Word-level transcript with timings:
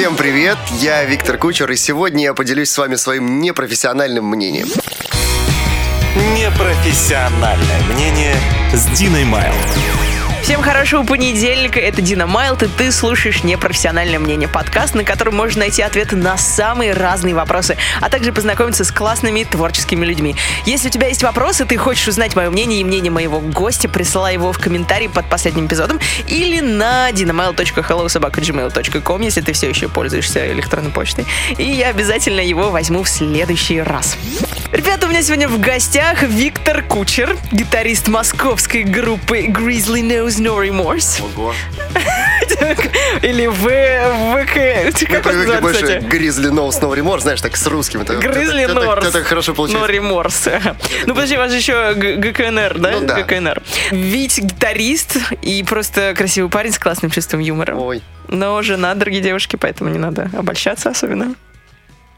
Всем 0.00 0.16
привет, 0.16 0.56
я 0.78 1.04
Виктор 1.04 1.36
Кучер, 1.36 1.70
и 1.70 1.76
сегодня 1.76 2.24
я 2.24 2.32
поделюсь 2.32 2.70
с 2.70 2.78
вами 2.78 2.94
своим 2.94 3.38
непрофессиональным 3.38 4.24
мнением. 4.24 4.68
Непрофессиональное 6.34 7.82
мнение 7.92 8.34
с 8.72 8.86
Диной 8.98 9.24
Майл. 9.24 9.52
Всем 10.42 10.62
хорошего 10.62 11.04
понедельника, 11.04 11.78
это 11.78 12.00
Дина 12.00 12.26
Майлд, 12.26 12.62
и 12.62 12.66
ты 12.66 12.90
слушаешь 12.90 13.44
«Непрофессиональное 13.44 14.18
мнение» 14.18 14.48
подкаст, 14.48 14.94
на 14.94 15.04
котором 15.04 15.36
можно 15.36 15.60
найти 15.60 15.82
ответы 15.82 16.16
на 16.16 16.38
самые 16.38 16.94
разные 16.94 17.34
вопросы, 17.34 17.76
а 18.00 18.08
также 18.08 18.32
познакомиться 18.32 18.84
с 18.84 18.90
классными 18.90 19.44
творческими 19.44 20.04
людьми. 20.04 20.34
Если 20.64 20.88
у 20.88 20.90
тебя 20.90 21.08
есть 21.08 21.22
вопросы, 21.22 21.66
ты 21.66 21.76
хочешь 21.76 22.08
узнать 22.08 22.34
мое 22.36 22.50
мнение 22.50 22.80
и 22.80 22.84
мнение 22.84 23.12
моего 23.12 23.40
гостя, 23.40 23.88
присылай 23.88 24.34
его 24.34 24.52
в 24.52 24.58
комментарии 24.58 25.08
под 25.08 25.28
последним 25.28 25.66
эпизодом 25.66 26.00
или 26.26 26.60
на 26.60 27.10
dinamail.hellosobaka.gmail.com, 27.10 29.20
если 29.20 29.42
ты 29.42 29.52
все 29.52 29.68
еще 29.68 29.88
пользуешься 29.88 30.50
электронной 30.50 30.90
почтой. 30.90 31.26
И 31.58 31.64
я 31.64 31.88
обязательно 31.88 32.40
его 32.40 32.70
возьму 32.70 33.02
в 33.02 33.08
следующий 33.08 33.82
раз. 33.82 34.16
Ребята, 34.72 35.06
у 35.06 35.10
меня 35.10 35.22
сегодня 35.22 35.48
в 35.48 35.60
гостях 35.60 36.22
Виктор 36.22 36.82
Кучер, 36.82 37.36
гитарист 37.52 38.08
московской 38.08 38.84
группы 38.84 39.46
Grizzly 39.46 40.00
Knows 40.30 40.40
No 40.40 40.58
Remorse. 40.60 41.22
Ого. 41.22 41.54
Или 43.22 43.46
В... 43.46 43.64
ВК... 44.44 45.06
Как 45.10 45.26
он 45.26 45.36
называется, 45.38 45.60
больше? 45.60 45.98
Гризли 46.00 46.48
Ноу 46.48 46.70
Сноу 46.72 46.94
Ремор, 46.94 47.20
знаешь, 47.20 47.40
так 47.40 47.56
с 47.56 47.66
русским. 47.66 48.02
Гризли 48.02 48.66
Норс. 48.66 49.06
Это 49.06 49.24
хорошо 49.24 49.52
No 49.52 49.56
получается. 49.56 49.92
Remorse. 49.92 50.76
Ну, 51.06 51.14
подожди, 51.14 51.36
у 51.36 51.38
вас 51.38 51.50
же 51.50 51.56
еще 51.58 51.94
ГКНР, 51.94 52.78
да? 52.78 52.90
Ну 52.92 53.06
да. 53.06 53.22
ГКНР. 53.22 53.62
Вить 53.90 54.38
гитарист 54.38 55.16
и 55.42 55.62
просто 55.64 56.14
красивый 56.16 56.50
парень 56.50 56.72
с 56.72 56.78
классным 56.78 57.10
чувством 57.10 57.40
юмора. 57.40 57.74
Ой, 57.76 58.02
Но 58.28 58.60
жена 58.62 58.94
дорогие 58.94 59.22
девушки, 59.22 59.56
поэтому 59.56 59.90
не 59.90 59.98
надо 59.98 60.30
обольщаться 60.36 60.90
особенно. 60.90 61.34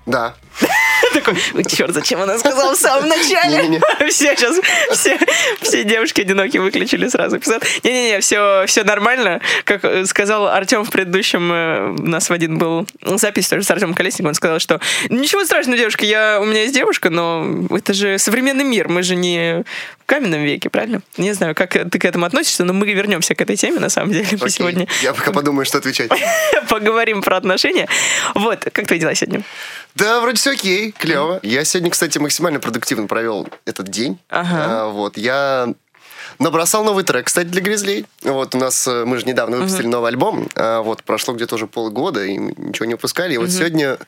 да. 0.07 0.35
Такой, 1.13 1.35
«Ой, 1.55 1.65
черт, 1.65 1.93
зачем 1.93 2.21
она 2.21 2.39
сказала 2.39 2.75
в 2.75 2.79
самом 2.79 3.09
начале? 3.09 3.81
Все 4.09 4.37
сейчас, 4.37 4.57
все, 4.93 5.19
все 5.61 5.85
девушки 5.85 6.21
одинокие 6.21 6.63
выключили 6.63 7.09
сразу 7.09 7.39
эпизод. 7.39 7.65
Не-не-не, 7.83 8.21
все, 8.21 8.65
все 8.67 8.85
нормально. 8.85 9.41
Как 9.65 9.85
э, 9.85 10.07
сказал 10.07 10.47
Артем 10.49 10.85
в 10.85 10.91
предыдущем, 10.91 11.53
э, 11.53 11.91
у 11.91 12.07
нас 12.07 12.31
в 12.31 12.33
один 12.33 12.59
был 12.59 12.87
запись 13.03 13.49
тоже 13.49 13.63
с 13.63 13.71
Артемом 13.71 13.95
Колесником, 13.95 14.29
он 14.29 14.35
сказал, 14.35 14.59
что 14.59 14.81
ничего 15.09 15.45
страшного, 15.45 15.77
девушка, 15.79 16.05
я, 16.05 16.41
у 16.41 16.45
меня 16.45 16.63
есть 16.63 16.75
девушка, 16.75 17.11
но 17.11 17.67
это 17.71 17.93
же 17.93 18.19
современный 18.19 18.65
мир, 18.65 18.89
мы 18.89 19.03
же 19.03 19.17
не 19.17 19.65
в 20.03 20.07
каменном 20.07 20.43
веке, 20.43 20.69
правильно? 20.69 21.03
Не 21.17 21.33
знаю, 21.33 21.55
как 21.55 21.73
ты 21.73 21.99
к 21.99 22.05
этому 22.05 22.27
относишься, 22.27 22.65
но 22.65 22.73
мы 22.73 22.87
вернемся 22.87 23.35
к 23.35 23.41
этой 23.41 23.57
теме, 23.57 23.81
на 23.81 23.89
самом 23.89 24.13
деле, 24.13 24.27
Окей. 24.33 24.51
сегодня. 24.51 24.87
Я 25.03 25.13
пока 25.15 25.33
подумаю, 25.33 25.65
что 25.65 25.79
отвечать. 25.79 26.11
Поговорим 26.69 27.23
про 27.23 27.37
отношения. 27.37 27.89
Вот, 28.35 28.67
как 28.73 28.87
твои 28.87 28.99
дела 28.99 29.15
сегодня? 29.15 29.43
Да, 29.95 30.21
вроде 30.21 30.41
все 30.43 30.55
окей, 30.55 30.91
клево. 30.91 31.39
Я 31.45 31.63
сегодня, 31.63 31.89
кстати, 31.89 32.19
максимально 32.19 32.59
продуктивно 32.59 33.07
провел 33.07 33.47
этот 33.65 33.87
день. 33.91 34.19
Ага. 34.29 34.67
А, 34.67 34.89
вот, 34.89 35.17
я 35.17 35.73
набросал 36.39 36.85
новый 36.85 37.05
трек, 37.05 37.27
кстати, 37.27 37.47
для 37.49 37.61
Гризлей. 37.61 38.07
Вот, 38.23 38.55
у 38.55 38.59
нас, 38.59 38.87
э, 38.87 39.05
мы 39.05 39.19
же 39.19 39.27
недавно 39.27 39.59
выпустили 39.59 39.87
новый 39.87 40.09
альбом. 40.11 40.49
А, 40.55 40.83
вот, 40.83 41.03
прошло 41.03 41.35
где-то 41.35 41.57
уже 41.57 41.67
полгода, 41.67 42.25
и 42.25 42.37
ничего 42.37 42.87
не 42.87 42.95
выпускали. 42.95 43.35
И 43.35 43.39
вот 43.39 43.51
сегодня, 43.51 43.99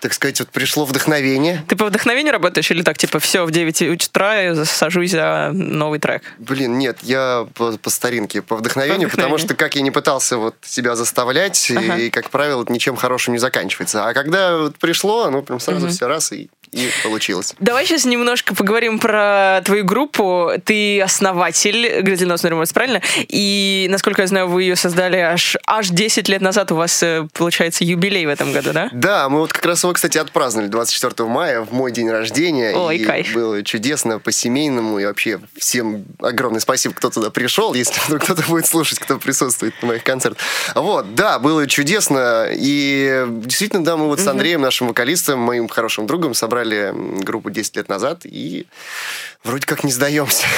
так 0.00 0.12
сказать, 0.12 0.40
вот 0.40 0.48
пришло 0.50 0.84
вдохновение. 0.84 1.64
Ты 1.68 1.76
по 1.76 1.86
вдохновению 1.86 2.32
работаешь 2.32 2.70
или 2.70 2.82
так, 2.82 2.98
типа, 2.98 3.18
все, 3.18 3.44
в 3.44 3.50
9 3.50 3.82
утра 3.82 4.36
я 4.40 4.64
сажусь 4.64 5.12
за 5.12 5.50
новый 5.52 5.98
трек? 5.98 6.22
Блин, 6.38 6.78
нет, 6.78 6.98
я 7.02 7.46
по, 7.54 7.72
по 7.78 7.90
старинке, 7.90 8.42
по 8.42 8.56
вдохновению, 8.56 9.08
По 9.10 9.16
потому 9.16 9.38
что 9.38 9.54
как 9.54 9.74
я 9.74 9.82
не 9.82 9.90
пытался 9.90 10.36
вот 10.38 10.54
себя 10.62 10.96
заставлять, 10.96 11.70
Ага. 11.70 11.96
и, 11.96 12.10
как 12.10 12.30
правило, 12.30 12.62
это 12.62 12.72
ничем 12.72 12.96
хорошим 12.96 13.34
не 13.34 13.38
заканчивается. 13.38 14.06
А 14.06 14.14
когда 14.14 14.56
вот 14.58 14.76
пришло, 14.76 15.24
оно 15.24 15.42
прям 15.42 15.60
сразу 15.60 15.88
все 15.88 16.06
раз 16.06 16.32
и, 16.32 16.50
и 16.72 16.88
получилось. 17.02 17.54
Давай 17.58 17.86
сейчас 17.86 18.04
немножко 18.04 18.54
поговорим 18.54 18.98
про 18.98 19.60
твою 19.64 19.84
группу. 19.84 20.52
Ты 20.64 21.00
основатель 21.00 21.86
No 22.28 22.34
Remorse, 22.34 22.72
правильно? 22.72 23.00
И, 23.28 23.86
насколько 23.90 24.22
я 24.22 24.28
знаю, 24.28 24.48
вы 24.48 24.62
ее 24.62 24.76
создали 24.76 25.16
аж, 25.16 25.56
аж 25.66 25.88
10 25.88 26.28
лет 26.28 26.40
назад. 26.40 26.72
У 26.72 26.76
вас, 26.76 27.02
э, 27.02 27.26
получается, 27.32 27.84
юбилей 27.84 28.26
в 28.26 28.28
этом 28.28 28.52
году, 28.52 28.72
да? 28.72 28.88
Да, 28.92 29.28
мы 29.28 29.40
вот 29.40 29.52
как 29.52 29.64
раз 29.66 29.82
его, 29.82 29.92
кстати, 29.92 30.18
отпраздновали 30.18 30.68
24 30.68 31.28
мая 31.28 31.60
в 31.62 31.72
мой 31.72 31.92
день 31.92 32.10
рождения. 32.10 32.74
Ой, 32.74 32.98
и 32.98 33.04
кайф. 33.04 33.32
было 33.34 33.62
чудесно, 33.62 34.18
по-семейному. 34.18 34.98
И 34.98 35.04
вообще 35.04 35.40
всем 35.56 36.04
огромное 36.20 36.60
спасибо, 36.60 36.94
кто 36.94 37.10
туда 37.10 37.30
пришел, 37.30 37.74
если 37.74 37.98
вдруг 38.06 38.22
кто-то 38.22 38.42
будет 38.48 38.66
слушать, 38.66 38.98
кто 38.98 39.18
присутствует 39.18 39.74
на 39.82 39.88
моих 39.88 40.04
концертах. 40.04 40.42
Вот, 40.74 41.14
да, 41.14 41.38
было 41.38 41.66
чудесно. 41.66 42.48
И 42.50 43.24
действительно, 43.28 43.84
да, 43.84 43.96
мы 43.96 44.06
вот 44.06 44.20
с 44.20 44.26
Андреем, 44.26 44.60
нашим 44.60 44.88
вокалистом, 44.88 45.40
моим 45.40 45.68
хорошим 45.68 46.06
другом, 46.06 46.34
собрали 46.34 46.57
м, 46.64 47.20
группу 47.20 47.50
10 47.50 47.76
лет 47.76 47.88
назад. 47.88 48.20
И 48.24 48.66
вроде 49.44 49.66
как 49.66 49.84
не 49.84 49.92
сдаемся. 49.92 50.46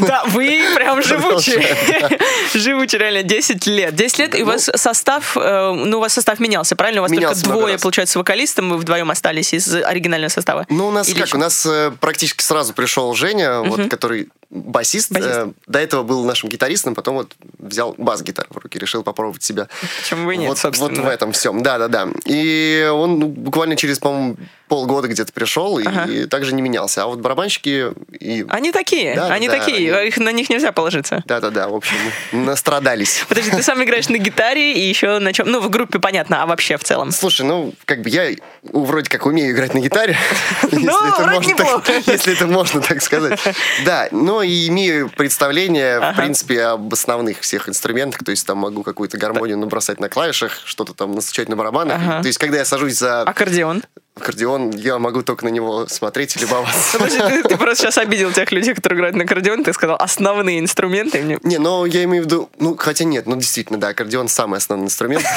Да, 0.00 0.24
вы 0.26 0.60
прям 0.74 1.02
живучие. 1.02 1.62
Живучие, 2.54 3.00
реально, 3.00 3.22
10 3.22 3.66
лет. 3.66 3.94
10 3.94 4.18
лет, 4.18 4.34
и 4.34 4.42
у 4.42 4.46
вас 4.46 4.70
состав, 4.74 5.36
э, 5.36 5.72
ну, 5.72 5.98
у 5.98 6.00
вас 6.00 6.12
состав 6.14 6.40
менялся, 6.40 6.76
правильно? 6.76 7.02
У 7.02 7.04
вас 7.04 7.12
только 7.12 7.34
двое, 7.34 7.78
получается, 7.78 8.18
вокалистов, 8.18 8.64
вы 8.64 8.78
вдвоем 8.78 9.10
остались 9.10 9.52
из 9.52 9.74
оригинального 9.74 10.30
состава. 10.30 10.66
Ну, 10.70 10.88
у 10.88 10.90
нас 10.90 11.12
как? 11.12 11.34
У 11.34 11.38
нас 11.38 11.66
э, 11.66 11.92
практически 12.00 12.42
сразу 12.42 12.72
пришел 12.72 13.12
Женя, 13.14 13.60
вот, 13.60 13.90
который 13.90 14.28
басист. 14.50 15.12
Басист. 15.12 15.30
Э, 15.30 15.52
до 15.66 15.78
этого 15.78 16.02
был 16.02 16.24
нашим 16.24 16.48
гитаристом, 16.48 16.94
потом 16.94 17.16
вот 17.16 17.34
взял 17.58 17.94
бас-гитару 17.98 18.48
в 18.50 18.56
руки, 18.58 18.78
решил 18.78 19.02
попробовать 19.02 19.42
себя. 19.42 19.68
Почему 20.02 20.26
бы 20.26 20.34
и 20.34 20.38
нет, 20.38 20.48
вот, 20.48 20.58
собственно. 20.58 20.90
вот 20.90 20.98
в 20.98 21.06
этом 21.06 21.32
всем, 21.32 21.62
да-да-да. 21.62 22.08
И 22.24 22.88
он 22.92 23.18
ну, 23.18 23.26
буквально 23.28 23.76
через, 23.76 23.98
по-моему, 23.98 24.36
полгода 24.68 25.08
где-то 25.08 25.32
пришел 25.32 25.78
и, 25.78 25.86
Ага. 25.86 26.10
и 26.10 26.26
также 26.26 26.54
не 26.54 26.62
менялся. 26.62 27.02
А 27.02 27.06
вот 27.06 27.20
барабанщики 27.20 27.92
и... 28.18 28.44
Они 28.48 28.72
такие, 28.72 29.14
Да, 29.14 29.26
они 29.28 29.48
да, 29.48 29.58
такие, 29.58 29.94
они- 29.94 30.08
их, 30.08 30.18
на 30.18 30.32
них 30.32 30.50
нельзя 30.50 30.72
положиться. 30.72 31.22
Да-да-да, 31.26 31.68
в 31.68 31.74
общем, 31.74 31.96
настрадались. 32.32 33.24
Подожди, 33.28 33.50
ты 33.50 33.62
сам 33.62 33.82
играешь 33.82 34.08
на 34.08 34.18
гитаре 34.18 34.72
и 34.72 34.80
еще 34.88 35.18
на 35.18 35.32
чем? 35.32 35.50
Ну, 35.50 35.60
в 35.60 35.70
группе 35.70 35.98
понятно, 35.98 36.42
а 36.42 36.46
вообще 36.46 36.76
в 36.76 36.84
целом? 36.84 37.12
Слушай, 37.12 37.46
ну, 37.46 37.72
как 37.84 38.02
бы 38.02 38.10
я 38.10 38.30
вроде 38.62 39.08
как 39.08 39.26
умею 39.26 39.52
играть 39.52 39.74
на 39.74 39.78
гитаре. 39.78 40.16
если 40.62 41.08
это 41.08 41.22
вроде 41.22 41.34
можно 41.34 41.56
так- 41.56 41.66
неплохо. 41.66 41.92
Если 42.10 42.32
это 42.32 42.46
можно 42.46 42.80
так 42.80 43.02
сказать. 43.02 43.38
Да, 43.84 44.08
но 44.10 44.42
и 44.42 44.68
имею 44.68 45.10
представление, 45.10 46.00
в 46.00 46.16
принципе, 46.16 46.62
об 46.62 46.92
основных 46.92 47.40
всех 47.40 47.68
инструментах. 47.68 48.24
То 48.24 48.30
есть 48.30 48.46
там 48.46 48.58
могу 48.58 48.82
какую-то 48.82 49.16
гармонию 49.18 49.58
набросать 49.58 50.00
на 50.00 50.08
клавишах, 50.08 50.60
что-то 50.64 50.94
там 50.94 51.12
настучать 51.12 51.48
на 51.48 51.56
барабанах. 51.56 52.22
То 52.22 52.26
есть 52.26 52.38
когда 52.38 52.58
я 52.58 52.64
сажусь 52.64 52.94
за 52.94 53.22
Аккордеон. 53.22 53.82
Аккордеон, 54.18 54.70
я 54.70 54.98
могу 54.98 55.22
только 55.22 55.44
на 55.44 55.48
него 55.48 55.86
смотреть 55.88 56.36
и 56.36 56.40
любоваться. 56.40 56.98
Подожди, 56.98 57.18
ты, 57.18 57.42
ты 57.44 57.56
просто 57.56 57.84
сейчас 57.84 57.98
обидел 57.98 58.30
тех 58.32 58.52
людей, 58.52 58.74
которые 58.74 58.98
играют 58.98 59.16
на 59.16 59.24
аккордеон, 59.24 59.64
ты 59.64 59.72
сказал 59.72 59.96
основные 59.98 60.58
инструменты. 60.58 61.22
Мне- 61.22 61.38
Не, 61.42 61.58
но 61.58 61.86
я 61.86 62.04
имею 62.04 62.22
в 62.24 62.26
виду, 62.26 62.50
ну, 62.58 62.76
хотя 62.76 63.04
нет, 63.04 63.26
ну, 63.26 63.36
действительно, 63.36 63.80
да, 63.80 63.88
аккордеон 63.88 64.28
самый 64.28 64.58
основной 64.58 64.86
инструмент. 64.86 65.24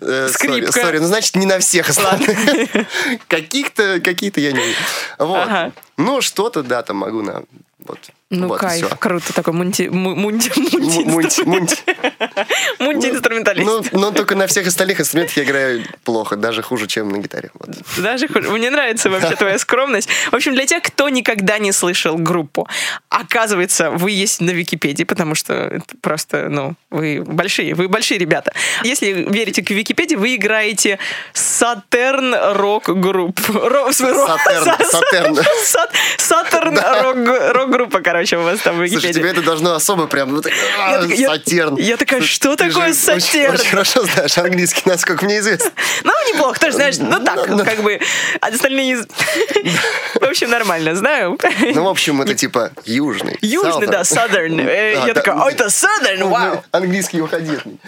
Э, 0.00 0.28
Скрипка. 0.30 0.72
Sorry, 0.72 0.98
ну, 0.98 1.06
значит, 1.06 1.34
не 1.34 1.46
на 1.46 1.58
всех 1.60 1.88
основных. 1.88 2.36
Каких-то, 3.28 4.00
какие-то 4.00 4.40
я 4.40 4.52
не. 4.52 4.74
Вот. 5.18 5.48
Ну, 5.96 6.20
что-то, 6.20 6.62
да, 6.62 6.82
там 6.82 6.98
могу 6.98 7.22
на... 7.22 7.42
Вот. 7.86 7.98
Ну, 8.30 8.48
Вот 8.48 8.60
кайф, 8.60 8.84
всё. 8.86 8.96
круто, 8.96 9.32
такой 9.32 9.54
мульти, 9.54 9.88
му- 9.88 10.14
мульти, 10.14 10.50
мульти, 10.54 11.04
Мульти, 11.04 11.42
мульти. 11.44 11.76
инструменталист. 13.08 13.66
Ну, 13.92 13.98
но 14.00 14.10
только 14.10 14.34
на 14.34 14.46
всех 14.46 14.66
остальных 14.66 15.00
инструментах 15.00 15.36
я 15.38 15.44
играю 15.44 15.82
плохо, 16.04 16.36
даже 16.36 16.60
хуже, 16.62 16.86
чем 16.88 17.08
на 17.08 17.18
гитаре. 17.18 17.50
Вот. 17.54 17.70
Даже 17.96 18.28
хуже. 18.28 18.50
Мне 18.50 18.68
нравится 18.70 19.08
вообще 19.08 19.34
твоя 19.34 19.58
скромность. 19.58 20.10
В 20.30 20.34
общем, 20.36 20.54
для 20.54 20.66
тех, 20.66 20.82
кто 20.82 21.08
никогда 21.08 21.58
не 21.58 21.72
слышал 21.72 22.18
группу, 22.18 22.68
оказывается, 23.08 23.90
вы 23.90 24.10
есть 24.10 24.40
на 24.42 24.50
Википедии, 24.50 25.04
потому 25.04 25.34
что 25.34 25.54
это 25.54 25.96
просто, 26.02 26.48
ну, 26.50 26.74
вы 26.90 27.22
большие, 27.24 27.74
вы 27.74 27.88
большие 27.88 28.18
ребята. 28.18 28.52
Если 28.84 29.12
верите 29.12 29.62
к 29.62 29.70
Википедии, 29.70 30.16
вы 30.16 30.34
играете 30.34 30.98
Сатерн 31.32 32.34
рок 32.56 32.88
групп. 33.00 33.40
Сатерн, 33.40 34.68
са- 34.68 34.84
Сатерн. 34.84 35.36
Сат- 35.64 35.92
Сатерн 36.18 36.78
рок- 36.78 37.77
рок-группа, 37.78 38.00
короче, 38.02 38.36
у 38.36 38.42
вас 38.42 38.60
там 38.60 38.76
в 38.76 38.88
Слушай, 38.88 39.00
тебе 39.00 39.08
Википедии. 39.22 39.30
это 39.30 39.42
должно 39.42 39.74
особо 39.74 40.06
прям... 40.06 40.34
вот 40.34 40.44
так, 40.44 40.52
Я 40.52 40.96
а, 40.96 41.02
так- 41.02 41.10
я- 41.18 41.28
Сатерн. 41.28 41.76
я 41.76 41.96
такая, 41.96 42.22
что 42.22 42.56
ты 42.56 42.68
такое 42.68 42.90
очень- 42.90 42.94
сатерн? 42.94 43.54
Очень 43.54 43.70
хорошо 43.70 44.04
знаешь 44.04 44.36
английский, 44.38 44.82
насколько 44.86 45.24
мне 45.24 45.38
известно. 45.38 45.70
Ну, 46.04 46.12
неплохо, 46.32 46.58
тоже, 46.60 46.74
знаешь, 46.76 46.96
ну 46.98 47.24
так, 47.24 47.46
как 47.46 47.82
бы, 47.82 48.00
а 48.40 48.46
остальные... 48.48 48.98
В 50.20 50.24
общем, 50.24 50.50
нормально, 50.50 50.94
знаю. 50.94 51.38
Ну, 51.74 51.84
в 51.84 51.88
общем, 51.88 52.20
это 52.22 52.34
типа 52.34 52.72
южный. 52.84 53.36
Южный, 53.40 53.86
да, 53.86 54.02
southern. 54.02 54.58
Э, 54.68 55.00
А, 55.02 55.06
Я 55.06 55.14
такая, 55.14 55.36
ой, 55.36 55.52
это 55.52 55.66
southern, 55.66 56.24
вау. 56.28 56.64
Английский 56.72 57.20
уходительный. 57.20 57.78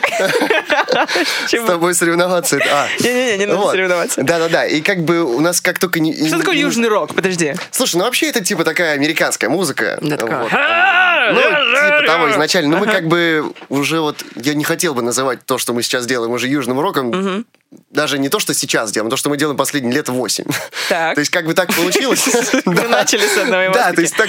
С 1.47 1.67
тобой 1.67 1.95
соревноваться. 1.95 2.59
а. 2.71 2.87
Не-не-не, 3.01 3.39
не 3.39 3.47
надо 3.47 3.71
соревноваться. 3.71 4.23
Да-да-да. 4.23 4.67
И 4.67 4.81
как 4.81 5.01
бы 5.05 5.23
у 5.23 5.41
нас 5.41 5.61
как 5.61 5.79
только 5.79 6.01
не... 6.01 6.15
Что 6.29 6.39
такое 6.39 6.57
южный 6.57 6.89
рок? 6.89 7.15
Подожди. 7.15 7.55
Слушай, 7.71 7.97
ну 7.97 8.05
вообще 8.05 8.29
это 8.29 8.41
типа 8.45 8.65
такая 8.65 8.95
американская 8.95 9.51
музыка. 9.51 9.70
Я 10.01 10.17
такая, 10.17 10.43
Вот. 10.43 10.53
«А, 10.53 11.33
Ну, 11.33 11.41
типа 11.41 12.07
того 12.07 12.31
изначально. 12.31 12.79
Ну, 12.79 12.85
мы 12.85 12.91
как 12.93 13.07
бы 13.07 13.53
уже 13.69 14.01
вот... 14.01 14.25
Я 14.37 14.55
не 14.55 14.65
хотел 14.65 14.95
бы 14.95 15.03
называть 15.03 15.45
то, 15.45 15.59
что 15.59 15.73
мы 15.73 15.83
сейчас 15.83 16.07
делаем, 16.07 16.33
уже 16.33 16.49
южным 16.49 16.81
роком. 16.81 17.45
Даже 17.91 18.19
не 18.19 18.29
то, 18.29 18.41
что 18.41 18.53
сейчас 18.53 18.91
делаем, 18.91 19.07
а 19.07 19.11
то, 19.11 19.17
что 19.17 19.31
мы 19.31 19.37
делаем 19.37 19.57
последние 19.57 19.95
лет 19.95 20.09
8. 20.09 20.45
Так. 20.89 21.15
То 21.15 21.21
есть 21.21 21.31
как 21.31 21.47
бы 21.47 21.55
так 21.55 21.73
получилось. 21.73 22.29
Мы 22.65 22.83
начали 22.89 23.25
с 23.27 23.37
одной 23.37 23.73
Да, 23.73 23.93
то 23.93 24.01
есть 24.01 24.17
так- 24.17 24.29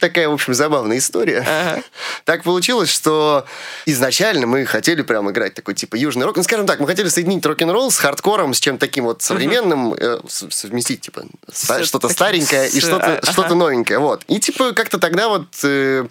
такая, 0.00 0.28
в 0.28 0.32
общем, 0.32 0.52
забавная 0.54 0.98
история. 0.98 1.82
Так 2.24 2.42
получилось, 2.42 2.90
что 2.90 3.44
изначально 3.86 4.46
мы 4.46 4.66
хотели 4.66 5.02
прям 5.02 5.30
играть 5.30 5.54
такой 5.54 5.74
типа 5.74 5.94
южный 5.96 6.26
рок. 6.26 6.36
Ну, 6.36 6.42
скажем 6.42 6.66
так, 6.66 6.80
мы 6.80 6.86
хотели 6.86 7.08
соединить 7.08 7.44
рок-н-ролл 7.46 7.90
с 7.90 7.98
хардкором, 7.98 8.52
с 8.52 8.60
чем-то 8.60 8.80
таким 8.80 9.04
вот 9.04 9.22
современным, 9.22 9.94
э, 9.94 10.18
совместить 10.26 11.02
типа 11.02 11.24
что-то 11.84 12.08
старенькое 12.08 12.68
и 12.68 12.80
что-то 12.80 13.54
новенькое. 13.54 14.00
Вот. 14.00 14.24
И 14.26 14.40
типа 14.40 14.72
как-то 14.72 14.98
тогда 14.98 15.28
вот 15.28 15.46
э, 15.62 16.06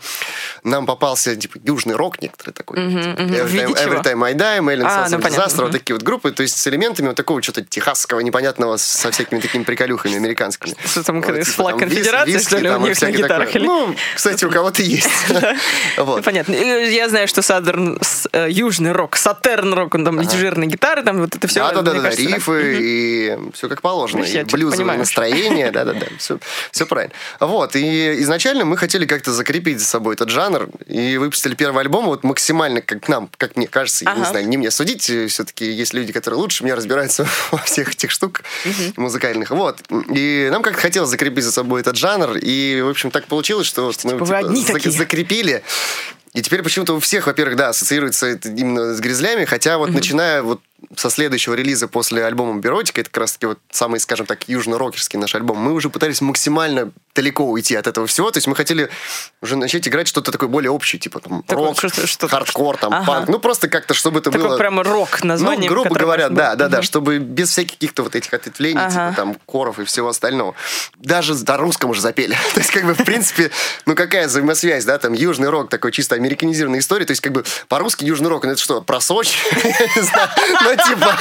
нам 0.63 0.85
попался 0.85 1.35
типа 1.35 1.57
южный 1.63 1.95
рок 1.95 2.21
некоторый 2.21 2.51
такой. 2.51 2.77
типа, 2.77 3.21
Every, 3.21 4.03
time, 4.03 4.25
I 4.25 4.33
Die, 4.33 4.59
Marilyn 4.59 4.85
А, 4.85 5.07
ну, 5.09 5.17
Disaster, 5.17 5.63
вот 5.63 5.71
такие 5.71 5.95
вот 5.95 6.03
группы, 6.03 6.31
то 6.31 6.44
есть 6.45 6.57
с 6.57 6.67
элементами 6.67 7.07
вот 7.07 7.15
такого 7.15 7.41
что-то 7.41 7.63
техасского, 7.63 8.19
непонятного, 8.21 8.77
со 8.77 9.11
всякими 9.11 9.39
такими 9.39 9.63
приколюхами 9.63 10.15
американскими. 10.15 10.75
Что 10.85 11.03
там, 11.03 11.21
Вот, 11.21 11.33
типа, 11.33 11.45
флаг 11.45 11.71
там 11.71 11.79
конфедерации, 11.89 12.31
виски 12.31 12.47
что 12.47 12.57
ли, 12.59 12.69
у 12.69 12.71
там 12.73 12.81
и 12.85 12.89
них 12.89 12.89
на 12.89 12.95
всякое 12.95 13.17
гитарах? 13.23 13.47
такое. 13.47 13.61
или- 13.61 13.67
Ну, 13.67 13.95
кстати, 14.15 14.45
у 14.45 14.49
кого-то 14.51 14.81
есть. 14.81 15.09
Вот. 15.97 16.23
понятно. 16.23 16.53
Э, 16.53 16.91
Я 16.91 17.09
знаю, 17.09 17.27
что 17.27 17.41
Сатерн, 17.41 17.99
с- 18.01 18.27
э, 18.31 18.47
южный 18.49 18.91
рок, 18.91 19.15
сатерн 19.15 19.73
рок, 19.73 19.95
он 19.95 20.05
там 20.05 20.21
жирные 20.29 20.67
гитары, 20.69 21.03
там 21.03 21.19
вот 21.19 21.35
это 21.35 21.47
все. 21.47 21.59
Да, 21.61 21.81
да, 21.81 21.93
да, 21.93 22.01
да, 22.01 22.09
рифы 22.09 22.77
и 22.79 23.37
все 23.53 23.67
как 23.69 23.81
положено. 23.81 24.23
И 24.23 24.43
блюзовое 24.43 24.97
настроение, 24.97 25.71
да, 25.71 25.85
да, 25.85 25.93
да, 25.93 26.05
все, 26.71 26.85
правильно. 26.85 27.13
Вот, 27.39 27.75
и 27.75 28.21
изначально 28.21 28.65
мы 28.65 28.77
хотели 28.77 29.05
как-то 29.05 29.31
закрепить 29.31 29.79
за 29.79 29.85
собой 29.85 30.15
этот 30.15 30.29
жанр, 30.29 30.67
и 30.87 31.17
выпустили 31.17 31.55
первый 31.55 31.81
альбом 31.81 32.05
вот 32.05 32.23
максимально, 32.23 32.81
как 32.81 33.07
нам, 33.09 33.29
как 33.37 33.55
мне 33.55 33.67
кажется, 33.67 34.05
я 34.05 34.13
не 34.15 34.25
знаю, 34.25 34.47
не 34.47 34.57
мне 34.57 34.71
судить, 34.71 35.03
все-таки 35.03 35.65
есть 35.65 35.93
люди, 35.93 36.11
которые 36.13 36.34
лучше 36.35 36.63
меня 36.63 36.75
разбираются 36.75 37.27
во 37.51 37.57
всех 37.59 37.91
этих 37.91 38.11
штук 38.11 38.41
музыкальных. 38.97 39.51
Вот, 39.51 39.79
и 40.13 40.49
нам 40.51 40.61
как-то 40.61 40.81
хотелось 40.81 41.09
закрепить 41.09 41.43
за 41.43 41.51
собой 41.51 41.81
этот 41.81 41.95
жанр, 41.95 42.37
и, 42.37 42.81
в 42.81 42.89
общем, 42.89 43.11
так 43.11 43.25
получилось, 43.25 43.67
что 43.67 43.85
вот 43.85 44.03
мы 44.03 44.11
типа 44.11 44.37
одни 44.37 44.63
зак- 44.63 44.73
такие. 44.73 44.91
закрепили. 44.91 45.63
И 46.33 46.41
теперь 46.41 46.61
почему-то 46.63 46.93
у 46.93 46.99
всех, 46.99 47.27
во-первых, 47.27 47.55
да, 47.55 47.69
ассоциируется 47.69 48.25
это 48.27 48.49
именно 48.49 48.93
с 48.93 48.99
грязлями, 48.99 49.45
хотя 49.45 49.77
вот 49.77 49.89
начиная 49.91 50.41
вот 50.41 50.59
со 50.95 51.09
следующего 51.09 51.53
релиза 51.53 51.87
после 51.87 52.25
альбома 52.25 52.59
«Беротика», 52.59 53.01
это 53.01 53.09
как 53.09 53.21
раз-таки 53.21 53.45
вот 53.45 53.59
самый, 53.71 53.99
скажем 53.99 54.25
так, 54.25 54.47
южно-рокерский 54.47 55.17
наш 55.19 55.35
альбом, 55.35 55.57
мы 55.57 55.73
уже 55.73 55.89
пытались 55.89 56.21
максимально 56.21 56.91
далеко 57.13 57.45
уйти 57.49 57.75
от 57.75 57.87
этого 57.87 58.07
всего, 58.07 58.29
то 58.31 58.37
есть 58.37 58.47
мы 58.47 58.55
хотели 58.55 58.89
уже 59.41 59.55
начать 59.55 59.87
играть 59.87 60.07
что-то 60.07 60.31
такое 60.31 60.49
более 60.49 60.69
общее, 60.71 60.99
типа 60.99 61.19
там 61.19 61.43
Такое 61.43 61.67
рок, 61.67 61.77
что- 61.77 62.07
что- 62.07 62.27
хардкор, 62.27 62.77
там, 62.77 62.93
Ага. 62.93 63.05
панк, 63.05 63.29
ну 63.29 63.39
просто 63.39 63.67
как-то, 63.69 63.93
чтобы 63.93 64.19
это 64.19 64.31
Такой 64.31 64.47
было... 64.49 64.57
прямо 64.57 64.83
рок 64.83 65.23
название. 65.23 65.69
Ну, 65.69 65.75
грубо 65.75 65.95
говоря, 65.95 66.29
да, 66.29 66.55
да, 66.55 66.67
да, 66.67 66.77
Мгм. 66.77 66.83
чтобы 66.83 67.17
без 67.19 67.49
всяких 67.51 67.73
каких-то 67.75 68.03
вот 68.03 68.15
этих 68.15 68.33
ответвлений, 68.33 68.79
Ага. 68.81 68.89
типа 69.11 69.13
там 69.15 69.37
коров 69.45 69.79
и 69.79 69.85
всего 69.85 70.09
остального. 70.09 70.55
Даже 70.97 71.33
на 71.35 71.57
русском 71.57 71.89
уже 71.91 72.01
запели. 72.01 72.35
То 72.53 72.59
есть, 72.59 72.71
как 72.71 72.85
бы, 72.85 72.93
в 72.93 73.03
принципе, 73.05 73.49
ну 73.85 73.95
какая 73.95 74.27
взаимосвязь, 74.27 74.83
да, 74.85 74.97
там 74.97 75.13
южный 75.13 75.49
рок, 75.49 75.69
такой 75.69 75.91
чисто 75.91 76.15
американизированная 76.15 76.79
история. 76.79 77.05
То 77.05 77.11
есть, 77.11 77.21
как 77.21 77.31
бы, 77.31 77.43
по-русски 77.69 78.03
южный 78.03 78.29
рок, 78.29 78.43
ну 78.43 78.51
это 78.51 78.61
что, 78.61 78.81
про 78.81 78.99
Сочи? 78.99 79.37
Не 79.95 80.01
знаю. 80.01 80.29
Ну, 80.77 80.95
типа, 80.95 81.19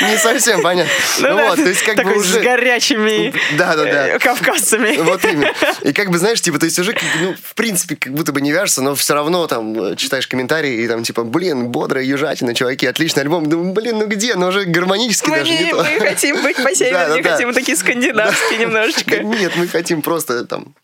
не 0.10 0.16
совсем 0.18 0.62
понятно. 0.62 0.92
Ну 1.20 1.28
Ну 1.30 1.48
вот, 1.48 1.56
то 1.56 1.68
есть, 1.68 1.82
как 1.82 1.96
бы 1.96 2.02
такой 2.02 2.22
с 2.22 2.28
уже... 2.28 2.40
горячими 2.40 3.32
Да, 3.56 3.76
да, 3.76 3.84
да. 3.84 4.18
кавказцами. 4.18 4.96
Вот 4.98 5.24
именно. 5.24 5.52
И 5.82 5.92
как 5.92 6.10
бы, 6.10 6.18
знаешь, 6.18 6.40
типа, 6.40 6.58
то 6.58 6.66
есть 6.66 6.78
уже, 6.78 6.96
ну, 7.20 7.34
в 7.42 7.54
принципе, 7.54 7.96
как 7.96 8.12
будто 8.12 8.32
бы 8.32 8.40
не 8.40 8.52
вяжется, 8.52 8.82
но 8.82 8.94
все 8.94 9.14
равно 9.14 9.46
там 9.46 9.92
э, 9.92 9.96
читаешь 9.96 10.26
комментарии 10.26 10.82
и 10.82 10.88
там, 10.88 11.02
типа, 11.02 11.24
блин, 11.24 11.68
бодрая 11.68 12.04
южатина, 12.04 12.54
чуваки, 12.54 12.86
отличный 12.86 13.22
альбом. 13.22 13.46
Думаю, 13.48 13.72
блин, 13.72 13.98
ну 13.98 14.06
где? 14.06 14.34
Ну 14.34 14.48
уже 14.48 14.64
гармонически 14.64 15.28
Мы, 15.28 15.38
даже 15.38 15.50
не, 15.50 15.64
не, 15.64 15.70
то. 15.70 15.76
мы 15.82 16.00
хотим 16.00 16.42
быть 16.42 16.56
по 16.56 16.64
Да, 16.64 16.74
северу, 16.74 16.98
да, 17.08 17.16
не 17.16 17.22
да. 17.22 17.30
хотим 17.32 17.52
такие 17.54 17.76
скандинавские 17.76 18.58
немножечко. 18.58 19.18
Нет, 19.22 19.52
мы 19.56 19.68
хотим 19.68 20.02
просто 20.02 20.44
там 20.44 20.74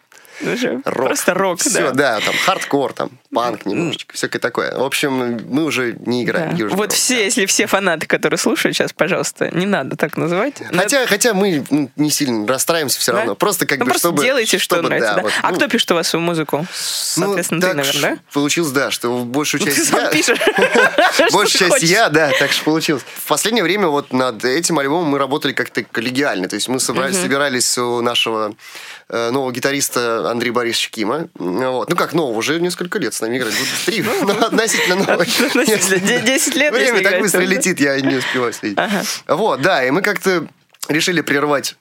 Ну 0.41 0.57
что, 0.57 0.81
рок. 0.85 1.07
Просто 1.07 1.35
рок, 1.35 1.61
Все, 1.61 1.91
да. 1.93 2.19
да, 2.19 2.21
там 2.21 2.35
хардкор, 2.45 2.93
там 2.93 3.11
панк 3.33 3.67
немножечко, 3.67 4.15
всякое 4.15 4.39
такое. 4.39 4.77
В 4.77 4.83
общем, 4.83 5.41
мы 5.49 5.65
уже 5.65 5.97
не 6.07 6.25
играем 6.25 6.51
Да. 6.51 6.57
южный 6.57 6.77
Вот 6.77 6.91
рок, 6.91 6.93
все, 6.95 7.17
да. 7.17 7.23
если 7.23 7.47
все 7.47 7.67
фанаты, 7.67 8.07
которые 8.07 8.39
слушают 8.39 8.77
сейчас, 8.77 8.93
пожалуйста, 8.93 9.51
не 9.51 9.67
надо 9.67 9.97
так 9.97 10.17
называть. 10.17 10.55
Хотя, 10.73 11.07
хотя 11.07 11.35
мы 11.35 11.65
ну, 11.71 11.91
не 11.97 12.11
сильно 12.11 12.47
расстраиваемся 12.47 13.01
все 13.01 13.13
Да? 13.13 13.19
равно. 13.19 13.35
Просто 13.35 13.67
как 13.67 13.79
ну, 13.79 13.85
бы, 13.87 13.91
просто 13.91 14.09
чтобы... 14.09 14.23
делайте, 14.23 14.59
что 14.59 14.77
чтобы, 14.77 14.89
нравится. 14.89 15.11
да, 15.11 15.17
да. 15.17 15.23
вот, 15.23 15.33
а 15.43 15.51
ну, 15.51 15.57
кто 15.57 15.69
пишет 15.69 15.91
у 15.91 15.95
вас 15.95 16.09
свою 16.09 16.25
музыку? 16.25 16.59
ну, 16.59 16.67
Соответственно, 16.73 17.61
ты, 17.61 17.67
так 17.69 17.77
наверное, 17.77 18.17
да? 18.17 18.23
Получилось, 18.33 18.71
да, 18.73 18.91
что 18.91 19.11
большую 19.25 19.61
Ну, 19.61 19.67
часть 19.67 19.79
Ты 19.79 19.85
сам 19.85 20.11
пишешь. 20.11 20.39
Большую 21.33 21.49
Что 21.69 21.75
ты 21.75 21.81
часть 21.81 21.83
я, 21.83 22.09
да, 22.09 22.31
так 22.39 22.53
же 22.53 22.63
получилось. 22.63 23.03
В 23.15 23.29
последнее 23.29 23.65
время 23.65 23.89
вот 23.89 24.13
над 24.13 24.45
этим 24.45 24.79
альбомом 24.79 25.07
мы 25.11 25.19
работали 25.19 25.53
как-то 25.53 25.83
коллегиально. 25.85 26.49
То 26.49 26.57
есть 26.57 26.69
мы 26.69 26.81
собирались 26.81 27.79
у 27.79 28.01
нашего 28.01 28.55
нового 29.09 29.53
гитариста 29.53 30.31
Андрея 30.31 30.53
Борисовича 30.53 30.91
Кима. 30.91 31.29
Вот. 31.35 31.89
Ну 31.89 31.97
как 31.97 32.13
нового, 32.13 32.37
уже 32.39 32.61
несколько 32.61 32.99
лет 32.99 33.15
с 33.15 33.21
нами 33.21 33.39
играет. 33.39 33.55
Года 33.55 33.71
Три, 33.85 34.03
ну, 34.03 34.31
относительно 34.47 34.97
новый. 34.97 35.27
Относительно. 35.47 35.99
Де- 36.01 36.21
10 36.21 36.55
лет, 36.57 36.73
Время 36.73 36.95
так 36.95 37.03
играть, 37.03 37.21
быстро 37.21 37.41
летит, 37.43 37.81
я 37.81 38.01
не 38.01 38.17
успеваю 38.17 38.53
следить. 38.53 38.79
Вот, 39.29 39.61
да, 39.63 39.85
и 39.85 39.91
мы 39.91 40.03
как-то 40.03 40.47
решили 40.89 41.21
прервать 41.21 41.77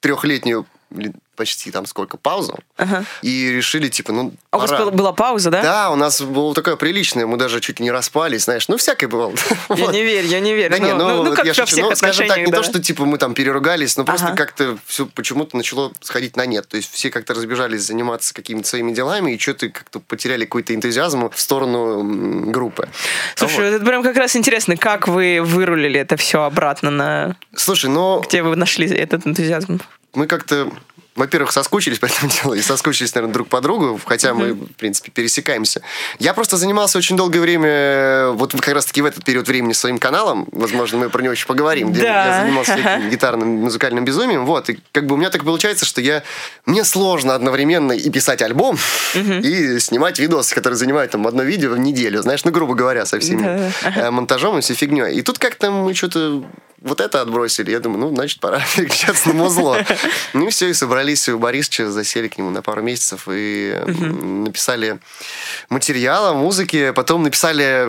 трехлетнюю 0.00 0.66
почти 1.40 1.70
там 1.70 1.86
сколько, 1.86 2.18
паузу. 2.18 2.58
Ага. 2.76 3.02
И 3.22 3.50
решили, 3.50 3.88
типа, 3.88 4.12
ну, 4.12 4.34
А 4.50 4.58
у 4.58 4.60
вас 4.60 4.70
пора. 4.70 4.84
была- 4.84 4.90
была 4.90 5.12
пауза, 5.14 5.50
да? 5.50 5.62
Да, 5.62 5.90
у 5.90 5.96
нас 5.96 6.20
была 6.20 6.52
такая 6.52 6.76
приличная, 6.76 7.24
мы 7.26 7.38
даже 7.38 7.60
чуть 7.60 7.80
не 7.80 7.90
распались, 7.90 8.44
знаешь, 8.44 8.68
ну, 8.68 8.76
всякое 8.76 9.06
бывало. 9.08 9.32
Я 9.74 9.86
не 9.86 10.02
верю, 10.02 10.28
я 10.28 10.40
не 10.40 10.52
верю. 10.54 10.70
Да 10.70 10.78
не, 10.78 10.92
ну, 10.92 11.22
ну, 11.22 11.34
как 11.34 11.46
я 11.46 11.54
шучу, 11.54 11.80
ну, 11.80 11.96
скажем 11.96 12.28
так, 12.28 12.36
не 12.36 12.52
то, 12.52 12.62
что 12.62 12.78
типа 12.78 13.06
мы 13.06 13.16
там 13.16 13.32
переругались, 13.32 13.96
но 13.96 14.04
просто 14.04 14.32
как-то 14.34 14.76
все 14.84 15.06
почему-то 15.06 15.56
начало 15.56 15.92
сходить 16.02 16.36
на 16.36 16.44
нет. 16.44 16.68
То 16.68 16.76
есть 16.76 16.92
все 16.92 17.08
как-то 17.10 17.32
разбежались 17.32 17.80
заниматься 17.86 18.34
какими-то 18.34 18.68
своими 18.68 18.92
делами, 18.92 19.32
и 19.32 19.38
что-то 19.38 19.70
как-то 19.70 19.98
потеряли 20.00 20.44
какой-то 20.44 20.74
энтузиазм 20.74 21.30
в 21.30 21.40
сторону 21.40 22.50
группы. 22.50 22.90
Слушай, 23.34 23.76
это 23.76 23.84
прям 23.86 24.02
как 24.02 24.16
раз 24.18 24.36
интересно, 24.36 24.76
как 24.76 25.08
вы 25.08 25.40
вырулили 25.42 26.00
это 26.00 26.18
все 26.18 26.42
обратно 26.42 26.90
на... 26.90 27.36
Слушай, 27.56 27.88
но 27.88 28.20
Где 28.26 28.42
вы 28.42 28.56
нашли 28.56 28.86
этот 28.88 29.26
энтузиазм? 29.26 29.80
мы 30.12 30.26
как-то 30.26 30.68
во-первых, 31.20 31.52
соскучились 31.52 31.98
по 31.98 32.06
этому 32.06 32.30
делу 32.30 32.54
и 32.54 32.62
соскучились, 32.62 33.14
наверное, 33.14 33.34
друг 33.34 33.48
по 33.48 33.60
другу, 33.60 34.00
хотя 34.04 34.34
мы, 34.34 34.54
в 34.54 34.72
принципе, 34.76 35.10
пересекаемся. 35.10 35.82
Я 36.18 36.34
просто 36.34 36.56
занимался 36.56 36.98
очень 36.98 37.16
долгое 37.16 37.40
время, 37.40 38.30
вот 38.30 38.52
как 38.52 38.74
раз-таки 38.74 39.02
в 39.02 39.04
этот 39.04 39.24
период 39.24 39.46
времени 39.46 39.74
своим 39.74 39.98
каналом, 39.98 40.48
возможно, 40.52 40.98
мы 40.98 41.10
про 41.10 41.22
него 41.22 41.32
еще 41.32 41.46
поговорим, 41.46 41.92
где 41.92 42.02
Да, 42.02 42.26
я 42.26 42.40
занимался 42.42 42.76
таким 42.76 43.10
гитарным 43.10 43.48
музыкальным 43.48 44.04
безумием, 44.04 44.46
вот, 44.46 44.70
и 44.70 44.78
как 44.92 45.06
бы 45.06 45.14
у 45.14 45.18
меня 45.18 45.30
так 45.30 45.44
получается, 45.44 45.84
что 45.84 46.00
я, 46.00 46.22
мне 46.64 46.84
сложно 46.84 47.34
одновременно 47.34 47.92
и 47.92 48.10
писать 48.10 48.42
альбом, 48.42 48.78
и 49.14 49.78
снимать 49.78 50.18
видосы, 50.18 50.54
которые 50.54 50.78
занимают 50.78 51.12
там 51.12 51.26
одно 51.26 51.42
видео 51.42 51.72
в 51.72 51.78
неделю, 51.78 52.22
знаешь, 52.22 52.44
ну, 52.44 52.50
грубо 52.50 52.74
говоря, 52.74 53.04
со 53.04 53.18
всеми 53.18 53.70
э, 53.82 54.10
монтажом 54.10 54.58
и 54.58 54.60
всей 54.62 54.74
фигней. 54.74 55.14
И 55.14 55.22
тут 55.22 55.38
как-то 55.38 55.70
мы 55.70 55.94
что-то 55.94 56.44
вот 56.80 57.00
это 57.00 57.20
отбросили. 57.20 57.70
Я 57.70 57.80
думаю, 57.80 58.00
ну, 58.00 58.14
значит, 58.14 58.40
пора 58.40 58.60
переключаться 58.76 59.28
на 59.28 59.34
музло. 59.34 59.78
Ну 60.32 60.46
и 60.46 60.50
все, 60.50 60.68
и 60.68 60.74
собрались 60.74 61.28
у 61.28 61.38
Борисовича, 61.38 61.90
засели 61.90 62.28
к 62.28 62.38
нему 62.38 62.50
на 62.50 62.62
пару 62.62 62.82
месяцев 62.82 63.28
и 63.30 63.76
написали 63.86 64.98
материала, 65.68 66.34
музыки, 66.34 66.92
потом 66.92 67.24
написали 67.24 67.88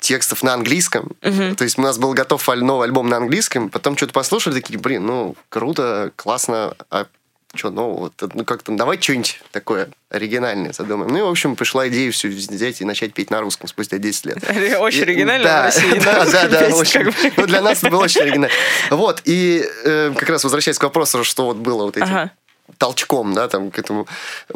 текстов 0.00 0.42
на 0.42 0.54
английском. 0.54 1.12
То 1.20 1.64
есть 1.64 1.78
у 1.78 1.82
нас 1.82 1.98
был 1.98 2.12
готов 2.14 2.46
новый 2.48 2.86
альбом 2.86 3.08
на 3.08 3.18
английском, 3.18 3.68
потом 3.68 3.96
что-то 3.96 4.12
послушали, 4.12 4.54
такие, 4.54 4.78
блин, 4.78 5.06
ну, 5.06 5.36
круто, 5.48 6.12
классно, 6.16 6.74
а 6.90 7.06
что 7.54 7.70
нового? 7.70 8.00
Вот, 8.20 8.34
Ну, 8.34 8.44
как-то 8.44 8.72
давай 8.76 9.00
что-нибудь 9.00 9.40
такое 9.52 9.88
оригинальное 10.10 10.72
задумаем. 10.72 11.10
Ну 11.10 11.18
и, 11.18 11.22
в 11.22 11.28
общем, 11.28 11.56
пришла 11.56 11.88
идея 11.88 12.10
все 12.10 12.28
взять 12.28 12.80
и 12.80 12.84
начать 12.84 13.12
петь 13.14 13.30
на 13.30 13.40
русском 13.40 13.68
спустя 13.68 13.98
10 13.98 14.26
лет. 14.26 14.38
Очень 14.78 15.00
И- 15.00 15.02
оригинально 15.02 15.44
да, 15.44 15.70
да, 16.26 16.48
да, 16.48 16.66
очень. 16.76 17.04
как. 17.04 17.14
Ну, 17.36 17.46
для 17.46 17.60
нас 17.62 17.78
это 17.78 17.90
было 17.90 18.04
очень 18.04 18.20
оригинально. 18.22 18.54
Вот, 18.90 19.22
и 19.24 19.64
э, 19.84 20.12
как 20.16 20.28
раз 20.28 20.44
возвращаясь 20.44 20.78
к 20.78 20.82
вопросу, 20.82 21.24
что 21.24 21.46
вот 21.46 21.56
было 21.56 21.84
вот 21.84 21.96
этим 21.96 22.06
Ага. 22.06 22.30
Толчком, 22.78 23.34
да, 23.34 23.48
там, 23.48 23.70
к 23.70 23.78
этому 23.78 24.06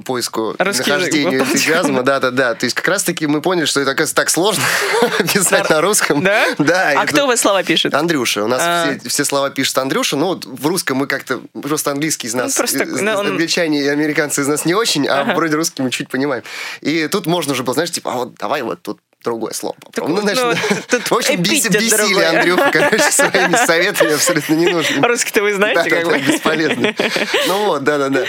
поиску 0.05 0.55
Русский 0.59 0.91
нахождению 0.91 1.41
энтузиазма, 1.43 2.03
да, 2.03 2.21
да, 2.21 2.31
да. 2.31 2.55
То 2.55 2.65
есть 2.65 2.75
как 2.75 2.89
раз-таки 2.89 3.27
мы 3.27 3.43
поняли, 3.43 3.67
что 3.67 3.81
это, 3.81 3.91
оказывается, 3.91 4.15
так 4.15 4.31
сложно 4.31 4.65
писать 5.33 5.69
на 5.69 5.81
русском. 5.81 6.23
Да? 6.23 6.47
Да. 6.59 6.93
А 6.97 7.07
кто 7.07 7.27
вас 7.27 7.41
слова 7.41 7.63
пишет? 7.63 7.95
Андрюша. 7.95 8.45
У 8.45 8.49
нас 8.49 8.63
А. 8.65 8.97
все, 9.07 9.25
слова 9.25 9.51
пишет 9.51 9.77
Андрюша. 9.79 10.17
Ну, 10.17 10.29
вот 10.29 10.45
в 10.47 10.67
русском 10.67 10.97
мы 10.97 11.07
как-то... 11.07 11.41
Просто 11.63 11.91
английский 11.91 12.29
из 12.29 12.35
нас... 12.35 12.59
из- 12.59 12.73
такой, 12.73 13.01
ну, 13.03 13.19
Англичане 13.19 13.83
и 13.83 13.87
американцы 13.89 14.41
из 14.43 14.47
нас 14.49 14.65
не 14.65 14.75
очень, 14.75 15.07
а 15.07 15.35
вроде 15.35 15.57
русский 15.57 15.83
мы 15.83 15.91
чуть 15.91 16.09
понимаем. 16.09 16.43
И 16.81 17.09
тут 17.09 17.27
можно 17.27 17.53
уже 17.53 17.63
было, 17.63 17.75
знаешь, 17.75 17.91
типа, 17.91 18.13
а 18.13 18.17
вот 18.17 18.35
давай 18.35 18.63
вот 18.63 18.81
тут 18.83 19.01
другое 19.25 19.53
слово. 19.53 19.75
Так, 19.93 20.07
Ну, 20.09 20.21
значит, 20.21 20.45
ну, 20.45 20.77
тут 20.89 21.11
в 21.11 21.15
общем, 21.15 21.35
эпитет 21.43 21.73
бесили 21.73 21.97
другой. 21.97 22.27
Андрюху, 22.27 22.63
короче, 22.73 23.11
своими 23.11 23.67
советами 23.67 24.15
абсолютно 24.15 24.55
не 24.55 24.67
нужно. 24.73 25.07
Русский-то 25.07 25.43
вы 25.43 25.55
знаете, 25.55 25.83
Да, 25.83 25.91
как 25.91 26.05
да, 26.05 26.11
бы. 26.11 26.19
да, 26.19 26.33
бесполезно. 26.33 26.95
Ну 27.49 27.65
вот, 27.67 27.85
да-да-да. 27.85 28.25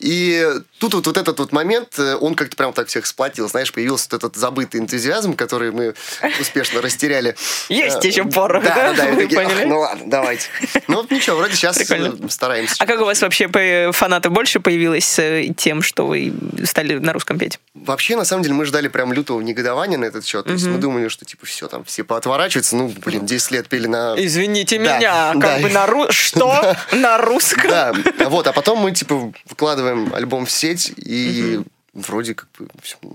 И 0.00 0.46
тут 0.78 0.94
вот, 0.94 1.06
вот 1.06 1.16
этот 1.16 1.38
вот 1.38 1.52
момент, 1.52 1.98
э, 1.98 2.16
он 2.16 2.34
как-то 2.34 2.56
прям 2.56 2.72
так 2.72 2.88
всех 2.88 3.06
сплотил. 3.06 3.48
Знаешь, 3.48 3.72
появился 3.72 4.08
вот 4.10 4.24
этот 4.24 4.36
забытый 4.36 4.80
энтузиазм, 4.80 5.34
который 5.34 5.70
мы 5.70 5.94
успешно 6.40 6.82
растеряли. 6.82 7.36
Есть 7.68 8.04
Э, 8.04 8.08
еще 8.08 8.24
порох, 8.24 8.64
да? 8.64 8.92
Да, 8.92 9.06
да, 9.10 9.14
такие, 9.16 9.40
поняли? 9.40 9.60
«Ах, 9.62 9.66
Ну 9.68 9.78
ладно, 9.80 10.02
давайте. 10.06 10.48
Ну 10.88 10.96
вот 10.96 11.10
ничего, 11.10 11.36
вроде 11.36 11.54
сейчас 11.54 11.78
Прикольно. 11.78 12.16
э, 12.20 12.28
стараемся. 12.28 12.74
А 12.78 12.86
как 12.86 13.00
у 13.00 13.04
вас 13.04 13.20
вообще 13.22 13.48
фанатов 13.92 14.32
больше 14.32 14.58
появилось 14.60 15.18
тем, 15.56 15.82
что 15.82 16.06
вы 16.06 16.32
стали 16.64 16.94
на 16.98 17.12
русском 17.12 17.38
петь? 17.38 17.60
Вообще, 17.74 18.16
на 18.16 18.24
самом 18.24 18.42
деле, 18.42 18.54
мы 18.54 18.64
ждали 18.66 18.88
прям 18.88 19.12
лютого 19.12 19.40
негодования 19.40 19.98
на 19.98 20.04
этот 20.06 20.26
счет. 20.26 20.41
То 20.42 20.52
есть 20.52 20.66
мы 20.66 20.78
думали, 20.78 21.08
что 21.08 21.24
типа 21.24 21.46
все, 21.46 21.68
там 21.68 21.84
все 21.84 22.04
поотворачиваются. 22.04 22.76
Ну, 22.76 22.88
блин, 23.04 23.26
10 23.26 23.50
лет 23.50 23.68
пели 23.68 23.86
на... 23.86 24.14
Извините 24.16 24.78
меня, 24.78 25.32
как 25.32 25.40
да. 25.40 25.58
бы 25.58 25.68
на 25.70 25.86
ру... 25.86 26.06
Что? 26.10 26.76
На 26.92 27.18
русском? 27.18 27.70
Да, 27.70 27.94
вот, 28.28 28.46
а 28.46 28.52
потом 28.52 28.78
мы, 28.78 28.92
типа, 28.92 29.32
выкладываем 29.46 30.14
альбом 30.14 30.46
в 30.46 30.50
сеть, 30.50 30.92
и 30.96 31.60
вроде 31.94 32.34
как 32.34 32.48
бы 32.58 32.68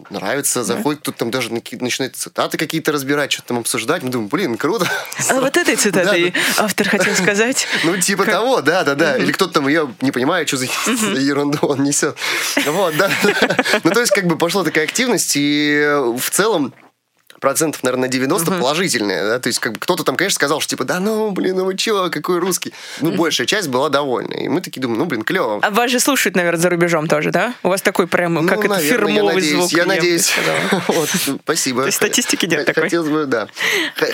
нравится, 0.10 0.64
заходит, 0.64 1.02
тут 1.02 1.16
там 1.18 1.32
даже 1.32 1.52
начинает 1.52 2.16
цитаты 2.16 2.58
какие-то 2.58 2.92
разбирать, 2.92 3.32
что-то 3.32 3.50
там 3.50 3.60
обсуждать. 3.60 4.04
Мы 4.04 4.10
думаем, 4.10 4.30
блин, 4.30 4.58
круто. 4.58 4.88
А 5.30 5.42
вот 5.42 5.58
этой 5.58 5.76
цитатой 5.78 6.34
автор 6.58 6.88
хотел 6.88 7.16
сказать. 7.22 7.68
Ну, 7.84 7.98
типа 7.98 8.26
того, 8.26 8.62
да, 8.62 8.84
да, 8.84 8.96
да. 8.96 9.18
Или 9.18 9.32
кто-то 9.32 9.54
там, 9.54 9.68
я 9.68 9.88
не 10.02 10.12
понимаю, 10.12 10.48
что 10.48 10.58
за, 10.58 10.66
ерунду 10.66 11.60
он 11.62 11.84
несет. 11.84 12.16
Вот, 12.68 12.96
да. 12.98 13.10
Ну, 13.84 13.92
то 13.92 14.00
есть, 14.00 14.12
как 14.12 14.28
бы 14.28 14.38
пошла 14.38 14.64
такая 14.64 14.86
активность, 14.86 15.34
и 15.36 15.84
в 16.18 16.30
целом 16.30 16.74
процентов, 17.40 17.84
наверное, 17.84 18.10
90 18.10 18.52
положительные, 18.52 19.24
да, 19.24 19.40
то 19.40 19.48
есть 19.48 19.60
как 19.60 19.74
бы 19.74 19.80
кто-то 19.80 20.04
там, 20.04 20.16
конечно, 20.16 20.36
сказал, 20.36 20.60
что 20.60 20.72
типа, 20.72 20.84
да 20.84 21.00
ну, 21.00 21.32
блин, 21.32 21.58
ну 21.58 21.74
чего, 21.74 22.10
какой 22.10 22.40
русский? 22.40 22.74
Ну, 23.02 23.12
большая 23.12 23.48
часть 23.48 23.68
была 23.70 23.90
довольна, 23.90 24.34
и 24.34 24.48
мы 24.48 24.62
такие 24.62 24.82
думаем, 24.82 25.00
ну, 25.00 25.06
блин, 25.06 25.24
клево. 25.24 25.60
А 25.62 25.70
вас 25.70 25.92
же 25.92 26.00
слушают, 26.00 26.36
наверное, 26.36 26.60
за 26.60 26.70
рубежом 26.70 27.08
тоже, 27.08 27.32
да? 27.32 27.54
У 27.64 27.70
вас 27.70 27.82
такой 27.82 28.08
прям, 28.08 28.34
Ну, 28.34 28.48
как 28.48 28.60
это, 28.60 28.70
наверное, 28.70 28.90
фирмовый 28.90 29.18
я 29.18 29.24
надеюсь, 29.24 29.52
звук. 29.52 29.72
Я 29.72 29.86
надеюсь. 29.86 30.34
Вот, 30.88 31.10
ну, 31.28 31.40
спасибо. 31.44 31.82
То 31.82 31.88
есть 31.88 31.98
статистики 31.98 32.46
нет 32.46 32.66
такой? 32.66 32.84
Хотелось 32.84 33.10
бы, 33.10 33.26
да. 33.26 33.48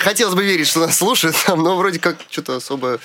Хотелось 0.00 0.34
бы 0.34 0.44
верить, 0.44 0.66
что 0.66 0.80
нас 0.80 0.98
слушают, 0.98 1.36
но 1.48 1.76
вроде 1.76 1.98
как 1.98 2.16
что-то 2.30 2.56
особо 2.56 2.98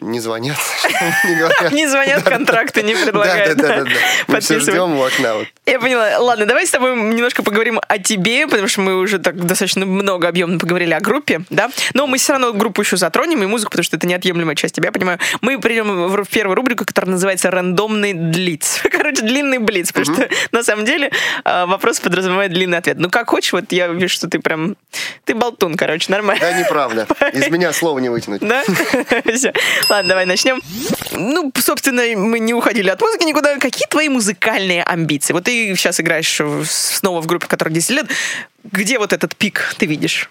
не 0.00 0.20
звонят, 0.20 0.56
не 1.72 1.86
звонят, 1.88 2.22
контракты 2.22 2.82
не 2.82 2.94
предлагают. 2.94 3.58
Да, 3.58 3.68
да, 3.68 3.84
да. 3.84 3.90
Мы 4.28 4.40
все 4.40 4.58
ждем 4.60 4.96
у 4.96 5.04
окна. 5.04 5.46
Я 5.66 5.80
поняла. 5.80 6.18
Ладно, 6.18 6.46
давай 6.46 6.66
с 6.66 6.70
тобой 6.70 6.96
немножко 6.96 7.42
поговорим 7.42 7.80
о 7.86 7.98
тебе, 7.98 8.46
потому 8.46 8.68
что 8.68 8.80
мы 8.80 8.96
уже 8.98 9.18
так 9.18 9.36
достаточно 9.36 9.57
много 9.76 10.28
объемно 10.28 10.58
поговорили 10.58 10.92
о 10.92 11.00
группе, 11.00 11.42
да? 11.50 11.70
Но 11.94 12.06
мы 12.06 12.18
все 12.18 12.32
равно 12.32 12.52
группу 12.52 12.82
еще 12.82 12.96
затронем 12.96 13.42
и 13.42 13.46
музыку, 13.46 13.70
потому 13.70 13.84
что 13.84 13.96
это 13.96 14.06
неотъемлемая 14.06 14.56
часть 14.56 14.74
тебя, 14.74 14.88
я 14.88 14.92
понимаю. 14.92 15.18
Мы 15.40 15.58
придем 15.58 16.08
в 16.08 16.26
первую 16.26 16.54
рубрику, 16.56 16.84
которая 16.84 17.12
называется 17.12 17.50
«Рандомный 17.50 18.12
блиц». 18.12 18.80
Короче, 18.90 19.22
длинный 19.22 19.58
блиц, 19.58 19.92
потому 19.92 20.14
что 20.14 20.28
на 20.52 20.62
самом 20.62 20.84
деле 20.84 21.10
а, 21.44 21.66
вопрос 21.66 22.00
подразумевает 22.00 22.52
длинный 22.52 22.78
ответ. 22.78 22.98
Ну, 22.98 23.10
как 23.10 23.30
хочешь, 23.30 23.52
вот 23.52 23.72
я 23.72 23.88
вижу, 23.88 24.14
что 24.14 24.28
ты 24.28 24.38
прям... 24.38 24.76
Ты 25.24 25.34
болтун, 25.34 25.76
короче, 25.76 26.10
нормально. 26.10 26.40
Да, 26.40 26.58
неправда. 26.58 27.06
Из 27.32 27.48
меня 27.48 27.72
слова 27.72 27.98
не 27.98 28.08
вытянуть. 28.08 28.40
Да? 28.40 28.62
Всё. 29.34 29.52
Ладно, 29.88 30.08
давай 30.08 30.26
начнем. 30.26 30.60
Ну, 31.12 31.52
собственно, 31.56 32.02
мы 32.16 32.38
не 32.38 32.54
уходили 32.54 32.88
от 32.90 33.00
музыки 33.00 33.24
никуда. 33.24 33.58
Какие 33.58 33.86
твои 33.88 34.08
музыкальные 34.08 34.82
амбиции? 34.82 35.32
Вот 35.32 35.44
ты 35.44 35.74
сейчас 35.76 36.00
играешь 36.00 36.40
снова 36.68 37.20
в 37.20 37.26
группе, 37.26 37.46
которая 37.46 37.74
10 37.74 37.90
лет. 37.90 38.06
Где 38.72 38.98
вот 38.98 39.12
этот 39.12 39.36
пик 39.36 39.74
ты 39.78 39.86
видишь? 39.86 40.28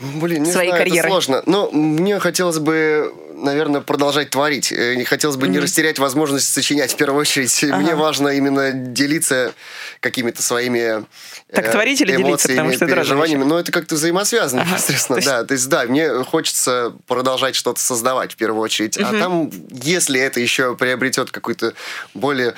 Блин, 0.00 0.44
не 0.44 0.50
своей 0.52 0.70
знаю, 0.70 0.82
карьеры. 0.84 0.98
это 1.00 1.08
сложно. 1.08 1.42
Но 1.46 1.70
мне 1.70 2.18
хотелось 2.20 2.58
бы, 2.58 3.12
наверное, 3.34 3.82
продолжать 3.82 4.30
творить. 4.30 4.72
Э, 4.72 4.94
Не 4.94 5.04
хотелось 5.04 5.36
бы 5.36 5.46
не 5.46 5.58
растерять 5.58 5.98
возможность 5.98 6.50
сочинять 6.52 6.92
в 6.92 6.96
первую 6.96 7.20
очередь. 7.20 7.62
Мне 7.62 7.94
важно 7.94 8.28
именно 8.28 8.72
делиться 8.72 9.52
какими-то 10.00 10.42
своими 10.42 11.04
Так, 11.52 11.66
э, 11.66 11.70
творить 11.72 12.00
или 12.00 12.12
делиться? 12.12 12.48
эмоциями, 12.48 12.56
Потому 12.72 13.04
что 13.04 13.24
это. 13.26 13.44
Но 13.44 13.58
это 13.58 13.72
как-то 13.72 13.94
взаимосвязано, 13.96 14.62
Ага. 14.62 14.76
естественно. 14.76 15.16
То 15.16 15.20
есть- 15.20 15.28
Да, 15.28 15.44
то 15.44 15.52
есть, 15.52 15.68
да, 15.68 15.84
мне 15.84 16.08
хочется 16.24 16.94
продолжать 17.06 17.54
что-то 17.54 17.80
создавать 17.80 18.32
в 18.32 18.36
первую 18.36 18.62
очередь. 18.62 18.96
А 18.96 19.12
там, 19.12 19.50
если 19.70 20.18
это 20.18 20.40
еще 20.40 20.74
приобретет 20.76 21.30
какую-то 21.30 21.74
более 22.14 22.54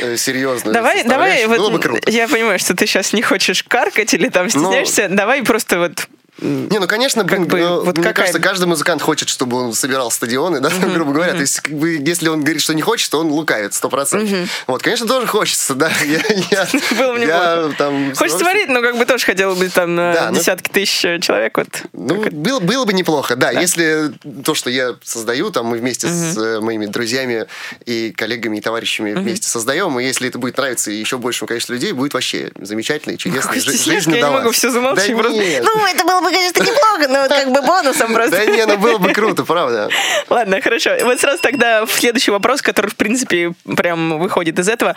э, 0.00 0.16
серьезную 0.16 0.72
Давай, 0.72 1.04
давай, 1.04 1.32
составляющую, 1.42 1.48
вот 1.48 1.58
было 1.58 1.70
бы 1.70 1.78
круто. 1.80 2.10
я 2.10 2.26
понимаю, 2.28 2.58
что 2.58 2.74
ты 2.74 2.86
сейчас 2.86 3.12
не 3.12 3.20
хочешь 3.20 3.62
каркать 3.64 4.14
или 4.14 4.28
там 4.30 4.48
стесняешься. 4.48 5.08
Давай 5.10 5.42
просто 5.42 5.78
вот 5.78 6.08
Не, 6.38 6.78
ну, 6.78 6.86
конечно, 6.86 7.24
блин, 7.24 7.44
бы, 7.46 7.58
ну, 7.60 7.76
вот 7.84 7.96
мне 7.96 8.06
какая- 8.06 8.12
кажется, 8.26 8.38
каждый 8.40 8.66
музыкант 8.66 9.00
хочет, 9.00 9.28
чтобы 9.28 9.56
он 9.56 9.72
собирал 9.72 10.10
стадионы, 10.10 10.60
да, 10.60 10.68
там, 10.80 10.92
грубо 10.92 11.12
говоря. 11.12 11.32
То 11.32 11.40
есть, 11.40 11.60
как 11.60 11.72
бы, 11.74 11.92
если 11.96 12.28
он 12.28 12.40
говорит, 12.42 12.60
что 12.62 12.74
не 12.74 12.82
хочет, 12.82 13.10
то 13.10 13.20
он 13.20 13.28
лукавит, 13.28 13.72
сто 13.74 13.88
процентов. 13.88 14.48
Вот, 14.66 14.82
конечно, 14.82 15.06
тоже 15.06 15.26
хочется, 15.26 15.74
да. 15.74 15.90
Я, 16.04 16.20
я, 16.50 16.66
Было 16.98 17.16
я 17.16 17.56
неплохо. 17.56 17.74
там... 17.78 18.10
удовольствием- 18.10 18.38
творить, 18.38 18.68
но 18.68 18.82
как 18.82 18.98
бы 18.98 19.04
тоже 19.06 19.24
хотел 19.24 19.54
бы 19.56 19.68
там 19.68 19.94
на 19.94 20.12
Да, 20.12 20.30
ну- 20.30 20.38
десятки 20.38 20.68
тысяч 20.70 21.00
человек. 21.24 21.56
Вот. 21.56 21.68
Ну, 21.92 22.24
было, 22.30 22.60
было 22.60 22.84
бы 22.84 22.92
неплохо, 22.92 23.34
да, 23.36 23.50
Если 23.50 24.12
то, 24.44 24.54
что 24.54 24.68
я 24.70 24.94
создаю, 25.02 25.50
там 25.50 25.66
мы 25.66 25.78
вместе 25.78 26.06
с 26.08 26.36
э, 26.36 26.60
моими 26.60 26.86
друзьями 26.86 27.46
и 27.86 28.12
коллегами 28.12 28.58
и 28.58 28.60
товарищами 28.60 29.12
вместе 29.14 29.48
создаем, 29.48 29.98
и 29.98 30.04
если 30.04 30.28
это 30.28 30.38
будет 30.38 30.56
нравиться 30.58 30.90
еще 30.90 31.16
большему 31.18 31.48
количеству 31.48 31.72
людей, 31.74 31.92
будет 31.92 32.14
вообще 32.14 32.50
замечательно 32.60 33.14
и 33.14 33.18
чудесно. 33.18 33.54
Жи- 33.54 33.72
жизнь 33.72 34.12
я 34.14 34.20
не 34.20 34.30
могу 34.30 34.50
все 34.50 34.70
замолчать. 34.70 35.08
Да 35.08 35.16
просто. 35.22 35.38
нет. 35.42 35.64
Ну, 35.64 35.86
это 35.86 36.04
было 36.04 36.20
бы, 36.26 36.32
конечно, 36.32 36.62
неплохо, 36.62 37.08
но 37.08 37.20
вот 37.22 37.28
как 37.28 37.52
бы 37.52 37.62
бонусом 37.62 38.14
просто. 38.14 38.36
Да 38.36 38.44
не, 38.46 38.66
ну 38.66 38.76
было 38.78 38.98
бы 38.98 39.12
круто, 39.12 39.44
правда. 39.44 39.88
Ладно, 40.28 40.60
хорошо. 40.60 40.90
Вот 41.02 41.20
сразу 41.20 41.40
тогда 41.42 41.86
следующий 41.86 42.30
вопрос, 42.30 42.62
который, 42.62 42.90
в 42.90 42.96
принципе, 42.96 43.52
прям 43.76 44.18
выходит 44.18 44.58
из 44.58 44.68
этого. 44.68 44.94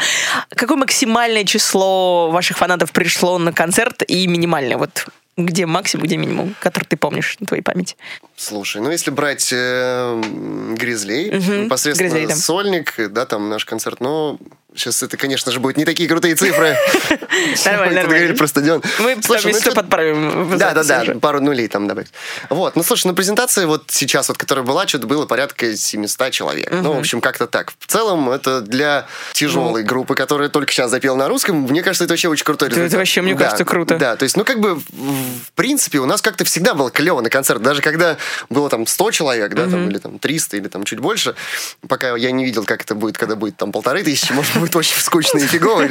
Какое 0.50 0.78
максимальное 0.78 1.44
число 1.46 2.32
ваших 2.32 2.58
фанатов 2.58 2.92
пришло 2.92 3.38
на 3.38 3.54
концерт 3.54 4.04
и 4.08 4.28
минимальное? 4.28 4.78
Вот 4.78 5.08
где 5.38 5.66
максимум, 5.66 6.06
где 6.06 6.18
минимум, 6.18 6.54
который 6.60 6.84
ты 6.84 6.98
помнишь 6.98 7.38
на 7.40 7.46
твоей 7.46 7.64
памяти? 7.64 7.96
Слушай, 8.36 8.82
ну 8.82 8.92
если 8.92 9.10
брать 9.10 9.50
э, 9.54 10.22
Гризлей, 10.76 11.32
Мгм, 11.32 11.66
непосредственно 11.66 12.10
Гризлей, 12.10 12.28
да. 12.28 12.36
сольник, 12.36 12.94
да, 13.10 13.26
там 13.26 13.48
наш 13.50 13.64
концерт, 13.66 14.02
но 14.02 14.38
сейчас 14.76 15.02
это, 15.04 15.18
конечно 15.18 15.52
же, 15.52 15.60
будут 15.60 15.78
не 15.78 15.86
такие 15.86 16.08
крутые 16.08 16.36
цифры. 16.36 16.76
Нормально, 17.66 18.02
нормально. 18.04 18.36
про 18.36 18.48
стадион. 18.48 18.84
Мы 19.00 19.18
Слушай, 19.24 19.52
ну 19.54 19.60
что, 19.60 19.70
чё- 19.70 19.76
подправим. 19.76 20.58
Да, 20.58 20.72
да, 20.74 20.84
да, 20.84 21.14
пару 21.20 21.42
нулей 21.42 21.68
там 21.68 21.88
добавить. 21.88 22.10
Вот, 22.50 22.76
ну 22.76 22.84
слушай, 22.84 23.08
на 23.08 23.14
презентации 23.14 23.66
вот 23.66 23.86
сейчас, 23.88 24.30
вот, 24.30 24.38
которая 24.38 24.66
была, 24.66 24.88
что-то 24.88 25.08
было 25.08 25.26
порядка 25.26 25.76
700 25.76 26.32
человек. 26.32 26.70
Ну, 26.72 26.94
в 26.94 27.00
общем, 27.00 27.22
как-то 27.22 27.48
так. 27.48 27.74
В 27.80 27.88
целом, 27.88 28.30
это 28.30 28.62
для 28.62 29.08
тяжелой 29.34 29.84
группы, 29.84 30.16
которая 30.16 30.50
только 30.50 30.72
сейчас 30.72 30.92
запела 30.92 31.16
на 31.16 31.28
русском, 31.28 31.62
мне 31.64 31.82
кажется, 31.82 32.04
это 32.06 32.14
вообще 32.14 32.28
очень 32.30 32.46
крутой 32.46 32.70
Ну. 32.70 32.74
Это- 32.74 32.82
результат. 32.82 33.00
вообще, 33.00 33.22
мне 33.22 33.36
кажется, 33.36 33.66
круто. 33.66 33.98
Да, 33.98 34.16
то 34.16 34.24
есть, 34.24 34.38
ну, 34.38 34.44
как 34.44 34.60
бы, 34.60 34.76
в, 34.76 35.52
принципе, 35.56 36.00
у 36.00 36.06
нас 36.06 36.22
как-то 36.22 36.44
всегда 36.46 36.74
было 36.74 36.92
клево 36.92 37.22
на 37.22 37.30
концерт. 37.30 37.62
Даже 37.62 37.82
когда 37.82 38.18
было 38.50 38.70
там 38.70 38.86
100 38.88 39.12
человек, 39.12 39.54
да, 39.54 39.64
там, 39.68 39.90
или 39.90 39.98
там 39.98 40.20
300, 40.20 40.58
или 40.58 40.68
там 40.68 40.84
чуть 40.84 41.00
больше, 41.00 41.36
пока 41.88 42.16
я 42.16 42.32
не 42.32 42.46
видел, 42.46 42.64
как 42.66 42.82
это 42.84 42.96
будет, 42.96 43.18
когда 43.18 43.36
будет 43.36 43.58
там 43.58 43.72
полторы 43.72 44.04
тысячи, 44.04 44.32
может, 44.32 44.56
будет 44.70 44.76
очень 44.76 44.96
скучно 45.02 45.40
и 45.40 45.48
фигово, 45.48 45.88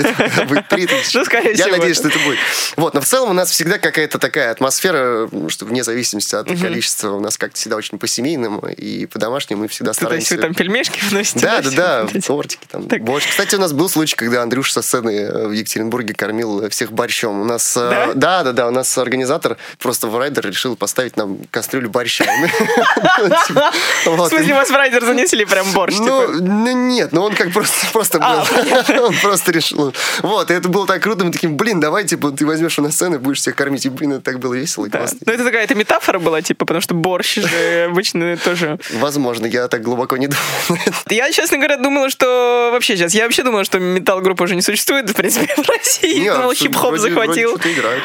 будет 0.46 0.68
три 0.68 0.86
тысячи. 0.86 1.16
Ну, 1.16 1.24
скорее 1.24 1.50
Я 1.50 1.64
всего, 1.64 1.76
надеюсь, 1.76 1.96
что 1.96 2.08
это 2.08 2.18
будет. 2.20 2.38
Вот, 2.76 2.94
но 2.94 3.00
в 3.00 3.04
целом 3.04 3.30
у 3.30 3.32
нас 3.32 3.50
всегда 3.50 3.78
какая-то 3.78 4.18
такая 4.18 4.50
атмосфера, 4.50 5.28
что 5.48 5.64
вне 5.64 5.84
зависимости 5.84 6.34
от 6.34 6.48
количества, 6.48 7.12
у 7.12 7.20
нас 7.20 7.36
как-то 7.36 7.56
всегда 7.56 7.76
очень 7.76 7.98
по-семейному 7.98 8.68
и 8.68 9.06
по-домашнему, 9.06 9.62
мы 9.62 9.68
всегда 9.68 9.92
То 9.92 10.14
есть 10.14 10.26
стараемся... 10.26 10.34
вы 10.36 10.42
там 10.42 10.54
пельмешки 10.54 11.00
вносите? 11.10 11.40
Да, 11.40 11.60
да, 11.62 11.70
да, 11.70 12.06
эти? 12.12 12.26
тортики 12.26 12.66
там, 12.70 12.88
Так. 12.88 13.02
борщ. 13.02 13.28
Кстати, 13.28 13.54
у 13.56 13.58
нас 13.58 13.72
был 13.72 13.88
случай, 13.88 14.16
когда 14.16 14.42
Андрюш 14.42 14.72
со 14.72 14.82
сцены 14.82 15.10
э, 15.10 15.48
в 15.48 15.52
Екатеринбурге 15.52 16.14
кормил 16.14 16.68
всех 16.70 16.92
борщом. 16.92 17.40
У 17.40 17.44
нас, 17.44 17.76
э, 17.76 17.80
Да? 17.80 18.12
да, 18.14 18.42
да, 18.44 18.52
да, 18.52 18.68
у 18.68 18.70
нас 18.70 18.96
организатор 18.98 19.56
просто 19.78 20.06
в 20.06 20.18
райдер 20.18 20.46
решил 20.46 20.76
поставить 20.76 21.16
нам 21.16 21.38
кастрюлю 21.50 21.90
борща. 21.90 22.24
Типа, 23.46 23.72
В 24.04 24.28
смысле, 24.28 24.54
вас 24.54 24.70
в 24.70 24.74
райдер 24.74 25.04
занесли 25.04 25.44
прям 25.44 25.70
борщ? 25.72 25.96
Ну, 25.98 26.20
типа? 26.26 26.32
ну, 26.40 26.88
нет, 26.88 27.12
ну 27.12 27.22
он 27.22 27.34
как 27.34 27.52
просто, 27.52 27.86
просто 27.92 28.18
А, 28.20 28.44
был. 28.44 28.57
Он 29.00 29.14
просто 29.22 29.52
решил. 29.52 29.94
Вот, 30.22 30.50
и 30.50 30.54
это 30.54 30.68
было 30.68 30.86
так 30.86 31.02
круто. 31.02 31.24
Мы 31.24 31.32
таким, 31.32 31.56
блин, 31.56 31.80
давай, 31.80 32.04
типа, 32.04 32.30
ты 32.30 32.46
возьмешь 32.46 32.76
его 32.78 32.86
на 32.86 32.92
сцену 32.92 33.16
и 33.16 33.18
будешь 33.18 33.38
всех 33.38 33.54
кормить. 33.56 33.86
И, 33.86 33.88
блин, 33.88 34.12
это 34.14 34.22
так 34.22 34.38
было 34.38 34.54
весело 34.54 34.86
и 34.86 34.90
классно. 34.90 35.18
Ну, 35.24 35.32
это 35.32 35.44
такая 35.44 35.64
это 35.64 35.74
метафора 35.74 36.18
была, 36.18 36.42
типа, 36.42 36.64
потому 36.66 36.80
что 36.80 36.94
борщ 36.94 37.36
же 37.36 37.84
обычно 37.90 38.36
тоже... 38.36 38.78
Возможно, 38.94 39.46
я 39.46 39.68
так 39.68 39.82
глубоко 39.82 40.16
не 40.16 40.28
думал. 40.28 40.80
Я, 41.10 41.30
честно 41.32 41.58
говоря, 41.58 41.76
думала, 41.76 42.10
что 42.10 42.70
вообще 42.72 42.96
сейчас... 42.96 43.14
Я 43.14 43.24
вообще 43.24 43.42
думала, 43.42 43.64
что 43.64 43.78
металл-группа 43.78 44.42
уже 44.44 44.54
не 44.54 44.62
существует, 44.62 45.08
в 45.10 45.14
принципе, 45.14 45.54
в 45.62 45.68
России. 45.68 46.24
Думала, 46.28 46.38
вроде- 46.42 46.58
хип-хоп 46.60 46.98
захватил 46.98 47.58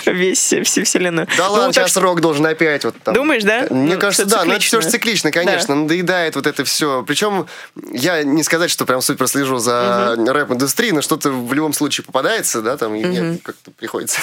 весь, 0.05 0.53
всю 0.63 0.83
вселенную. 0.83 1.27
Да 1.37 1.47
Ну, 1.47 1.53
ладно, 1.53 1.73
сейчас 1.73 1.97
рок 1.97 2.21
должен 2.21 2.45
опять 2.45 2.85
вот 2.85 2.95
там. 3.03 3.13
Думаешь, 3.13 3.43
да? 3.43 3.67
Мне 3.69 3.95
Ну, 3.95 3.99
кажется, 3.99 4.25
да, 4.25 4.43
но 4.45 4.53
это 4.53 4.61
все 4.63 4.81
же 4.81 4.89
циклично, 4.89 5.31
конечно, 5.31 5.75
надоедает 5.75 6.35
вот 6.35 6.47
это 6.47 6.63
все. 6.63 7.03
Причем 7.07 7.47
я 7.91 8.23
не 8.23 8.43
сказать, 8.43 8.69
что 8.71 8.85
прям 8.85 9.01
супер 9.01 9.27
слежу 9.27 9.57
за 9.57 10.15
рэп-индустрии, 10.43 10.91
но 10.91 11.01
что-то 11.01 11.31
в 11.31 11.53
любом 11.53 11.73
случае 11.73 12.05
попадается, 12.05 12.61
да, 12.61 12.77
там, 12.77 12.95
и 12.95 13.03
мне 13.03 13.39
как-то 13.43 13.71
приходится 13.71 14.19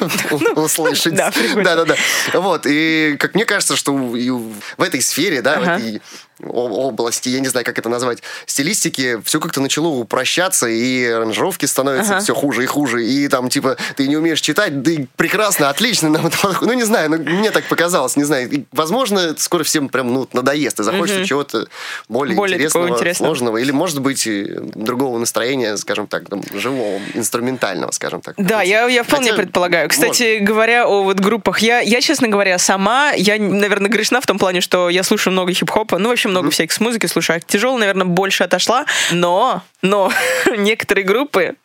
услышать. 0.56 1.14
да, 1.14 1.30
приходится. 1.30 1.62
Да-да-да. 1.62 1.96
Вот, 2.40 2.66
и 2.66 3.16
как 3.18 3.34
мне 3.34 3.44
кажется, 3.44 3.76
что 3.76 3.92
в 3.92 4.82
этой 4.82 5.00
сфере, 5.00 5.42
да, 5.42 5.60
в 5.60 5.62
этой 5.62 6.02
области, 6.44 7.28
я 7.28 7.40
не 7.40 7.48
знаю, 7.48 7.64
как 7.64 7.78
это 7.78 7.88
назвать, 7.88 8.22
стилистики, 8.46 9.20
все 9.24 9.40
как-то 9.40 9.60
начало 9.60 9.88
упрощаться, 9.88 10.66
и 10.68 11.04
аранжировки 11.06 11.66
становятся 11.66 12.14
Ага. 12.14 12.22
все 12.22 12.34
хуже 12.34 12.64
и 12.64 12.66
хуже, 12.66 13.04
и 13.04 13.28
там, 13.28 13.48
типа, 13.48 13.76
ты 13.96 14.08
не 14.08 14.16
умеешь 14.16 14.40
читать, 14.40 14.82
да 14.82 14.90
и 14.90 15.06
прекрасно, 15.16 15.68
отлично, 15.68 16.08
нам 16.08 16.30
ну, 16.60 16.72
не 16.72 16.84
знаю, 16.84 17.10
ну, 17.10 17.18
мне 17.18 17.50
так 17.50 17.64
показалось, 17.64 18.16
не 18.16 18.24
знаю, 18.24 18.50
И, 18.50 18.64
возможно, 18.72 19.34
скоро 19.38 19.64
всем 19.64 19.88
прям, 19.88 20.12
ну, 20.12 20.28
надоест, 20.32 20.80
и 20.80 20.82
захочется 20.82 21.26
чего-то 21.26 21.66
более, 22.08 22.36
Более 22.36 22.56
интересного, 22.56 22.88
интересного. 22.88 23.28
сложного, 23.28 23.56
или, 23.58 23.70
может 23.70 24.00
быть, 24.00 24.26
и 24.26 24.44
другого 24.74 25.18
настроения, 25.18 25.76
скажем 25.76 26.06
так, 26.06 26.28
там, 26.28 26.42
живого, 26.52 27.00
инструментального, 27.14 27.90
скажем 27.90 28.20
так. 28.20 28.34
Да, 28.36 28.62
я, 28.62 28.86
я 28.86 29.02
вполне 29.02 29.30
Хотя, 29.30 29.42
предполагаю. 29.42 29.88
Кстати, 29.88 30.38
говоря 30.38 30.86
о 30.86 31.02
вот 31.02 31.20
группах, 31.20 31.60
я, 31.60 31.80
я, 31.80 32.00
честно 32.00 32.28
говоря, 32.28 32.58
сама, 32.58 33.12
я, 33.12 33.38
наверное, 33.38 33.90
грешна 33.90 34.20
в 34.20 34.26
том 34.26 34.38
плане, 34.38 34.60
что 34.60 34.88
я 34.88 35.02
слушаю 35.02 35.32
много 35.32 35.52
хип-хопа, 35.52 35.98
ну, 35.98 36.10
вообще 36.28 36.30
много 36.30 36.50
всяких 36.50 36.72
с 36.72 36.80
музыки 36.80 37.06
слушаю. 37.06 37.40
Тяжело, 37.46 37.78
наверное, 37.78 38.06
больше 38.06 38.44
отошла, 38.44 38.84
но, 39.10 39.62
но 39.82 40.12
некоторые 40.56 41.04
группы 41.04 41.56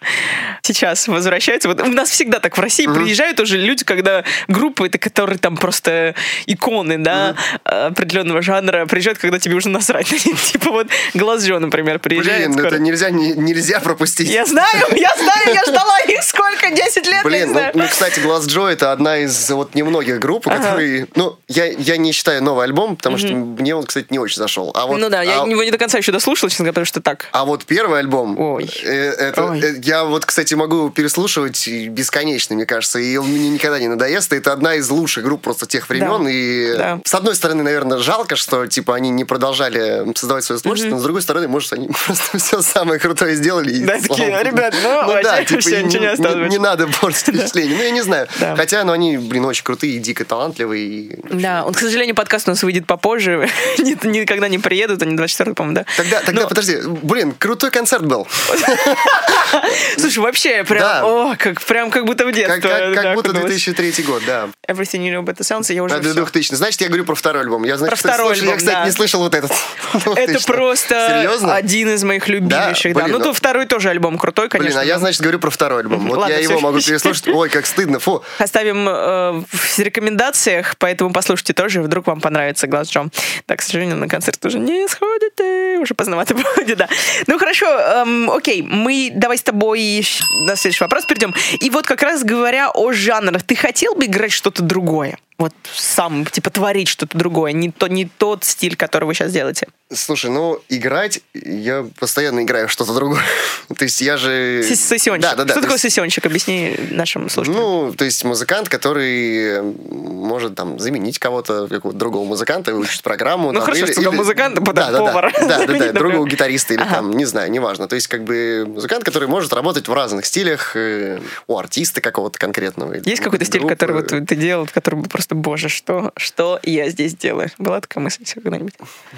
сейчас 0.62 1.08
возвращаются. 1.08 1.68
Вот 1.68 1.82
у 1.82 1.88
нас 1.88 2.10
всегда 2.10 2.40
так 2.40 2.58
в 2.58 2.62
России 2.62 2.86
приезжают 2.86 3.40
уже 3.40 3.58
люди, 3.58 3.84
когда 3.84 4.24
группы, 4.48 4.88
это 4.88 4.98
которые 4.98 5.38
там 5.38 5.58
просто 5.58 6.16
иконы, 6.46 6.98
да, 6.98 7.36
определенного 7.64 8.42
жанра, 8.42 8.86
приезжают, 8.86 9.20
когда 9.20 9.40
тебе 9.40 9.56
уже 9.56 9.70
насрать. 9.70 10.08
Типа 10.52 10.72
вот 10.72 10.88
Глаз 11.14 11.44
Джо, 11.44 11.60
например, 11.60 12.00
приезжает. 12.00 12.40
Блин, 12.40 12.54
скоро. 12.54 12.68
это 12.68 12.80
нельзя, 12.80 13.10
не- 13.10 13.34
нельзя 13.34 13.80
пропустить. 13.80 14.30
Я 14.30 14.46
знаю, 14.46 14.86
я 14.96 15.14
знаю, 15.18 15.54
я 15.54 15.64
ждала 15.64 16.00
их 16.08 16.24
сколько, 16.24 16.70
10 16.70 17.06
лет, 17.06 17.14
я 17.14 17.24
Блин, 17.24 17.54
ну, 17.54 17.62
ну, 17.74 17.88
кстати, 17.88 18.20
Глаз 18.20 18.48
Джо 18.48 18.68
это 18.68 18.92
одна 18.92 19.18
из 19.18 19.50
вот 19.50 19.76
немногих 19.76 20.20
групп, 20.20 20.46
которые... 20.46 21.08
Ну, 21.16 21.38
я, 21.48 21.66
я 21.66 21.98
не 21.98 22.12
считаю 22.12 22.44
новый 22.44 22.66
альбом, 22.66 22.96
потому 22.96 23.18
что 23.18 23.28
мне 23.28 23.76
он, 23.76 23.86
кстати, 23.86 24.08
не 24.10 24.20
очень 24.20 24.38
зашел. 24.38 24.72
А 24.76 24.86
вот, 24.86 25.00
ну 25.00 25.10
да, 25.10 25.22
я 25.22 25.44
а- 25.44 25.48
его 25.48 25.64
не 25.64 25.72
до 25.72 25.78
конца 25.78 25.98
еще 25.98 26.12
дослушала, 26.12 26.50
честно 26.50 26.64
говоря, 26.64 26.74
потому 26.74 26.86
что 26.86 27.02
так. 27.02 27.28
А 27.32 27.46
вот 27.46 27.66
первый 27.66 28.00
альбом, 28.04 28.40
Ой. 28.40 28.70
э, 28.84 29.10
это, 29.12 29.46
Ой. 29.46 29.60
э, 29.62 29.74
я 29.82 30.04
вот, 30.04 30.26
кстати, 30.26 30.54
могу 30.54 30.90
переслушивать 30.90 31.68
и 31.68 31.88
бесконечно, 31.88 32.56
мне 32.56 32.66
кажется, 32.66 33.00
и 33.00 33.16
он 33.18 33.28
мне 33.28 33.50
никогда 33.50 33.80
не 33.80 33.88
надоест. 33.88 34.34
Это 34.34 34.52
одна 34.54 34.76
из 34.76 34.90
лучших 34.90 35.24
групп 35.24 35.42
просто 35.42 35.66
тех 35.66 35.90
времен. 35.90 36.24
Да. 36.26 36.30
И 36.32 36.78
Да. 36.78 37.00
с 37.06 37.14
одной 37.14 37.36
стороны, 37.36 37.64
наверное, 37.64 37.98
жалко, 37.98 38.36
что 38.36 38.66
типа 38.68 38.96
они 38.96 39.10
не 39.10 39.26
продолжали 39.26 40.04
создавать 40.16 40.44
свое 40.44 40.60
творчество, 40.62 40.92
но 40.92 41.00
с 41.00 41.04
другой 41.04 41.22
стороны, 41.22 41.48
может, 41.48 41.74
они 41.74 41.90
просто 42.06 42.38
все 42.38 42.62
самое 42.62 43.00
крутое 43.00 43.36
сделали. 43.36 43.72
и 43.74 43.84
Да, 43.84 44.00
слава 44.00 44.22
такие, 44.22 44.44
ребят, 44.44 44.74
ну, 44.84 44.90
да, 45.24 45.38
вообще 45.38 45.46
типа, 45.46 45.62
всё, 45.62 45.80
и 45.80 45.84
ничего 45.84 46.02
не 46.04 46.08
осталось 46.12 46.36
не, 46.50 46.50
не 46.50 46.58
надо 46.58 46.88
портить 46.88 47.22
впечатление. 47.36 47.78
Ну, 47.78 47.84
я 47.84 47.92
не 47.92 48.02
знаю. 48.02 48.28
Да. 48.40 48.56
Хотя, 48.56 48.84
ну, 48.84 48.92
они, 48.92 49.18
блин, 49.18 49.46
очень 49.46 49.64
крутые 49.64 49.94
и 49.94 50.00
дико 50.00 50.26
талантливые. 50.26 50.84
и 50.86 51.16
Да, 51.32 51.64
он, 51.66 51.74
к 51.74 51.80
сожалению, 51.80 52.16
подкаст 52.16 52.48
у 52.48 52.52
нас 52.52 52.64
выйдет 52.64 52.86
попозже. 52.88 53.48
Ни- 53.78 53.94
Никогда 54.08 54.48
не 54.50 54.58
приедут, 54.60 55.02
они 55.02 55.16
24 55.16 55.54
по-моему, 55.54 55.76
да? 55.76 55.86
Тогда, 55.98 56.22
тогда, 56.26 56.48
подожди, 56.48 56.78
блин, 57.04 57.34
крутой 57.38 57.70
концерт 57.72 57.93
был. 58.02 58.28
Слушай, 59.98 60.20
вообще, 60.20 60.64
прям, 60.64 60.82
Да. 60.84 61.02
о, 61.06 61.36
как, 61.38 61.62
прям 61.62 61.92
как 61.92 62.06
будто 62.06 62.26
в 62.26 62.32
детство. 62.32 62.56
Как, 62.56 62.64
как- 62.72 62.94
как 62.96 63.04
да, 63.04 63.14
будто 63.14 63.30
окунулась. 63.30 63.52
2003 63.64 64.04
год, 64.04 64.24
да. 64.26 64.50
Everything 64.68 65.02
you 65.02 65.12
know 65.14 65.24
about 65.24 65.38
the 65.38 65.42
sounds, 65.44 65.72
я 65.74 65.84
уже 65.84 65.96
А, 65.96 66.02
всё. 66.02 66.14
2000. 66.14 66.56
Значит, 66.56 66.82
я 66.82 66.88
говорю 66.88 67.06
про 67.06 67.16
второй 67.16 67.44
альбом. 67.44 67.64
Я, 67.64 67.78
значит, 67.78 68.02
Про 68.02 68.10
второй 68.10 68.36
слушал- 68.36 68.44
Я, 68.46 68.52
альбом, 68.54 68.58
кстати, 68.58 68.76
да. 68.76 68.86
не 68.86 68.92
слышал 68.92 69.22
вот 69.22 69.36
этот. 69.36 69.52
Это 69.94 70.16
2000. 70.26 70.46
просто 70.48 71.08
Серьезно? 71.22 71.56
один 71.56 71.94
из 71.94 72.04
моих 72.04 72.28
любимейших, 72.28 72.94
да. 72.94 73.02
блин, 73.04 73.14
Ну, 73.14 73.20
ну- 73.20 73.26
то 73.26 73.34
второй 73.34 73.66
тоже 73.66 73.90
альбом 73.90 74.18
крутой, 74.18 74.50
конечно. 74.50 74.80
Блин, 74.80 74.80
а 74.80 74.86
я, 74.86 75.00
значит, 75.00 75.22
говорю 75.22 75.40
про 75.40 75.50
второй 75.50 75.82
альбом. 75.82 76.08
Вот 76.08 76.18
Ладно, 76.18 76.34
я 76.34 76.40
его 76.40 76.60
могу 76.60 76.80
переслушать. 76.80 77.28
Ой, 77.28 77.50
как 77.50 77.66
стыдно, 77.66 78.00
фу. 78.00 78.24
Оставим 78.40 78.88
э, 78.90 79.44
в 79.52 79.80
рекомендациях, 79.80 80.76
поэтому 80.80 81.12
послушайте 81.14 81.54
тоже, 81.54 81.82
вдруг 81.82 82.08
вам 82.08 82.22
понравится 82.22 82.68
Глаз 82.68 82.90
Джо. 82.90 83.06
Так, 83.46 83.60
к 83.60 83.62
сожалению, 83.62 83.98
на 83.98 84.08
концерт 84.08 84.44
уже 84.46 84.60
не 84.60 84.88
сходите, 84.88 85.78
уже 85.80 85.94
поздновато 85.94 86.34
будет, 86.58 86.78
да. 86.78 86.88
Ну 87.28 87.38
хорошо, 87.38 87.68
эм, 87.84 88.30
окей, 88.30 88.62
мы 88.62 89.12
давай 89.14 89.38
с 89.38 89.44
тобой 89.44 90.06
на 90.46 90.56
следующий 90.56 90.84
вопрос 90.84 91.06
перейдем. 91.06 91.34
И 91.60 91.70
вот 91.70 91.86
как 91.86 92.02
раз 92.02 92.24
говоря 92.24 92.70
о 92.72 92.92
жанрах, 92.92 93.44
ты 93.44 93.56
хотел 93.56 93.96
бы 93.96 94.06
играть 94.06 94.32
что-то 94.32 94.64
другое? 94.64 95.18
Вот 95.44 95.54
сам, 95.76 96.26
типа, 96.26 96.52
творить 96.52 96.88
что-то 96.88 97.18
другое, 97.18 97.52
не, 97.52 97.70
то, 97.70 97.88
не 97.88 98.06
тот 98.06 98.46
стиль, 98.46 98.78
который 98.78 99.04
вы 99.04 99.14
сейчас 99.14 99.34
делаете. 99.34 99.68
Слушай, 99.94 100.32
ну, 100.32 100.62
играть, 100.70 101.20
я 101.34 101.86
постоянно 102.00 102.44
играю 102.44 102.70
что-то 102.70 102.94
другое. 102.94 103.22
То 103.78 103.84
есть 103.84 104.00
я 104.00 104.16
же... 104.16 104.64
Сес- 104.64 104.88
Сессионщик. 104.88 105.22
Да, 105.22 105.36
да, 105.36 105.44
да. 105.44 105.52
Что 105.52 105.56
то 105.56 105.62
такое 105.64 105.74
есть- 105.76 105.84
сессионщик? 105.84 106.26
Объясни 106.26 106.78
нашим 106.92 107.30
слушателям. 107.30 107.62
Ну, 107.62 107.94
то 107.94 108.06
есть 108.06 108.24
музыкант, 108.24 108.70
который 108.70 109.62
может 109.62 110.56
там 110.56 110.80
заменить 110.80 111.20
кого-то, 111.20 111.68
какого-то 111.68 112.00
другого 112.00 112.24
музыканта, 112.26 112.74
выучить 112.74 113.04
программу. 113.04 113.52
Ну, 113.52 113.60
там, 113.60 113.64
хорошо, 113.66 113.86
или- 113.86 113.92
что 113.92 114.02
или- 114.02 114.08
музыканта, 114.08 114.62
потом 114.62 114.76
да, 114.76 114.92
да, 114.92 114.98
да. 115.00 115.06
повара. 115.06 115.32
Да, 115.42 115.48
да, 115.48 115.58
да, 115.58 115.68
Заменить, 115.68 115.94
другого 115.94 116.26
гитариста 116.26 116.74
или 116.74 116.82
Ага. 116.84 116.96
там, 116.96 117.12
не 117.12 117.26
знаю, 117.26 117.52
неважно. 117.52 117.90
То 117.90 117.96
есть 117.96 118.08
как 118.08 118.24
бы 118.24 118.64
музыкант, 118.66 119.04
который 119.04 119.28
может 119.28 119.52
работать 119.52 119.90
в 119.90 119.94
разных 119.94 120.26
стилях 120.26 120.72
э, 120.78 121.20
у 121.48 121.58
артиста 121.58 122.00
какого-то 122.00 122.40
конкретного. 122.40 122.94
Есть 122.94 123.22
какой-то 123.22 123.44
стиль, 123.44 123.68
который 123.68 123.98
вот 123.98 124.08
ты 124.08 124.36
делал, 124.38 124.68
который 124.74 125.02
бы 125.02 125.10
просто, 125.10 125.33
боже, 125.34 125.70
что, 125.70 126.12
что 126.18 126.60
я 126.64 126.90
здесь 126.90 127.16
делаю? 127.16 127.52
Была 127.58 127.82
такая 127.82 128.04
мысль 128.04 128.24
когда-нибудь? 128.34 128.74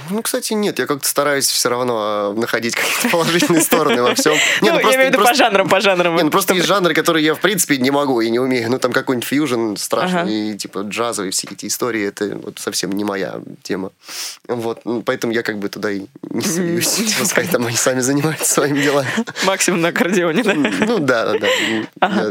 Ну, 0.09 0.21
кстати, 0.21 0.53
нет, 0.53 0.79
я 0.79 0.85
как-то 0.87 1.07
стараюсь 1.07 1.47
все 1.47 1.69
равно 1.69 2.33
э, 2.35 2.39
находить 2.39 2.75
какие-то 2.75 3.09
положительные 3.09 3.61
стороны 3.61 4.01
во 4.03 4.15
всем. 4.15 4.35
Ну, 4.61 4.67
я 4.67 4.81
имею 4.81 5.09
в 5.11 5.13
виду 5.13 5.23
по 5.23 5.33
жанрам, 5.33 5.67
по 5.69 5.79
жанрам. 5.81 6.15
Не, 6.15 6.23
ну 6.23 6.31
просто 6.31 6.49
что- 6.53 6.55
есть 6.55 6.67
жанры, 6.67 6.93
которые 6.93 7.25
я 7.25 7.35
в 7.35 7.39
принципе 7.39 7.77
не 7.77 7.91
могу 7.91 8.21
и 8.21 8.29
не 8.29 8.39
умею. 8.39 8.69
Ну 8.69 8.79
там 8.79 8.91
какой-нибудь 8.93 9.27
фьюжн 9.27 9.75
страшный, 9.75 10.21
Ага. 10.21 10.29
и 10.29 10.57
типа 10.57 10.79
джазовые 10.79 11.31
все 11.31 11.47
эти 11.51 11.67
истории, 11.67 12.05
это 12.07 12.35
вот 12.37 12.59
совсем 12.59 12.91
не 12.91 13.03
моя 13.03 13.35
тема. 13.63 13.91
Вот, 14.47 14.81
ну, 14.85 15.01
поэтому 15.01 15.33
я 15.33 15.43
как 15.43 15.57
бы 15.59 15.69
туда 15.69 15.91
и 15.91 16.05
не 16.29 16.41
суюсь. 16.41 17.15
Пускай 17.19 17.47
там 17.47 17.65
они 17.65 17.75
сами 17.77 17.99
занимаются 17.99 18.45
своими 18.51 18.81
делами. 18.81 19.09
Максимум 19.45 19.81
на 19.81 19.89
аккордеоне, 19.89 20.43
да? 20.43 20.53
Ну 20.53 20.99
да, 20.99 21.33
да, 21.33 21.39
да. 21.39 21.47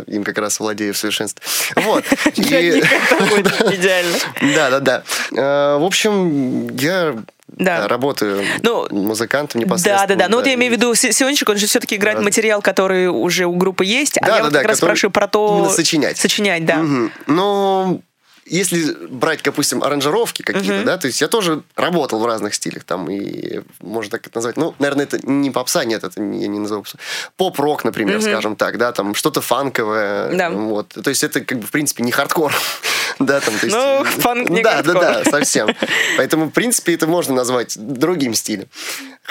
Я 0.06 0.14
им 0.14 0.24
как 0.24 0.38
раз 0.38 0.58
владею 0.60 0.94
в 0.94 0.96
совершенстве. 0.96 1.42
Вот. 1.76 2.04
И- 2.36 2.82
идеально. 3.72 4.16
Да, 4.54 4.70
да, 4.70 4.80
да. 4.80 5.02
Э, 5.32 5.78
В 5.78 5.84
общем, 5.84 6.68
я 6.76 7.14
Да. 7.48 7.82
да, 7.82 7.88
работаю 7.88 8.42
Ну, 8.62 8.86
музыкантом 8.90 9.60
Да, 9.60 9.66
непосредственно. 9.66 10.06
да, 10.08 10.24
да. 10.24 10.28
Ну 10.28 10.38
вот 10.38 10.46
я 10.46 10.54
имею 10.54 10.72
в 10.72 10.76
виду, 10.76 10.94
Сиончик, 10.94 11.48
он 11.48 11.56
же 11.56 11.66
все-таки 11.66 11.96
играет 11.96 12.18
Да. 12.18 12.24
материал, 12.24 12.60
который 12.62 13.08
уже 13.08 13.44
у 13.46 13.54
группы 13.54 13.84
есть. 13.84 14.18
А 14.18 14.26
Да, 14.26 14.32
я 14.32 14.38
да, 14.38 14.44
вот 14.44 14.52
да, 14.52 14.58
как 14.60 14.68
раз 14.68 14.76
который 14.78 14.90
спрашиваю 14.90 15.12
про 15.12 15.28
то... 15.28 15.56
именно 15.58 15.70
сочинять. 15.70 16.16
Сочинять, 16.18 16.64
да. 16.66 16.76
Мгм. 16.76 17.12
Но 17.26 18.00
если 18.46 19.06
брать, 19.08 19.42
допустим, 19.42 19.82
аранжировки 19.82 20.42
какие-то, 20.42 20.84
да, 20.84 20.98
то 20.98 21.06
есть 21.06 21.20
я 21.20 21.28
тоже 21.28 21.62
работал 21.76 22.18
в 22.20 22.26
разных 22.26 22.54
стилях, 22.54 22.84
там, 22.84 23.10
и 23.10 23.60
можно 23.80 24.10
так 24.10 24.26
это 24.26 24.36
назвать. 24.38 24.56
Ну, 24.56 24.74
наверное, 24.78 25.04
это 25.04 25.18
не 25.26 25.50
попса, 25.50 25.84
нет, 25.84 26.04
это 26.04 26.20
не- 26.20 26.42
я 26.42 26.48
не 26.48 26.58
назову 26.58 26.82
попсу. 26.82 26.98
Поп-рок, 27.36 27.84
например, 27.84 28.20
скажем 28.22 28.56
так, 28.56 28.78
да, 28.78 28.92
там, 28.92 29.14
что-то 29.14 29.40
фанковое. 29.40 30.34
Да. 30.34 30.50
Вот. 30.50 30.88
То 31.02 31.10
есть 31.10 31.24
это, 31.24 31.40
как 31.40 31.58
бы, 31.58 31.66
в 31.66 31.70
принципе, 31.70 32.02
не 32.02 32.12
хардкор. 32.12 32.52
Да, 33.20 33.38
там, 33.40 33.56
то 33.58 33.66
есть, 33.66 33.76
Ну, 33.76 34.04
фанк 34.04 34.50
не 34.50 34.62
Да, 34.62 34.82
да, 34.82 34.92
да, 34.94 35.24
совсем. 35.30 35.68
Поэтому, 36.16 36.46
в 36.46 36.50
принципе, 36.50 36.94
это 36.94 37.06
можно 37.06 37.32
назвать 37.34 37.76
другим 37.78 38.34
стилем. 38.34 38.66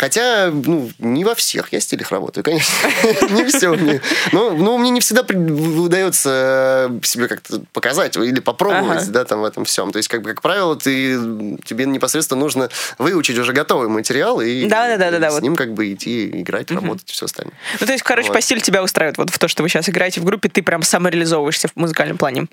Хотя, 0.03 0.51
ну, 0.51 0.91
не 0.99 1.23
во 1.23 1.33
всех 1.33 1.71
я 1.71 1.79
стилях 1.79 2.11
работаю, 2.11 2.43
конечно. 2.43 2.89
Не 3.29 3.45
все. 3.45 3.73
Но 4.33 4.49
ну, 4.49 4.77
мне 4.77 4.89
не 4.89 4.99
всегда 4.99 5.21
удается 5.21 6.91
себе 7.03 7.29
как-то 7.29 7.61
показать 7.71 8.17
или 8.17 8.41
попробовать, 8.41 9.09
да, 9.11 9.23
там 9.23 9.39
в 9.39 9.45
этом 9.45 9.63
всем. 9.63 9.93
То 9.93 9.99
есть, 9.99 10.09
как 10.09 10.21
бы, 10.21 10.31
как 10.31 10.41
правило, 10.41 10.75
ты, 10.75 11.15
тебе 11.63 11.85
непосредственно 11.85 12.41
нужно 12.41 12.69
выучить 12.97 13.37
уже 13.37 13.53
готовый 13.53 13.87
материал 13.87 14.41
и 14.41 14.67
с 15.31 15.41
ним 15.41 15.55
как 15.55 15.73
бы 15.73 15.93
идти 15.93 16.41
играть, 16.41 16.69
работать 16.69 17.09
и 17.09 17.13
все 17.13 17.23
остальное. 17.27 17.55
Ну, 17.79 17.85
то 17.85 17.93
есть, 17.93 18.03
короче, 18.03 18.33
по 18.33 18.41
стилю 18.41 18.59
тебя 18.59 18.83
устраивает. 18.83 19.17
Вот 19.17 19.29
в 19.29 19.39
то, 19.39 19.47
что 19.47 19.63
вы 19.63 19.69
сейчас 19.69 19.87
играете 19.87 20.19
в 20.19 20.25
группе, 20.25 20.49
ты 20.49 20.61
прям 20.61 20.83
самореализовываешься 20.83 21.69
в 21.69 21.77
музыкальном 21.77 22.17
плане. 22.17 22.47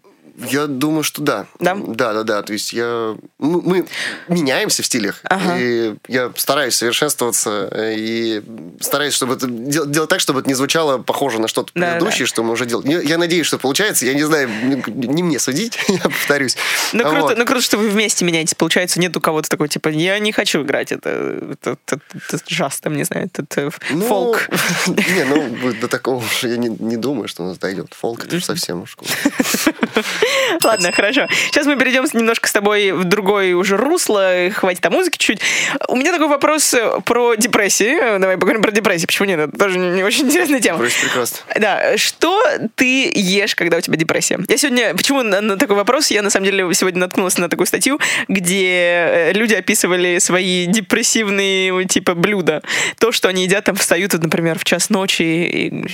Я 0.50 0.66
думаю, 0.66 1.02
что 1.02 1.22
да. 1.22 1.46
Да? 1.58 1.74
Да, 1.74 2.12
да, 2.12 2.22
да. 2.22 2.42
То 2.42 2.52
есть 2.52 2.72
я... 2.72 3.16
Мы, 3.38 3.60
мы 3.62 3.86
меняемся 4.28 4.82
в 4.82 4.86
стилях. 4.86 5.20
Ага. 5.24 5.56
И 5.58 5.94
я 6.08 6.32
стараюсь 6.36 6.74
совершенствоваться 6.74 7.68
э, 7.72 7.94
и 7.96 8.42
стараюсь, 8.80 9.14
чтобы 9.14 9.34
это 9.34 9.46
дел- 9.46 9.86
делать 9.86 10.10
так, 10.10 10.20
чтобы 10.20 10.40
это 10.40 10.48
не 10.48 10.54
звучало 10.54 10.98
похоже 10.98 11.40
на 11.40 11.48
что-то 11.48 11.72
Да, 11.74 11.80
да, 11.80 11.92
предыдущее, 11.92 12.26
что 12.26 12.42
мы 12.42 12.52
уже 12.52 12.66
делали. 12.66 12.90
Я, 12.90 13.00
я 13.00 13.18
надеюсь, 13.18 13.46
что 13.46 13.58
получается. 13.58 14.06
Я 14.06 14.14
не 14.14 14.24
знаю, 14.24 14.48
не 14.48 14.82
не 14.86 15.22
мне 15.22 15.38
судить, 15.38 15.78
я 15.88 15.98
повторюсь. 15.98 16.56
Ну, 16.92 17.02
круто, 17.02 17.20
Вот. 17.20 17.38
ну, 17.38 17.44
круто, 17.44 17.62
что 17.62 17.76
вы 17.78 17.88
вместе 17.88 18.24
меняетесь. 18.24 18.54
Получается, 18.54 19.00
нет 19.00 19.16
у 19.16 19.20
кого-то 19.20 19.48
такой, 19.48 19.68
типа, 19.68 19.88
я 19.88 20.18
не 20.18 20.32
хочу 20.32 20.62
играть, 20.62 20.92
это, 20.92 21.10
это, 21.52 21.76
это, 21.86 22.00
это 22.14 22.44
джаз, 22.48 22.80
там, 22.80 22.96
не 22.96 23.04
знаю, 23.04 23.26
это, 23.26 23.42
это 23.42 23.70
Ну, 23.90 24.06
фолк. 24.06 24.48
Не, 24.86 25.24
ну, 25.24 25.72
до 25.80 25.88
такого 25.88 26.22
я 26.42 26.56
не, 26.56 26.68
не 26.68 26.96
думаю, 26.96 27.28
что 27.28 27.42
у 27.42 27.46
нас 27.46 27.58
дойдет. 27.58 27.94
Фолк 27.94 28.24
это 28.24 28.40
совсем 28.40 28.82
уж. 28.82 28.96
Ладно, 30.64 30.92
хорошо. 30.92 31.26
Сейчас 31.46 31.66
мы 31.66 31.76
перейдем 31.76 32.04
немножко 32.12 32.48
с 32.48 32.52
тобой 32.52 32.92
в 32.92 33.04
другое 33.04 33.54
уже 33.54 33.76
русло. 33.76 34.50
Хватит 34.52 34.84
о 34.86 34.90
музыке 34.90 35.18
чуть. 35.18 35.40
У 35.88 35.96
меня 35.96 36.12
такой 36.12 36.28
вопрос 36.28 36.72
э, 36.74 37.00
про 37.04 37.34
депрессию. 37.34 38.18
Давай 38.18 38.36
поговорим 38.36 38.62
про 38.62 38.70
депрессию. 38.70 39.06
Почему 39.06 39.28
нет? 39.28 39.38
Это 39.40 39.58
тоже 39.58 39.78
не 39.78 40.02
очень 40.02 40.24
интересная 40.26 40.60
тема. 40.60 40.78
Просто 40.78 41.00
прекрасно. 41.06 41.38
Да, 41.58 41.96
что 41.96 42.42
ты 42.74 43.10
ешь, 43.14 43.54
когда 43.54 43.78
у 43.78 43.80
тебя 43.80 43.96
депрессия? 43.96 44.38
Я 44.48 44.56
сегодня, 44.56 44.94
почему 44.94 45.22
на, 45.22 45.40
на 45.40 45.56
такой 45.56 45.76
вопрос, 45.76 46.10
я 46.10 46.22
на 46.22 46.30
самом 46.30 46.46
деле 46.46 46.72
сегодня 46.74 47.00
наткнулась 47.00 47.38
на 47.38 47.48
такую 47.48 47.66
статью, 47.66 47.98
где 48.28 48.76
э, 48.76 49.32
люди 49.32 49.54
описывали 49.54 50.18
свои 50.18 50.66
депрессивные 50.66 51.84
типа 51.86 52.14
блюда. 52.14 52.62
То, 52.98 53.12
что 53.12 53.28
они 53.28 53.44
едят, 53.44 53.64
там 53.64 53.76
встают, 53.76 54.12
например, 54.12 54.58
в 54.58 54.64
час 54.64 54.90
ночи 54.90 55.22
и- 55.22 55.84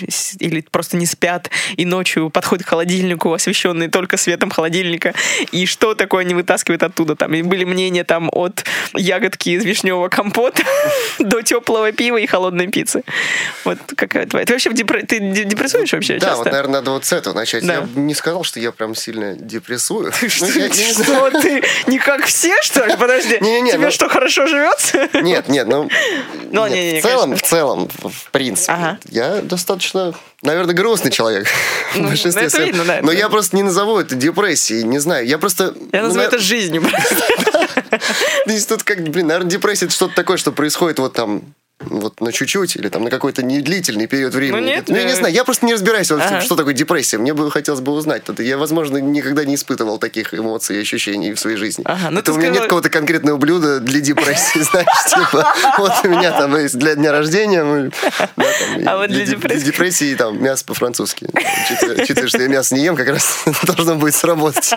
или 0.41 0.61
просто 0.71 0.97
не 0.97 1.07
спят, 1.07 1.51
и 1.77 1.85
ночью 1.85 2.31
подходят 2.31 2.67
к 2.67 2.69
холодильнику, 2.69 3.33
освещенный 3.33 3.89
только 3.89 4.17
светом 4.27 4.51
холодильника, 4.51 5.15
и 5.53 5.67
что 5.67 5.95
такое 5.95 6.25
они 6.25 6.35
вытаскивают 6.35 6.83
оттуда. 6.83 7.15
Там 7.15 7.33
и 7.35 7.43
были 7.43 7.65
мнения 7.65 8.03
там 8.05 8.29
от 8.33 8.65
ягодки 8.95 9.51
из 9.51 9.65
вишневого 9.65 10.09
компота 10.09 10.63
до 11.21 11.43
теплого 11.43 11.93
пива 11.93 12.17
и 12.17 12.27
холодной 12.27 12.67
пиццы. 12.67 13.05
Вот 13.65 13.79
какая 13.97 14.27
твоя? 14.27 14.45
Ты 14.45 14.53
вообще 14.55 14.71
в 14.71 14.75
депре- 14.75 15.07
ты 15.07 15.21
де- 15.21 15.45
депрессуешь 15.45 15.93
вообще 15.93 16.15
Да, 16.19 16.27
часто? 16.27 16.37
вот, 16.45 16.47
наверное, 16.53 16.81
надо 16.81 16.91
вот 16.91 17.05
с 17.05 17.13
этого 17.13 17.35
начать. 17.35 17.65
Да. 17.65 17.75
Я 17.75 17.89
не 17.95 18.15
сказал, 18.15 18.43
что 18.43 18.59
я 18.59 18.73
прям 18.73 18.95
сильно 18.97 19.35
депрессую. 19.35 20.13
Что, 20.13 20.47
Ну, 20.47 20.67
не 20.67 20.93
что 20.93 21.31
ты 21.41 21.63
не 21.87 21.99
как 21.99 22.25
все, 22.25 22.55
что 22.63 22.85
ли? 22.85 22.97
Подожди. 22.97 23.39
Тебе 23.39 23.79
ну- 23.79 23.91
что, 23.93 24.09
хорошо 24.09 24.47
живется? 24.49 25.09
Нет, 25.23 25.49
нет, 25.49 25.69
ну, 25.69 25.89
Ну, 26.51 26.65
в 26.67 27.03
целом, 27.03 27.37
в 27.37 27.43
целом, 27.43 27.89
в 28.03 28.31
принципе, 28.33 28.99
я 29.09 29.41
достаточно, 29.43 30.15
наверное, 30.43 30.75
грустный 30.75 31.11
человек 31.11 31.47
в 31.95 31.97
Ну, 31.99 32.09
большинстве 32.09 32.45
это 32.45 32.63
видно, 32.63 32.85
да, 32.85 33.01
Но 33.03 33.13
я 33.13 33.29
просто 33.29 33.57
не 33.57 33.63
назову 33.63 33.99
это 33.99 34.15
депрессией, 34.15 34.83
не 34.85 34.99
знаю, 34.99 35.27
я 35.27 35.39
просто... 35.39 35.75
Я 35.93 36.01
ну, 36.03 36.09
называю 36.09 36.31
на- 36.31 36.35
это 36.35 36.39
жизнью. 36.43 36.83
Здесь 38.47 38.67
тут 38.67 38.83
как, 38.83 39.03
блин, 39.09 39.27
наверное, 39.29 39.51
депрессия 39.51 39.87
это 39.87 39.95
что-то 39.95 40.15
такое, 40.15 40.37
что 40.37 40.53
происходит 40.53 40.99
вот 40.99 41.13
там 41.15 41.43
вот 41.81 42.21
на 42.21 42.33
чуть-чуть 42.33 42.77
или 42.77 42.89
там 42.89 43.05
на 43.05 43.11
какой-то 43.11 43.43
недлительный 43.43 44.07
период 44.07 44.35
времени. 44.35 44.61
Ну, 44.61 44.67
нет, 44.67 44.89
я 44.89 45.05
не 45.05 45.13
э, 45.13 45.15
знаю, 45.15 45.35
я 45.35 45.45
просто 45.45 45.67
не 45.67 45.75
разбираюсь, 45.75 46.11
Ага. 46.11 46.41
что 46.41 46.57
такое 46.57 46.73
депрессия. 46.73 47.19
Мне 47.19 47.35
бы 47.35 47.51
хотелось 47.51 47.81
бы 47.81 47.93
узнать. 47.93 48.23
Я, 48.39 48.57
возможно, 48.57 48.97
никогда 48.97 49.45
не 49.45 49.57
испытывал 49.57 49.99
таких 49.99 50.33
эмоций 50.33 50.77
и 50.79 50.81
ощущений 50.81 51.35
в 51.35 51.39
своей 51.39 51.57
жизни. 51.59 51.83
Ага, 51.87 52.11
ну 52.11 52.21
это 52.21 52.33
у 52.33 52.37
меня 52.37 52.47
сказала- 52.47 52.55
нет 52.55 52.63
какого-то 52.65 52.89
конкретного 52.91 53.37
блюда 53.37 53.81
для 53.81 54.01
депрессии, 54.01 54.59
знаешь, 54.71 54.87
типа, 55.09 55.53
вот 55.79 55.93
у 56.05 56.09
меня 56.09 56.33
там 56.33 56.57
есть 56.57 56.79
для 56.79 56.95
дня 56.95 57.13
рождения, 57.13 57.91
А 58.87 58.97
вот 58.97 59.11
для 59.11 59.27
депрессии? 59.27 59.65
депрессии 59.65 60.15
там 60.15 60.43
мясо 60.43 60.65
по-французски. 60.65 61.29
Учитывая, 61.71 62.29
что 62.29 62.43
я 62.43 62.49
мясо 62.49 62.75
не 62.75 62.85
ем, 62.85 62.97
как 62.97 63.09
раз 63.09 63.45
должно 63.65 63.97
будет 63.97 64.15
сработать. 64.15 64.73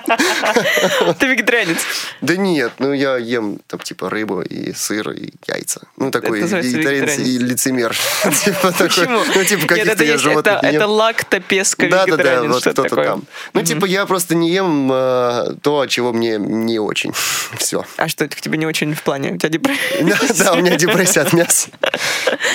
Ты 1.18 1.28
вегетарианец. 1.28 1.78
Да 2.22 2.36
нет, 2.36 2.74
ну 2.80 2.92
я 2.94 3.18
ем 3.18 3.60
там 3.68 3.80
типа 3.80 4.10
рыбу 4.10 4.42
и 4.42 4.74
сыр 4.74 5.12
и 5.12 5.32
яйца. 5.48 5.82
Ну 5.98 6.12
такой 6.12 6.42
вегетарианец 6.89 7.28
и 7.28 7.38
лицемер. 7.38 7.95
Типа 8.43 8.73
Почему? 8.78 9.21
ну 9.36 9.43
типа 9.43 9.67
каких-то 9.67 9.91
это 9.91 10.04
я 10.04 10.17
животных 10.17 10.60
это, 10.63 10.88
лактопеско 10.88 11.88
Да, 11.89 12.06
да, 12.06 12.17
да, 12.17 12.43
вот 12.43 12.62
что-то 12.62 12.84
там. 12.89 13.23
Ну, 13.54 13.63
типа, 13.63 13.86
я 13.86 14.06
просто 14.06 14.36
не 14.36 14.52
ем 14.52 14.89
э, 14.91 15.56
то, 15.62 15.86
чего 15.88 16.13
мне 16.13 16.38
не 16.38 16.80
очень. 16.80 17.13
Все. 17.58 17.86
А 17.97 18.08
что, 18.08 18.25
это 18.25 18.36
к 18.36 18.41
тебе 18.41 18.58
не 18.58 18.65
очень 18.65 18.93
в 18.93 19.04
плане? 19.04 19.32
У 19.34 19.38
тебя 19.38 19.49
депрессия? 19.49 20.17
Да, 20.39 20.54
у 20.54 20.58
меня 20.58 20.75
депрессия 20.75 21.21
от 21.21 21.34
мяса, 21.34 21.69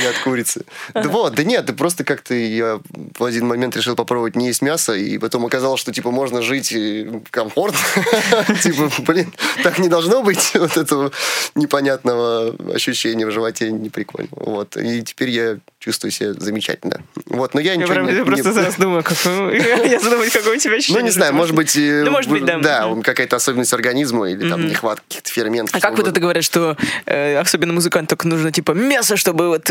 не 0.00 0.06
от 0.06 0.18
курицы. 0.18 0.64
Да 0.92 1.08
вот, 1.08 1.34
да 1.34 1.44
нет, 1.44 1.64
да 1.64 1.72
просто 1.72 2.04
как-то 2.04 2.34
я 2.34 2.80
в 3.18 3.24
один 3.24 3.46
момент 3.46 3.76
решил 3.76 3.94
попробовать 3.96 4.36
не 4.36 4.46
есть 4.48 4.62
мясо, 4.62 4.94
и 4.94 5.18
потом 5.18 5.44
оказалось, 5.46 5.80
что, 5.80 5.92
типа, 5.92 6.10
можно 6.10 6.42
жить 6.42 6.72
э, 6.72 7.20
комфортно. 7.30 7.78
Типа, 8.62 8.90
блин, 9.06 9.32
так 9.62 9.78
не 9.78 9.88
должно 9.88 10.22
быть 10.22 10.52
вот 10.54 10.76
этого 10.76 11.12
непонятного 11.54 12.54
ощущения 12.74 13.26
в 13.26 13.30
животе 13.30 13.70
неприкольного. 13.70 14.30
Вот, 14.44 14.76
и 14.76 15.02
теперь 15.02 15.30
я 15.30 15.58
чувствую 15.78 16.10
себя 16.10 16.32
замечательно. 16.34 17.02
Вот, 17.26 17.54
но 17.54 17.60
я 17.60 17.76
ничего 17.76 17.92
прям- 17.92 18.06
не... 18.06 18.14
я 18.14 18.24
просто 18.24 18.52
зараз 18.52 18.76
думаю, 18.76 19.02
какой... 19.02 19.58
Я 19.94 20.00
задумываюсь, 20.00 20.32
какое 20.32 20.56
у 20.56 20.58
тебя 20.58 20.72
Ну, 20.72 20.78
ощущение. 20.78 21.02
не 21.02 21.10
знаю, 21.10 21.34
может 21.34 21.54
быть, 21.54 21.76
э, 21.76 22.02
Ну, 22.04 22.10
может 22.10 22.30
быть, 22.30 22.44
да. 22.44 22.58
да, 22.58 22.94
какая-то 23.02 23.36
особенность 23.36 23.72
организма 23.74 24.30
или 24.30 24.48
там 24.48 24.66
нехватка 24.66 25.04
каких-то 25.08 25.30
ферментов. 25.30 25.74
А 25.74 25.80
как 25.80 25.96
вот 25.98 26.08
это 26.08 26.18
говорят, 26.20 26.42
что 26.44 26.76
э, 27.06 27.36
особенно 27.38 27.74
музыканту 27.74 28.10
только 28.16 28.28
нужно 28.28 28.50
типа 28.50 28.72
мясо, 28.72 29.16
чтобы 29.16 29.48
вот, 29.48 29.68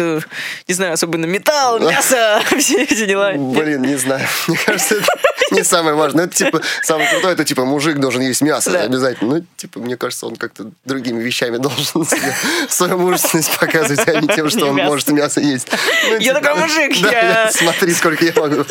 не 0.67 0.73
знаю, 0.73 0.93
особенно 0.93 1.26
металл, 1.26 1.80
мясо, 1.80 2.41
все 2.58 2.84
эти 2.84 3.06
дела. 3.06 3.34
Блин, 3.34 3.82
не 3.84 3.95
знаю. 3.97 4.26
Мне 4.47 4.58
кажется, 4.65 4.95
это 4.95 5.08
не 5.52 5.63
самое 5.63 5.95
важное. 5.95 6.26
Это 6.26 6.36
типа 6.36 6.62
самое 6.82 7.10
крутое, 7.10 7.34
это 7.34 7.45
типа 7.45 7.65
мужик 7.65 7.97
должен 7.97 8.21
есть 8.21 8.41
мясо 8.41 8.71
Да. 8.71 8.82
обязательно. 8.82 9.36
Ну, 9.36 9.45
типа, 9.58 9.80
мне 9.80 9.97
кажется, 9.97 10.26
он 10.26 10.36
как-то 10.36 10.71
другими 10.86 11.21
вещами 11.21 11.58
должен 11.58 12.06
свою 12.69 12.97
мужественность 12.97 13.58
показывать, 13.58 14.08
а 14.08 14.19
не 14.19 14.28
тем, 14.28 14.49
что 14.49 14.65
он 14.67 14.76
может 14.76 15.10
мясо 15.10 15.39
есть. 15.39 15.67
Ну, 16.10 16.17
Я 16.19 16.34
такой 16.34 16.56
мужик, 16.60 16.95
я- 16.95 17.52
Смотри, 17.52 17.93
сколько 17.93 18.26
я 18.26 18.34
могу. 18.36 18.63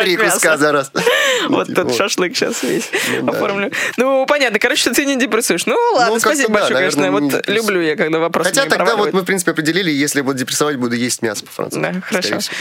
Три 0.00 0.16
куска 0.16 0.56
за 0.56 0.72
раз. 0.72 0.90
Ну, 0.94 1.56
Вот 1.56 1.66
типа, 1.68 1.82
тот 1.82 1.90
вот. 1.90 1.96
шашлык 1.96 2.34
сейчас 2.36 2.62
весь 2.62 2.90
Ну, 3.20 3.30
оформлю. 3.30 3.70
Ну, 3.96 4.26
понятно. 4.26 4.58
Короче, 4.58 4.90
ты 4.90 5.04
не 5.04 5.16
депрессуешь. 5.16 5.66
Ну, 5.66 5.76
ладно, 5.94 6.14
Ну, 6.14 6.20
спасибо 6.20 6.52
большое, 6.54 6.74
конечно. 6.74 7.10
Вот 7.10 7.48
люблю 7.48 7.80
я, 7.80 7.96
когда 7.96 8.18
вопросы 8.18 8.48
Хотя 8.50 8.66
тогда 8.68 8.96
вот 8.96 9.12
мы, 9.12 9.20
в 9.20 9.24
принципе, 9.24 9.52
определили, 9.52 9.90
если 9.90 10.20
буду 10.20 10.38
депрессовать, 10.38 10.76
буду 10.84 10.96
есть 10.96 11.22
мясо 11.22 11.44
по-французски. 11.44 11.82
Да, 11.82 12.00
хорошо. 12.00 12.38
всего. 12.38 12.56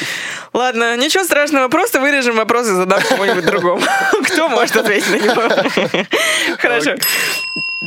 Ладно, 0.54 0.96
ничего 0.98 1.24
страшного, 1.24 1.68
просто 1.68 2.00
вырежем 2.00 2.36
вопрос 2.36 2.68
и 2.68 2.72
задам 2.72 3.02
кому-нибудь 3.02 3.46
другому. 3.46 3.82
Кто 4.26 4.48
может 4.48 4.76
ответить 4.78 5.10
на 5.10 5.16
него? 5.16 6.58
Хорошо. 6.58 6.96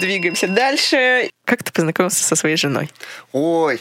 Двигаемся 0.01 0.47
дальше. 0.49 1.31
Как 1.45 1.63
ты 1.63 1.73
познакомился 1.73 2.23
со 2.23 2.37
своей 2.37 2.57
женой? 2.57 2.91
Ой, 3.33 3.81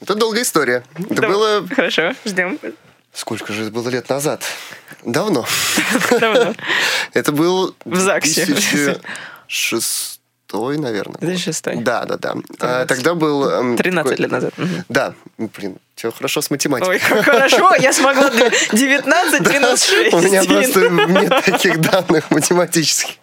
это 0.00 0.14
долгая 0.14 0.42
история. 0.42 0.84
Это 1.10 1.22
было... 1.22 1.66
Хорошо, 1.74 2.14
ждем. 2.24 2.58
Сколько 3.12 3.52
же 3.52 3.62
это 3.62 3.70
было 3.70 3.88
лет 3.88 4.08
назад? 4.08 4.42
Давно. 5.04 5.46
Давно. 6.10 6.54
Это 7.14 7.32
был... 7.32 7.74
В 7.84 7.96
ЗАГСе. 7.96 8.46
2006 8.46 10.17
наверное. 10.52 11.18
2006. 11.20 11.82
Да, 11.82 12.04
да, 12.04 12.16
да. 12.16 12.34
А, 12.60 12.86
тогда 12.86 13.14
был... 13.14 13.48
эм, 13.48 13.76
13 13.76 14.10
такой- 14.10 14.22
лет 14.22 14.32
назад. 14.32 14.54
Да. 14.88 15.14
Блин, 15.36 15.76
все 15.94 16.10
хорошо 16.10 16.40
с 16.40 16.50
математикой. 16.50 16.94
Ой, 16.94 17.00
как 17.00 17.24
хорошо, 17.24 17.74
я 17.74 17.92
смогла 17.92 18.30
19 18.30 19.52
минус 19.52 19.84
6. 19.84 20.14
У 20.14 20.20
меня 20.20 20.42
просто 20.44 20.88
нет 21.08 21.44
таких 21.44 21.80
данных 21.80 22.30
математических. 22.30 23.16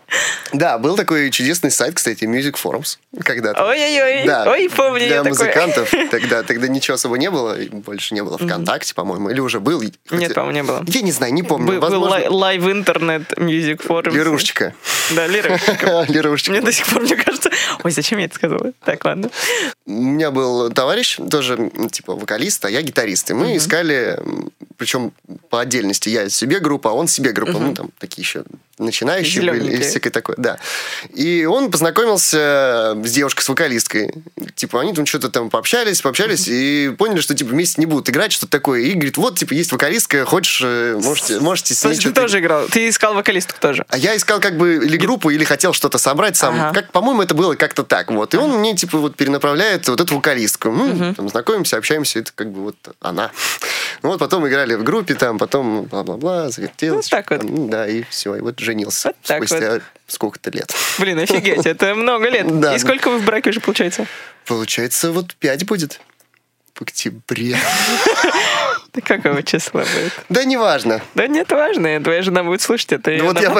Да, 0.54 0.78
был 0.78 0.96
такой 0.96 1.30
чудесный 1.32 1.72
сайт, 1.72 1.96
кстати, 1.96 2.24
Music 2.24 2.56
Forums 2.62 2.98
когда-то. 3.24 3.66
Ой-ой-ой, 3.66 4.26
Да, 4.26 4.50
ой, 4.50 4.70
помню 4.70 5.08
для 5.08 5.24
музыкантов 5.24 5.92
тогда, 6.12 6.44
тогда 6.44 6.68
ничего 6.68 6.96
особо 6.96 7.18
не 7.18 7.30
было, 7.30 7.58
больше 7.72 8.14
не 8.14 8.24
было 8.24 8.38
ВКонтакте, 8.38 8.94
по-моему, 8.94 9.30
или 9.30 9.40
уже 9.40 9.60
был. 9.60 9.84
Нет, 10.12 10.34
по-моему, 10.34 10.52
не 10.56 10.64
было. 10.64 10.84
Я 10.88 11.02
не 11.02 11.12
знаю, 11.12 11.34
не 11.34 11.44
помню. 11.44 11.68
Был, 11.68 11.74
был 11.76 11.82
Возможно, 11.82 12.10
Li- 12.10 12.28
LiveInternet 12.28 13.38
Music 13.38 13.84
Forum. 13.84 14.16
Лирушечка. 14.16 14.74
Да, 15.16 15.28
Лирушечка. 15.28 16.06
Лирушечка. 16.08 16.52
Мне 16.52 16.62
до 16.62 16.72
сих 16.72 16.86
пор, 16.88 17.02
мне 17.02 17.16
кажется... 17.16 17.50
Ой, 17.84 17.92
зачем 17.92 18.20
я 18.20 18.26
это 18.26 18.36
сказала? 18.36 18.72
Так, 18.84 19.04
ладно. 19.06 19.30
У 19.86 19.92
меня 19.92 20.32
был 20.32 20.72
товарищ, 20.72 21.18
тоже 21.30 21.72
типа 21.92 22.16
вокалист, 22.16 22.64
а 22.66 22.70
я 22.70 22.82
гитарист. 22.82 23.32
И 23.32 23.34
мы 23.34 23.58
искали, 23.58 24.20
причем 24.78 25.12
по 25.50 25.62
отдельности, 25.62 26.10
я 26.10 26.30
себе 26.30 26.60
группа, 26.60 26.92
а 26.92 26.94
он 26.94 27.08
себе 27.08 27.32
группа. 27.32 27.54
Ну, 27.60 27.74
там 27.74 27.90
такие 28.00 28.24
еще 28.24 28.44
начинающие 28.78 29.44
были 29.52 29.78
и 29.78 29.82
всякое 29.82 30.10
такое, 30.10 30.36
да. 30.38 30.58
И 31.14 31.46
он 31.46 31.72
познакомился 31.72 32.96
с 33.04 33.12
девушкой, 33.12 33.42
с 33.42 33.50
вокалисткой. 33.50 34.14
Типа, 34.56 34.82
они 34.82 34.94
там 34.94 35.06
что-то 35.06 35.30
там 35.30 35.50
пообщались, 35.50 36.02
пообщались, 36.02 36.48
и 36.48 36.94
поняли, 36.98 37.22
что, 37.22 37.34
типа, 37.36 37.52
вместе 37.52 37.82
не 37.82 37.86
будут 37.86 38.10
играть, 38.10 38.32
что-то 38.32 38.52
такое. 38.52 38.82
И 38.82 38.94
говорит, 38.94 39.18
вот, 39.18 39.38
типа, 39.38 39.54
есть 39.54 39.72
вокалистка, 39.72 40.26
хочешь, 40.26 40.62
э, 40.64 41.00
можете, 41.02 41.40
можете 41.40 41.74
с 41.74 41.82
То 41.82 41.88
ней 41.88 41.96
есть 41.96 42.04
ты 42.04 42.12
тоже 42.12 42.40
играл? 42.40 42.68
Ты 42.68 42.90
искал 42.90 43.14
вокалистку 43.14 43.60
тоже? 43.60 43.86
а 43.96 43.98
я 43.98 44.16
искал 44.16 44.40
как 44.40 44.58
бы 44.58 44.76
или 44.76 44.98
группу, 44.98 45.30
или 45.30 45.44
хотел 45.44 45.74
что-то 45.74 45.98
собрать 45.98 46.36
сам. 46.36 46.56
Ага. 46.56 46.74
Как, 46.74 46.92
по-моему, 46.92 47.22
это 47.22 47.34
было 47.34 47.56
как-то 47.56 47.84
так. 47.84 48.12
Вот. 48.12 48.34
И 48.34 48.38
он 48.38 48.60
мне, 48.60 48.76
типа, 48.76 48.98
вот 48.98 49.16
перенаправляет 49.16 49.88
вот 49.88 50.02
эту 50.02 50.16
вокалистку. 50.16 50.70
Ну, 50.70 51.14
там, 51.14 51.30
знакомимся, 51.30 51.78
общаемся, 51.78 52.20
это 52.20 52.32
как 52.36 52.52
бы 52.52 52.62
вот 52.62 52.76
она. 53.00 53.32
Ну, 54.04 54.10
вот 54.10 54.20
потом 54.20 54.48
играли 54.48 54.76
в 54.76 54.84
группе, 54.84 55.16
там, 55.16 55.38
потом 55.38 55.84
бла-бла-бла, 55.84 56.50
завертелось. 56.50 57.06
Вот 57.06 57.10
так 57.10 57.32
вот. 57.32 57.44
Ну, 57.44 57.68
Да, 57.70 57.88
и 57.88 58.04
все, 58.10 58.36
и 58.36 58.42
вот 58.42 58.60
женился. 58.66 59.10
Вот 59.10 59.16
так 59.24 59.38
спустя 59.48 59.80
сколько-то 60.08 60.50
лет. 60.52 60.74
Блин, 61.00 61.20
офигеть, 61.20 61.66
это 61.66 61.96
много 61.96 62.28
лет. 62.30 62.60
Да. 62.60 62.76
И 62.76 62.80
сколько 62.80 63.10
вы 63.10 63.20
в 63.20 63.24
браке 63.26 63.50
уже 63.52 63.60
получается? 63.62 64.06
Получается, 64.46 65.12
вот 65.12 65.34
пять 65.36 65.66
будет 65.66 66.00
в 66.76 66.82
октябре. 66.82 67.58
Да 68.94 69.02
какого 69.02 69.42
числа 69.44 69.82
будет? 69.82 70.14
Да, 70.30 70.44
неважно. 70.46 71.02
Да 71.16 71.28
нет, 71.28 71.52
важно, 71.52 72.02
твоя 72.04 72.22
жена 72.22 72.44
будет 72.44 72.62
слушать 72.62 72.92
это. 72.94 73.12
Ну, 73.12 73.26
вот 73.26 73.38
я, 73.42 73.44
я 73.50 73.52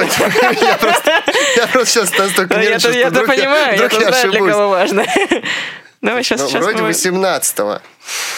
просто, 0.76 1.22
я 1.56 1.66
просто 1.66 1.86
сейчас 1.86 2.18
настолько 2.18 2.54
нервничаю, 2.56 2.92
что 2.94 3.08
вдруг 3.10 3.28
я- 3.28 3.34
понимаю, 3.34 3.74
вдруг 3.76 3.92
я-то 3.92 4.04
я 4.04 4.08
знаю, 4.10 4.30
для 4.30 4.30
ошибусь. 4.40 4.52
кого 4.52 4.68
важно. 4.68 5.06
Давай 6.02 6.24
сейчас, 6.24 6.40
Ну, 6.42 6.48
сейчас 6.48 6.62
вроде 6.62 6.82
мы- 6.82 6.88
18 6.88 7.56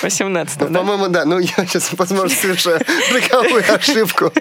18 0.02 0.60
Ну, 0.60 0.68
да? 0.68 0.78
по-моему, 0.78 1.08
да. 1.08 1.24
Ну, 1.24 1.38
я 1.40 1.66
сейчас, 1.66 1.90
возможно, 1.92 2.34
совершаю 2.36 2.80
роковую 3.12 3.64
ошибку. 3.74 4.32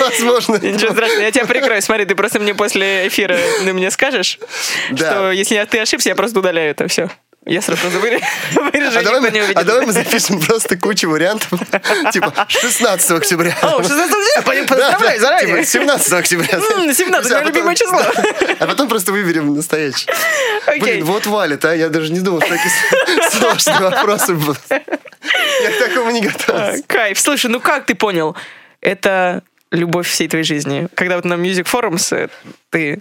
Возможно. 0.00 0.56
Ничего 0.56 0.92
страшного, 0.92 1.20
я 1.22 1.30
тебя 1.30 1.46
прикрою. 1.46 1.82
Смотри, 1.82 2.04
ты 2.04 2.14
просто 2.14 2.38
мне 2.40 2.54
после 2.54 3.06
эфира 3.08 3.36
ты 3.64 3.72
мне 3.72 3.90
скажешь, 3.90 4.38
что 4.96 5.30
если 5.32 5.62
ты 5.70 5.78
ошибся, 5.80 6.08
я 6.10 6.14
просто 6.14 6.38
удаляю 6.38 6.70
это 6.70 6.88
все. 6.88 7.10
Я 7.46 7.62
сразу 7.62 7.88
вырежу, 8.00 8.22
А 8.98 9.02
давай, 9.02 9.20
не 9.30 9.38
мы, 9.38 9.44
увидит. 9.44 9.56
а 9.56 9.64
давай 9.64 9.86
мы 9.86 9.92
запишем 9.92 10.38
просто 10.38 10.76
кучу 10.76 11.08
вариантов. 11.08 11.48
Типа 12.12 12.34
16 12.48 13.10
октября. 13.12 13.56
О, 13.62 13.82
16 13.82 14.14
октября, 14.36 14.64
поздравляю 14.64 15.18
да, 15.20 15.26
заранее. 15.26 15.54
типа 15.64 15.64
17 15.66 16.12
октября. 16.12 16.58
М, 16.58 16.92
17, 16.92 17.24
Все, 17.26 17.36
а 17.36 17.38
мое 17.38 17.46
любимое 17.46 17.74
число. 17.74 18.02
А 18.58 18.66
потом 18.66 18.88
просто 18.88 19.12
выберем 19.12 19.54
настоящий. 19.54 20.08
Блин, 20.78 21.04
вот 21.04 21.24
валит, 21.26 21.64
а? 21.64 21.74
Я 21.74 21.88
даже 21.88 22.12
не 22.12 22.20
думал, 22.20 22.42
что 22.42 22.50
такие 22.50 22.70
сложные 23.30 23.78
вопросы 23.80 24.34
будут. 24.34 24.60
Я 24.70 25.70
к 25.70 25.78
такому 25.78 26.10
не 26.10 26.26
А, 26.26 26.30
готовился. 26.30 26.82
Кайф. 26.86 27.18
Слушай, 27.18 27.50
ну 27.50 27.60
как 27.60 27.86
ты 27.86 27.94
понял? 27.94 28.36
Это 28.80 29.42
любовь 29.70 30.08
всей 30.08 30.28
твоей 30.28 30.44
жизни. 30.44 30.88
Когда 30.94 31.16
вот 31.16 31.24
на 31.24 31.34
Music 31.34 31.64
Forums 31.64 32.16
э, 32.16 32.28
ты 32.70 33.00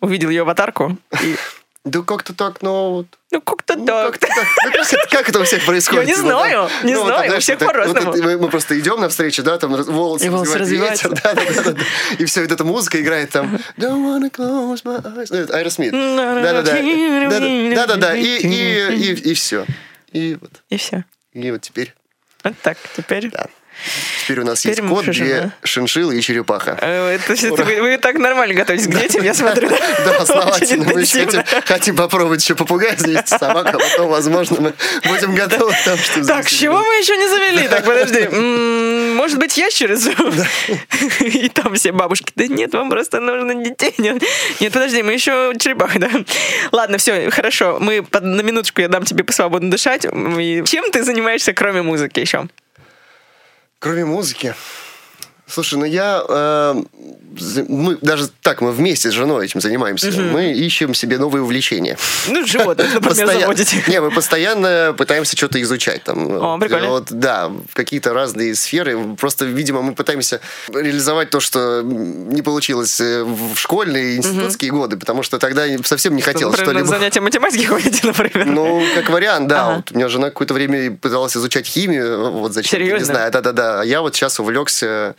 увидел 0.00 0.30
ее 0.30 0.42
аватарку, 0.42 0.96
и 1.22 1.36
Да 1.86 2.02
как-то 2.02 2.34
так, 2.34 2.62
ну... 2.62 2.90
вот, 2.90 3.06
ну 3.30 3.40
как-то 3.40 3.76
ну, 3.76 3.86
так. 3.86 4.18
как-то 4.18 4.26
так. 4.26 4.46
Ну, 4.64 4.98
как 5.08 5.28
это- 5.28 5.38
у 5.38 5.44
всех 5.44 5.64
происходит? 5.64 6.02
Я 6.08 6.16
не 6.16 6.16
типа, 6.16 6.28
знаю, 6.28 6.68
не 6.82 6.94
Ну, 6.94 7.06
знаю, 7.06 7.36
у 7.36 7.38
всех 7.38 7.58
по-разному. 7.60 8.12
мы 8.40 8.48
просто 8.48 8.76
идем 8.80 9.00
навстречу, 9.00 9.44
да, 9.44 9.56
там 9.56 9.70
волосы 9.84 10.28
ветер, 10.28 11.10
да, 11.10 11.32
да, 11.32 11.62
да, 11.62 11.70
да. 11.70 11.82
И 12.18 12.24
все, 12.24 12.42
вот 12.42 12.50
эта 12.50 12.64
музыка 12.64 13.00
играет 13.00 13.30
там. 13.30 13.54
Don't 13.78 14.02
wanna 14.04 14.32
close 14.32 14.82
my 14.84 15.00
eyes. 15.00 15.30
Aerosmith. 15.30 15.92
Да-да-да. 15.92 17.86
Да-да-да. 17.86 18.16
И, 18.16 19.34
все. 19.34 19.64
И 20.10 20.34
вот. 20.34 20.50
И 20.68 20.76
все. 20.76 21.04
И 21.34 21.50
вот 21.52 21.60
теперь, 21.60 21.94
Вот 22.42 22.54
так, 22.62 22.78
теперь. 22.96 23.30
да. 23.30 23.46
Теперь 24.22 24.40
у 24.40 24.44
нас 24.44 24.60
Теперь 24.60 24.80
есть 24.80 24.88
кот, 24.88 25.08
и 25.08 25.10
две 25.12 25.50
шиншиллы 25.62 26.18
и 26.18 26.20
черепаха. 26.20 26.78
Э, 26.80 27.14
Это 27.14 27.34
все, 27.34 27.54
вы, 27.54 27.80
вы 27.80 27.98
так 27.98 28.18
нормально 28.18 28.54
готовитесь 28.54 28.86
к 28.86 28.90
детям, 28.90 29.22
я 29.22 29.34
смотрю. 29.34 29.68
Да, 29.68 30.16
основательно. 30.18 30.84
Мы 30.92 31.00
еще 31.00 31.26
хотим, 31.64 31.96
попробовать 31.96 32.42
еще 32.42 32.54
попугая 32.54 32.96
завести 32.96 33.36
собаку, 33.38 33.76
а 33.76 33.78
потом, 33.78 34.08
возможно, 34.08 34.60
мы 34.60 34.72
будем 35.08 35.34
готовы 35.34 35.72
к 35.72 35.84
тому, 35.84 35.96
что... 35.98 36.24
Так, 36.26 36.48
с 36.48 36.52
чего 36.52 36.78
мы 36.78 36.94
еще 36.94 37.16
не 37.16 37.28
завели? 37.28 37.68
Так, 37.68 37.84
подожди. 37.84 38.28
Может 39.16 39.38
быть, 39.38 39.56
ящерицу? 39.56 40.10
И 41.20 41.48
там 41.48 41.74
все 41.74 41.92
бабушки. 41.92 42.32
Да 42.34 42.46
нет, 42.46 42.72
вам 42.74 42.90
просто 42.90 43.20
нужно 43.20 43.54
детей. 43.54 43.94
Нет, 43.98 44.22
нет 44.60 44.72
подожди, 44.72 45.02
мы 45.02 45.12
еще 45.12 45.52
черепах, 45.58 45.98
да. 45.98 46.10
Ладно, 46.72 46.98
все, 46.98 47.30
хорошо. 47.30 47.78
Мы 47.80 48.04
на 48.12 48.40
минуточку 48.42 48.80
я 48.80 48.88
дам 48.88 49.04
тебе 49.04 49.24
свободно 49.32 49.70
дышать. 49.70 50.02
Чем 50.02 50.90
ты 50.90 51.02
занимаешься, 51.02 51.52
кроме 51.52 51.82
музыки 51.82 52.20
еще? 52.20 52.48
Кроме 53.86 54.04
музыки. 54.04 54.52
Слушай, 55.48 55.78
ну 55.78 55.84
я... 55.84 56.24
э, 56.28 56.82
мы 57.68 57.96
даже 58.00 58.28
так, 58.42 58.60
мы 58.60 58.72
вместе 58.72 59.10
с 59.10 59.12
женой 59.12 59.46
этим 59.46 59.60
занимаемся. 59.60 60.10
Мы 60.10 60.52
ищем 60.52 60.94
себе 60.94 61.18
новые 61.18 61.42
увлечения. 61.42 61.96
Ну, 62.28 62.44
животных, 62.44 62.92
например, 62.94 63.40
заводите. 63.40 63.82
Не, 63.86 64.00
мы 64.00 64.10
постоянно 64.10 64.94
пытаемся 64.96 65.36
что-то 65.36 65.60
изучать. 65.62 66.02
Там, 66.02 66.26
О, 66.30 66.58
прикольно. 66.58 66.88
Вот, 66.88 67.06
да, 67.10 67.52
какие-то 67.74 68.12
разные 68.12 68.54
сферы. 68.54 69.14
Просто, 69.16 69.44
видимо, 69.44 69.82
мы 69.82 69.94
пытаемся 69.94 70.40
реализовать 70.68 71.30
то, 71.30 71.40
что 71.40 71.82
не 71.82 72.42
получилось 72.42 73.00
э, 73.00 73.22
в 73.22 73.56
школьные 73.56 74.14
и 74.14 74.16
институтские 74.16 74.72
годы, 74.72 74.96
потому 74.96 75.22
что 75.22 75.38
тогда 75.38 75.64
совсем 75.84 76.16
не 76.16 76.22
хотелось 76.22 76.58
Например, 76.58 76.74
на 76.82 76.86
что-либо... 76.86 76.98
занятия 76.98 77.20
математики 77.20 77.64
ходите, 77.66 78.06
например. 78.06 78.46
Ну, 78.46 78.82
как 78.94 79.10
вариант, 79.10 79.46
да. 79.48 79.66
Ага. 79.66 79.76
Вот 79.76 79.92
у 79.92 79.94
меня 79.94 80.08
жена 80.08 80.28
какое-то 80.30 80.54
время 80.54 80.96
пыталась 80.96 81.36
изучать 81.36 81.66
химию, 81.66 82.32
вот 82.32 82.52
зачем, 82.52 82.80
не 82.80 82.86
Серьезно? 82.86 83.06
знаю, 83.06 83.30
да-да-да. 83.30 83.80
А 83.80 83.84
я 83.84 84.00
вот 84.00 84.14
сейчас 84.14 84.40
увлекся, 84.40 85.14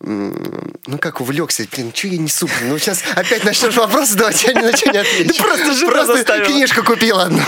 ну 0.00 0.98
как 1.00 1.20
увлекся, 1.20 1.66
блин, 1.72 1.92
что 1.94 2.08
я 2.08 2.18
несу? 2.18 2.48
Ну 2.62 2.78
сейчас 2.78 3.02
опять 3.14 3.44
начнешь 3.44 3.74
вопросы, 3.76 4.14
давайте 4.16 4.48
я 4.48 4.60
ни 4.60 4.64
на 4.66 4.76
что 4.76 4.90
не 4.90 4.98
отвечу. 4.98 5.42
просто 5.42 5.72
жена 5.72 5.92
Просто 5.92 6.44
книжку 6.44 6.84
купил 6.84 7.18
одну, 7.18 7.42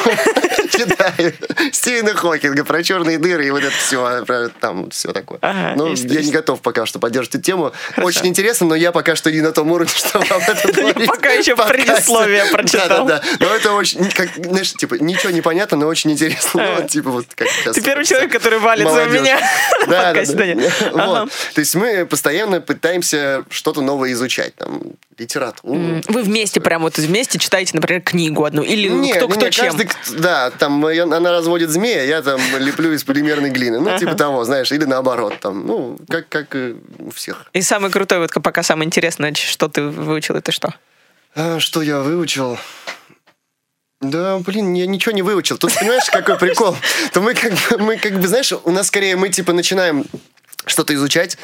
читаю. 0.78 1.34
Стивена 1.72 2.14
Хокинга 2.14 2.64
про 2.64 2.82
черные 2.82 3.18
дыры 3.18 3.46
и 3.46 3.50
вот 3.50 3.62
это 3.62 3.72
все, 3.76 4.24
про 4.24 4.48
там 4.48 4.90
все 4.90 5.12
такое. 5.12 5.38
Ага, 5.42 5.74
Ну, 5.76 5.96
что- 5.96 6.06
я 6.08 6.22
не 6.22 6.30
готов 6.30 6.60
пока 6.60 6.86
что 6.86 6.98
поддерживать 6.98 7.34
эту 7.36 7.44
тему. 7.44 7.72
Очень 7.96 8.26
интересно, 8.28 8.66
но 8.68 8.74
я 8.74 8.92
пока 8.92 9.16
что 9.16 9.30
не 9.30 9.40
на 9.40 9.52
том 9.52 9.70
уровне, 9.72 9.92
чтобы 9.94 10.24
об 10.26 10.42
этом 10.42 10.72
говорить. 10.72 11.06
пока 11.08 11.30
еще 11.30 11.56
предисловие 11.56 12.44
прочитал. 12.46 13.06
Да-да-да. 13.06 13.22
Но 13.40 13.54
это 13.54 13.72
очень, 13.72 14.08
как, 14.10 14.28
знаешь, 14.36 14.72
типа, 14.72 14.94
ничего 14.94 15.30
не 15.30 15.40
понятно, 15.40 15.76
но 15.76 15.86
очень 15.86 16.10
интересно. 16.12 16.62
Ну, 16.62 16.74
вот, 16.82 16.88
типа, 16.90 17.10
вот 17.10 17.26
как 17.34 17.48
сейчас. 17.48 17.74
Ты 17.74 17.82
первый 17.82 18.02
это 18.02 18.08
человек, 18.10 18.32
который 18.32 18.58
валится 18.58 18.92
Молодежь. 18.94 19.20
меня 19.20 19.38
Да, 19.86 20.12
да, 20.12 20.94
да. 20.94 21.26
То 21.54 21.58
есть 21.60 21.74
мы 21.74 22.06
постоянно 22.06 22.60
пытаемся 22.60 23.44
что-то 23.50 23.80
новое 23.80 24.12
изучать. 24.12 24.54
Там, 24.56 24.80
литературу. 25.18 26.00
Вы 26.08 26.22
вместе 26.22 26.60
прям 26.60 26.82
вот 26.82 26.98
вместе 26.98 27.38
читаете, 27.38 27.72
например, 27.74 28.02
книгу 28.02 28.44
одну? 28.44 28.62
Или 28.62 28.88
Не, 28.88 29.12
кто 29.14 29.26
не, 29.26 29.32
кто 29.32 29.44
не, 29.46 29.50
чем? 29.50 29.66
каждый, 29.76 29.88
да, 30.18 30.50
там 30.50 30.88
я- 30.88 31.02
она 31.04 31.30
разводит 31.30 31.70
змея, 31.70 32.04
я 32.04 32.22
там 32.22 32.40
леплю 32.58 32.92
из 32.92 33.04
полимерной 33.04 33.50
глины. 33.50 33.80
Ну, 33.80 33.98
типа 33.98 34.14
того, 34.14 34.44
знаешь, 34.44 34.70
или 34.72 34.84
наоборот, 34.84 35.34
там, 35.40 35.66
ну, 35.66 35.98
как, 36.08 36.28
как 36.28 36.56
у 36.98 37.10
всех. 37.10 37.46
И 37.52 37.62
самый 37.62 37.90
крутой, 37.90 38.18
вот 38.18 38.32
пока 38.42 38.62
самое 38.62 38.86
интересное, 38.86 39.34
что 39.34 39.68
ты 39.68 39.82
выучил, 39.82 40.34
это 40.36 40.52
что? 40.52 40.74
А, 41.34 41.58
что 41.60 41.82
я 41.82 42.00
выучил? 42.00 42.58
Да, 44.00 44.38
блин, 44.38 44.74
я 44.74 44.86
ничего 44.86 45.12
не 45.12 45.22
выучил. 45.22 45.58
Тут 45.58 45.74
понимаешь, 45.74 46.04
какой 46.10 46.38
прикол? 46.38 46.76
То 47.12 47.20
мы 47.20 47.34
как 47.34 47.52
бы, 47.52 47.78
мы 47.78 47.96
как 47.96 48.12
бы, 48.20 48.28
знаешь, 48.28 48.52
у 48.52 48.70
нас 48.70 48.86
скорее 48.86 49.16
мы 49.16 49.28
типа 49.28 49.52
начинаем 49.52 50.04
что-то 50.68 50.94
изучать, 50.94 51.38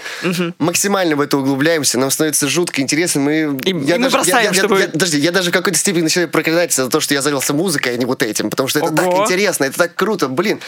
максимально 0.59 1.17
в 1.17 1.21
это 1.21 1.37
углубляемся, 1.39 1.99
нам 1.99 2.11
становится 2.11 2.49
жутко 2.49 2.81
интересно. 2.81 3.21
Мы, 3.21 3.59
И- 3.65 3.71
и 3.71 3.73
мы 3.73 4.09
бросаем, 4.11 4.27
я, 4.27 4.41
я- 4.43 4.53
чтобы- 4.55 4.81
я- 4.81 4.89
подожди, 4.89 5.19
я 5.19 5.31
даже 5.33 5.51
в 5.51 5.53
какой-то 5.53 5.79
степени 5.79 6.03
начинаю 6.03 6.29
проклинать 6.29 6.73
за 6.73 6.89
то, 6.89 7.01
что 7.01 7.15
я 7.15 7.23
занялся 7.23 7.53
музыкой, 7.55 7.95
а 7.95 7.97
не 7.97 8.05
вот 8.05 8.23
этим, 8.23 8.51
потому 8.51 8.69
что 8.69 8.79
это 8.81 8.89
Ого. 8.89 8.97
так 8.97 9.25
интересно, 9.31 9.65
это 9.65 9.79
так 9.79 9.95
круто, 9.95 10.29
блин. 10.29 10.61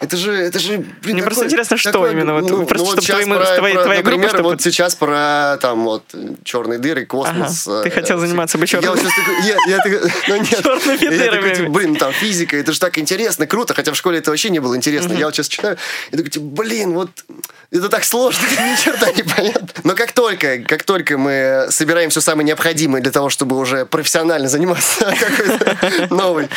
Это 0.00 0.16
же, 0.16 0.32
это 0.32 0.58
же, 0.58 0.78
блин, 1.02 1.14
Мне 1.16 1.22
просто 1.22 1.40
такое- 1.42 1.46
интересно, 1.48 1.76
что 1.76 1.92
такое, 1.92 2.12
именно, 2.12 2.34
вот, 2.34 2.50
ну, 2.50 2.66
просто 2.66 2.76
ну, 2.86 2.94
вот 2.94 3.04
чтобы 3.04 3.22
твои 3.22 3.36
про- 3.36 3.56
твои- 3.56 3.72
про- 3.74 3.82
твоя 3.84 4.02
группа, 4.02 4.10
например, 4.10 4.28
чтобы- 4.30 4.50
вот 4.50 4.62
сейчас 4.62 4.94
про 4.94 5.58
там 5.60 5.84
вот 5.84 6.04
черные 6.44 6.78
дыры, 6.78 7.06
космос. 7.06 7.66
Ага. 7.66 7.82
Ты 7.82 7.88
э, 7.88 7.92
хотел 7.92 8.18
заниматься 8.18 8.58
бы 8.58 8.62
я 8.64 8.66
черными- 8.66 8.94
такой, 8.96 9.46
я, 9.46 9.56
я 9.68 9.76
такой, 9.78 10.00
ну 10.28 10.34
Я 10.34 10.62
такой, 10.62 10.98
дырами. 10.98 11.54
типа, 11.54 11.70
блин, 11.70 11.96
там 11.96 12.12
физика, 12.12 12.56
это 12.56 12.72
же 12.72 12.80
так 12.80 12.98
интересно, 12.98 13.46
круто, 13.46 13.74
хотя 13.74 13.92
в 13.92 13.96
школе 13.96 14.18
это 14.18 14.30
вообще 14.30 14.50
не 14.50 14.58
было 14.60 14.76
интересно. 14.76 15.12
Я 15.14 15.26
вот 15.26 15.34
сейчас 15.34 15.48
читаю, 15.48 15.76
и 16.10 16.16
такой, 16.16 16.30
типа, 16.30 16.44
блин, 16.46 16.92
вот 16.94 17.10
это 17.70 17.88
так 17.88 18.03
сложно, 18.04 18.42
ни 18.46 18.76
черта 18.82 19.10
не 19.12 19.22
понятно. 19.22 19.68
Но 19.84 19.94
как 19.94 20.12
только, 20.12 20.58
как 20.58 20.84
только 20.84 21.18
мы 21.18 21.66
собираем 21.70 22.10
все 22.10 22.20
самое 22.20 22.46
необходимое 22.46 23.02
для 23.02 23.12
того, 23.12 23.30
чтобы 23.30 23.56
уже 23.58 23.86
профессионально 23.86 24.48
заниматься 24.48 25.04
какой-то 25.20 26.14
новой 26.14 26.48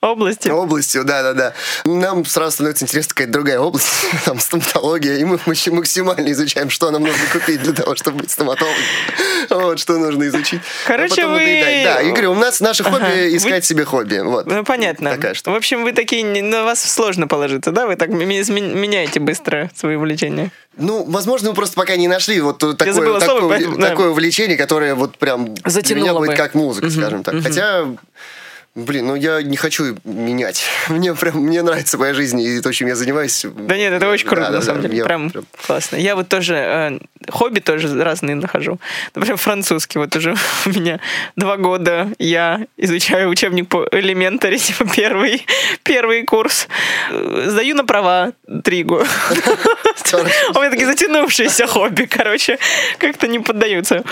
Области. 0.00 0.48
областью, 0.48 1.04
да-да-да. 1.04 1.52
Нам 1.84 2.24
сразу 2.24 2.52
становится 2.52 2.84
интересна 2.84 3.10
какая-то 3.14 3.32
другая 3.32 3.58
область, 3.58 3.86
там, 4.24 4.38
стоматология, 4.38 5.16
и 5.18 5.24
мы 5.24 5.38
мак- 5.46 5.70
максимально 5.72 6.30
изучаем, 6.32 6.70
что 6.70 6.90
нам 6.90 7.02
нужно 7.02 7.26
купить 7.32 7.62
для 7.62 7.72
того, 7.72 7.94
чтобы 7.96 8.18
быть 8.18 8.30
стоматологом. 8.30 8.76
Вот, 9.50 9.78
что 9.80 9.98
нужно 9.98 10.24
изучить. 10.28 10.60
Короче, 10.86 11.26
вы-. 11.26 11.82
Да, 11.84 12.02
говорю, 12.02 12.32
у 12.32 12.34
нас 12.34 12.60
наше 12.60 12.84
хобби 12.84 12.96
Ага, 12.96 13.06
вы- 13.08 13.36
искать 13.36 13.64
себе 13.64 13.84
хобби. 13.84 14.18
Вот. 14.18 14.46
Ну, 14.46 14.64
понятно. 14.64 15.10
Такая 15.10 15.34
штука. 15.34 15.54
В 15.54 15.56
общем, 15.56 15.82
вы 15.82 15.92
такие, 15.92 16.24
на 16.24 16.64
вас 16.64 16.82
сложно 16.82 17.26
положиться, 17.26 17.70
да? 17.72 17.86
Вы 17.86 17.96
так 17.96 18.08
меняете 18.10 19.20
быстро 19.20 19.70
свои 19.76 19.96
увлечения. 19.96 20.50
Ну, 20.76 21.04
возможно, 21.04 21.50
мы 21.50 21.54
просто 21.54 21.74
пока 21.74 21.96
не 21.96 22.06
нашли 22.06 22.40
вот 22.40 22.58
такое, 22.58 22.92
забыла 22.92 23.20
слово, 23.20 23.40
такое, 23.40 23.48
поэтому, 23.48 23.78
да. 23.78 23.90
такое 23.90 24.10
увлечение, 24.10 24.58
которое 24.58 24.94
вот 24.94 25.16
прям 25.16 25.54
для 25.54 25.70
Затянуло 25.70 26.04
меня 26.04 26.14
будет 26.14 26.30
бы. 26.30 26.36
как 26.36 26.54
музыка, 26.54 26.90
скажем 26.90 27.22
так. 27.22 27.42
Хотя, 27.42 27.86
блин, 28.76 29.06
ну 29.06 29.14
я 29.14 29.42
не 29.42 29.56
хочу 29.56 29.96
менять. 30.04 30.64
Мне 30.88 31.14
прям, 31.14 31.38
мне 31.38 31.62
нравится 31.62 31.98
моя 31.98 32.14
жизнь 32.14 32.40
и 32.40 32.60
то, 32.60 32.72
чем 32.72 32.88
я 32.88 32.94
занимаюсь. 32.94 33.44
Да 33.44 33.76
нет, 33.76 33.92
это 33.92 34.08
очень 34.08 34.28
круто, 34.28 34.42
Да, 34.42 34.50
на 34.50 34.58
да, 34.58 34.62
самом 34.62 34.82
да, 34.82 34.88
деле. 34.88 34.98
я 34.98 35.04
Прям 35.04 35.32
классно. 35.66 35.96
Я 35.96 36.14
вот 36.14 36.28
тоже 36.28 36.54
э, 36.54 36.98
хобби 37.30 37.60
тоже 37.60 38.02
разные 38.02 38.36
нахожу. 38.36 38.78
Например, 39.14 39.36
французский. 39.36 39.98
Вот 39.98 40.14
уже 40.14 40.34
у 40.66 40.68
меня 40.70 41.00
два 41.36 41.56
года 41.56 42.08
я 42.18 42.66
изучаю 42.76 43.28
учебник 43.30 43.68
по 43.68 43.88
элементари, 43.90 44.58
типа 44.58 44.86
первый, 44.94 45.44
первый 45.82 46.24
курс. 46.24 46.68
Э, 47.10 47.46
Сдаю 47.48 47.74
на 47.74 47.84
права 47.84 48.32
три 48.62 48.82
года. 48.84 49.08
У 50.12 50.58
меня 50.58 50.70
такие 50.70 50.86
затянувшиеся 50.86 51.66
хобби, 51.66 52.04
короче, 52.04 52.58
как-то 52.98 53.26
не 53.26 53.38
поддаются. 53.38 54.04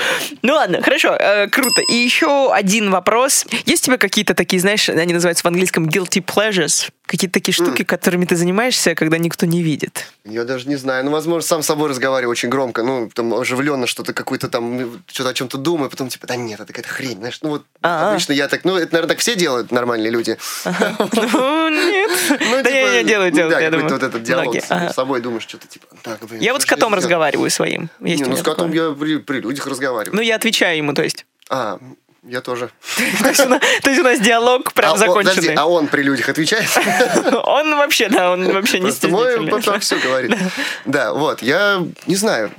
Ну 0.43 0.55
ладно, 0.55 0.83
хорошо, 0.83 1.15
э, 1.19 1.49
круто. 1.49 1.83
И 1.89 1.95
еще 1.95 2.53
один 2.53 2.91
вопрос. 2.91 3.47
Есть 3.67 3.85
у 3.85 3.87
тебя 3.87 3.99
какие-то 3.99 4.35
такие 4.35 4.54
такие, 4.55 4.61
знаешь, 4.61 4.89
они 4.89 5.13
называются 5.13 5.43
в 5.43 5.47
английском 5.47 5.89
guilty 5.89 6.25
pleasures. 6.25 6.91
Какие-то 7.07 7.35
такие 7.35 7.53
штуки, 7.55 7.85
которыми 7.85 8.25
ты 8.25 8.35
занимаешься, 8.37 8.95
когда 8.95 9.19
никто 9.19 9.47
не 9.47 9.63
видит. 9.63 10.07
Я 10.25 10.45
даже 10.45 10.69
не 10.69 10.77
знаю. 10.77 11.05
Ну, 11.05 11.11
возможно, 11.11 11.47
сам 11.47 11.63
с 11.63 11.67
собой 11.67 11.91
разговариваю 11.91 12.31
очень 12.31 12.49
громко. 12.49 12.83
Ну, 12.83 13.11
там 13.13 13.35
оживленно 13.35 13.87
что-то 13.87 14.13
какое-то 14.15 14.49
там, 14.49 14.77
ну, 14.77 14.91
что-то 15.07 15.31
о 15.31 15.35
чем-то 15.35 15.59
думаю, 15.59 15.91
потом 15.91 16.09
типа, 16.09 16.27
да 16.27 16.37
нет, 16.37 16.61
это 16.61 16.73
какая-то 16.73 16.89
хрень. 16.89 17.19
Знаешь, 17.19 17.39
ну 17.43 17.51
вот 17.51 17.65
А-а. 17.83 18.11
обычно 18.13 18.33
я 18.33 18.49
так, 18.49 18.65
ну, 18.65 18.77
это, 18.77 18.93
наверное, 18.95 19.09
так 19.15 19.19
все 19.19 19.35
делают, 19.37 19.71
нормальные 19.71 20.11
люди. 20.11 20.39
Ну, 20.65 21.69
нет. 21.69 22.11
Ну, 22.41 22.63
Да 22.63 22.71
я 22.71 23.03
не 23.03 23.09
делаю, 23.09 23.31
делаю, 23.31 23.51
да, 23.53 23.61
я 23.61 23.71
думаю. 23.71 23.89
вот 23.91 24.03
этот 24.03 24.23
диалог 24.23 24.57
с 24.57 24.95
собой 24.95 25.21
думаешь, 25.21 25.43
что-то 25.43 25.67
типа, 25.67 25.87
так, 26.03 26.21
блин. 26.27 26.41
Я 26.41 26.53
вот 26.53 26.63
с 26.63 26.67
котом 26.67 26.95
разговариваю 26.95 27.51
своим. 27.51 27.91
Не, 28.01 28.17
ну 28.17 28.37
с 28.37 28.43
котом 28.43 28.73
я 28.73 28.91
при 28.93 29.41
людях 29.41 29.67
разговариваю. 29.67 30.17
Ну, 30.17 30.23
я 30.23 30.37
отвечаю 30.37 30.77
ему, 30.79 30.95
то 30.95 31.03
есть. 31.03 31.27
А, 31.51 31.79
я 32.27 32.41
тоже. 32.41 32.71
То 33.23 33.29
есть 33.29 34.01
у 34.01 34.03
нас- 34.03 34.21
диалог 34.21 34.73
прям 34.73 34.95
а, 34.95 34.97
законченный. 34.97 35.55
а 35.55 35.67
он 35.67 35.89
при 35.89 36.03
людях 36.03 36.29
отвечает? 36.29 36.69
Он 37.45 37.77
вообще, 37.77 38.09
да, 38.09 38.33
он 38.33 38.53
вообще 38.53 38.79
не 38.79 38.87
Просто 38.87 39.09
мой 39.09 39.33
стеснительный. 39.33 39.51
потом 39.63 39.81
все 39.81 39.97
говорит. 39.99 40.37
Да, 40.85 41.13
вот, 41.13 41.43
я 41.43 41.83
не 42.07 42.17
знаю. 42.17 42.51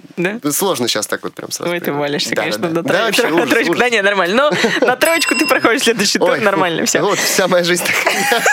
Сложно 0.52 0.88
сейчас 0.88 1.08
так 1.08 1.24
вот 1.24 1.34
прям 1.34 1.52
сразу. 1.52 1.72
Ой, 1.72 1.80
ты 1.80 1.92
валишься, 1.92 2.36
конечно, 2.36 2.70
на 2.70 2.84
троечку. 2.84 3.76
Да 3.76 3.90
не, 3.90 4.02
нормально. 4.02 4.50
Но 4.80 4.86
на 4.86 4.96
троечку 4.96 5.36
ты 5.36 5.46
проходишь 5.46 5.84
следующий 5.84 6.20
тур, 6.20 6.38
нормально, 6.38 6.86
все. 6.86 7.02
Вот 7.02 7.20
вся 7.20 7.48
моя 7.48 7.64
жизнь 7.64 7.84
такая. 7.86 8.44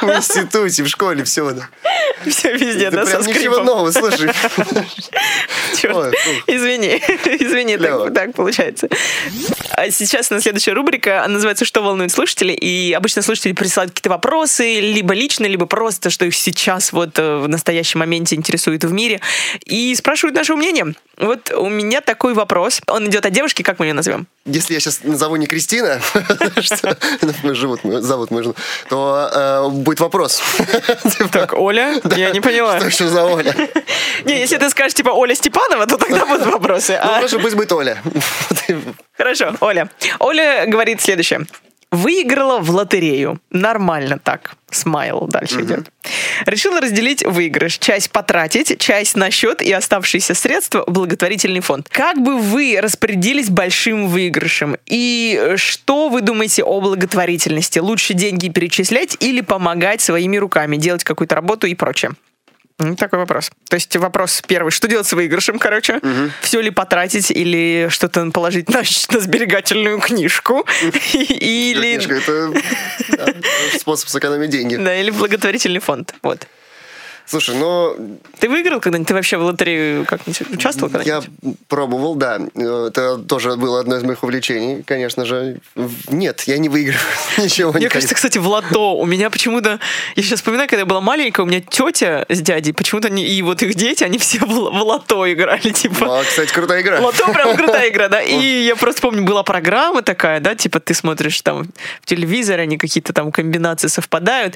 В 0.00 0.16
институте, 0.16 0.82
в 0.82 0.88
школе, 0.88 1.24
все. 1.24 1.44
Все 2.26 2.52
везде, 2.56 2.90
да, 2.90 3.04
со 3.06 3.18
ничего 3.18 3.58
нового, 3.58 3.90
слушай. 3.90 4.30
Извини, 6.46 7.02
извини, 7.24 7.76
так 8.10 8.34
получается. 8.34 8.88
А 9.72 9.90
сейчас 9.90 10.30
нас 10.34 10.42
следующая 10.42 10.72
рубрика, 10.72 11.24
она 11.24 11.34
называется 11.34 11.64
«Что 11.64 11.82
волнует 11.82 12.10
слушателей?». 12.10 12.54
И 12.54 12.92
обычно 12.92 13.22
слушатели 13.22 13.52
присылают 13.52 13.92
какие-то 13.92 14.10
вопросы, 14.10 14.80
либо 14.80 15.14
лично, 15.14 15.46
либо 15.46 15.66
просто, 15.66 16.10
что 16.10 16.24
их 16.24 16.34
сейчас 16.34 16.92
вот 16.92 17.18
э, 17.18 17.36
в 17.38 17.48
настоящем 17.48 18.00
моменте 18.00 18.36
интересует 18.36 18.84
в 18.84 18.92
мире. 18.92 19.20
И 19.64 19.94
спрашивают 19.94 20.36
наше 20.36 20.54
мнение. 20.56 20.94
Вот 21.16 21.50
у 21.50 21.68
меня 21.68 22.00
такой 22.00 22.34
вопрос. 22.34 22.80
Он 22.86 23.08
идет 23.08 23.24
от 23.26 23.32
девушки, 23.32 23.62
как 23.62 23.78
мы 23.78 23.86
ее 23.86 23.94
назовем? 23.94 24.26
Если 24.46 24.74
я 24.74 24.80
сейчас 24.80 25.02
назову 25.02 25.36
не 25.36 25.46
Кристина, 25.46 26.00
что 26.60 26.98
мы 27.42 27.54
живут, 27.54 27.80
зовут 27.82 28.28
жену, 28.30 28.54
то 28.90 29.30
э, 29.32 29.68
будет 29.70 30.00
вопрос. 30.00 30.42
Типа, 31.16 31.28
Так, 31.32 31.54
Оля? 31.54 31.98
Я 32.14 32.30
не 32.30 32.40
поняла. 32.40 32.76
Что 32.76 32.88
еще 32.88 33.08
за 33.08 33.24
Оля? 33.24 33.54
Не, 34.24 34.38
если 34.38 34.58
ты 34.58 34.68
скажешь, 34.68 34.94
типа, 34.94 35.10
Оля 35.10 35.34
Степанова, 35.34 35.86
то 35.86 35.96
тогда 35.96 36.26
будут 36.26 36.46
вопросы. 36.46 37.00
Ну, 37.02 37.12
хорошо, 37.14 37.38
пусть 37.40 37.56
будет 37.56 37.72
Оля. 37.72 38.02
Хорошо, 39.16 39.54
Оля. 39.60 39.88
Оля 40.18 40.66
говорит 40.66 41.00
следующее. 41.00 41.46
Выиграла 41.94 42.58
в 42.58 42.70
лотерею. 42.70 43.40
Нормально 43.50 44.18
так. 44.18 44.56
Смайл 44.68 45.28
дальше 45.28 45.60
идет. 45.60 45.92
Решила 46.44 46.80
разделить 46.80 47.24
выигрыш. 47.24 47.78
Часть 47.78 48.10
потратить, 48.10 48.80
часть 48.80 49.16
на 49.16 49.30
счет 49.30 49.62
и 49.62 49.70
оставшиеся 49.70 50.34
средства 50.34 50.82
в 50.88 50.90
благотворительный 50.90 51.60
фонд. 51.60 51.88
Как 51.88 52.20
бы 52.20 52.36
вы 52.36 52.78
распорядились 52.82 53.48
большим 53.48 54.08
выигрышем? 54.08 54.76
И 54.86 55.38
э, 55.40 55.56
что 55.56 56.08
вы 56.08 56.20
думаете 56.20 56.64
о 56.64 56.80
благотворительности? 56.80 57.78
Лучше 57.78 58.14
деньги 58.14 58.48
перечислять 58.48 59.16
или 59.20 59.40
помогать 59.40 60.00
своими 60.00 60.36
руками, 60.36 60.76
делать 60.76 61.04
какую-то 61.04 61.36
работу 61.36 61.68
и 61.68 61.76
прочее? 61.76 62.10
Ну, 62.78 62.96
Такой 62.96 63.20
вопрос. 63.20 63.50
То 63.68 63.74
есть 63.74 63.94
вопрос 63.96 64.42
первый. 64.46 64.70
Что 64.70 64.88
делать 64.88 65.06
с 65.06 65.12
выигрышем, 65.12 65.58
короче? 65.58 66.00
Все 66.40 66.60
ли 66.60 66.70
потратить 66.70 67.30
или 67.30 67.86
что-то 67.88 68.30
положить 68.32 68.68
на, 68.68 68.82
на 69.10 69.20
сберегательную 69.20 70.00
книжку? 70.00 70.66
Или... 71.12 71.98
Книжка, 71.98 72.14
Это 73.12 73.78
способ 73.78 74.08
сэкономить 74.08 74.50
деньги. 74.50 74.76
Да, 74.84 74.94
или 74.94 75.10
благотворительный 75.10 75.80
фонд. 75.80 76.14
Вот. 76.22 76.46
Слушай, 77.26 77.56
ну, 77.56 77.96
Ты 78.38 78.48
выиграл 78.48 78.80
когда-нибудь? 78.80 79.08
Ты 79.08 79.14
вообще 79.14 79.38
в 79.38 79.42
лотерею 79.42 80.04
как-нибудь 80.04 80.42
участвовал 80.52 80.92
я 81.02 81.20
когда-нибудь? 81.20 81.58
пробовал, 81.68 82.14
да. 82.16 82.38
Это 82.54 83.18
тоже 83.18 83.56
было 83.56 83.80
одно 83.80 83.96
из 83.96 84.02
моих 84.02 84.22
увлечений, 84.22 84.82
конечно 84.82 85.24
же. 85.24 85.60
Нет, 86.08 86.42
я 86.42 86.58
не 86.58 86.68
выиграл 86.68 86.98
ничего. 87.38 87.72
Мне 87.72 87.88
кажется, 87.88 88.14
кстати, 88.14 88.36
в 88.36 88.46
лото 88.46 88.96
у 88.96 89.06
меня 89.06 89.30
почему-то... 89.30 89.80
Я 90.16 90.22
сейчас 90.22 90.40
вспоминаю, 90.40 90.68
когда 90.68 90.80
я 90.80 90.86
была 90.86 91.00
маленькая, 91.00 91.42
у 91.42 91.46
меня 91.46 91.60
тетя 91.60 92.26
с 92.28 92.40
дядей, 92.40 92.72
почему-то 92.72 93.08
они, 93.08 93.24
и 93.24 93.40
вот 93.42 93.62
их 93.62 93.74
дети, 93.74 94.04
они 94.04 94.18
все 94.18 94.38
в, 94.40 94.46
в 94.46 94.82
лото 94.82 95.32
играли, 95.32 95.70
типа... 95.70 96.20
А, 96.20 96.24
кстати, 96.24 96.52
крутая 96.52 96.82
игра. 96.82 97.00
Лото 97.00 97.32
прям 97.32 97.56
крутая 97.56 97.88
игра, 97.88 98.08
да. 98.08 98.20
И 98.20 98.64
я 98.64 98.76
просто 98.76 99.00
помню, 99.00 99.24
была 99.24 99.42
программа 99.42 100.02
такая, 100.02 100.40
да, 100.40 100.54
типа 100.54 100.78
ты 100.78 100.92
смотришь 100.92 101.40
там 101.40 101.64
в 102.02 102.06
телевизоре, 102.06 102.62
они 102.62 102.76
какие-то 102.76 103.14
там 103.14 103.32
комбинации 103.32 103.88
совпадают, 103.88 104.54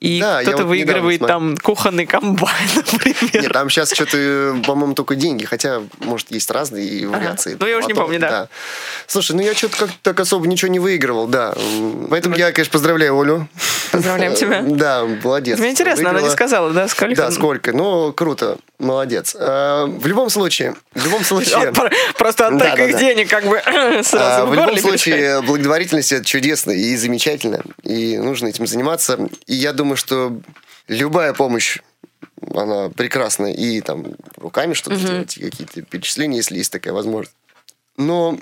и 0.00 0.18
Да, 0.20 0.42
кто-то 0.42 0.58
вот 0.64 0.66
выигрывает 0.70 1.20
там 1.26 1.56
кухонный 1.56 2.06
комбайн, 2.06 2.68
например. 2.76 3.42
Нет, 3.44 3.52
там 3.52 3.68
сейчас 3.70 3.92
что-то, 3.92 4.56
по-моему, 4.66 4.94
только 4.94 5.14
деньги, 5.14 5.44
хотя, 5.44 5.82
может, 5.98 6.30
есть 6.30 6.50
разные 6.50 7.06
вариации. 7.06 7.56
Ну, 7.60 7.66
я 7.66 7.76
уже 7.78 7.86
не 7.86 7.92
Лото, 7.92 8.04
помню, 8.04 8.18
да. 8.20 8.48
Слушай, 9.06 9.36
ну 9.36 9.42
я 9.42 9.54
что-то 9.54 9.76
как-то 9.76 9.96
так 10.02 10.18
особо 10.20 10.46
ничего 10.46 10.70
не 10.70 10.78
выигрывал, 10.78 11.26
да. 11.26 11.54
Поэтому 12.08 12.34
я, 12.36 12.50
конечно, 12.52 12.72
поздравляю 12.72 13.18
Олю. 13.20 13.48
Поздравляем 13.92 14.34
тебя. 14.34 14.62
Да, 14.80 15.04
молодец. 15.04 15.58
Мне 15.58 15.70
интересно, 15.70 16.10
она 16.10 16.20
не 16.20 16.24
Выиграла. 16.24 16.32
сказала, 16.32 16.70
да, 16.72 16.88
сколько? 16.88 17.16
Да, 17.16 17.30
сколько? 17.30 17.72
Ну, 17.72 18.12
круто, 18.12 18.56
молодец. 18.78 19.36
А, 19.38 19.84
В 19.86 20.06
любом 20.06 20.30
случае, 20.30 20.74
в 20.94 21.04
любом 21.04 21.24
случае... 21.24 21.68
А, 21.68 21.72
про- 21.72 21.90
Просто 22.16 22.46
от 22.46 22.56
Да, 22.56 22.70
таких 22.70 22.86
да, 22.86 22.92
да. 22.92 22.98
денег 22.98 23.28
как 23.28 23.44
бы 23.46 23.58
А, 23.58 24.02
сразу 24.02 24.46
в 24.46 24.50
в 24.50 24.54
любом 24.54 24.78
случае, 24.78 25.42
благотворительность 25.42 26.12
это 26.12 26.24
чудесно 26.24 26.70
и 26.70 26.96
замечательно, 26.96 27.60
и 27.82 28.16
нужно 28.16 28.46
этим 28.46 28.66
заниматься. 28.66 29.18
И 29.46 29.54
я 29.54 29.72
думаю, 29.72 29.89
что 29.96 30.40
любая 30.88 31.32
помощь, 31.34 31.78
она 32.54 32.88
прекрасна, 32.90 33.52
и 33.52 33.80
там 33.80 34.06
руками 34.36 34.74
что-то 34.74 34.96
делать, 34.96 35.36
и 35.36 35.40
какие-то 35.50 35.82
перечисления, 35.82 36.38
если 36.38 36.56
есть 36.58 36.72
такая 36.72 36.92
возможность. 36.94 37.36
Но 37.96 38.38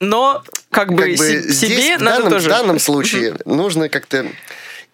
Но 0.00 0.42
как 0.70 0.92
бы, 0.92 1.02
как 1.02 1.10
бы 1.12 1.16
се- 1.16 1.40
здесь, 1.42 1.58
себе 1.78 1.98
в 1.98 2.02
надо 2.02 2.16
данном, 2.16 2.32
тоже... 2.32 2.46
в 2.46 2.50
данном 2.50 2.78
случае, 2.78 3.36
нужно 3.44 3.88
как-то 3.88 4.26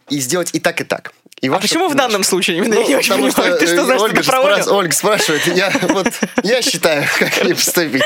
и 0.08 0.18
сделать 0.20 0.50
и 0.52 0.60
так, 0.60 0.80
и 0.80 0.84
так. 0.84 1.12
И 1.42 1.48
А 1.48 1.58
почему 1.58 1.86
в 1.86 1.88
помощь. 1.88 1.98
данном 1.98 2.22
случае? 2.22 2.58
именно? 2.58 2.76
Ну, 2.76 2.82
я 2.82 2.86
не 2.86 2.94
очень 2.94 3.14
понимаю. 3.14 3.58
Ты 3.58 3.64
э, 3.64 3.66
что, 3.66 3.84
знаешь, 3.84 4.00
Ольга, 4.00 4.22
что-то 4.22 4.22
же 4.22 4.30
про 4.30 4.54
Олю? 4.54 4.62
спрас- 4.62 4.72
Ольга 4.72 4.94
спрашивает, 4.94 5.46
я, 5.48 5.72
вот, 5.88 6.06
я 6.44 6.62
считаю, 6.62 7.04
как 7.18 7.42
мне 7.44 7.56
поступить. 7.56 8.02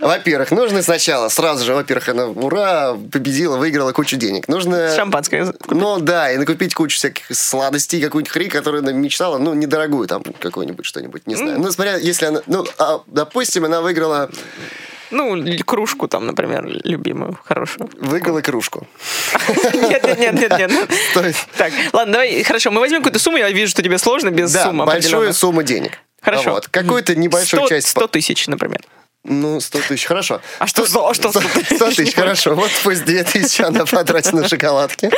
Во-первых, 0.00 0.50
нужно 0.50 0.82
сначала, 0.82 1.28
сразу 1.28 1.62
же, 1.62 1.74
во-первых, 1.74 2.08
она, 2.08 2.26
ура, 2.26 2.94
победила, 3.12 3.58
выиграла 3.58 3.92
кучу 3.92 4.16
денег. 4.16 4.48
Нужно... 4.48 4.96
Шампанское. 4.96 5.52
Ну 5.68 5.98
да, 6.00 6.32
и 6.32 6.38
накупить 6.38 6.74
кучу 6.74 6.96
всяких 6.96 7.26
сладостей, 7.36 8.00
какую-нибудь 8.00 8.32
хрень, 8.32 8.48
которую 8.48 8.80
она 8.82 8.92
мечтала, 8.92 9.36
ну, 9.36 9.52
недорогую 9.52 10.08
там, 10.08 10.22
какую-нибудь 10.22 10.86
что-нибудь, 10.86 11.26
не 11.26 11.34
знаю. 11.34 11.60
Ну, 11.60 11.70
смотря, 11.70 11.96
если 11.98 12.24
она, 12.24 12.40
ну, 12.46 12.64
а, 12.78 13.00
допустим, 13.08 13.66
она 13.66 13.82
выиграла, 13.82 14.30
Ну, 15.10 15.42
кружку 15.64 16.08
там, 16.08 16.26
например, 16.26 16.64
любимую, 16.84 17.38
хорошую. 17.44 17.88
выиграла 17.98 18.40
кружку. 18.40 18.86
Нет, 19.74 20.04
нет, 20.04 20.18
нет, 20.18 20.34
нет, 20.34 20.70
нет. 20.70 20.90
Стоит, 21.10 21.36
Так, 21.56 21.72
ладно, 21.92 22.14
давай, 22.14 22.42
хорошо, 22.42 22.70
мы 22.70 22.80
возьмем 22.80 23.00
какую-то 23.00 23.18
сумму, 23.18 23.38
я 23.38 23.50
вижу, 23.50 23.70
что 23.70 23.82
тебе 23.82 23.98
сложно 23.98 24.30
без 24.30 24.52
суммы 24.52 24.84
большую 24.86 25.32
сумму 25.32 25.62
денег. 25.62 25.98
Хорошо. 26.20 26.52
Вот, 26.52 26.68
какую-то 26.68 27.14
небольшую 27.14 27.66
100 27.66 27.68
часть... 27.68 27.88
100 27.88 28.06
тысяч, 28.08 28.48
например. 28.48 28.80
Ну, 29.26 29.58
100 29.58 29.78
тысяч, 29.88 30.04
хорошо. 30.04 30.42
А 30.58 30.66
что 30.66 30.84
100? 30.84 31.08
А 31.08 31.14
что 31.14 31.30
100 31.30 31.40
тысяч? 31.40 31.76
100 31.76 31.86
тысяч, 31.92 32.14
хорошо. 32.14 32.54
Вот 32.54 32.70
пусть 32.82 33.04
2 33.06 33.22
тысячи 33.24 33.62
она 33.62 33.86
потратит 33.86 34.34
на 34.34 34.46
шоколадки. 34.46 35.10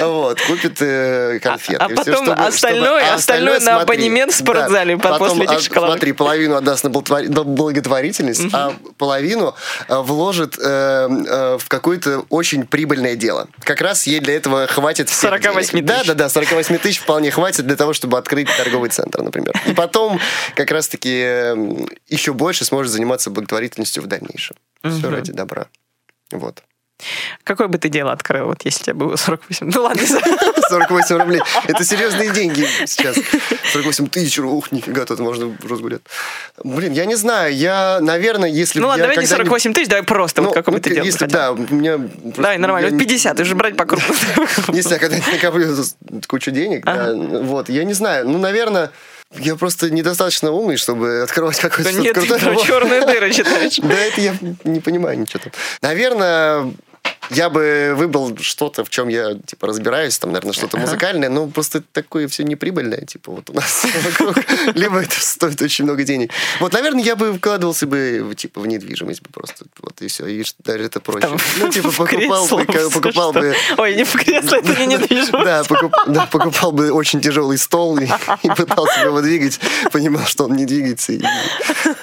Вот, 0.00 0.40
купит 0.42 0.76
э, 0.80 1.40
конфеты. 1.42 1.76
А- 1.80 1.86
а 1.86 1.88
потом 1.88 2.24
чтобы- 2.24 2.32
остальное- 2.34 3.10
а 3.10 3.14
остальное 3.14 3.58
на 3.60 3.80
абонемент 3.80 4.32
в 4.32 4.36
спортзале 4.36 4.96
после 4.96 5.44
этих 5.44 5.56
а, 5.56 5.60
шоколадок. 5.60 5.94
Смотри, 5.96 6.12
половину 6.12 6.54
отдаст 6.54 6.84
на 6.84 6.90
благотвор- 6.90 7.28
на 7.28 7.42
благотворительность, 7.42 8.42
а 8.52 8.74
половину 8.96 9.54
э, 9.88 9.96
вложит 9.98 10.56
э, 10.58 11.56
в 11.58 11.66
какое-то 11.68 12.24
очень 12.28 12.64
прибыльное 12.66 13.16
дело. 13.16 13.48
Как 13.64 13.80
раз 13.80 14.06
ей 14.06 14.20
для 14.20 14.36
этого 14.36 14.68
хватит 14.68 15.08
всех 15.08 15.30
48 15.30 15.72
денег. 15.72 15.86
Да, 15.86 15.94
тысяч. 15.96 16.06
да, 16.06 16.14
да, 16.14 16.28
48 16.28 16.78
тысяч 16.78 16.98
вполне 17.00 17.32
хватит 17.32 17.66
для 17.66 17.76
того, 17.76 17.92
чтобы 17.92 18.18
открыть 18.18 18.48
торговый 18.56 18.90
центр, 18.90 19.20
например. 19.22 19.52
И 19.66 19.72
потом 19.72 20.20
как 20.54 20.70
раз-таки 20.70 21.10
еще 22.08 22.32
больше 22.32 22.64
сможет 22.64 22.92
заниматься 23.00 23.30
благотворительностью 23.30 24.02
в 24.02 24.06
дальнейшем. 24.06 24.56
Все 24.84 25.10
ради 25.10 25.32
добра. 25.32 25.66
Вот. 26.32 26.62
Какое 27.44 27.68
бы 27.68 27.78
ты 27.78 27.88
дело 27.88 28.12
открыл, 28.12 28.44
вот 28.48 28.62
если 28.66 28.82
тебе 28.84 28.92
было 28.94 29.16
48? 29.16 29.70
Ну 29.74 29.82
ладно, 29.82 30.00
не 30.02 30.06
знаю. 30.06 30.22
48 30.68 31.16
рублей. 31.16 31.40
Это 31.66 31.82
серьезные 31.82 32.30
деньги 32.30 32.68
сейчас. 32.84 33.16
48 33.72 34.08
тысяч, 34.08 34.38
ух, 34.38 34.70
нифига, 34.70 35.06
тут 35.06 35.18
можно 35.18 35.56
разгулять. 35.66 36.02
Блин, 36.62 36.92
я 36.92 37.06
не 37.06 37.14
знаю, 37.14 37.56
я, 37.56 38.00
наверное, 38.02 38.50
если 38.50 38.80
Ну 38.80 38.88
ладно, 38.88 39.04
давай 39.04 39.16
не 39.16 39.22
когда-нибудь- 39.22 39.46
48 39.48 39.72
тысяч, 39.72 39.88
давай 39.88 40.04
просто, 40.04 40.42
Ну, 40.42 40.48
вот 40.48 40.54
какое 40.54 40.72
ну, 40.72 40.78
бы 40.78 40.82
ты 40.82 40.94
дело 40.94 41.06
если, 41.06 41.24
да, 41.24 41.52
у 41.52 41.56
меня... 41.56 41.96
просто- 41.96 42.42
Давай, 42.42 42.58
нормально, 42.58 42.86
я 42.88 42.92
вот 42.92 43.00
не- 43.00 43.06
50, 43.06 43.34
ты 43.38 43.44
же 43.44 43.54
брать 43.54 43.76
по 43.78 43.86
крупному. 43.86 44.14
Если 44.76 44.92
я 44.92 44.98
когда-нибудь 44.98 45.32
накоплю 45.32 45.74
кучу 46.28 46.50
денег, 46.50 46.84
да, 46.84 47.14
вот, 47.14 47.70
я 47.70 47.84
не 47.84 47.94
знаю, 47.94 48.28
ну, 48.28 48.36
наверное, 48.38 48.90
я 49.38 49.56
просто 49.56 49.90
недостаточно 49.90 50.50
умный, 50.50 50.76
чтобы 50.76 51.22
открывать 51.22 51.58
какой-то 51.60 51.92
Да 51.92 51.98
нет, 52.00 52.14
крутой 52.14 52.40
черные 52.64 53.06
дыры 53.06 53.32
читаешь. 53.32 53.78
Да 53.82 53.94
это 53.94 54.20
я 54.20 54.36
не 54.64 54.80
понимаю 54.80 55.18
ничего 55.18 55.40
там. 55.44 55.52
Наверное, 55.82 56.72
я 57.30 57.50
бы 57.50 57.94
выбрал 57.96 58.36
что-то, 58.40 58.84
в 58.84 58.90
чем 58.90 59.08
я, 59.08 59.34
типа, 59.46 59.66
разбираюсь, 59.66 60.18
там, 60.18 60.32
наверное, 60.32 60.52
что-то 60.52 60.76
музыкальное, 60.78 61.28
но 61.28 61.46
просто 61.46 61.80
такое 61.92 62.28
все 62.28 62.44
неприбыльное, 62.44 63.02
типа, 63.06 63.32
вот 63.32 63.50
у 63.50 63.52
нас 63.52 63.86
вокруг. 64.04 64.36
Либо 64.74 65.00
это 65.00 65.14
стоит 65.20 65.60
очень 65.62 65.84
много 65.84 66.02
денег. 66.04 66.32
Вот, 66.60 66.72
наверное, 66.72 67.02
я 67.02 67.16
бы 67.16 67.32
вкладывался 67.34 67.86
бы, 67.86 68.32
типа, 68.36 68.60
в 68.60 68.66
недвижимость 68.66 69.22
бы 69.22 69.28
просто, 69.32 69.64
вот, 69.80 70.00
и 70.02 70.08
все, 70.08 70.26
и 70.26 70.44
даже 70.64 70.84
это 70.84 71.00
проще. 71.00 71.26
Там, 71.28 71.38
Ну, 71.58 71.68
типа, 71.68 71.90
покупал 71.92 72.46
бы, 72.48 72.64
кресло, 72.66 72.88
ка- 72.88 72.90
покупал 72.90 73.30
что? 73.32 73.40
бы... 73.40 73.54
Ой, 73.78 73.94
не 73.96 74.04
в 74.04 74.12
кресло, 74.12 74.56
это 74.56 74.74
не 74.80 74.86
недвижимость. 74.86 75.32
Да, 75.32 75.62
покуп- 75.62 75.92
да, 76.08 76.26
покупал 76.26 76.72
бы 76.72 76.90
очень 76.92 77.20
тяжелый 77.20 77.58
стол 77.58 77.98
и, 77.98 78.06
и 78.42 78.48
пытался 78.50 79.00
его 79.00 79.20
двигать. 79.20 79.60
Понимал, 79.92 80.24
что 80.26 80.44
он 80.44 80.56
не 80.56 80.66
двигается. 80.66 81.12
И 81.12 81.20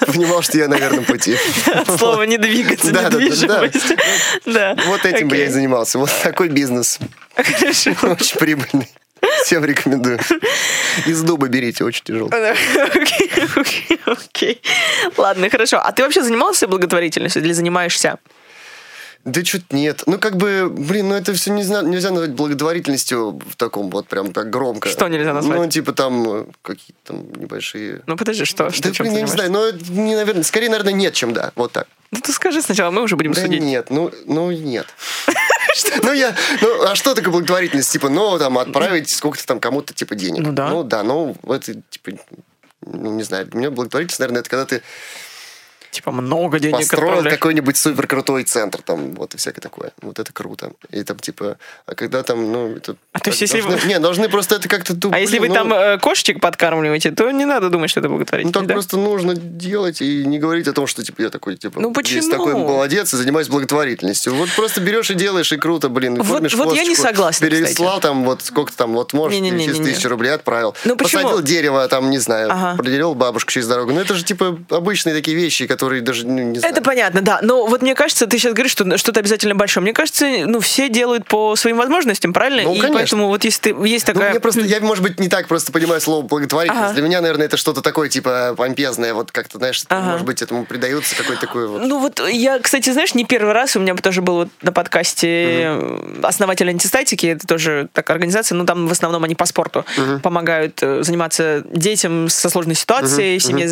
понимал, 0.05 0.41
что 0.41 0.57
я 0.57 0.67
на 0.67 0.75
верном 0.75 1.05
пути. 1.05 1.35
От 1.67 1.99
слова 1.99 2.23
не 2.23 2.37
двигаться, 2.37 2.91
Да, 2.91 3.03
да, 3.03 3.09
да, 3.09 3.17
да. 3.17 3.23
недвижимость. 3.23 3.93
Да. 4.45 4.75
Этим 5.17 5.27
бы 5.29 5.37
я 5.37 5.45
и 5.45 5.49
занимался. 5.49 5.99
Вот 5.99 6.11
такой 6.23 6.49
бизнес. 6.49 6.99
Хорошо. 7.35 7.91
Очень 8.01 8.37
прибыльный. 8.37 8.89
Всем 9.43 9.65
рекомендую. 9.65 10.19
Из 11.05 11.21
дуба 11.23 11.47
берите, 11.47 11.83
очень 11.83 12.03
тяжело. 12.03 12.29
Окей, 12.29 13.31
окей, 13.55 13.99
окей. 14.05 14.61
Ладно, 15.17 15.49
хорошо. 15.49 15.77
А 15.77 15.91
ты 15.91 16.03
вообще 16.03 16.21
занимался 16.21 16.67
благотворительностью 16.67 17.41
или 17.43 17.53
занимаешься? 17.53 18.19
Да 19.27 19.43
что-то 19.43 19.75
нет. 19.75 20.03
Ну, 20.05 20.19
как 20.19 20.37
бы, 20.37 20.69
блин, 20.69 21.09
ну 21.09 21.15
это 21.15 21.33
все 21.33 21.51
не 21.51 21.61
зна- 21.63 21.81
нельзя 21.81 22.11
назвать 22.11 22.31
благотворительностью 22.31 23.41
в 23.45 23.57
таком 23.57 23.89
вот 23.89 24.07
прям 24.07 24.31
так 24.31 24.49
громко. 24.49 24.87
Что 24.87 25.09
нельзя 25.09 25.33
назвать? 25.33 25.59
Ну, 25.59 25.67
типа 25.69 25.91
там 25.91 26.29
э, 26.29 26.45
какие-то 26.61 26.99
там 27.03 27.29
небольшие... 27.33 28.03
Ну 28.07 28.15
подожди, 28.15 28.45
что? 28.45 28.69
что 28.69 28.83
Да, 28.83 28.95
блин, 28.99 29.13
я 29.13 29.21
не 29.21 29.27
знаю, 29.27 29.51
но 29.51 29.69
не, 29.71 30.15
наверное, 30.15 30.43
скорее, 30.43 30.69
наверное, 30.69 30.93
нет, 30.93 31.13
чем 31.13 31.33
да. 31.33 31.51
Вот 31.55 31.73
так. 31.73 31.87
Ну 32.11 32.21
ты 32.21 32.31
скажи 32.31 32.61
сначала, 32.61 32.89
мы 32.89 33.01
уже 33.01 33.17
будем 33.17 33.33
Да 33.33 33.41
судить. 33.41 33.61
нет, 33.61 33.89
ну, 33.89 34.11
ну 34.25 34.49
нет. 34.51 34.87
Ну, 36.01 36.11
я, 36.11 36.35
ну, 36.61 36.85
а 36.87 36.95
что 36.95 37.13
такое 37.13 37.31
благотворительность? 37.31 37.91
Типа, 37.91 38.09
ну, 38.09 38.39
там, 38.39 38.57
отправить 38.57 39.09
сколько-то 39.09 39.45
там 39.45 39.59
кому-то, 39.59 39.93
типа, 39.93 40.15
денег. 40.15 40.41
Ну 40.41 40.51
да. 40.51 40.69
Ну, 40.69 40.83
да, 40.83 41.03
ну, 41.03 41.35
это, 41.47 41.75
типа, 41.89 42.11
ну, 42.81 43.11
не 43.11 43.21
знаю, 43.21 43.45
для 43.45 43.59
меня 43.59 43.69
благотворительность, 43.71 44.19
наверное, 44.19 44.39
это 44.39 44.49
когда 44.49 44.65
ты 44.65 44.81
Типа 45.97 46.11
много 46.11 46.59
денег 46.59 46.77
построил 46.77 47.07
отправляешь. 47.09 47.37
какой-нибудь 47.39 47.75
супер 47.77 48.07
крутой 48.07 48.43
центр, 48.43 48.81
там, 48.81 49.15
вот, 49.15 49.33
и 49.33 49.37
всякое 49.37 49.61
такое. 49.61 49.91
Вот 50.01 50.19
это 50.19 50.31
круто. 50.31 50.71
И 50.91 51.03
там, 51.03 51.17
типа, 51.17 51.57
а 51.85 51.95
когда 51.95 52.21
там, 52.23 52.51
ну, 52.51 52.75
это... 52.75 52.95
А 53.13 53.19
то 53.19 53.29
есть, 53.31 53.41
если 53.41 53.61
должны- 53.61 53.77
вы- 53.79 53.87
Не, 53.87 53.99
должны 53.99 54.29
просто 54.29 54.55
это 54.55 54.67
как-то... 54.69 54.93
ну, 55.01 55.11
А 55.11 55.19
если 55.19 55.39
вы 55.39 55.47
блин, 55.47 55.53
там 55.55 55.69
ну, 55.69 55.75
э, 55.75 55.97
кошечек 55.97 56.39
подкармливаете, 56.39 57.11
то 57.11 57.29
не 57.31 57.45
надо 57.45 57.69
думать, 57.69 57.89
что 57.89 57.99
это 57.99 58.09
Ну, 58.09 58.15
благотворительность, 58.15 58.53
так 58.53 58.67
да? 58.67 58.73
просто 58.73 58.97
нужно 58.97 59.33
делать 59.35 60.01
и 60.01 60.23
не 60.25 60.37
говорить 60.39 60.67
о 60.67 60.73
том, 60.73 60.85
что, 60.87 61.03
типа, 61.03 61.21
я 61.23 61.29
такой, 61.29 61.55
типа, 61.55 61.79
Ну, 61.79 61.87
есть 61.89 61.95
почему? 61.95 62.31
такой 62.31 62.53
молодец 62.53 63.13
и 63.13 63.17
занимаюсь 63.17 63.47
благотворительностью. 63.47 64.35
Вот 64.35 64.49
просто 64.55 64.81
берешь 64.81 65.09
и 65.09 65.15
делаешь, 65.15 65.51
и 65.51 65.57
круто, 65.57 65.89
блин, 65.89 66.17
и 66.17 66.21
Вот- 66.21 66.53
вот 66.53 66.75
я 66.75 66.83
не 66.83 66.95
согласна, 66.95 67.47
Переслал 67.47 67.99
там, 67.99 68.23
вот 68.23 68.43
сколько 68.43 68.71
там, 68.73 68.93
вот 68.93 69.13
можешь, 69.13 69.37
через 69.39 69.77
тысячу 69.77 70.09
рублей 70.09 70.33
отправил. 70.33 70.75
Ну, 70.85 70.95
почему? 70.95 71.23
Посадил 71.23 71.41
дерево, 71.43 71.87
там, 71.87 72.09
не 72.09 72.19
знаю, 72.19 72.51
Ага. 72.51 72.77
проделил 72.77 73.15
бабушку 73.15 73.51
через 73.51 73.67
дорогу. 73.67 73.91
Ну, 73.93 73.99
это 74.01 74.13
же, 74.13 74.23
типа, 74.23 74.57
обычные 74.69 75.15
такие 75.15 75.35
вещи, 75.35 75.65
которые 75.67 75.86
даже, 76.01 76.25
ну, 76.27 76.39
не 76.39 76.59
знаю. 76.59 76.73
Это 76.73 76.81
понятно, 76.83 77.21
да. 77.21 77.39
Но 77.41 77.65
вот 77.65 77.81
мне 77.81 77.95
кажется, 77.95 78.27
ты 78.27 78.37
сейчас 78.37 78.53
говоришь, 78.53 78.71
что 78.71 78.97
что-то 78.97 79.19
обязательно 79.19 79.55
большое. 79.55 79.81
Мне 79.83 79.93
кажется, 79.93 80.25
ну, 80.45 80.59
все 80.59 80.89
делают 80.89 81.25
по 81.27 81.55
своим 81.55 81.77
возможностям, 81.77 82.33
правильно? 82.33 82.63
Ну, 82.63 82.73
И 82.73 82.79
конечно. 82.79 82.93
поэтому 82.99 83.27
вот 83.27 83.43
если 83.43 83.71
ты, 83.73 83.87
есть 83.87 84.07
Ну, 84.07 84.13
такая... 84.13 84.31
мне 84.31 84.39
просто, 84.39 84.61
я, 84.61 84.79
может 84.81 85.03
быть, 85.03 85.19
не 85.19 85.29
так 85.29 85.47
просто 85.47 85.71
понимаю 85.71 85.99
слово 86.01 86.23
благотворительность. 86.25 86.85
Ага. 86.85 86.93
Для 86.93 87.03
меня, 87.03 87.21
наверное, 87.21 87.45
это 87.47 87.57
что-то 87.57 87.81
такое, 87.81 88.09
типа, 88.09 88.53
помпезное, 88.57 89.13
вот 89.13 89.31
как-то, 89.31 89.57
знаешь, 89.57 89.83
Ага. 89.89 90.11
может 90.11 90.25
быть, 90.25 90.41
этому 90.41 90.65
придается 90.65 91.15
какой-то 91.15 91.41
такой 91.41 91.67
вот... 91.67 91.81
Ну 91.81 91.99
вот 91.99 92.21
я, 92.29 92.59
кстати, 92.59 92.89
знаешь, 92.91 93.13
не 93.15 93.25
первый 93.25 93.53
раз 93.53 93.75
у 93.75 93.79
меня 93.79 93.95
тоже 93.95 94.21
был 94.21 94.35
вот 94.35 94.49
на 94.61 94.71
подкасте 94.71 95.27
э, 95.63 96.19
основатель 96.23 96.69
антистатики, 96.69 97.25
это 97.27 97.47
тоже 97.47 97.87
такая 97.93 98.15
организация, 98.15 98.55
но 98.55 98.65
там 98.65 98.87
в 98.87 98.91
основном 98.91 99.23
они 99.23 99.35
по 99.35 99.45
спорту 99.45 99.85
помогают 100.23 100.79
э, 100.81 101.03
заниматься 101.03 101.63
детям 101.71 102.29
со 102.29 102.49
сложной 102.49 102.75
ситуацией 102.75 103.39
в 103.39 103.43
семье, 103.43 103.67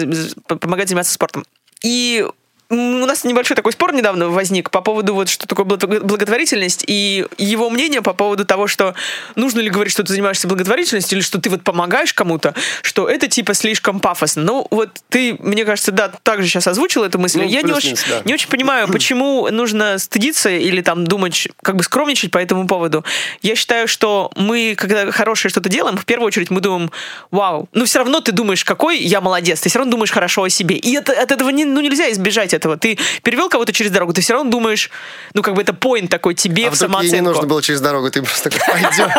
п- 0.47 0.55
помогают 0.55 0.89
заниматься 0.89 1.13
спортом. 1.13 1.45
И 1.85 2.27
у 2.69 3.05
нас 3.05 3.23
небольшой 3.23 3.55
такой 3.55 3.71
спор 3.73 3.93
недавно 3.93 4.29
возник 4.29 4.71
по 4.71 4.81
поводу 4.81 5.13
вот 5.13 5.29
что 5.29 5.47
такое 5.47 5.65
благо- 5.65 5.99
благотворительность 5.99 6.83
и 6.87 7.25
его 7.37 7.69
мнение 7.69 8.01
по 8.01 8.13
поводу 8.13 8.45
того, 8.45 8.67
что 8.67 8.95
нужно 9.35 9.59
ли 9.59 9.69
говорить, 9.69 9.93
что 9.93 10.03
ты 10.03 10.13
занимаешься 10.13 10.47
благотворительностью 10.47 11.17
или 11.17 11.23
что 11.23 11.39
ты 11.39 11.49
вот 11.49 11.63
помогаешь 11.63 12.13
кому-то, 12.13 12.55
что 12.81 13.07
это 13.07 13.27
типа 13.27 13.53
слишком 13.53 13.99
пафосно. 13.99 14.41
Ну 14.43 14.67
вот 14.71 14.89
ты, 15.09 15.35
мне 15.39 15.63
кажется, 15.63 15.91
да, 15.91 16.09
также 16.23 16.47
сейчас 16.47 16.65
озвучил 16.67 17.03
эту 17.03 17.19
мысль. 17.19 17.41
Ну, 17.41 17.47
Я 17.47 17.61
не 17.61 17.71
очень, 17.71 17.95
да. 18.09 18.21
не 18.25 18.33
очень 18.33 18.49
понимаю, 18.49 18.87
почему 18.87 19.47
нужно 19.51 19.99
стыдиться 19.99 20.49
или 20.49 20.81
там 20.81 21.05
думать, 21.05 21.47
как 21.61 21.75
бы 21.75 21.83
скромничать 21.83 22.31
по 22.31 22.39
этому 22.39 22.67
поводу. 22.67 23.05
Я 23.43 23.55
считаю, 23.55 23.87
что 23.87 24.31
мы, 24.35 24.73
когда 24.75 25.11
хорошее 25.11 25.51
что-то 25.51 25.69
делаем, 25.69 25.97
в 25.97 26.05
первую 26.05 26.27
очередь 26.27 26.49
мы 26.49 26.61
думаем, 26.61 26.91
вау, 27.29 27.69
ну 27.73 27.85
все 27.85 27.99
равно 27.99 28.21
ты 28.21 28.31
думаешь, 28.31 28.65
какой 28.65 28.97
я 28.97 29.21
молодец, 29.21 29.61
ты 29.61 29.69
все 29.69 29.77
равно 29.77 29.91
думаешь 29.91 30.11
хорошо 30.11 30.43
о 30.43 30.49
себе. 30.49 30.77
И 30.77 30.95
это, 30.95 31.13
от 31.13 31.31
этого 31.31 31.49
не, 31.49 31.63
ну, 31.65 31.81
нельзя 31.81 32.11
избежать 32.11 32.54
этого. 32.55 32.77
Ты 32.77 32.97
перевел 33.23 33.49
кого-то 33.49 33.73
через 33.73 33.91
дорогу, 33.91 34.13
ты 34.13 34.21
все 34.21 34.33
равно 34.33 34.49
думаешь, 34.49 34.89
ну 35.33 35.41
как 35.41 35.53
бы 35.53 35.61
это 35.61 35.73
поинт 35.73 36.09
такой 36.09 36.33
тебе 36.33 36.67
А 36.67 36.71
в 36.71 36.73
ей 36.73 36.79
не 36.81 36.87
самооценку. 36.87 37.23
нужно 37.25 37.47
было 37.47 37.61
через 37.61 37.81
дорогу, 37.81 38.09
ты 38.09 38.21
просто 38.21 38.49
такой, 38.49 38.73
пойдем. 38.73 39.09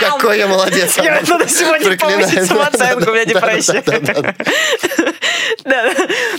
Какой 0.00 0.38
я 0.38 0.46
молодец. 0.46 0.96
Надо 0.96 1.48
сегодня 1.48 1.96
повысить 1.98 2.46
самооценку, 2.46 3.10
у 3.10 3.14
меня 3.14 3.24
депрессия. 3.24 3.82
Да. 5.64 5.92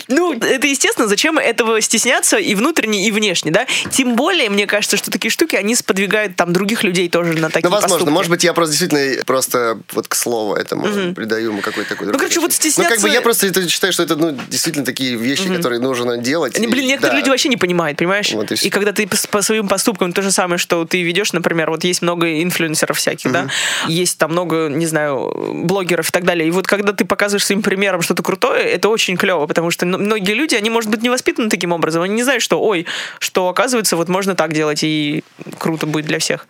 Ну, 0.08 0.34
это 0.34 0.68
естественно, 0.68 1.08
зачем 1.08 1.38
этого 1.38 1.80
стесняться 1.82 2.38
и 2.38 2.56
внутренне, 2.56 3.08
и 3.08 3.12
внешне, 3.12 3.52
да? 3.52 3.66
Тем 3.92 4.16
более, 4.16 4.50
мне 4.50 4.68
кажется, 4.68 4.98
что 4.98 5.12
такие 5.12 5.32
штуки, 5.32 5.56
они 5.56 5.76
сподвигают 5.76 6.36
там 6.36 6.54
других 6.54 6.84
людей 6.84 7.10
тоже 7.10 7.34
на 7.34 7.50
такие 7.50 7.64
Ну, 7.70 7.70
возможно. 7.70 7.96
поступки. 7.98 8.12
Может 8.14 8.32
быть, 8.32 8.44
я 8.44 8.54
просто 8.54 8.76
действительно 8.78 9.24
просто 9.26 9.80
вот 9.94 10.08
к 10.08 10.16
слову 10.16 10.56
этому 10.56 11.14
придаю 11.14 11.52
ему 11.52 11.62
какой-то 11.62 11.90
такой... 11.90 12.08
Ну, 12.08 12.14
короче, 12.18 12.40
вот 12.40 12.50
Ну, 12.52 12.56
стесняться- 12.56 12.94
как 12.96 13.02
бы 13.02 13.10
я 13.10 13.22
просто 13.22 13.48
это 13.48 13.68
считаю, 13.68 13.94
что 13.94 14.04
это, 14.04 14.16
ну, 14.16 14.38
действительно 14.50 14.86
такие 14.86 15.16
вещи, 15.16 15.54
которые 15.54 15.80
нужно 15.80 16.18
делать. 16.18 16.56
Они, 16.58 16.68
И 16.68 16.70
блин, 16.70 16.88
некоторые 16.88 17.14
да. 17.14 17.20
люди 17.20 17.30
вообще 17.30 17.50
не 17.50 17.58
понимают, 17.58 17.98
понимаешь? 17.98 18.32
Вот 18.34 18.52
и 18.52 18.56
и 18.56 18.70
когда 18.70 18.92
ты 18.92 19.08
по, 19.08 19.18
по 19.30 19.42
своим 19.42 19.68
поступкам 19.68 20.14
то 20.14 20.22
же 20.22 20.32
самое, 20.32 20.58
что 20.58 20.86
ты 20.86 21.02
ведешь, 21.02 21.34
например, 21.34 21.70
вот 21.72 21.84
есть 21.84 22.02
много 22.02 22.42
инфлюенсеров 22.42 22.98
всяких, 22.98 23.32
да, 23.32 23.48
есть 23.88 24.18
там 24.18 24.32
много, 24.32 24.68
не 24.70 24.86
знаю, 24.86 25.34
блогеров 25.66 26.10
и 26.10 26.12
так 26.12 26.24
далее. 26.26 26.48
И 26.48 26.52
вот 26.52 26.68
когда 26.68 26.94
ты 26.94 27.06
показываешь 27.06 27.46
своим 27.46 27.62
примером 27.62 28.02
что-то 28.02 28.24
крутое, 28.24 28.64
это 28.64 28.90
очень 28.92 29.18
клево, 29.18 29.48
потому 29.48 29.72
что 29.72 29.86
многие 29.86 30.34
люди, 30.34 30.56
они, 30.56 30.70
может 30.70 30.90
быть, 30.92 31.02
не 31.02 31.10
воспитаны 31.10 31.50
таким 31.50 31.72
образом, 31.72 32.02
они 32.04 32.14
не 32.14 32.24
знают, 32.24 32.44
что, 32.44 32.62
ой, 32.62 32.86
что 33.20 33.50
оказывается, 33.50 33.96
вот 33.96 34.10
можно 34.10 34.36
так 34.36 34.54
делать, 34.54 34.84
и 34.84 35.24
круто 35.58 35.86
будет 35.88 36.06
для 36.06 36.20
всех. 36.20 36.48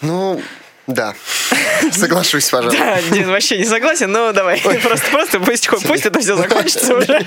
Ну, 0.00 0.40
да. 0.86 1.14
Соглашусь, 1.92 2.48
пожалуйста. 2.50 2.78
Да, 2.78 3.14
Дин 3.14 3.28
вообще 3.30 3.58
не 3.58 3.64
согласен, 3.64 4.10
но 4.10 4.32
давай. 4.32 4.60
Просто, 4.60 5.10
просто 5.10 5.40
пусть, 5.40 5.68
пусть 5.68 6.06
это 6.06 6.18
все 6.20 6.36
закончится 6.36 6.96
уже. 6.96 7.06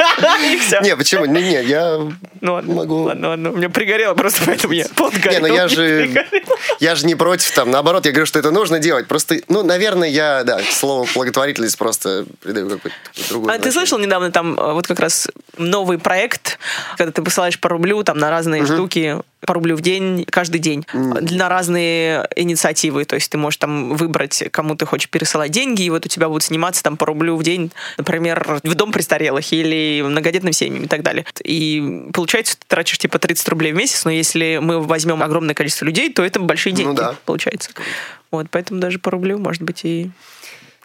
Не, 0.81 0.95
почему? 0.95 1.25
Не, 1.25 1.41
не, 1.41 1.63
я 1.63 1.99
Ну 2.41 2.53
ладно, 2.53 2.73
могу- 2.73 3.03
ладно, 3.03 3.29
ладно. 3.29 3.51
У 3.51 3.55
меня 3.55 3.69
пригорело 3.69 4.13
просто, 4.13 4.41
поэтому 4.45 4.73
я 4.73 4.85
подгорел. 4.95 5.41
Не, 5.41 5.47
ну 5.47 5.53
я 5.53 5.67
же, 5.67 6.25
я 6.79 6.95
же 6.95 7.05
не 7.05 7.15
против, 7.15 7.51
там, 7.51 7.71
наоборот, 7.71 8.05
я 8.05 8.11
говорю, 8.11 8.25
что 8.25 8.39
это 8.39 8.51
нужно 8.51 8.79
делать. 8.79 9.07
Просто, 9.07 9.37
ну, 9.47 9.63
наверное, 9.63 10.09
я, 10.09 10.43
да, 10.43 10.61
к 10.61 10.71
слову 10.71 11.07
благотворительность 11.13 11.77
просто 11.77 12.25
придаю 12.41 12.69
какой-то 12.69 12.95
другой. 13.29 13.55
А 13.55 13.59
ты 13.59 13.71
слышал 13.71 13.99
недавно 13.99 14.31
там 14.31 14.59
э, 14.59 14.73
вот 14.73 14.87
как 14.87 14.99
раз 14.99 15.29
новый 15.57 15.97
проект, 15.97 16.59
когда 16.97 17.11
ты 17.11 17.21
посылаешь 17.21 17.59
по 17.59 17.69
рублю 17.69 18.03
там 18.03 18.17
на 18.17 18.29
разные 18.29 18.65
штуки, 18.65 19.17
по 19.45 19.53
рублю 19.53 19.75
в 19.75 19.81
день, 19.81 20.25
каждый 20.29 20.59
день, 20.59 20.85
на 20.93 21.49
разные 21.49 22.27
инициативы. 22.35 23.05
То 23.05 23.15
есть 23.15 23.29
ты 23.31 23.37
можешь 23.37 23.57
там 23.57 23.95
выбрать, 23.95 24.43
кому 24.51 24.75
ты 24.75 24.85
хочешь 24.85 25.09
пересылать 25.09 25.51
деньги, 25.51 25.83
и 25.83 25.89
вот 25.89 26.05
у 26.05 26.09
тебя 26.09 26.27
будут 26.27 26.43
сниматься 26.43 26.83
там 26.83 26.97
по 26.97 27.05
рублю 27.05 27.35
в 27.35 27.43
день, 27.43 27.71
например, 27.97 28.59
в 28.63 28.75
дом 28.75 28.91
престарелых 28.91 29.51
или 29.53 30.01
многодетным 30.05 30.53
семьям 30.53 30.83
и 30.83 30.87
так 30.87 31.03
далее. 31.03 31.25
И 31.43 32.07
получается, 32.13 32.57
ты 32.57 32.65
тратишь 32.67 32.97
типа 32.97 33.19
30 33.19 33.47
рублей 33.49 33.71
в 33.73 33.75
месяц, 33.75 34.05
но 34.05 34.11
если 34.11 34.59
мы 34.61 34.81
возьмем 34.81 35.21
огромное 35.23 35.55
количество 35.55 35.85
людей, 35.85 36.11
то 36.11 36.23
это 36.23 36.39
большие 36.39 36.73
деньги, 36.73 36.89
Ну 36.89 36.95
да. 36.95 37.15
получается. 37.25 37.71
Вот, 38.31 38.47
поэтому 38.49 38.79
даже 38.79 38.99
по 38.99 39.11
рублю, 39.11 39.37
может 39.37 39.61
быть, 39.61 39.81
и 39.85 40.09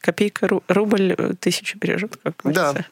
копейка, 0.00 0.46
ру- 0.46 0.62
рубль 0.68 1.14
э, 1.16 1.32
тысячу 1.40 1.78
бережет. 1.78 2.16
Как 2.22 2.34
Да. 2.44 2.50
говорится. 2.72 2.90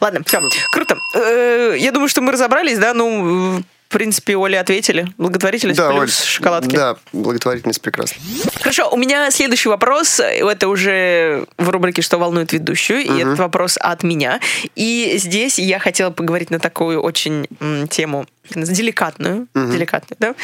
Ладно, 0.00 0.20
все, 0.26 0.40
круто. 0.72 0.96
Э, 1.14 1.76
Я 1.78 1.92
думаю, 1.92 2.08
что 2.08 2.20
мы 2.20 2.32
разобрались, 2.32 2.78
да, 2.78 2.94
ну, 2.94 3.62
в 3.88 3.90
принципе, 3.90 4.36
Оле 4.36 4.60
ответили. 4.60 5.06
Благотворительность 5.16 5.78
Да, 5.78 5.88
плюс 5.88 6.00
Оль, 6.00 6.10
шоколадки. 6.10 6.76
Да, 6.76 6.96
благотворительность 7.14 7.80
прекрасна. 7.80 8.18
Хорошо, 8.60 8.90
у 8.90 8.98
меня 8.98 9.30
следующий 9.30 9.70
вопрос. 9.70 10.20
Это 10.20 10.68
уже 10.68 11.46
в 11.56 11.70
рубрике 11.70 12.02
«Что 12.02 12.18
волнует 12.18 12.52
ведущую?» 12.52 13.00
И 13.00 13.18
этот 13.22 13.38
вопрос 13.38 13.78
от 13.80 14.02
меня. 14.02 14.40
И 14.74 15.14
здесь 15.16 15.58
я 15.58 15.78
хотела 15.78 16.10
поговорить 16.10 16.50
на 16.50 16.58
такую 16.58 17.00
очень 17.00 17.46
м, 17.60 17.88
тему 17.88 18.26
деликатную. 18.54 19.46
Деликатную, 19.54 20.16
да? 20.18 20.34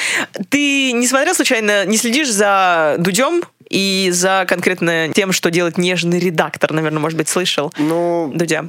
Ты 0.48 0.92
не 0.92 1.06
смотрел 1.06 1.34
случайно, 1.34 1.84
не 1.84 1.98
следишь 1.98 2.30
за 2.30 2.96
Дудем 2.98 3.42
и 3.68 4.08
за 4.10 4.46
конкретно 4.48 5.12
тем, 5.12 5.32
что 5.32 5.50
делает 5.50 5.76
нежный 5.76 6.18
редактор, 6.18 6.72
наверное, 6.72 7.00
может 7.00 7.18
быть, 7.18 7.28
слышал? 7.28 7.74
Ну, 7.76 8.32
Дудя. 8.34 8.64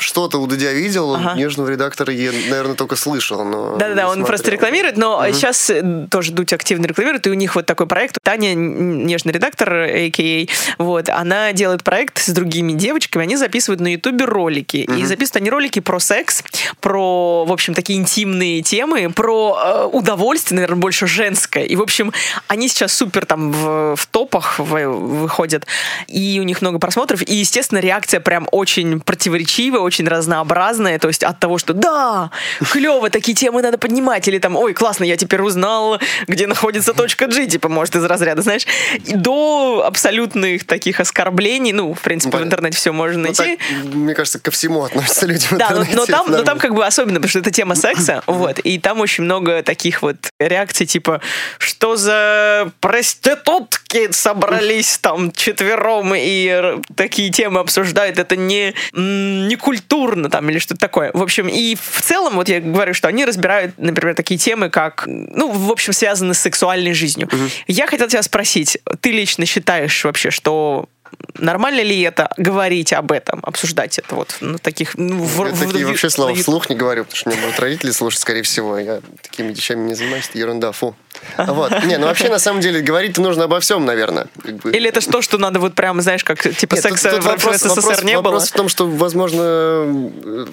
Что-то 0.00 0.38
у 0.38 0.46
Дудя 0.46 0.72
видел, 0.72 1.14
Ага. 1.14 1.34
нежного 1.34 1.68
редактора 1.68 2.12
я, 2.12 2.32
наверное, 2.32 2.74
только 2.74 2.96
слышал, 2.96 3.44
но 3.44 3.76
Да-да-да, 3.76 4.06
он 4.06 4.14
смотрел. 4.14 4.26
просто 4.26 4.50
рекламирует, 4.50 4.96
но 4.96 5.22
сейчас 5.32 5.70
тоже 6.10 6.32
Дудь 6.32 6.52
активно 6.52 6.86
рекламирует, 6.86 7.26
и 7.26 7.30
у 7.30 7.34
них 7.34 7.54
вот 7.54 7.66
такой 7.66 7.86
проект. 7.86 8.16
Таня, 8.22 8.54
нежный 8.54 9.32
редактор, 9.32 9.72
а.к.а., 9.72 10.46
вот, 10.82 11.08
она 11.08 11.52
делает 11.52 11.84
проект 11.84 12.18
с 12.18 12.28
другими 12.30 12.72
девочками, 12.72 13.24
они 13.24 13.36
записывают 13.36 13.80
на 13.80 13.92
Ютубе 13.92 14.24
ролики. 14.24 14.78
И 14.78 15.04
записывают 15.04 15.36
они 15.36 15.50
ролики 15.50 15.80
про 15.80 16.00
секс, 16.00 16.42
про, 16.80 17.44
в 17.44 17.52
общем, 17.52 17.74
такие 17.74 17.98
интимные 17.98 18.62
темы, 18.62 19.10
про 19.10 19.58
э, 19.62 19.84
удовольствие, 19.92 20.56
наверное, 20.56 20.80
больше 20.80 21.06
женское. 21.06 21.64
И, 21.64 21.76
в 21.76 21.82
общем, 21.82 22.12
они 22.48 22.68
сейчас 22.68 22.92
супер 22.94 23.26
там 23.26 23.52
в, 23.52 23.96
в 23.96 24.06
топах 24.06 24.58
вы- 24.58 24.88
выходят, 24.88 25.66
и 26.08 26.38
у 26.40 26.44
них 26.44 26.62
много 26.62 26.78
просмотров, 26.78 27.22
и, 27.22 27.34
естественно, 27.34 27.78
реакция 27.78 28.20
прям 28.20 28.48
очень 28.50 29.00
противоречивая, 29.00 29.80
очень 29.90 30.06
разнообразная, 30.06 31.00
то 31.00 31.08
есть 31.08 31.24
от 31.24 31.40
того, 31.40 31.58
что 31.58 31.74
да, 31.74 32.30
клево, 32.70 33.10
такие 33.10 33.34
темы 33.34 33.60
надо 33.60 33.76
поднимать, 33.76 34.28
или 34.28 34.38
там, 34.38 34.54
ой, 34.54 34.72
классно, 34.72 35.02
я 35.02 35.16
теперь 35.16 35.42
узнал, 35.42 35.98
где 36.28 36.46
находится 36.46 36.94
точка 36.94 37.26
G, 37.26 37.46
типа, 37.48 37.68
может, 37.68 37.96
из 37.96 38.04
разряда, 38.04 38.40
знаешь, 38.42 38.66
до 39.08 39.82
абсолютных 39.84 40.64
таких 40.64 41.00
оскорблений, 41.00 41.72
ну, 41.72 41.92
в 41.92 42.00
принципе, 42.00 42.28
в 42.30 42.32
Понятно. 42.32 42.46
интернете 42.48 42.76
все 42.76 42.92
можно 42.92 43.18
Ну, 43.18 43.24
найти. 43.24 43.56
так, 43.56 43.84
мне 43.94 44.14
кажется, 44.14 44.38
ко 44.38 44.52
всему 44.52 44.84
относятся 44.84 45.26
люди 45.26 45.44
в 45.46 45.56
Да, 45.58 45.70
но, 45.70 45.82
интернете, 45.82 45.96
но 45.96 46.06
там, 46.06 46.26
это 46.28 46.38
но 46.38 46.42
там 46.44 46.58
как 46.60 46.74
бы 46.74 46.86
особенно, 46.86 47.16
потому 47.16 47.30
что 47.30 47.40
это 47.40 47.50
тема 47.50 47.74
секса, 47.74 48.22
вот, 48.26 48.60
и 48.60 48.78
там 48.78 49.00
очень 49.00 49.24
много 49.24 49.64
таких 49.64 50.02
вот 50.02 50.16
реакций, 50.38 50.86
типа, 50.86 51.20
что 51.58 51.96
за 51.96 52.70
проститутки 52.80 54.12
собрались 54.12 54.98
там 54.98 55.32
четвером 55.32 56.12
и 56.16 56.76
такие 56.94 57.30
темы 57.30 57.58
обсуждают, 57.60 58.18
это 58.20 58.36
не, 58.36 58.74
не 58.92 59.56
культурно 59.80 60.28
там 60.28 60.48
или 60.50 60.58
что-то 60.58 60.80
такое. 60.80 61.10
В 61.14 61.22
общем, 61.22 61.48
и 61.48 61.74
в 61.74 62.02
целом, 62.02 62.34
вот 62.34 62.48
я 62.48 62.60
говорю, 62.60 62.94
что 62.94 63.08
они 63.08 63.24
разбирают, 63.24 63.74
например, 63.78 64.14
такие 64.14 64.38
темы, 64.38 64.70
как, 64.70 65.04
ну, 65.06 65.50
в 65.50 65.70
общем, 65.70 65.92
связаны 65.92 66.34
с 66.34 66.38
сексуальной 66.38 66.92
жизнью. 66.92 67.28
Я 67.66 67.86
хотела 67.86 68.08
тебя 68.08 68.22
спросить, 68.22 68.78
ты 69.00 69.10
лично 69.10 69.46
считаешь 69.46 70.04
вообще, 70.04 70.30
что 70.30 70.88
Нормально 71.38 71.80
ли 71.82 72.00
это 72.02 72.30
говорить 72.36 72.92
об 72.92 73.12
этом, 73.12 73.40
обсуждать 73.42 73.98
это 73.98 74.14
вот 74.14 74.36
на 74.40 74.58
таких... 74.58 74.98
Ну, 74.98 75.22
в- 75.22 75.46
Я 75.46 75.52
в- 75.54 75.58
такие 75.60 75.84
в- 75.86 75.88
вообще 75.88 76.10
слова 76.10 76.28
на 76.30 76.32
Ютубе? 76.32 76.42
вслух 76.42 76.68
не 76.70 76.76
говорю, 76.76 77.04
потому 77.04 77.16
что 77.16 77.30
меня 77.30 77.40
будут 77.40 77.58
родители 77.60 77.90
слушать, 77.92 78.20
скорее 78.20 78.42
всего. 78.42 78.78
Я 78.78 79.00
такими 79.22 79.52
вещами 79.52 79.88
не 79.88 79.94
занимаюсь, 79.94 80.26
это 80.28 80.38
ерунда, 80.38 80.72
фу. 80.72 80.94
Вот. 81.38 81.72
Не, 81.84 81.96
ну 81.98 82.06
вообще, 82.06 82.28
на 82.28 82.38
самом 82.38 82.60
деле, 82.60 82.80
говорить-то 82.80 83.20
нужно 83.22 83.44
обо 83.44 83.60
всем, 83.60 83.84
наверное. 83.86 84.26
Как 84.42 84.54
бы. 84.56 84.70
Или 84.72 84.88
это 84.88 85.00
то, 85.08 85.22
что 85.22 85.38
надо 85.38 85.60
вот 85.60 85.74
прям, 85.74 86.00
знаешь, 86.02 86.24
как 86.24 86.42
типа 86.42 86.74
Нет, 86.74 86.82
тут- 86.84 86.92
секса 86.98 87.10
тут 87.10 87.24
в, 87.24 87.46
в 87.46 87.54
СССР 87.54 87.68
вопрос- 87.80 88.04
не 88.04 88.12
было? 88.14 88.22
вопрос 88.22 88.48
в 88.50 88.52
том, 88.52 88.68
что, 88.68 88.86
возможно, 88.86 89.42
э, 89.44 90.46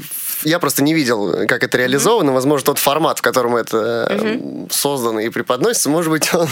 я 0.43 0.59
просто 0.59 0.83
не 0.83 0.93
видел, 0.93 1.47
как 1.47 1.63
это 1.63 1.77
реализовано. 1.77 2.31
Возможно, 2.33 2.65
тот 2.65 2.79
формат, 2.79 3.19
в 3.19 3.21
котором 3.21 3.55
это 3.55 4.07
э, 4.09 4.39
создано 4.69 5.19
и 5.19 5.29
преподносится, 5.29 5.89
может 5.89 6.11
быть, 6.11 6.33
он 6.33 6.47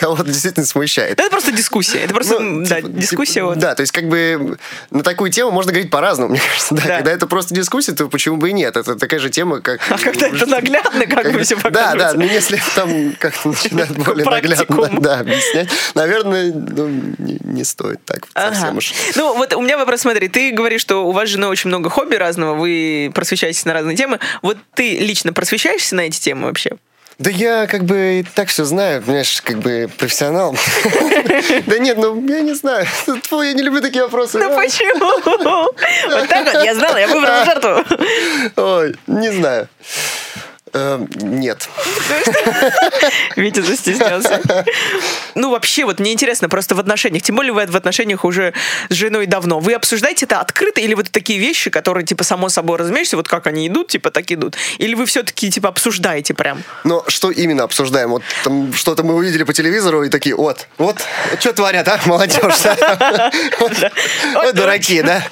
кого-то 0.00 0.24
действительно 0.26 0.66
смущает. 0.66 1.20
Это 1.20 1.30
просто 1.30 1.52
дискуссия. 1.52 1.98
Это 2.00 2.14
просто, 2.14 2.40
Ну, 2.40 2.64
да, 2.66 2.76
типа- 2.80 2.88
дискуссия. 2.88 3.34
типа, 3.34 3.46
вот. 3.46 3.58
Да, 3.58 3.74
то 3.74 3.82
есть 3.82 3.92
как 3.92 4.08
бы 4.08 4.56
на 4.90 5.02
такую 5.02 5.30
тему 5.30 5.50
можно 5.50 5.72
говорить 5.72 5.90
по-разному, 5.90 6.30
мне 6.32 6.40
кажется. 6.40 6.74
Да, 6.74 6.82
Да. 6.82 6.96
Когда 6.96 7.10
это 7.12 7.26
просто 7.26 7.54
дискуссия, 7.54 7.92
то 7.92 8.08
почему 8.08 8.36
бы 8.38 8.50
и 8.50 8.52
нет? 8.52 8.76
Это 8.76 8.96
такая 8.96 9.20
же 9.20 9.30
тема, 9.30 9.60
как... 9.60 9.80
А 9.90 9.98
когда 9.98 10.26
это 10.28 10.46
наглядно, 10.46 11.06
как 11.06 11.32
бы 11.32 11.40
все 11.42 11.56
Да, 11.56 11.70
да, 11.70 11.80
показывается. 11.92 12.18
ну 12.18 12.24
если 12.24 12.60
там 12.74 13.12
как-то 13.18 13.48
начинают 13.48 13.90
более 13.98 14.24
Практикум. 14.24 14.76
наглядно 14.76 15.00
да, 15.00 15.18
объяснять, 15.20 15.68
наверное, 15.94 16.52
ну, 16.52 16.88
не, 17.18 17.38
не 17.44 17.64
стоит 17.64 18.04
так 18.04 18.26
совсем 18.34 18.68
Ага. 18.70 18.78
уж. 18.78 18.92
Ну, 19.16 19.36
вот 19.36 19.52
у 19.54 19.60
меня 19.60 19.76
вопрос, 19.78 20.00
смотри, 20.00 20.28
ты 20.28 20.50
говоришь, 20.52 20.80
что 20.80 21.06
у 21.06 21.12
вас 21.12 21.28
с 21.28 21.32
женой 21.32 21.50
очень 21.50 21.68
много 21.68 21.90
хобби 21.90 22.14
разного, 22.14 22.54
вы 22.54 23.10
просвещаетесь 23.14 23.64
на 23.64 23.72
разные 23.74 23.96
темы. 23.96 24.18
Вот 24.42 24.56
ты 24.74 24.98
лично 24.98 25.32
просвещаешься 25.32 25.94
на 25.94 26.02
эти 26.02 26.18
темы 26.20 26.46
вообще? 26.46 26.72
Да 27.20 27.28
я 27.28 27.66
как 27.66 27.84
бы 27.84 28.20
и 28.20 28.22
так 28.22 28.48
все 28.48 28.64
знаю, 28.64 29.02
понимаешь, 29.02 29.42
как 29.42 29.58
бы 29.58 29.90
профессионал. 29.98 30.56
Да 31.66 31.78
нет, 31.78 31.98
ну 31.98 32.26
я 32.26 32.40
не 32.40 32.54
знаю. 32.54 32.86
Фу, 33.28 33.42
я 33.42 33.52
не 33.52 33.62
люблю 33.62 33.82
такие 33.82 34.04
вопросы. 34.04 34.38
Ну 34.38 34.56
почему? 34.56 35.20
Вот 35.24 36.28
так 36.28 36.52
вот, 36.52 36.64
я 36.64 36.74
знала, 36.74 36.96
я 36.96 37.08
выбрала 37.08 37.44
жертву. 37.44 37.84
Ой, 38.56 38.96
не 39.06 39.30
знаю. 39.32 39.68
Эм, 40.72 41.08
Нет. 41.16 41.68
Витя 43.36 43.60
застеснялся. 43.60 44.40
Ну, 45.34 45.50
вообще, 45.50 45.84
вот 45.84 45.98
мне 45.98 46.12
интересно, 46.12 46.48
просто 46.48 46.74
в 46.74 46.80
отношениях, 46.80 47.22
тем 47.22 47.36
более 47.36 47.52
вы 47.52 47.66
в 47.66 47.76
отношениях 47.76 48.24
уже 48.24 48.52
с 48.88 48.94
женой 48.94 49.26
давно, 49.26 49.58
вы 49.58 49.74
обсуждаете 49.74 50.26
это 50.26 50.40
открыто 50.40 50.80
или 50.80 50.94
вот 50.94 51.10
такие 51.10 51.38
вещи, 51.38 51.70
которые, 51.70 52.06
типа, 52.06 52.24
само 52.24 52.48
собой 52.48 52.78
разумеешься, 52.78 53.16
вот 53.16 53.28
как 53.28 53.46
они 53.46 53.66
идут, 53.66 53.88
типа, 53.88 54.10
так 54.10 54.30
идут? 54.30 54.56
Или 54.78 54.94
вы 54.94 55.06
все-таки, 55.06 55.50
типа, 55.50 55.68
обсуждаете 55.68 56.34
прям? 56.34 56.62
Но 56.84 57.04
что 57.08 57.30
именно 57.30 57.64
обсуждаем? 57.64 58.10
Вот 58.10 58.22
там 58.44 58.72
что-то 58.72 59.02
мы 59.02 59.14
увидели 59.14 59.42
по 59.42 59.52
телевизору 59.52 60.04
и 60.04 60.08
такие, 60.08 60.36
вот, 60.36 60.68
вот, 60.78 60.98
что 61.40 61.52
творят, 61.52 61.88
а, 61.88 62.00
молодежь, 62.06 62.60
да? 62.62 63.32
Дураки, 64.54 65.02
да? 65.02 65.22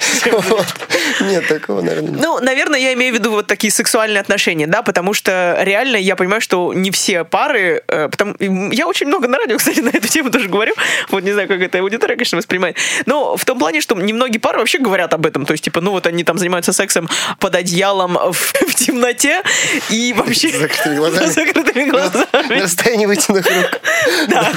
Нет, 1.21 1.47
такого, 1.47 1.81
наверное, 1.81 2.11
нет. 2.11 2.21
Ну, 2.21 2.39
наверное, 2.39 2.79
я 2.79 2.93
имею 2.93 3.13
в 3.13 3.17
виду 3.17 3.31
вот 3.31 3.47
такие 3.47 3.71
сексуальные 3.71 4.21
отношения, 4.21 4.67
да, 4.67 4.81
потому 4.81 5.13
что 5.13 5.28
реально 5.29 5.97
я 5.97 6.15
понимаю, 6.15 6.41
что 6.41 6.73
не 6.73 6.91
все 6.91 7.23
пары, 7.23 7.83
э, 7.87 8.09
потому 8.09 8.35
я 8.39 8.87
очень 8.87 9.07
много 9.07 9.27
на 9.27 9.37
радио, 9.37 9.57
кстати, 9.59 9.79
на 9.79 9.89
эту 9.89 10.07
тему 10.07 10.31
тоже 10.31 10.49
говорю, 10.49 10.73
вот 11.09 11.23
не 11.23 11.31
знаю, 11.31 11.47
как 11.47 11.61
это 11.61 11.79
аудитория, 11.79 12.15
конечно, 12.15 12.37
воспринимает, 12.37 12.77
но 13.05 13.37
в 13.37 13.45
том 13.45 13.59
плане, 13.59 13.81
что 13.81 13.95
немногие 13.95 14.39
пары 14.39 14.59
вообще 14.59 14.77
говорят 14.79 15.13
об 15.13 15.25
этом, 15.25 15.45
то 15.45 15.53
есть, 15.53 15.63
типа, 15.63 15.81
ну 15.81 15.91
вот 15.91 16.07
они 16.07 16.23
там 16.23 16.37
занимаются 16.37 16.73
сексом 16.73 17.09
под 17.39 17.55
одеялом 17.55 18.13
в, 18.31 18.33
в 18.33 18.75
темноте 18.75 19.41
и 19.89 20.13
вообще... 20.15 20.49
Закрытыми 20.49 20.95
глазами. 20.95 21.25
Закрытыми 21.31 21.89
глазами. 21.89 22.57
На 22.57 22.63
расстоянии 22.63 23.05
вытянутых 23.05 23.47
рук. 23.47 23.81
Да. 24.27 24.51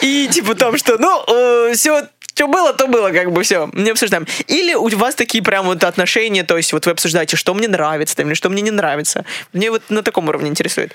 И 0.00 0.28
типа 0.30 0.54
там, 0.54 0.76
что, 0.76 0.98
ну, 0.98 1.72
все, 1.74 2.06
что 2.34 2.48
было, 2.48 2.72
то 2.72 2.86
было, 2.86 3.10
как 3.10 3.32
бы 3.32 3.42
все, 3.42 3.70
не 3.72 3.90
обсуждаем. 3.90 4.26
Или 4.46 4.74
у 4.74 4.88
вас 4.96 5.14
такие 5.14 5.42
прям 5.44 5.66
вот 5.66 5.84
отношения, 5.84 6.44
то 6.44 6.56
есть 6.56 6.72
вот 6.72 6.86
вы 6.86 6.92
обсуждаете, 6.92 7.36
что 7.36 7.54
мне 7.54 7.68
нравится, 7.68 8.16
там, 8.16 8.26
или 8.28 8.34
что 8.34 8.50
мне 8.50 8.62
не 8.62 8.70
нравится. 8.70 9.24
Мне 9.52 9.70
вот 9.70 9.82
на 9.90 10.02
таком 10.02 10.28
уровне 10.28 10.48
интересует. 10.48 10.92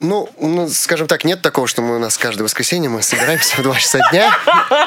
Ну, 0.00 0.28
ну, 0.40 0.68
скажем 0.68 1.08
так, 1.08 1.24
нет 1.24 1.42
такого, 1.42 1.66
что 1.66 1.82
мы 1.82 1.96
у 1.96 1.98
нас 1.98 2.16
каждое 2.16 2.44
воскресенье 2.44 2.88
мы 2.88 3.02
собираемся 3.02 3.56
в 3.56 3.62
2 3.64 3.74
часа 3.80 3.98
дня, 4.12 4.32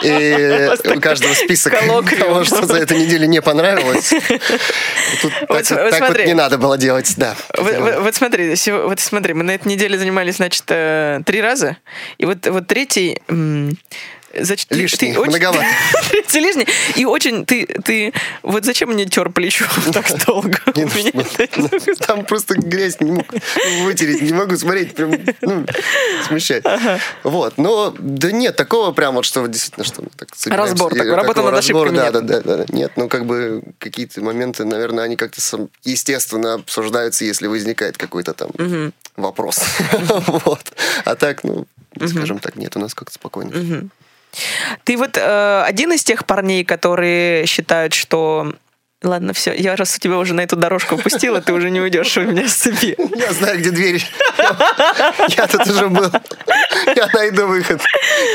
и 0.04 0.70
у 0.96 1.02
каждого 1.02 1.34
список 1.34 1.74
того, 2.18 2.46
что 2.46 2.66
за 2.66 2.78
эту 2.78 2.96
неделю 2.96 3.26
не 3.26 3.42
понравилось. 3.42 4.10
Тут 5.22 5.34
так 5.40 5.50
Вот 5.50 5.68
так 5.68 6.26
не 6.26 6.34
надо 6.34 6.58
было 6.58 6.78
делать, 6.78 7.14
да. 7.18 7.36
Вот, 7.58 7.76
вот- 7.78 8.00
вот 8.00 8.16
смотри, 8.16 8.56
вот 8.68 9.00
смотри, 9.02 9.34
мы 9.34 9.44
на 9.44 9.52
этой 9.52 9.68
неделе 9.68 9.98
занимались, 9.98 10.38
значит, 10.38 10.64
э, 10.70 11.20
три 11.26 11.42
раза, 11.42 11.76
и 12.18 12.26
вот, 12.26 12.48
вот 12.48 12.68
третий... 12.68 13.22
ты- 14.32 14.76
Лишний, 14.76 15.14
ты 15.14 15.20
очень- 15.20 15.30
многовато. 15.32 15.66
Третий 16.10 16.40
лишний. 16.40 16.68
И 16.96 17.06
очень 17.06 17.46
ты, 17.46 17.66
ты... 17.66 18.14
Вот 18.42 18.66
зачем 18.66 18.90
мне 18.90 19.06
тер 19.06 19.30
плечо 19.30 19.66
так 19.94 20.06
долго? 20.26 20.58
Там 22.08 22.26
просто 22.26 22.56
грязь 22.56 23.00
не 23.00 23.12
мог 23.12 23.26
вытереть, 23.84 24.22
не 24.22 24.34
могу 24.34 24.56
смотреть, 24.58 24.96
прям, 24.96 25.14
ну, 25.42 25.66
смущает. 26.28 26.66
Вот, 27.24 27.58
но, 27.58 27.94
да 27.98 28.32
нет, 28.32 28.56
такого 28.56 28.92
прям 28.92 29.16
вот, 29.16 29.26
что 29.26 29.46
действительно, 29.48 29.86
что 29.86 30.04
так 30.18 30.30
Разбор 30.46 30.94
такой, 30.94 31.14
работа 31.14 31.42
над 31.42 31.54
ошибками 31.56 31.98
да, 31.98 32.12
да, 32.12 32.22
да, 32.22 32.42
да, 32.42 32.66
нет, 32.70 32.94
ну, 32.96 33.08
как 33.10 33.26
бы 33.26 33.64
какие-то 33.80 34.22
моменты, 34.22 34.66
наверное, 34.66 35.04
они 35.04 35.16
как-то 35.16 35.42
естественно 35.84 36.56
обсуждаются, 36.56 37.26
если 37.26 37.48
возникает 37.48 37.98
какой-то 37.98 38.34
там 38.34 38.52
вопрос. 39.16 39.60
Вот. 40.46 40.72
А 41.06 41.16
так, 41.16 41.44
ну, 41.44 41.66
скажем 42.08 42.40
так, 42.40 42.56
нет, 42.56 42.76
у 42.76 42.80
нас 42.80 42.94
как-то 42.94 43.14
спокойно. 43.16 43.90
Ты 44.84 44.98
вот 44.98 45.18
э, 45.18 45.64
один 45.66 45.92
из 45.94 46.04
тех 46.04 46.26
парней, 46.26 46.64
которые 46.64 47.46
считают, 47.46 47.94
что 47.94 48.54
Ладно, 49.04 49.34
все, 49.34 49.52
я 49.56 49.76
раз 49.76 49.98
тебя 49.98 50.20
уже 50.20 50.36
на 50.36 50.42
эту 50.42 50.56
дорожку 50.56 50.96
пустила, 50.96 51.42
ты 51.42 51.54
уже 51.54 51.72
не 51.72 51.82
уйдешь 51.82 52.16
у 52.18 52.22
меня 52.22 52.48
с 52.48 52.54
цепи. 52.54 52.96
Я 53.16 53.34
знаю, 53.34 53.58
где 53.58 53.72
дверь. 53.72 54.06
Я 55.30 55.48
тут 55.48 55.66
уже 55.66 55.88
был. 55.88 56.12
Я 56.96 57.08
найду 57.12 57.48
выход. 57.48 57.82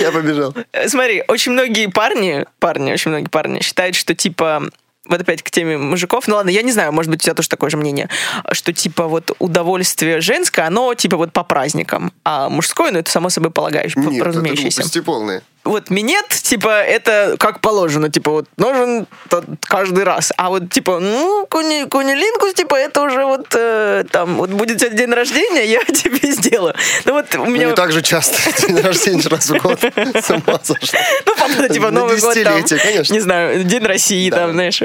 Я 0.00 0.10
побежал. 0.10 0.54
Э, 0.72 0.88
Смотри, 0.88 1.22
очень 1.28 1.52
многие 1.52 1.86
парни, 1.86 2.46
парни, 2.58 2.92
очень 2.92 3.12
многие 3.12 3.28
парни 3.28 3.62
считают, 3.62 3.94
что 3.94 4.16
типа 4.16 4.64
вот 5.08 5.20
опять 5.20 5.42
к 5.42 5.50
теме 5.52 5.78
мужиков, 5.78 6.26
ну 6.26 6.34
ладно, 6.34 6.50
я 6.50 6.62
не 6.62 6.72
знаю, 6.72 6.92
может 6.92 7.10
быть, 7.10 7.20
у 7.20 7.24
тебя 7.24 7.34
тоже 7.34 7.48
такое 7.48 7.70
же 7.70 7.76
мнение, 7.76 8.08
что 8.50 8.72
типа 8.72 9.06
вот 9.06 9.30
удовольствие 9.38 10.20
женское, 10.20 10.66
оно 10.66 10.94
типа 10.94 11.16
вот 11.16 11.32
по 11.32 11.44
праздникам, 11.44 12.12
а 12.24 12.48
мужское, 12.48 12.90
ну 12.90 12.98
это 12.98 13.10
само 13.10 13.30
собой 13.30 13.52
полагающее, 13.52 14.02
Нет, 14.02 14.14
это 14.14 14.24
разумеющееся. 14.24 14.80
глупости 14.80 15.00
полные. 15.00 15.42
Вот 15.66 15.90
минет, 15.90 16.28
типа, 16.28 16.82
это 16.82 17.36
как 17.38 17.60
положено, 17.60 18.08
типа, 18.10 18.30
вот 18.30 18.46
нужен 18.56 19.06
тот 19.28 19.44
каждый 19.62 20.04
раз. 20.04 20.32
А 20.36 20.48
вот, 20.50 20.70
типа, 20.70 21.00
ну, 21.00 21.46
куни, 21.50 21.84
кунилингус, 21.88 22.54
типа, 22.54 22.74
это 22.76 23.02
уже 23.02 23.24
вот 23.24 23.46
э, 23.54 24.04
там, 24.10 24.36
вот 24.36 24.50
будет 24.50 24.78
тебя 24.78 24.90
день 24.90 25.12
рождения, 25.12 25.64
я 25.66 25.84
тебе 25.84 26.32
сделаю. 26.32 26.74
Ну 27.04 27.12
вот 27.12 27.34
у 27.34 27.38
Ну, 27.38 27.50
меня... 27.50 27.66
не 27.66 27.74
так 27.74 27.92
же 27.92 28.02
часто. 28.02 28.36
День 28.66 28.80
рождения 28.80 29.28
раз 29.28 29.50
в 29.50 29.58
год. 29.58 29.80
С 29.80 30.30
ума 30.30 30.60
сошла. 30.62 31.00
Ну, 31.26 31.32
папа, 31.38 31.68
типа, 31.68 31.90
Новый 31.90 32.18
год 32.20 32.34
там, 32.42 32.62
конечно. 32.62 33.12
не 33.12 33.20
знаю, 33.20 33.64
День 33.64 33.84
России 33.84 34.30
там, 34.30 34.52
знаешь. 34.52 34.80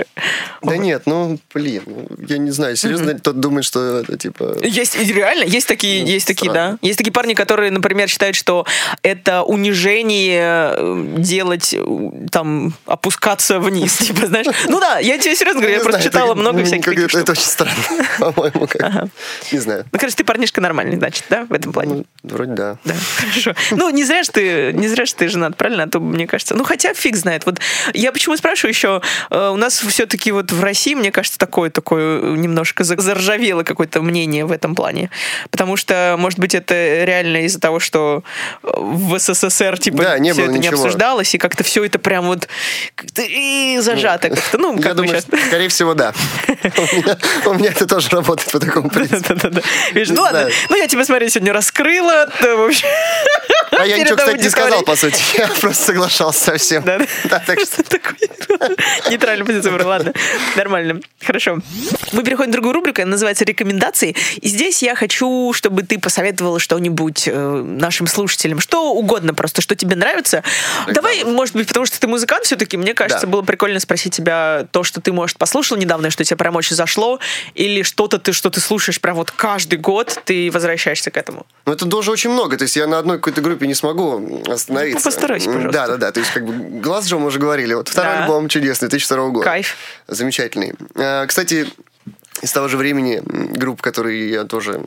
Да 0.62 0.78
нет, 0.78 1.04
ну, 1.06 1.40
блин, 1.54 1.84
ну, 1.86 2.08
я 2.28 2.38
не 2.38 2.52
знаю, 2.52 2.76
серьезно, 2.76 3.18
тот 3.20 3.40
думает, 3.40 3.66
что 3.66 4.00
это, 4.00 4.18
типа... 4.18 4.58
Есть, 4.62 4.98
реально, 4.98 5.44
есть 5.44 5.68
такие, 5.68 6.04
Ну, 6.04 6.10
есть 6.10 6.28
такие, 6.28 6.52
да. 6.52 6.78
Есть 6.82 6.98
такие 6.98 7.12
парни, 7.12 7.34
которые, 7.34 7.72
например, 7.72 8.08
считают, 8.10 8.36
что 8.36 8.66
это 9.04 9.44
унижение 9.44 10.70
э, 10.78 11.15
делать, 11.17 11.74
э, 11.74 11.84
там, 12.32 12.74
опускаться 12.86 13.59
вниз, 13.59 13.97
типа, 13.97 14.28
знаешь. 14.28 14.47
Ну 14.67 14.80
да, 14.80 14.99
я 14.99 15.17
тебе 15.17 15.36
серьезно 15.36 15.61
говорю, 15.61 15.78
я 15.78 15.84
просто 15.84 16.03
читала 16.03 16.36
много 16.36 16.63
всяких 16.63 16.86
таких 16.86 17.13
Это 17.15 17.32
очень 17.32 17.41
странно, 17.41 17.74
по-моему, 18.19 18.67
как. 18.67 19.09
Не 19.51 19.59
знаю. 19.59 19.86
Ну, 19.91 19.99
короче, 19.99 20.15
ты 20.15 20.24
парнишка 20.24 20.61
нормальный, 20.61 20.97
значит, 20.97 21.26
да, 21.30 21.45
в 21.45 21.53
этом 21.53 21.74
плане? 21.74 21.93
Ну, 21.93 22.05
вроде 22.24 22.53
да. 22.53 22.78
Да, 22.86 22.93
хорошо. 23.17 23.53
Ну, 23.72 23.89
не 23.89 24.03
зря 24.03 24.24
же 24.24 24.32
ты, 24.32 24.74
не 24.74 24.88
зря 24.88 25.05
же 25.05 25.15
ты 25.15 25.28
женат, 25.28 25.57
правильно? 25.57 25.84
А 25.84 25.88
то, 25.88 25.99
мне 25.99 26.28
кажется, 26.28 26.55
ну, 26.55 26.63
хотя 26.63 26.93
фиг 26.93 27.15
знает. 27.15 27.45
Вот 27.45 27.59
я 27.93 28.11
почему 28.11 28.38
спрашиваю 28.38 28.72
еще, 28.72 29.01
э, 29.30 29.49
у 29.49 29.55
нас 29.55 29.80
все-таки 29.80 30.32
вот 30.32 30.51
в 30.51 30.63
России, 30.63 30.93
мне 30.95 31.11
кажется, 31.11 31.38
такое, 31.39 31.69
такое 31.69 32.22
немножко 32.36 32.84
за- 32.84 32.99
заржавело 32.99 33.63
какое-то 33.63 34.01
мнение 34.01 34.45
в 34.45 34.51
этом 34.51 34.76
плане. 34.76 35.09
Потому 35.49 35.78
что, 35.78 36.15
может 36.17 36.39
быть, 36.39 36.55
это 36.55 37.03
реально 37.03 37.45
из-за 37.45 37.59
того, 37.59 37.80
что 37.80 38.24
в 38.63 39.17
СССР, 39.17 39.80
типа, 39.80 40.03
Да, 40.03 40.19
не 40.19 40.34
было 40.34 40.45
это 40.45 40.59
не 40.62 40.68
обсуждалось, 40.68 41.34
и 41.36 41.38
как-то 41.38 41.64
все 41.64 41.84
это 41.84 41.99
прям 41.99 42.28
вот 42.28 42.47
и 43.18 43.80
зажато 43.82 44.30
как-то. 44.30 44.57
Ну, 44.57 44.76
Я 44.78 44.82
как 44.82 44.91
мы 44.91 45.03
думаю, 45.03 45.22
сейчас... 45.22 45.45
скорее 45.47 45.70
всего, 45.70 45.93
да. 45.93 46.14
У 47.45 47.53
меня- 47.53 47.72
это 47.72 47.88
тоже 47.88 48.09
работает 48.09 48.51
по 48.51 48.59
такому 48.59 48.89
принципу. 48.89 49.34
Ну 49.93 50.22
ладно, 50.22 50.49
ну 50.70 50.76
я 50.78 50.88
тебе, 50.88 51.03
смотри, 51.05 51.30
сегодня 51.30 51.53
раскрыла. 51.53 52.30
А 53.72 53.86
я 53.86 53.97
ничего, 53.97 54.18
кстати, 54.18 54.43
не 54.43 54.49
сказал, 54.49 54.84
по 54.84 54.95
сути. 54.95 55.18
Я 55.38 55.47
просто 55.47 55.86
соглашался 55.86 56.43
со 56.43 56.57
всем. 56.57 56.84
Да, 56.84 56.99
так 57.47 57.59
что 57.62 57.82
нейтральную 59.09 59.45
позицию 59.45 59.72
выбрал. 59.72 59.89
Ладно, 59.89 60.14
нормально. 60.55 60.99
Хорошо. 61.26 61.59
Мы 62.12 62.24
переходим 62.24 62.51
в 62.51 62.53
другую 62.53 62.74
рубрику, 62.74 63.01
она 63.01 63.12
называется 63.12 63.45
«Рекомендации». 63.45 64.16
И 64.41 64.47
здесь 64.49 64.84
я 64.84 64.95
хочу, 64.95 65.53
чтобы 65.53 65.84
ты 65.84 65.99
посоветовала 65.99 66.59
что-нибудь 66.59 67.28
э, 67.28 67.34
нашим 67.34 68.07
слушателям. 68.07 68.59
Что 68.59 68.91
угодно 68.91 69.34
просто, 69.34 69.62
что 69.62 69.76
тебе 69.76 69.95
нравится. 69.95 70.43
Давай, 70.88 71.24
может 71.24 71.56
быть, 71.56 71.68
потому 71.68 71.86
что 71.86 71.99
ты 71.99 72.08
музыкант 72.08 72.45
все-таки, 72.45 72.78
мне 72.78 72.93
кажется, 72.93 73.26
Да. 73.28 73.32
было 73.32 73.41
прикольно 73.41 73.80
спросить 73.80 74.14
тебя 74.14 74.68
то, 74.72 74.84
что 74.84 75.02
ты, 75.02 75.12
может, 75.14 75.38
послушал 75.38 75.78
недавно, 75.78 76.10
что 76.10 76.24
тебе 76.24 76.38
прям 76.38 76.56
очень 76.56 76.76
зашло, 76.76 77.20
или 77.54 77.82
что-то 77.84 78.18
ты, 78.20 78.34
что 78.34 78.49
ты 78.49 78.60
слушаешь 78.60 78.99
прям 79.02 79.16
вот 79.16 79.32
каждый 79.32 79.78
год, 79.80 80.22
ты 80.26 80.49
возвращаешься 80.52 81.12
к 81.12 81.18
этому. 81.18 81.45
Ну, 81.66 81.74
это 81.74 81.86
тоже 81.86 82.12
очень 82.12 82.30
много. 82.32 82.58
То 82.58 82.64
есть 82.64 82.76
я 82.76 82.88
на 82.88 82.99
одной 82.99 83.18
какой-то 83.18 83.41
группе 83.41 83.68
не 83.68 83.76
смогу 83.76 84.41
остановиться. 84.47 84.99
Ну, 84.99 85.04
постарайся, 85.04 85.45
пожалуйста. 85.47 85.72
Да, 85.72 85.88
да, 85.88 85.97
да. 85.97 86.12
То 86.12 86.20
есть, 86.20 86.32
как 86.32 86.45
бы 86.45 86.80
Glassjaw 86.80 87.18
мы 87.18 87.28
уже 87.28 87.39
говорили. 87.39 87.74
Вот 87.74 87.88
второй 87.89 88.14
Да. 88.18 88.24
альбом 88.24 88.47
чудесный, 88.49 88.89
2002 88.89 89.30
года. 89.30 89.45
Кайф. 89.45 89.76
Замечательный. 90.08 90.74
А, 90.95 91.26
Кстати, 91.28 91.68
из 92.41 92.52
того 92.52 92.68
же 92.68 92.78
времени 92.78 93.22
группа, 93.24 93.84
которую 93.84 94.28
я 94.30 94.43
тоже 94.45 94.82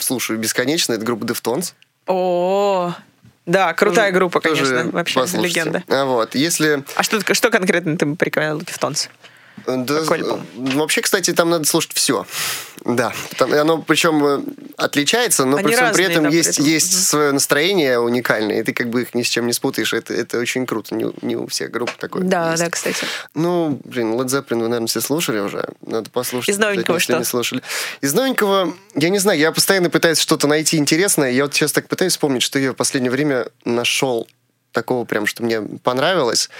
слушаю 0.00 0.38
бесконечно, 0.38 0.94
это 0.94 1.04
группа 1.04 1.24
Deftones. 1.24 1.74
О, 2.06 2.94
да, 3.46 3.72
крутая 3.74 4.10
Тоже- 4.10 4.18
группа, 4.18 4.40
конечно, 4.40 4.90
вообще 4.92 5.20
послушайте. 5.20 5.60
легенда. 5.60 5.82
А 5.88 6.04
вот, 6.04 6.34
если... 6.34 6.84
А 6.96 7.02
что, 7.02 7.20
что 7.34 7.50
конкретно 7.50 7.96
ты 7.96 8.06
порекомендовал 8.14 8.62
Deftones? 8.62 9.08
Да, 9.66 10.00
Какой 10.00 10.18
альбом? 10.18 10.46
э, 10.56 10.76
Вообще, 10.76 11.00
кстати, 11.02 11.32
там 11.32 11.50
надо 11.50 11.64
слушать 11.66 11.92
все. 11.94 12.26
Да. 12.84 13.12
Там- 13.36 13.52
оно 13.52 13.78
причем 13.82 14.24
э, 14.24 14.40
отличается, 14.76 15.44
но 15.44 15.56
Они 15.56 15.66
при, 15.66 15.74
всем 15.74 15.92
при 15.92 16.04
этом 16.04 16.22
да, 16.24 16.28
при 16.30 16.36
есть, 16.36 16.50
этом. 16.50 16.64
есть 16.66 17.06
свое 17.08 17.32
настроение 17.32 17.98
уникальное, 17.98 18.60
и 18.60 18.62
ты 18.62 18.72
как 18.72 18.90
бы 18.90 19.02
их 19.02 19.14
ни 19.14 19.22
с 19.24 19.28
чем 19.28 19.46
не 19.46 19.52
спутаешь. 19.52 19.92
Это, 19.92 20.14
это 20.14 20.38
очень 20.38 20.66
круто. 20.66 20.94
Не, 20.94 21.06
у- 21.06 21.14
не 21.22 21.34
у 21.34 21.48
всех 21.48 21.72
групп 21.72 21.90
такое 21.98 22.22
Да, 22.22 22.52
есть. 22.52 22.62
да, 22.62 22.70
кстати. 22.70 23.04
Ну, 23.34 23.80
блин, 23.84 24.12
Led 24.14 24.26
Zeppelin 24.26 24.60
вы, 24.60 24.68
наверное, 24.68 24.86
все 24.86 25.00
слушали 25.00 25.40
уже. 25.40 25.66
Надо 25.84 26.10
послушать. 26.10 26.50
Из 26.50 26.58
новенького 26.58 27.00
что? 27.00 27.18
не 27.18 27.24
слушали. 27.24 27.62
Из 28.02 28.14
новенького, 28.14 28.72
я 28.94 29.08
не 29.08 29.18
знаю, 29.18 29.38
я 29.40 29.50
постоянно 29.50 29.90
пытаюсь 29.90 30.20
что-то 30.20 30.46
найти 30.46 30.76
интересное. 30.76 31.30
Я 31.32 31.44
вот 31.44 31.54
сейчас 31.54 31.72
так 31.72 31.88
пытаюсь 31.88 32.12
вспомнить, 32.12 32.42
что 32.42 32.58
я 32.60 32.70
в 32.72 32.76
последнее 32.76 33.10
время 33.10 33.48
нашел 33.64 34.28
такого 34.76 35.06
прям, 35.06 35.26
что 35.26 35.42
мне 35.42 35.62
понравилось. 35.82 36.50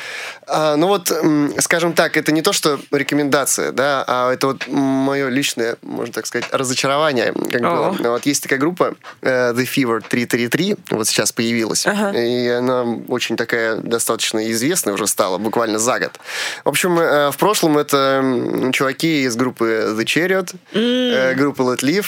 А, 0.46 0.76
ну 0.76 0.86
вот, 0.86 1.12
скажем 1.58 1.92
так, 1.92 2.16
это 2.16 2.32
не 2.32 2.40
то, 2.40 2.54
что 2.54 2.80
рекомендация, 2.90 3.72
да, 3.72 4.04
а 4.06 4.32
это 4.32 4.46
вот 4.46 4.66
мое 4.68 5.28
личное, 5.28 5.76
можно 5.82 6.14
так 6.14 6.26
сказать, 6.26 6.48
разочарование. 6.50 7.34
Как 7.52 7.62
О. 7.62 7.92
было. 7.92 8.10
Вот 8.12 8.24
есть 8.24 8.42
такая 8.42 8.58
группа 8.58 8.94
э, 9.20 9.52
The 9.52 9.66
Fever 9.66 10.02
333, 10.08 10.76
вот 10.92 11.06
сейчас 11.06 11.32
появилась. 11.32 11.86
Ага. 11.86 12.18
И 12.18 12.48
она 12.48 12.84
очень 13.08 13.36
такая 13.36 13.76
достаточно 13.76 14.50
известная 14.50 14.94
уже 14.94 15.06
стала, 15.06 15.36
буквально 15.36 15.78
за 15.78 15.98
год. 15.98 16.18
В 16.64 16.68
общем, 16.70 16.98
э, 16.98 17.30
в 17.30 17.36
прошлом 17.36 17.76
это 17.76 18.70
чуваки 18.72 19.24
из 19.24 19.36
группы 19.36 19.94
The 19.94 20.04
Chariot, 20.04 20.54
э, 20.72 21.34
группы 21.34 21.62
Let 21.62 21.80
Live, 21.82 22.06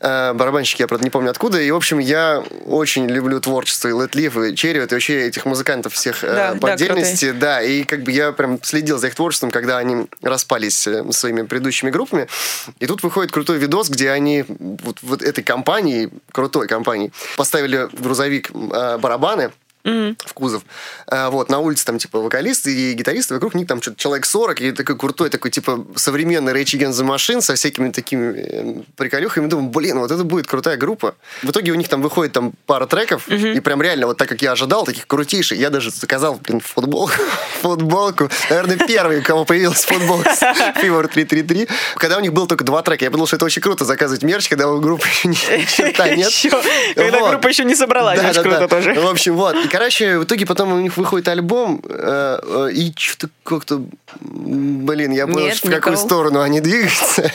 барабанщики, 0.00 0.82
я, 0.82 0.88
правда, 0.88 1.04
не 1.04 1.10
помню 1.10 1.30
откуда. 1.30 1.60
И, 1.60 1.70
в 1.70 1.76
общем, 1.76 1.98
я 1.98 2.42
очень 2.66 3.06
люблю 3.08 3.40
творчество 3.40 3.88
и 3.88 3.92
Let 3.92 4.10
Live, 4.10 4.48
и 4.48 4.54
Chariot, 4.54 4.88
и 4.90 4.94
вообще 4.94 5.26
этих 5.26 5.44
музыкантов 5.46 5.94
всех 5.94 6.24
э, 6.24 6.34
Да, 6.34 6.54
по 6.60 6.68
да, 6.68 6.72
отдельности. 6.74 7.32
Да, 7.32 7.62
и 7.62 7.84
как 7.84 8.02
бы 8.02 8.12
я 8.12 8.32
прям 8.32 8.62
следил 8.62 8.98
за 8.98 9.08
их 9.08 9.14
творчеством, 9.14 9.50
когда 9.50 9.78
они 9.78 10.06
распались 10.22 10.86
э, 10.86 11.04
своими 11.12 11.42
предыдущими 11.42 11.90
группами. 11.90 12.28
И 12.80 12.86
тут 12.86 13.02
выходит 13.02 13.32
крутой 13.32 13.58
видос, 13.58 13.88
где 13.88 14.10
они 14.10 14.44
вот, 14.48 14.98
вот 15.02 15.22
этой 15.22 15.44
компании, 15.44 16.10
крутой 16.32 16.68
компании, 16.68 17.12
поставили 17.36 17.88
в 17.92 18.02
грузовик 18.02 18.50
э, 18.50 18.98
барабаны, 19.84 20.16
в 20.24 20.32
кузов. 20.34 20.62
А, 21.06 21.30
вот, 21.30 21.48
на 21.48 21.58
улице 21.58 21.84
там, 21.84 21.98
типа, 21.98 22.20
вокалисты 22.20 22.72
и 22.72 22.92
гитаристы, 22.94 23.34
вокруг 23.34 23.54
них 23.54 23.66
там 23.66 23.82
что-то 23.82 23.98
человек 23.98 24.26
40, 24.26 24.60
и 24.60 24.72
такой 24.72 24.96
крутой, 24.96 25.30
такой, 25.30 25.50
типа, 25.50 25.86
современный 25.96 26.52
Rage 26.52 26.78
Against 26.78 27.02
the 27.02 27.06
Machine 27.06 27.40
со 27.40 27.54
всякими 27.54 27.90
такими 27.90 28.34
э, 28.36 28.82
приколюхами. 28.96 29.46
Думаю, 29.46 29.70
блин, 29.70 29.98
вот 29.98 30.10
это 30.10 30.24
будет 30.24 30.46
крутая 30.46 30.76
группа. 30.76 31.14
В 31.42 31.50
итоге 31.50 31.72
у 31.72 31.74
них 31.74 31.88
там 31.88 32.02
выходит 32.02 32.32
там 32.32 32.52
пара 32.66 32.86
треков, 32.86 33.28
и 33.28 33.60
прям 33.60 33.82
реально, 33.82 34.06
вот 34.06 34.18
так, 34.18 34.28
как 34.28 34.42
я 34.42 34.52
ожидал, 34.52 34.84
таких 34.84 35.06
крутейших. 35.06 35.58
Я 35.58 35.70
даже 35.70 35.90
заказал, 35.90 36.34
блин, 36.34 36.60
футболку, 36.60 37.14
футболку. 37.62 38.28
Наверное, 38.50 38.76
первый, 38.76 39.20
у 39.20 39.22
кого 39.22 39.44
появилась 39.44 39.84
футболка 39.84 40.34
с 40.34 40.42
Fever 40.42 41.08
333. 41.08 41.68
Когда 41.96 42.18
у 42.18 42.20
них 42.20 42.32
было 42.32 42.46
только 42.46 42.64
два 42.64 42.82
трека, 42.82 43.04
я 43.04 43.10
подумал, 43.10 43.26
что 43.26 43.36
это 43.36 43.44
очень 43.44 43.62
круто 43.62 43.84
заказывать 43.84 44.22
мерч, 44.22 44.48
когда 44.48 44.68
у 44.68 44.80
группы 44.80 45.06
еще 45.06 45.28
ни 45.28 45.64
черта 45.64 46.08
нет. 46.14 46.32
Когда 46.94 47.30
группа 47.30 47.48
еще 47.48 47.64
не 47.64 47.74
собралась, 47.74 48.18
очень 48.18 48.42
круто 48.42 48.68
тоже. 48.68 48.94
В 48.94 49.06
общем, 49.06 49.36
вот. 49.36 49.56
И, 49.56 49.68
короче, 49.72 50.18
в 50.18 50.24
итоге 50.24 50.44
потом 50.46 50.72
у 50.72 50.78
них 50.80 50.96
выходит 50.98 51.26
альбом, 51.28 51.82
э, 51.88 52.38
э, 52.42 52.70
и 52.72 52.92
что-то 52.96 53.32
как-то, 53.42 53.82
блин, 54.20 55.12
я 55.12 55.26
понял, 55.26 55.46
Нет, 55.46 55.56
в 55.56 55.62
какую 55.62 55.76
никого. 55.78 55.96
сторону 55.96 56.40
они 56.42 56.60
двигаются. 56.60 57.30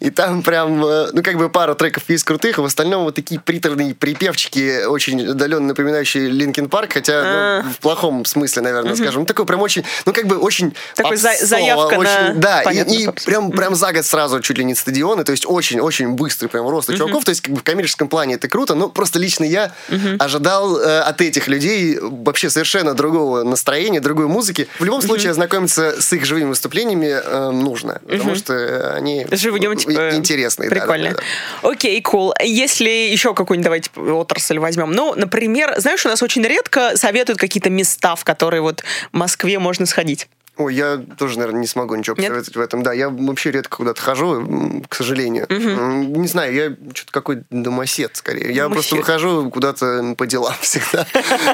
И 0.00 0.10
там 0.10 0.42
прям, 0.42 0.84
э, 0.84 1.08
ну, 1.12 1.22
как 1.22 1.36
бы 1.36 1.50
пара 1.50 1.74
треков 1.74 2.04
есть 2.08 2.24
крутых, 2.24 2.58
а 2.58 2.62
в 2.62 2.64
остальном 2.64 3.04
вот 3.04 3.14
такие 3.14 3.38
приторные 3.38 3.94
припевчики, 3.94 4.84
очень 4.86 5.28
отдаленно 5.28 5.68
напоминающие 5.68 6.28
Linkin 6.28 6.68
Park, 6.70 6.94
хотя 6.94 7.12
А. 7.24 7.62
ну, 7.64 7.70
в 7.70 7.78
плохом 7.78 8.24
смысле, 8.24 8.62
наверное, 8.62 8.94
скажем. 8.96 9.20
Ну, 9.22 9.26
такой 9.26 9.44
прям 9.44 9.60
очень, 9.60 9.84
ну, 10.06 10.12
как 10.14 10.26
бы 10.26 10.38
очень 10.38 10.74
Такой 10.94 11.12
попсово, 11.18 11.46
заявка 11.46 11.98
на- 11.98 12.34
Да, 12.34 12.62
и- 12.62 12.64
Понятно, 12.64 12.92
и 12.92 13.06
попсу. 13.06 13.26
прям, 13.26 13.50
прям 13.52 13.74
за 13.74 13.92
год 13.92 14.06
сразу 14.06 14.40
чуть 14.40 14.56
ли 14.58 14.64
не 14.64 14.74
стадионы, 14.74 15.22
то 15.24 15.32
есть 15.32 15.44
очень-очень 15.46 16.08
быстрый 16.14 16.48
прям 16.48 16.66
рост 16.68 16.88
у 16.88 16.96
чуваков, 16.96 17.24
то 17.24 17.30
есть 17.30 17.42
как 17.42 17.52
бы 17.54 17.60
в 17.60 17.62
коммерческом 17.62 18.08
плане 18.08 18.36
это 18.36 18.48
круто, 18.48 18.74
но 18.74 18.88
просто 18.88 19.18
лично 19.18 19.44
я 19.44 19.72
ожидал 20.18 20.78
э, 20.78 21.00
от 21.00 21.20
этих 21.20 21.46
людей 21.48 21.73
вообще 22.00 22.50
совершенно 22.50 22.94
другого 22.94 23.42
настроения, 23.42 24.00
другой 24.00 24.26
музыки. 24.26 24.68
В 24.78 24.84
любом 24.84 25.02
случае 25.02 25.30
ознакомиться 25.30 26.00
с 26.00 26.12
их 26.12 26.24
живыми 26.24 26.44
выступлениями 26.44 27.06
э, 27.06 27.50
нужно, 27.50 28.00
потому 28.08 28.34
что 28.34 28.54
э, 28.54 28.96
они 28.96 29.26
Живьем, 29.30 29.76
типа, 29.76 30.14
интересные. 30.14 30.68
да, 30.68 30.76
да, 30.76 30.80
Прикольно. 30.80 31.10
да, 31.10 31.16
да. 31.62 31.68
Окей, 31.70 32.00
cool. 32.00 32.32
Если 32.42 32.88
еще 32.88 33.34
какую-нибудь, 33.34 33.64
давайте, 33.64 33.90
отрасль 34.12 34.58
возьмем. 34.58 34.92
Ну, 34.92 35.14
например, 35.14 35.74
знаешь, 35.78 36.04
у 36.06 36.08
нас 36.08 36.22
очень 36.22 36.42
редко 36.42 36.96
советуют 36.96 37.38
какие-то 37.38 37.70
места, 37.70 38.16
в 38.16 38.24
которые 38.24 38.60
вот 38.60 38.82
в 39.12 39.16
Москве 39.16 39.58
можно 39.58 39.86
сходить. 39.86 40.28
Ой, 40.56 40.74
я 40.74 40.98
тоже, 41.18 41.38
наверное, 41.38 41.60
не 41.62 41.66
смогу 41.66 41.96
ничего 41.96 42.14
Нет? 42.16 42.28
посоветовать 42.28 42.56
в 42.56 42.60
этом. 42.60 42.82
Да, 42.84 42.92
я 42.92 43.08
вообще 43.08 43.50
редко 43.50 43.76
куда-то 43.78 44.00
хожу, 44.00 44.82
к 44.88 44.94
сожалению. 44.94 45.46
М, 45.48 46.12
Не 46.12 46.28
знаю, 46.28 46.54
я 46.54 46.70
что-то 46.94 47.10
какой 47.12 47.42
домосед 47.50 48.12
скорее. 48.14 48.52
Я 48.52 48.68
просто 48.68 48.90
Домосед. 48.92 48.98
выхожу 48.98 49.50
куда-то 49.50 50.14
по 50.16 50.26
делам 50.26 50.54
всегда. 50.60 51.06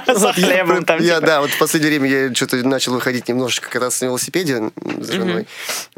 За 0.14 0.32
хлебом 0.34 0.84
там, 0.84 1.00
Я, 1.00 1.14
типа. 1.16 1.26
да, 1.26 1.40
вот 1.40 1.50
в 1.50 1.58
последнее 1.58 1.98
время 1.98 2.10
я 2.28 2.34
что-то 2.34 2.56
начал 2.66 2.92
выходить 2.92 3.26
немножечко 3.28 3.70
кататься 3.70 4.04
на 4.04 4.08
велосипеде 4.10 4.70
с 5.00 5.08
женой. 5.10 5.46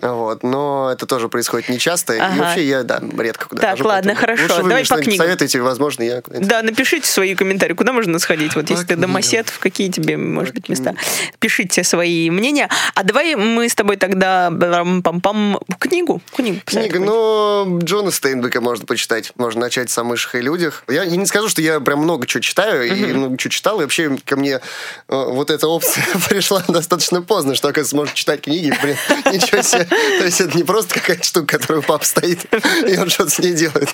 Вот, 0.00 0.42
но 0.44 0.90
это 0.92 1.06
тоже 1.06 1.28
происходит 1.28 1.68
нечасто. 1.68 2.14
И 2.14 2.20
вообще 2.38 2.64
я, 2.64 2.82
да, 2.84 3.00
редко 3.18 3.48
куда 3.48 3.62
Так, 3.62 3.84
ладно, 3.84 4.14
хорошо. 4.14 4.58
Давай 4.58 4.86
по 4.86 4.96
книгам. 4.98 5.26
советуете, 5.26 5.60
возможно, 5.60 6.02
я 6.04 6.22
Да, 6.28 6.62
напишите 6.62 7.06
свои 7.08 7.34
комментарии, 7.34 7.74
куда 7.74 7.92
можно 7.92 8.18
сходить. 8.20 8.54
Вот 8.54 8.70
если 8.70 8.84
ты 8.84 8.96
домосед, 8.96 9.48
в 9.48 9.58
какие 9.58 9.90
тебе, 9.90 10.16
может 10.16 10.54
быть, 10.54 10.68
места. 10.68 10.94
Пишите 11.40 11.82
свои 11.82 12.30
мнения. 12.30 12.68
А 12.94 13.04
давай 13.04 13.34
мы 13.34 13.68
с 13.68 13.74
тобой 13.74 13.96
тогда 13.96 14.48
пам-пам 14.50 15.60
книгу. 15.78 16.20
Книгу. 16.34 16.60
Книга, 16.64 16.98
ну, 17.00 17.78
Джона 17.82 18.10
Стейнбека 18.10 18.60
можно 18.60 18.86
почитать. 18.86 19.32
Можно 19.36 19.62
начать 19.62 19.90
с 19.90 19.98
«О 19.98 20.04
мышах 20.04 20.34
и 20.34 20.40
людях». 20.40 20.84
Я, 20.88 21.04
я 21.04 21.16
не 21.16 21.26
скажу, 21.26 21.48
что 21.48 21.62
я 21.62 21.80
прям 21.80 22.00
много 22.00 22.26
чего 22.26 22.40
читаю, 22.40 22.86
и 22.86 23.12
много 23.12 23.38
чего 23.38 23.50
читал, 23.50 23.80
и 23.80 23.84
вообще 23.84 24.16
ко 24.24 24.36
мне 24.36 24.54
э, 24.54 24.60
вот 25.08 25.50
эта 25.50 25.68
опция 25.68 26.04
пришла 26.28 26.62
достаточно 26.68 27.22
поздно, 27.22 27.54
что, 27.54 27.68
оказывается, 27.68 27.96
можно 27.96 28.14
читать 28.14 28.42
книги, 28.42 28.74
блин, 28.82 28.96
ничего 29.32 29.62
себе. 29.62 29.84
То 29.84 30.24
есть 30.24 30.40
это 30.40 30.56
не 30.56 30.64
просто 30.64 30.94
какая-то 30.94 31.24
штука, 31.24 31.58
которая 31.58 31.80
у 31.80 31.84
папы 31.84 32.04
стоит, 32.04 32.40
и 32.86 32.98
он 32.98 33.08
что-то 33.08 33.30
с 33.30 33.38
ней 33.38 33.52
делает. 33.52 33.88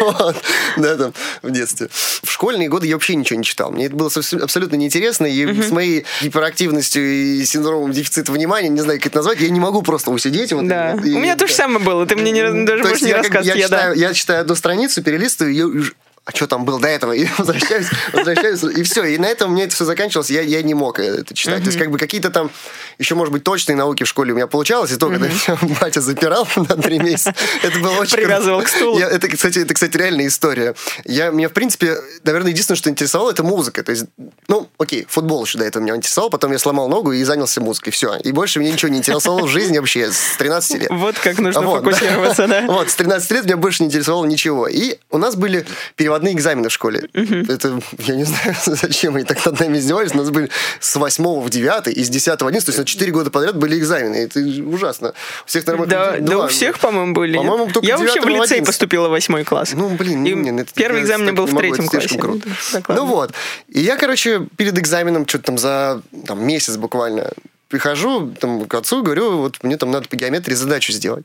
Вот. 0.00 0.36
Да, 0.76 0.96
там, 0.96 1.14
в 1.42 1.50
детстве. 1.50 1.88
В 2.22 2.30
школьные 2.30 2.68
годы 2.68 2.86
я 2.86 2.94
вообще 2.94 3.14
ничего 3.14 3.38
не 3.38 3.44
читал. 3.44 3.70
Мне 3.70 3.86
это 3.86 3.96
было 3.96 4.10
абсолютно 4.42 4.76
неинтересно, 4.76 5.26
и 5.26 5.62
с 5.62 5.70
моей 5.70 6.04
гиперактивностью 6.20 7.02
и 7.02 7.44
синдромом 7.44 7.92
дефицита 7.92 8.33
внимания, 8.34 8.68
не 8.68 8.80
знаю, 8.80 8.98
как 8.98 9.06
это 9.08 9.16
назвать, 9.18 9.40
я 9.40 9.48
не 9.48 9.60
могу 9.60 9.82
просто 9.82 10.10
усидеть. 10.10 10.52
вот, 10.52 10.66
Да. 10.68 10.92
и- 11.04 11.14
У 11.14 11.18
меня 11.18 11.36
то 11.36 11.46
же 11.46 11.54
самое 11.54 11.78
было. 11.84 12.06
Ты 12.06 12.16
мне 12.16 12.30
не, 12.32 12.42
даже 12.66 12.82
есть 12.88 13.02
не 13.02 13.12
рассказывать. 13.14 13.46
я, 13.46 13.54
Я, 13.54 13.68
да. 13.68 13.92
я 13.94 14.12
читаю 14.12 14.40
одну 14.42 14.54
страницу, 14.54 15.02
перелистываю, 15.02 15.54
и 15.54 15.62
уж- 15.62 15.94
а 16.26 16.30
что 16.34 16.46
там 16.46 16.64
было 16.64 16.80
до 16.80 16.88
этого? 16.88 17.12
И 17.12 17.26
возвращаюсь, 17.38 17.86
возвращаюсь, 18.12 18.62
и 18.62 18.82
все. 18.82 19.04
И 19.04 19.18
на 19.18 19.26
этом 19.26 19.50
у 19.50 19.54
меня 19.54 19.64
это 19.64 19.74
все 19.74 19.84
заканчивалось, 19.84 20.30
я, 20.30 20.40
я 20.40 20.62
не 20.62 20.74
мог 20.74 20.98
это 20.98 21.34
читать. 21.34 21.60
То 21.62 21.66
есть, 21.66 21.78
как 21.78 21.90
бы 21.90 21.98
какие-то 21.98 22.30
там, 22.30 22.50
еще, 22.98 23.14
может 23.14 23.32
быть, 23.32 23.44
точные 23.44 23.76
науки 23.76 24.04
в 24.04 24.08
школе 24.08 24.32
у 24.32 24.36
меня 24.36 24.46
получалось, 24.46 24.90
и 24.92 24.96
то, 24.96 25.08
когда 25.10 25.28
меня 25.28 25.58
батя 25.80 26.00
запирал 26.00 26.48
на 26.56 26.76
три 26.76 26.98
месяца, 26.98 27.34
это 27.62 27.78
было 27.78 27.92
очень... 27.98 28.16
Привязывал 28.16 28.62
к 28.62 28.68
стулу. 28.68 28.98
Я- 28.98 29.08
это, 29.10 29.28
кстати, 29.28 29.58
это, 29.58 29.74
кстати, 29.74 29.96
реальная 29.96 30.26
история. 30.26 30.74
Я, 31.04 31.30
меня, 31.30 31.48
в 31.48 31.52
принципе, 31.52 31.96
наверное, 32.24 32.50
единственное, 32.52 32.78
что 32.78 32.88
интересовало, 32.90 33.30
это 33.30 33.42
музыка. 33.42 33.82
То 33.82 33.92
есть, 33.92 34.04
ну, 34.48 34.68
окей, 34.78 35.06
футбол 35.08 35.44
еще 35.44 35.58
до 35.58 35.64
этого 35.64 35.82
меня 35.82 35.94
интересовал, 35.96 36.30
потом 36.30 36.52
я 36.52 36.58
сломал 36.58 36.88
ногу 36.88 37.12
и 37.12 37.22
занялся 37.24 37.60
музыкой, 37.60 37.92
все. 37.92 38.16
И 38.16 38.32
больше 38.32 38.60
меня 38.60 38.72
ничего 38.72 38.90
не 38.90 38.98
интересовало 38.98 39.46
в 39.46 39.48
жизни 39.50 39.78
вообще 39.78 40.10
с 40.10 40.36
13 40.38 40.78
лет. 40.80 40.88
Вот 40.90 41.18
как 41.18 41.38
нужно 41.38 41.60
Вот, 41.60 41.82
да. 41.84 41.90
фокусироваться, 41.90 42.46
да. 42.46 42.62
Вот, 42.66 42.88
с 42.90 42.94
13 42.94 43.30
лет 43.32 43.44
меня 43.44 43.56
больше 43.58 43.82
не 43.82 43.88
интересовало 43.88 44.24
ничего. 44.24 44.68
И 44.68 44.96
у 45.10 45.18
нас 45.18 45.36
были 45.36 45.66
переводные 46.14 46.34
экзамены 46.34 46.68
в 46.68 46.72
школе. 46.72 47.08
Это, 47.12 47.80
я 47.98 48.14
не 48.14 48.24
знаю, 48.24 48.54
зачем 48.64 49.16
они 49.16 49.24
так 49.24 49.44
над 49.44 49.60
нами 49.60 49.78
издевались. 49.78 50.14
У 50.14 50.18
нас 50.18 50.30
были 50.30 50.50
с 50.80 50.94
8 50.96 51.40
в 51.40 51.50
9 51.50 51.88
и 51.88 52.04
с 52.04 52.08
10 52.08 52.42
в 52.42 52.46
11, 52.46 52.66
то 52.66 52.70
есть 52.70 52.78
на 52.78 52.84
4 52.84 53.12
года 53.12 53.30
подряд 53.30 53.56
были 53.56 53.78
экзамены. 53.78 54.16
Это 54.16 54.40
ужасно. 54.40 55.12
У 55.44 55.48
всех 55.48 55.66
нормальных 55.66 56.24
Да, 56.24 56.38
у 56.38 56.48
всех, 56.48 56.78
по-моему, 56.78 57.14
были. 57.14 57.36
По-моему, 57.36 57.66
только 57.70 57.86
Я 57.86 57.98
вообще 57.98 58.20
в 58.20 58.28
лицей 58.28 58.58
11. 58.58 58.66
поступила 58.66 59.08
в 59.08 59.10
восьмой 59.10 59.44
класс. 59.44 59.72
Ну, 59.74 59.88
блин, 59.90 60.24
И 60.24 60.60
это- 60.60 60.72
первый 60.74 61.02
экзамен 61.02 61.34
был 61.34 61.46
в 61.46 61.56
третьем 61.56 61.88
классе. 61.88 62.18
круто. 62.18 62.48
Ну 62.88 63.06
вот. 63.06 63.32
И 63.68 63.80
я, 63.80 63.96
короче, 63.96 64.46
перед 64.56 64.78
экзаменом, 64.78 65.26
что-то 65.26 65.44
там 65.44 65.58
за 65.58 66.02
там, 66.26 66.44
месяц 66.46 66.76
буквально, 66.76 67.30
прихожу 67.68 68.32
там, 68.38 68.66
к 68.66 68.74
отцу 68.74 69.00
и 69.00 69.02
говорю, 69.02 69.38
вот 69.38 69.62
мне 69.62 69.76
там 69.76 69.90
надо 69.90 70.08
по 70.08 70.16
геометрии 70.16 70.54
задачу 70.54 70.92
сделать. 70.92 71.24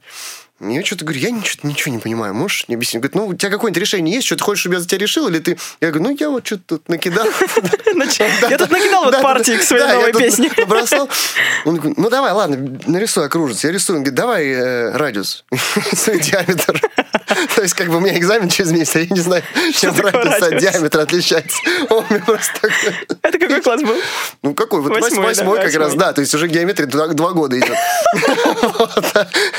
Я 0.60 0.84
что-то 0.84 1.06
говорю, 1.06 1.22
я 1.22 1.32
ничего, 1.32 1.70
ничего 1.70 1.94
не 1.94 2.00
понимаю, 2.00 2.34
можешь 2.34 2.66
мне 2.68 2.76
объяснить? 2.76 3.02
Говорит, 3.02 3.16
ну, 3.16 3.28
у 3.28 3.34
тебя 3.34 3.50
какое-нибудь 3.50 3.82
решение 3.82 4.16
есть, 4.16 4.28
что 4.28 4.36
ты 4.36 4.44
хочешь, 4.44 4.62
чтобы 4.62 4.76
я 4.76 4.82
за 4.82 4.88
тебя 4.88 5.00
решил, 5.00 5.28
или 5.28 5.40
ты... 5.40 5.58
Я 5.80 5.92
говорю, 5.92 6.10
ну, 6.10 6.18
я 6.20 6.30
вот 6.30 6.46
что-то 6.46 6.64
тут 6.66 6.90
накидал. 6.90 7.26
Я 8.50 8.58
тут 8.58 8.72
накидал 8.72 9.06
вот 9.06 9.22
партии 9.22 9.58
к 9.58 9.64
своей 9.64 9.86
новой 9.86 10.14
песне. 10.14 10.50
Он 11.66 11.76
говорит, 11.76 11.98
ну 11.98 12.10
давай, 12.10 12.32
ладно, 12.32 12.80
нарисуй 12.88 13.26
окружец. 13.26 13.64
Я 13.64 13.72
рисую. 13.72 13.98
Он 13.98 14.04
говорит, 14.04 14.16
давай 14.16 14.48
э, 14.48 14.92
радиус, 14.92 15.46
свой 15.94 16.20
диаметр. 16.20 16.82
То 17.56 17.62
есть, 17.62 17.74
как 17.74 17.90
бы 17.90 17.98
у 17.98 18.00
меня 18.00 18.18
экзамен 18.18 18.50
через 18.50 18.72
месяц, 18.72 18.96
я 18.96 19.06
не 19.06 19.20
знаю, 19.22 19.44
чем 19.74 19.96
радиус 20.00 20.42
от 20.42 20.58
диаметра 20.58 21.02
отличается. 21.02 21.58
Это 23.22 23.40
какой 23.40 23.62
класс 23.62 23.82
был? 23.82 23.96
Ну, 24.44 24.54
какой? 24.54 24.82
Вот 24.82 25.00
Восьмой, 25.34 25.58
как 25.58 25.76
раз, 25.76 25.94
да. 25.96 26.14
То 26.14 26.22
есть 26.22 26.34
уже 26.34 26.48
геометрия 26.48 26.88
два, 26.88 27.32
года 27.32 27.58
идет. 27.60 27.76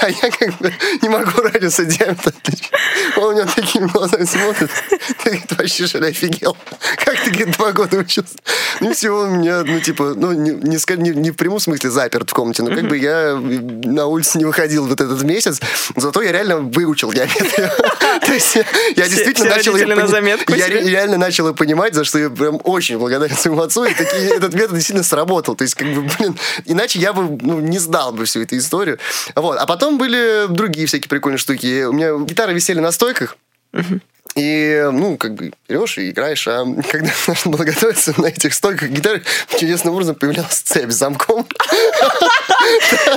А- 0.03 0.09
я 0.09 0.30
как 0.30 0.59
бы 0.59 0.72
не 1.03 1.09
могу 1.09 1.42
радиус 1.42 1.78
от 1.80 1.88
диаметра 1.88 2.30
отличить. 2.30 2.70
Он 3.16 3.24
у 3.24 3.32
меня 3.32 3.46
такими 3.46 3.86
глазами 3.86 4.24
смотрит. 4.24 4.70
Ты, 5.22 5.30
говорит, 5.30 5.53
вообще 5.59 5.86
что 5.86 5.98
ли 5.98 6.09
офигел? 6.09 6.57
Как 7.05 7.20
ты, 7.22 7.30
говорит, 7.30 7.57
два 7.57 7.72
года 7.72 7.96
учился? 7.98 8.34
Ну, 8.80 8.92
всего 8.94 9.22
у 9.22 9.26
меня, 9.26 9.62
ну, 9.64 9.80
типа, 9.80 10.14
ну, 10.16 10.32
не, 10.32 10.53
не- 10.53 11.11
не 11.14 11.30
в 11.30 11.36
прямом 11.36 11.61
смысле 11.61 11.90
заперт 11.90 12.30
в 12.30 12.32
комнате, 12.34 12.62
но 12.62 12.74
как 12.74 12.86
бы 12.88 12.96
я 12.96 13.34
на 13.36 14.07
улице 14.07 14.38
не 14.38 14.44
выходил 14.44 14.86
вот 14.86 15.01
этот 15.01 15.22
месяц, 15.22 15.61
зато 15.96 16.22
я 16.22 16.32
реально 16.32 16.59
выучил 16.59 17.12
геометрию. 17.12 17.39
То 18.26 18.32
есть 18.32 18.57
я- 18.97 19.09
действительно 19.09 19.51
начал 19.51 19.72
я 20.57 20.68
реально 20.68 21.18
начал 21.18 21.53
понимать, 21.55 21.95
за 21.95 22.05
что 22.05 22.18
я 22.18 22.30
прям 22.30 22.61
очень 22.64 22.99
благодарен 22.99 23.36
своему 23.36 23.62
отцу. 23.62 23.84
И 23.84 23.91
этот 23.91 24.55
метод 24.55 24.74
действительно 24.74 25.03
сработал. 25.05 25.55
То 25.55 25.62
есть, 25.62 25.74
как 25.74 25.88
бы, 25.88 26.03
блин, 26.03 26.38
иначе 26.64 26.99
я 26.99 27.12
бы 27.12 27.38
ну, 27.41 27.61
не 27.61 27.78
сдал 27.78 28.12
бы 28.12 28.24
всю 28.24 28.43
эту 28.43 28.57
историю. 28.57 28.99
Вот. 29.34 29.59
А 29.59 29.66
потом 29.66 29.99
были 29.99 30.47
другие 30.49 30.86
всякие 30.86 31.09
прикольные 31.09 31.38
штуки. 31.38 31.84
У 31.84 31.93
меня 31.93 32.16
гитары 32.18 32.53
висели 32.53 32.80
на 32.80 32.93
стойках. 32.93 33.36
И, 34.37 34.89
ну, 34.93 35.16
как 35.16 35.35
бы 35.35 35.53
берешь 35.68 35.99
и 35.99 36.11
играешь, 36.11 36.47
а 36.47 36.64
когда 36.89 37.11
нужно 37.26 37.51
было 37.51 37.64
готовиться 37.64 38.14
на 38.16 38.26
этих 38.26 38.55
стойках 38.55 38.91
гитары, 38.91 39.22
чудесным 39.59 39.95
образом 39.95 40.14
появлялась 40.14 40.61
цепь 40.61 40.91
с 40.91 40.95
замком. 40.95 41.47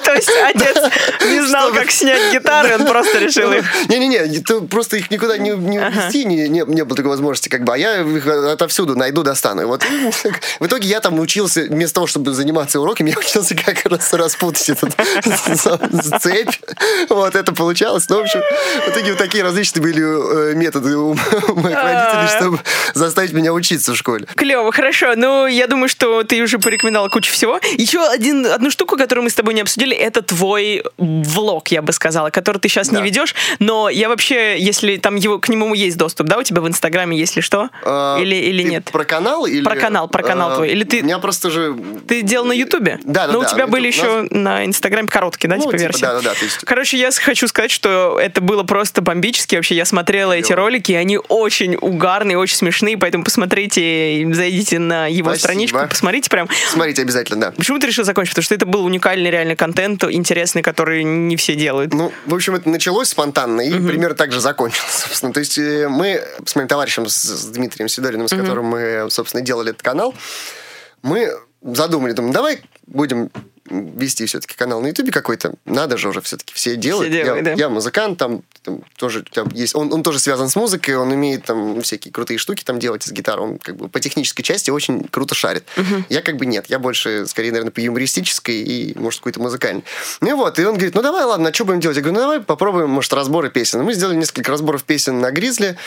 То 0.03 0.14
есть 0.14 0.32
отец 0.43 0.91
не 1.26 1.45
знал, 1.45 1.72
как 1.72 1.91
снять 1.91 2.34
гитары, 2.34 2.76
он 2.76 2.86
просто 2.86 3.20
решил 3.20 3.51
их. 3.51 3.66
Не-не-не, 3.89 4.68
просто 4.68 4.97
их 4.97 5.11
никуда 5.11 5.38
не, 5.38 5.51
увезти, 5.51 6.26
не, 6.26 6.64
было 6.64 6.95
такой 6.95 7.11
возможности, 7.11 7.49
как 7.49 7.64
бы, 7.64 7.74
а 7.74 7.78
я 7.78 8.01
их 8.01 8.28
отовсюду 8.28 8.95
найду, 8.95 9.24
достану. 9.24 9.68
Вот 9.68 9.84
в 10.59 10.66
итоге 10.66 10.88
я 10.88 10.99
там 10.99 11.16
научился, 11.16 11.61
вместо 11.61 11.95
того, 11.95 12.07
чтобы 12.07 12.34
заниматься 12.34 12.80
уроками, 12.80 13.11
я 13.11 13.18
учился 13.18 13.55
как 13.55 13.86
раз 13.86 14.11
распутать 14.14 14.70
этот 14.70 14.95
цепь. 16.22 16.55
Вот, 17.09 17.36
это 17.36 17.53
получалось. 17.53 18.09
Ну, 18.09 18.18
в 18.18 18.22
общем, 18.22 18.41
в 18.86 18.89
итоге 18.89 19.11
вот 19.11 19.20
такие 19.20 19.43
различные 19.43 19.84
были 19.84 20.51
э, 20.51 20.55
методы 21.11 21.51
у 21.51 21.55
моих 21.59 21.75
родителей, 21.77 22.37
чтобы 22.37 22.59
заставить 22.93 23.33
меня 23.33 23.53
учиться 23.53 23.93
в 23.93 23.95
школе. 23.97 24.25
Клево, 24.35 24.71
хорошо. 24.71 25.13
Ну, 25.15 25.45
я 25.47 25.67
думаю, 25.67 25.89
что 25.89 26.23
ты 26.23 26.41
уже 26.41 26.59
порекомендовал 26.59 27.09
кучу 27.09 27.31
всего. 27.31 27.59
Еще 27.77 27.99
один, 28.05 28.45
одну 28.45 28.71
штуку, 28.71 28.97
которую 28.97 29.23
мы 29.25 29.29
с 29.29 29.33
тобой 29.35 29.53
не 29.53 29.61
обсудили, 29.61 29.95
это 29.95 30.21
твой 30.21 30.83
влог, 30.97 31.67
я 31.69 31.81
бы 31.81 31.91
сказала, 31.93 32.29
который 32.29 32.57
ты 32.59 32.69
сейчас 32.69 32.91
не 32.91 32.97
Да. 32.97 33.03
ведешь. 33.03 33.35
Но 33.59 33.89
я 33.89 34.09
вообще, 34.09 34.57
если 34.59 34.97
там 34.97 35.15
его, 35.15 35.39
к 35.39 35.49
нему 35.49 35.73
есть 35.73 35.97
доступ, 35.97 36.27
да, 36.27 36.37
у 36.37 36.43
тебя 36.43 36.61
в 36.61 36.67
Инстаграме, 36.67 37.17
если 37.17 37.41
что? 37.41 37.69
А, 37.83 38.17
или 38.19 38.35
или 38.35 38.63
нет? 38.63 38.85
Про 38.91 39.03
канал? 39.05 39.45
Или, 39.45 39.63
Про 39.63 39.75
канал, 39.75 40.07
про 40.07 40.23
канал 40.23 40.51
а, 40.51 40.55
твой. 40.55 40.69
Или 40.69 40.83
ты- 40.83 41.01
У 41.01 41.03
меня 41.05 41.19
просто 41.19 41.49
же... 41.49 41.75
Ты 42.07 42.21
делал 42.21 42.45
на 42.45 42.53
Ютубе? 42.53 42.99
Да, 43.03 43.27
да, 43.27 43.33
Но 43.33 43.39
у 43.39 43.43
да, 43.43 43.49
тебя 43.49 43.65
на 43.65 43.71
были 43.71 43.87
YouTube. 43.87 44.03
еще 44.03 44.27
на 44.31 44.65
Инстаграме 44.65 45.07
короткие, 45.07 45.49
да, 45.49 45.55
Ну, 45.57 45.63
типа 45.63 45.71
типа, 45.77 45.81
версии? 45.81 46.01
да, 46.01 46.13
да, 46.15 46.21
да, 46.21 46.31
есть- 46.41 46.59
Короче, 46.65 46.97
я 46.97 47.09
хочу 47.11 47.47
сказать, 47.47 47.71
что 47.71 48.19
это 48.21 48.41
было 48.41 48.63
просто 48.63 49.01
бомбически. 49.01 49.55
Вообще, 49.55 49.75
я 49.75 49.85
смотрела 49.85 50.33
эти 50.33 50.47
Клево. 50.47 50.61
ролики, 50.61 50.91
и 50.93 50.95
они 50.95 51.17
очень 51.27 51.75
угарные, 51.75 52.37
очень 52.37 52.55
смешные, 52.55 52.97
поэтому 52.97 53.23
посмотрите, 53.23 54.27
зайдите 54.31 54.77
на 54.77 55.07
его 55.07 55.29
Спасибо. 55.29 55.43
страничку, 55.47 55.79
посмотрите 55.89 56.29
прям. 56.29 56.47
Смотрите 56.69 57.01
обязательно, 57.01 57.41
да. 57.41 57.51
Почему 57.51 57.79
ты 57.79 57.87
решил 57.87 58.03
закончить? 58.03 58.33
Потому 58.33 58.43
что 58.43 58.55
это 58.55 58.65
был 58.65 58.85
уникальный 58.85 59.31
реальный 59.31 59.55
контент, 59.55 60.03
интересный, 60.03 60.61
который 60.61 61.03
не 61.03 61.35
все 61.35 61.55
делают. 61.55 61.93
Ну, 61.93 62.11
в 62.27 62.33
общем, 62.35 62.53
это 62.55 62.69
началось 62.69 63.09
спонтанно 63.09 63.61
и 63.61 63.71
примерно 63.71 64.15
так 64.15 64.31
же 64.31 64.39
закончилось, 64.39 64.91
собственно. 65.07 65.33
То 65.33 65.39
есть 65.39 65.57
э, 65.57 65.87
мы 65.89 66.21
с 66.45 66.55
моим 66.55 66.67
товарищем, 66.67 67.07
с, 67.07 67.45
Дмитрием 67.47 67.89
Сидориным, 67.89 68.27
с 68.27 68.35
которым 68.35 68.65
мы, 68.65 69.07
собственно, 69.09 69.43
делали 69.43 69.71
этот 69.71 69.81
канал, 69.81 70.13
мы 71.01 71.31
задумали, 71.63 72.13
думаем, 72.13 72.33
давай 72.33 72.61
будем 72.85 73.31
вести 73.70 74.26
все-таки 74.26 74.55
канал 74.55 74.82
на 74.82 74.88
Ютубе 74.88 75.11
какой-то. 75.11 75.53
Надо 75.66 75.97
же 75.97 76.09
уже 76.09 76.22
все-таки 76.22 76.53
все 76.53 76.76
делать. 76.76 77.11
делают, 77.11 77.45
я, 77.47 77.55
да. 77.55 77.61
я 77.61 77.70
музыкант, 77.70 78.18
там, 78.18 78.43
там 78.61 78.82
тоже 78.97 79.24
там 79.24 79.49
есть. 79.53 79.76
Он, 79.76 79.91
он 79.93 80.03
тоже 80.03 80.20
связан 80.20 80.49
с 80.49 80.55
музыкой, 80.55 80.95
он 80.95 81.11
умеет 81.11 81.45
там 81.45 81.82
всякие 81.82 82.11
крутые 82.11 82.38
штуки 82.38 82.64
там 82.64 82.80
делать 82.80 83.07
из 83.07 83.11
гитары. 83.11 83.41
Он 83.41 83.57
как 83.57 83.76
бы 83.76 83.88
по 83.88 83.99
технической 83.99 84.43
части 84.43 84.70
очень 84.70 85.03
круто 85.07 85.36
шарит. 85.36 85.64
Я 86.09 86.22
как 86.22 86.38
бы 86.38 86.45
нет, 86.45 86.66
я 86.68 86.80
больше, 86.80 87.26
скорее, 87.28 87.51
наверное, 87.51 87.72
по 87.72 87.80
юмористической 87.80 88.55
и, 88.55 88.97
может, 88.97 89.20
какой-то 89.20 89.39
музыкальной. 89.39 89.84
Ну 90.22 90.36
вот, 90.36 90.59
и 90.59 90.66
он 90.66 90.76
говорит, 90.76 90.95
ну 90.95 91.01
давай, 91.01 91.24
ладно, 91.24 91.49
а 91.49 91.53
что 91.53 91.66
будем 91.66 91.80
делать? 91.80 91.97
Я 91.97 92.03
говорю, 92.03 92.16
ну 92.16 92.22
давай 92.22 92.41
попробуем, 92.41 92.89
может, 92.89 93.14
разборы 93.14 93.49
песен. 93.49 93.82
Мы 93.84 93.93
сделали 93.93 94.16
несколько 94.16 94.51
разборов 94.51 94.84
песен 94.84 95.20
на 95.20 95.32
Гризли. 95.32 95.78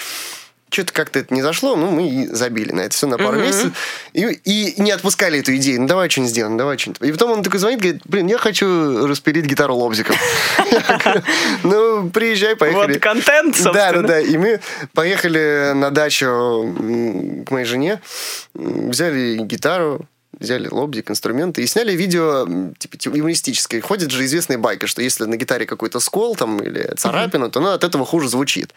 Что-то 0.69 0.93
как-то 0.93 1.21
это 1.21 1.33
не 1.33 1.43
зашло, 1.43 1.77
ну, 1.77 1.91
мы 1.91 2.09
и 2.09 2.27
забили 2.27 2.73
на 2.73 2.81
это 2.81 2.95
все 2.95 3.07
на 3.07 3.19
пару 3.19 3.39
месяцев. 3.39 3.73
И, 4.13 4.25
и 4.45 4.81
не 4.81 4.91
отпускали 4.91 5.39
эту 5.41 5.55
идею. 5.57 5.83
Ну, 5.83 5.87
давай 5.87 6.11
что-нибудь 6.11 6.31
сделаем, 6.33 6.57
давай 6.57 6.77
что-нибудь. 6.77 7.09
И 7.09 7.13
потом 7.13 7.31
он 7.31 7.43
такой 7.43 7.61
звонит, 7.61 7.81
говорит, 7.81 8.03
блин, 8.05 8.27
я 8.27 8.39
хочу 8.39 9.07
распилить 9.07 9.47
гитару 9.47 9.75
лобзиком. 9.77 10.17
Ну, 11.63 12.11
приезжай, 12.11 12.57
поехали. 12.57 12.95
Вот 12.95 13.03
контент, 13.03 13.57
Да, 13.57 13.63
собственно. 13.63 14.03
да, 14.03 14.09
да. 14.09 14.21
И 14.21 14.37
мы 14.37 14.61
поехали 14.93 15.73
на 15.75 15.91
дачу 15.91 16.75
к 17.47 17.51
моей 17.51 17.65
жене, 17.67 18.01
взяли 18.55 19.39
гитару, 19.39 20.07
взяли 20.39 20.69
лобзик, 20.69 21.11
инструменты 21.11 21.63
и 21.63 21.67
сняли 21.67 21.93
видео 21.93 22.47
типа 22.79 22.97
юмористическое. 23.17 23.81
Ходит 23.81 24.11
же 24.11 24.25
известная 24.25 24.59
байка, 24.59 24.87
что 24.87 25.03
если 25.03 25.25
на 25.25 25.37
гитаре 25.37 25.67
какой-то 25.67 26.01
скол 26.01 26.37
там 26.37 26.59
или 26.59 26.93
царапина, 26.97 27.51
то 27.51 27.61
она 27.61 27.75
от 27.75 27.85
этого 27.85 28.05
хуже 28.05 28.29
звучит. 28.29 28.75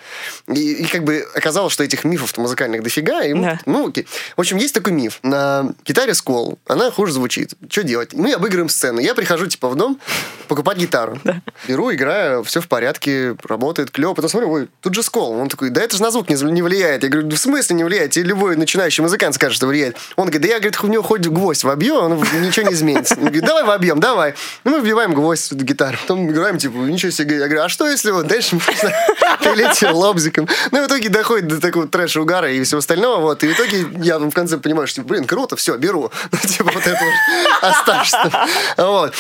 И, 0.48 0.74
и 0.74 0.86
как 0.86 1.04
бы 1.04 1.26
оказалось, 1.36 1.74
что 1.74 1.84
этих 1.84 2.04
мифов-то 2.04 2.42
музыкальных 2.42 2.84
дофига. 2.84 3.24
И, 3.24 3.34
Да. 3.34 3.60
ну, 3.66 3.90
окей. 3.90 4.08
В 4.38 4.42
общем, 4.42 4.58
есть 4.58 4.74
такой 4.74 4.94
миф. 4.94 5.20
На 5.24 5.74
гитаре 5.86 6.14
скол, 6.14 6.60
она 6.68 6.92
хуже 6.92 7.14
звучит. 7.14 7.54
Что 7.70 7.84
делать? 7.84 8.14
Мы 8.14 8.34
обыгрываем 8.34 8.70
сцену. 8.70 9.00
Я 9.00 9.16
прихожу 9.16 9.48
типа 9.48 9.70
в 9.70 9.76
дом 9.76 10.00
покупать 10.48 10.78
гитару. 10.78 11.20
Беру, 11.68 11.94
играю, 11.94 12.44
все 12.44 12.62
в 12.62 12.68
порядке, 12.68 13.36
работает 13.44 13.92
клево. 13.92 14.14
Потом 14.14 14.30
смотрю, 14.30 14.52
ой, 14.52 14.68
тут 14.82 14.94
же 14.96 15.04
скол. 15.04 15.32
Он 15.34 15.50
такой, 15.50 15.70
да 15.70 15.82
это 15.82 15.96
же 15.98 16.04
на 16.04 16.12
звук 16.12 16.30
не, 16.30 16.36
не 16.52 16.62
влияет. 16.62 17.04
Я 17.04 17.10
говорю, 17.10 17.28
«Да 17.28 17.36
в 17.36 17.40
смысле 17.40 17.76
не 17.76 17.84
влияет? 17.84 18.12
Тебе 18.12 18.26
любой 18.26 18.56
начинающий 18.56 19.02
музыкант 19.02 19.36
скажет, 19.36 19.56
что 19.56 19.68
влияет. 19.68 19.96
Он 20.16 20.26
говорит, 20.26 20.42
да 20.42 20.48
я, 20.48 20.56
говорит, 20.60 20.82
в 20.82 20.88
него 20.88 21.04
хоть 21.04 21.26
гвоздь 21.28 21.49
вобью, 21.64 21.96
он 21.96 22.18
ничего 22.42 22.68
не 22.68 22.74
изменится. 22.74 23.16
Он 23.16 23.22
говорит, 23.26 23.44
давай 23.44 23.64
вобьем, 23.64 24.00
давай. 24.00 24.36
Ну, 24.64 24.72
мы 24.72 24.80
вбиваем 24.82 25.14
гвоздь 25.14 25.52
в 25.52 25.56
гитару. 25.64 25.98
Потом 26.02 26.30
играем, 26.32 26.58
типа, 26.58 26.76
ничего 26.78 27.12
себе. 27.12 27.38
Я 27.38 27.46
говорю, 27.46 27.64
а 27.64 27.70
что 27.70 27.88
если 27.88 28.12
вот 28.12 28.28
дальше 28.28 28.56
можно 28.56 28.92
пилить 29.44 29.82
лобзиком? 29.82 30.48
Ну, 30.72 30.84
в 30.84 30.88
итоге 30.88 31.10
доходит 31.10 31.48
до 31.48 31.60
такого 31.60 31.88
трэша 31.88 32.22
угара 32.22 32.52
и 32.52 32.64
всего 32.64 32.80
остального. 32.80 33.18
Вот. 33.22 33.44
И 33.44 33.48
в 33.48 33.54
итоге 33.54 33.86
я 34.02 34.20
в 34.20 34.32
конце 34.32 34.58
понимаю, 34.58 34.88
что, 34.88 35.02
блин, 35.02 35.26
круто, 35.26 35.56
все, 35.56 35.76
беру. 35.78 36.12
Ну, 36.32 36.38
типа, 36.48 36.72
вот 36.74 36.86
это 36.86 36.98
вот 37.00 37.64
оставшееся. 37.70 38.32
Вот. 38.78 39.14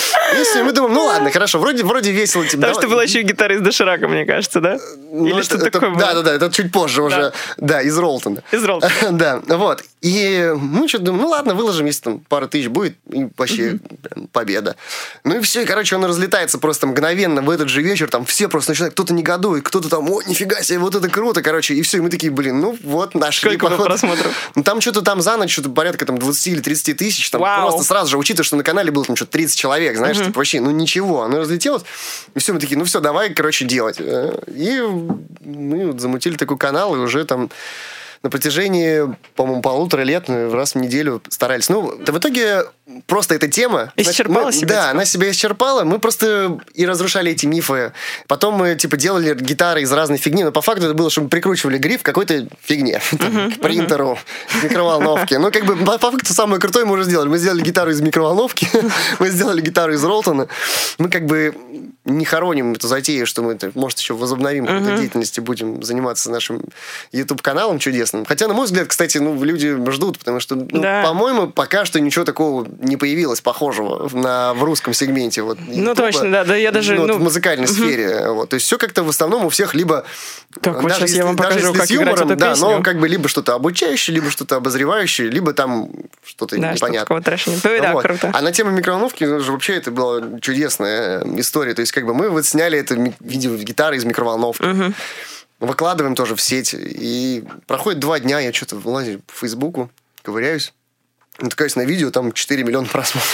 И 0.57 0.61
мы 0.63 0.71
думаем, 0.71 0.93
ну 0.93 1.05
ладно, 1.05 1.31
хорошо, 1.31 1.59
вроде, 1.59 1.83
вроде 1.83 2.11
весело. 2.11 2.45
Типа, 2.45 2.61
Потому 2.61 2.79
что 2.79 2.87
была 2.89 3.03
еще 3.03 3.21
гитара 3.21 3.55
из 3.55 3.61
Доширака, 3.61 4.07
мне 4.07 4.25
кажется, 4.25 4.61
да? 4.61 4.77
ну, 5.11 5.25
Или 5.25 5.35
это- 5.35 5.43
что 5.43 5.55
это- 5.57 5.71
такое 5.71 5.89
было? 5.89 5.99
Да, 5.99 6.13
да, 6.13 6.21
да, 6.21 6.33
это 6.33 6.51
чуть 6.51 6.71
позже 6.71 7.01
уже. 7.03 7.33
Да, 7.57 7.81
из 7.81 7.97
Ролтона. 7.97 8.43
Из 8.51 8.63
Ролтона. 8.63 8.91
Да, 9.11 9.41
вот. 9.47 9.83
И 10.01 10.53
мы 10.55 10.87
что-то 10.87 11.05
думаем, 11.05 11.23
ну 11.23 11.29
ладно, 11.29 11.53
выложим, 11.55 11.85
если 11.87 12.01
там 12.03 12.18
пару 12.27 12.47
тысяч 12.47 12.67
будет, 12.67 12.97
и 13.11 13.27
вообще 13.37 13.79
прям 14.01 14.27
победа. 14.27 14.75
Ну 15.23 15.37
и 15.37 15.41
все, 15.41 15.61
и, 15.61 15.65
короче, 15.65 15.95
он 15.95 16.05
разлетается 16.05 16.57
просто 16.57 16.87
мгновенно 16.87 17.41
в 17.41 17.49
этот 17.49 17.69
же 17.69 17.81
вечер, 17.81 18.09
там 18.09 18.25
все 18.25 18.47
просто 18.49 18.71
начинают, 18.71 18.93
кто-то 18.93 19.13
негодует, 19.13 19.63
кто-то 19.63 19.89
там, 19.89 20.09
о, 20.11 20.21
нифига 20.23 20.61
себе, 20.61 20.79
вот 20.79 20.95
это 20.95 21.09
круто, 21.09 21.41
короче, 21.41 21.73
и 21.75 21.81
все, 21.81 21.97
и 21.97 22.01
мы 22.01 22.09
такие, 22.09 22.31
блин, 22.31 22.59
ну 22.59 22.77
вот 22.83 23.15
нашли, 23.15 23.49
Сколько 23.51 23.65
походу. 23.67 23.83
просмотров? 23.85 24.51
Ну 24.55 24.63
там 24.63 24.81
что-то 24.81 25.01
там 25.01 25.21
за 25.21 25.37
ночь, 25.37 25.51
что-то 25.51 25.69
порядка 25.69 26.05
там 26.05 26.17
20 26.17 26.47
или 26.47 26.61
30 26.61 26.97
тысяч, 26.97 27.29
там 27.29 27.41
Вау. 27.41 27.69
просто 27.69 27.83
сразу 27.87 28.11
же, 28.11 28.17
учитывая, 28.17 28.45
что 28.45 28.55
на 28.55 28.63
канале 28.63 28.91
было 28.91 29.05
там 29.05 29.15
что-то 29.15 29.31
30 29.31 29.57
человек, 29.57 29.97
знаешь, 29.97 30.17
типа 30.17 30.31
вообще, 30.37 30.59
ну 30.59 30.71
ничего, 30.71 31.23
оно 31.23 31.39
разлетелось, 31.39 31.83
и 32.35 32.39
все, 32.39 32.53
мы 32.53 32.59
такие, 32.59 32.77
ну 32.77 32.85
все, 32.85 32.99
давай, 32.99 33.33
короче, 33.33 33.65
делать. 33.65 33.97
Э, 33.99 34.39
И 34.47 34.79
мы 35.43 35.87
вот 35.87 35.99
замутили 36.01 36.35
такой 36.35 36.57
канал, 36.57 36.95
и 36.95 36.99
уже 36.99 37.23
там 37.25 37.49
на 38.23 38.29
протяжении, 38.29 39.15
по-моему, 39.35 39.61
полутора 39.61 40.01
лет 40.01 40.27
ну, 40.27 40.51
раз 40.53 40.75
в 40.75 40.77
неделю 40.77 41.21
старались. 41.29 41.69
Ну, 41.69 41.81
в 41.81 42.17
итоге 42.17 42.63
просто 43.07 43.35
эта 43.35 43.47
тема... 43.47 43.91
Исчерпала 43.95 44.45
мы- 44.45 44.51
себя, 44.53 44.67
Да, 44.67 44.81
типа? 44.81 44.91
она 44.91 45.05
себя 45.05 45.31
исчерпала. 45.31 45.83
Мы 45.83 45.99
просто 45.99 46.59
и 46.73 46.85
разрушали 46.85 47.31
эти 47.31 47.45
мифы. 47.45 47.93
Потом 48.27 48.55
мы, 48.55 48.75
типа, 48.75 48.97
делали 48.97 49.35
гитары 49.35 49.81
из 49.81 49.91
разной 49.91 50.17
фигни. 50.17 50.43
Но 50.43 50.51
по 50.51 50.61
факту 50.61 50.85
это 50.85 50.93
было, 50.93 51.09
что 51.09 51.21
мы 51.21 51.29
прикручивали 51.29 51.77
гриф 51.77 52.01
какой-то 52.03 52.47
фигне. 52.61 53.01
Там, 53.17 53.51
К 53.51 53.59
принтеру, 53.59 54.17
к 54.49 54.63
микроволновке. 54.63 55.39
Ну, 55.39 55.51
как 55.51 55.65
бы, 55.65 55.75
по 55.75 55.97
факту 55.97 56.33
самое 56.33 56.59
крутое 56.59 56.85
мы 56.85 56.93
уже 56.93 57.03
сделали. 57.03 57.27
Мы 57.27 57.37
сделали 57.37 57.61
гитару 57.61 57.91
из 57.91 58.01
микроволновки. 58.01 58.67
Мы 59.19 59.29
сделали 59.29 59.61
гитару 59.61 59.93
из 59.93 60.03
Ролтона. 60.03 60.47
Мы 60.97 61.09
как 61.09 61.25
бы 61.25 61.53
не 62.05 62.25
хороним 62.25 62.73
эту 62.73 62.87
затею, 62.87 63.25
что 63.25 63.41
мы, 63.43 63.57
может, 63.75 63.99
еще 63.99 64.13
возобновим 64.13 64.65
какой-то 64.65 64.97
деятельности, 64.97 65.39
будем 65.39 65.83
заниматься 65.83 66.31
нашим 66.31 66.61
YouTube-каналом 67.11 67.79
чудесным. 67.79 68.25
Хотя, 68.25 68.47
на 68.47 68.53
мой 68.53 68.65
взгляд, 68.65 68.87
кстати, 68.87 69.17
ну, 69.17 69.41
люди 69.43 69.77
ждут, 69.91 70.17
потому 70.17 70.39
что, 70.39 70.55
ну, 70.55 70.81
по-моему, 70.81 71.47
пока 71.47 71.85
что 71.85 71.99
ничего 71.99 72.25
такого 72.25 72.67
не 72.81 72.95
появилось 72.97 73.41
похожего 73.41 74.07
в- 74.07 74.15
на, 74.15 74.53
в 74.53 74.63
русском 74.63 74.93
сегменте. 74.93 75.41
Вот, 75.41 75.57
Ну, 75.59 75.73
Ютуба. 75.73 75.95
точно, 75.95 76.31
да, 76.31 76.45
да, 76.45 76.55
я 76.55 76.71
даже, 76.71 76.95
Ну, 76.95 77.01
вот 77.01 77.07
ну, 77.07 77.13
в 77.15 77.19
музыкальной 77.21 77.67
сфере. 77.67 78.29
Вот. 78.29 78.49
То 78.49 78.53
есть 78.55 78.65
все 78.65 78.77
как-то 78.77 79.03
в 79.03 79.09
основном 79.09 79.45
у 79.45 79.49
всех 79.49 79.73
либо... 79.75 80.05
Вот 80.63 80.81
даже 80.83 80.99
щас 80.99 80.99
я 80.99 81.05
если- 81.17 81.21
вам 81.23 81.35
даже 81.35 81.49
покажу, 81.49 81.67
если 81.67 81.77
как 81.79 81.87
с 81.87 81.91
юмором, 81.91 82.13
эту 82.29 82.35
да, 82.37 82.49
песню. 82.51 82.67
но 82.77 82.81
как 82.81 82.99
бы 82.99 83.07
либо 83.09 83.27
что-то 83.27 83.53
обучающее, 83.53 84.15
либо 84.15 84.29
что-то 84.31 84.55
обозревающее, 84.55 85.29
либо 85.29 85.51
там 85.53 85.89
что-то 86.23 86.55
Да, 86.57 86.75
что 86.75 86.87
непонятное. 86.87 87.21
трэша 87.21 87.49
нет. 87.49 87.59
Ну, 87.63 87.77
да, 87.81 87.93
Вот. 87.93 88.03
круто. 88.03 88.31
А 88.33 88.41
на 88.41 88.51
тему 88.53 88.71
микроволновки 88.71 89.25
ну, 89.25 89.39
же 89.41 89.51
вообще 89.51 89.73
это 89.75 89.91
была 89.91 90.39
чудесная 90.39 91.19
э, 91.21 91.39
история. 91.39 91.73
То 91.73 91.81
есть 91.81 91.91
как 91.91 92.05
бы 92.05 92.13
мы 92.13 92.29
вот 92.29 92.45
сняли 92.45 92.79
это 92.79 92.95
видео 93.19 93.55
гитары 93.57 93.97
из 93.97 94.05
микроволновки. 94.05 94.63
Выкладываем 95.59 96.15
тоже 96.15 96.35
в 96.35 96.41
сеть. 96.41 96.73
И 96.77 97.43
проходит 97.67 97.99
два 97.99 98.19
дня, 98.21 98.39
я 98.39 98.53
что-то 98.53 98.77
вылазю 98.77 99.19
по 99.27 99.33
Фейсбуку, 99.33 99.89
ковыряюсь. 100.23 100.73
Натыкаюсь 101.41 101.75
на 101.75 101.85
видео, 101.85 102.11
там 102.11 102.31
4 102.31 102.63
миллиона 102.63 102.87
просмотров. 102.87 103.25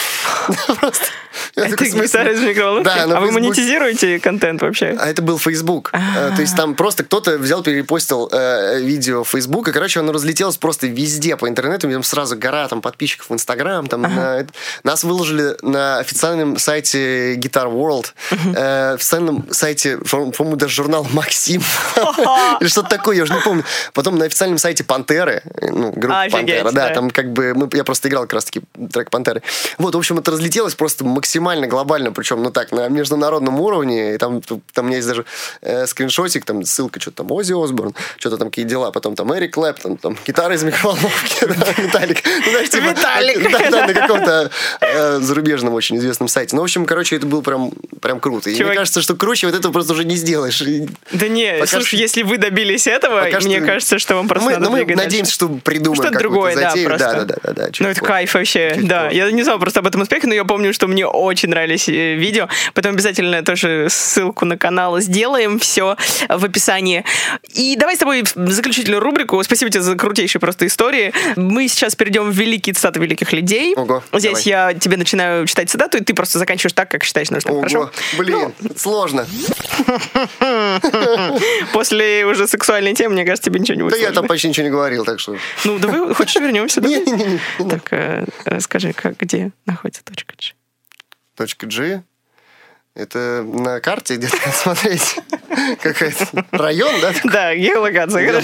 Это 1.65 1.85
гитара 1.85 2.33
из 2.33 2.41
микроволновки? 2.41 2.85
Да, 2.85 3.03
а 3.17 3.19
вы 3.21 3.31
монетизируете 3.31 4.19
контент 4.19 4.61
вообще? 4.61 4.95
А 4.99 5.07
это 5.07 5.21
был 5.21 5.37
Facebook. 5.39 5.91
Э, 5.93 6.31
То 6.35 6.41
есть 6.41 6.55
там 6.55 6.75
просто 6.75 7.03
кто-то 7.03 7.37
взял, 7.37 7.63
перепостил 7.63 8.27
э, 8.31 8.79
видео 8.81 9.23
в 9.23 9.29
Facebook, 9.29 9.69
и, 9.69 9.71
короче, 9.71 10.01
оно 10.01 10.11
разлетелось 10.11 10.57
просто 10.57 10.87
везде 10.87 11.37
по 11.37 11.47
интернету. 11.47 11.89
Там 11.89 12.03
сразу 12.03 12.35
гора 12.37 12.67
там 12.67 12.81
подписчиков 12.81 13.29
в 13.29 13.33
Инстаграм. 13.33 13.87
Там, 13.87 14.01
на 14.01 14.39
это. 14.39 14.53
Нас 14.83 15.03
выложили 15.05 15.55
на 15.61 15.99
официальном 15.99 16.57
сайте 16.57 17.35
Guitar 17.35 17.71
World, 17.71 18.07
э, 18.55 18.93
официальном 18.95 19.47
сайте, 19.51 19.97
по- 19.99 20.31
по-моему, 20.31 20.57
даже 20.57 20.73
журнал 20.75 21.07
Максим. 21.13 21.61
Или 22.59 22.67
что-то 22.67 22.89
такое, 22.89 23.15
я 23.15 23.23
уже 23.23 23.33
не 23.33 23.41
помню. 23.41 23.63
Потом 23.93 24.17
на 24.17 24.25
официальном 24.25 24.57
сайте 24.57 24.83
Пантеры, 24.83 25.41
ну, 25.61 25.91
группа 25.91 26.15
Пантера, 26.31 26.71
да, 26.71 26.89
там 26.95 27.09
как 27.11 27.31
бы 27.31 27.69
я 27.73 27.83
просто 27.85 28.09
играл 28.09 28.23
как 28.23 28.33
раз-таки 28.33 28.61
трек 28.91 29.09
Пантеры. 29.09 29.41
Вот, 29.77 29.95
в 29.95 29.97
общем, 29.97 30.19
это 30.19 30.31
разлетелось 30.31 30.75
просто 30.75 31.05
максимально 31.05 31.44
глобально, 31.67 32.11
причем, 32.11 32.43
ну 32.43 32.51
так, 32.51 32.71
на 32.71 32.87
международном 32.87 33.59
уровне. 33.59 34.15
И 34.15 34.17
там, 34.17 34.41
там 34.41 34.85
у 34.85 34.87
меня 34.87 34.97
есть 34.97 35.07
даже 35.07 35.25
э, 35.61 35.85
скриншотик, 35.87 36.45
там 36.45 36.63
ссылка, 36.63 36.99
что-то 36.99 37.17
там 37.17 37.31
Ози 37.31 37.53
Осборн, 37.53 37.93
что-то 38.17 38.37
там 38.37 38.49
какие 38.49 38.65
дела, 38.65 38.91
потом 38.91 39.15
там 39.15 39.33
Эрик 39.33 39.53
Клэптон, 39.53 39.97
там 39.97 40.17
гитара 40.25 40.55
из 40.55 40.63
микроволновки, 40.63 41.45
да, 41.45 41.81
Виталик. 41.81 42.23
Ну, 42.45 42.63
типа, 42.63 42.85
Виталик. 42.89 43.71
Да, 43.71 43.87
на 43.87 43.93
каком-то 43.93 44.51
э, 44.81 45.19
зарубежном 45.19 45.73
очень 45.73 45.97
известном 45.97 46.27
сайте. 46.27 46.55
Ну, 46.55 46.61
в 46.61 46.65
общем, 46.65 46.85
короче, 46.85 47.15
это 47.15 47.25
было 47.25 47.41
прям, 47.41 47.71
прям 48.01 48.19
круто. 48.19 48.49
И 48.49 48.63
мне 48.63 48.73
кажется, 48.73 49.01
что 49.01 49.15
круче 49.15 49.47
вот 49.47 49.55
этого 49.55 49.71
просто 49.71 49.93
уже 49.93 50.03
не 50.05 50.15
сделаешь. 50.15 50.63
Да 51.11 51.27
не, 51.27 51.65
слушай, 51.65 51.99
если 51.99 52.23
вы 52.23 52.37
добились 52.37 52.87
этого, 52.87 53.27
мне 53.41 53.61
кажется, 53.61 53.99
что 53.99 54.15
вам 54.15 54.27
просто 54.27 54.51
надо 54.51 54.65
ну, 54.65 54.71
мы 54.71 54.95
надеемся, 54.95 55.31
что 55.31 55.49
придумаем 55.49 56.01
Что-то 56.01 56.19
какую-то 56.19 56.29
другое, 56.29 56.55
да, 56.55 56.69
затею. 56.69 56.87
просто. 56.87 57.25
Да, 57.25 57.35
да, 57.43 57.53
да, 57.53 57.69
Ну, 57.79 57.87
это 57.87 58.01
кайф 58.01 58.33
вообще, 58.33 58.77
да. 58.81 59.09
Я 59.09 59.31
не 59.31 59.43
знала 59.43 59.59
просто 59.59 59.79
об 59.79 59.87
этом 59.87 60.01
успехе, 60.01 60.27
но 60.27 60.33
я 60.33 60.43
помню, 60.43 60.73
что 60.73 60.87
мне 60.87 61.05
очень 61.05 61.34
нравились 61.43 61.87
э, 61.89 62.15
видео. 62.15 62.47
Потом 62.73 62.93
обязательно 62.93 63.43
тоже 63.43 63.87
ссылку 63.89 64.45
на 64.45 64.57
канал 64.57 64.99
сделаем, 64.99 65.59
все 65.59 65.95
в 66.29 66.45
описании. 66.45 67.03
И 67.53 67.75
давай 67.77 67.95
с 67.95 67.99
тобой 67.99 68.23
заключительную 68.35 69.01
рубрику. 69.01 69.41
Спасибо 69.43 69.69
тебе 69.71 69.81
за 69.81 69.95
крутейшие 69.95 70.39
просто 70.39 70.65
истории. 70.67 71.13
Мы 71.35 71.67
сейчас 71.67 71.95
перейдем 71.95 72.29
в 72.31 72.33
великие 72.33 72.73
цитаты 72.73 72.99
великих 72.99 73.33
людей. 73.33 73.75
Ого, 73.75 74.03
Здесь 74.13 74.43
давай. 74.43 74.73
я 74.73 74.73
тебе 74.73 74.97
начинаю 74.97 75.45
читать 75.45 75.69
цитату, 75.69 75.97
и 75.97 76.01
ты 76.01 76.13
просто 76.13 76.39
заканчиваешь 76.39 76.73
так, 76.73 76.89
как 76.89 77.03
считаешь 77.03 77.29
нужным. 77.29 77.53
Ого, 77.53 77.61
Хорошо? 77.61 77.91
блин, 78.17 78.53
сложно. 78.75 79.27
После 81.73 82.25
уже 82.25 82.47
сексуальной 82.47 82.93
темы, 82.93 83.13
мне 83.15 83.25
кажется, 83.25 83.49
тебе 83.49 83.59
ничего 83.59 83.75
не 83.75 83.83
будет 83.83 83.93
Да 83.93 83.97
я 83.97 84.11
там 84.11 84.27
почти 84.27 84.47
ничего 84.49 84.65
не 84.65 84.71
говорил, 84.71 85.05
так 85.05 85.19
что... 85.19 85.37
Ну, 85.63 85.79
давай, 85.79 86.13
хочешь, 86.13 86.35
вернемся? 86.35 86.81
Не-не-не. 86.81 87.39
Так, 87.69 87.87
э, 87.91 88.25
расскажи, 88.45 88.93
как, 88.93 89.17
где 89.17 89.51
находится 89.65 90.03
точка 90.03 90.33
G? 90.35 90.53
G. 91.37 92.03
Это 92.95 93.45
на 93.45 93.81
карте 93.81 94.15
где-то 94.15 94.37
смотреть. 94.53 95.17
Какой-то 95.81 96.45
район, 96.51 96.93
да? 97.01 97.13
Да, 97.25 97.55
геолокация. 97.55 98.41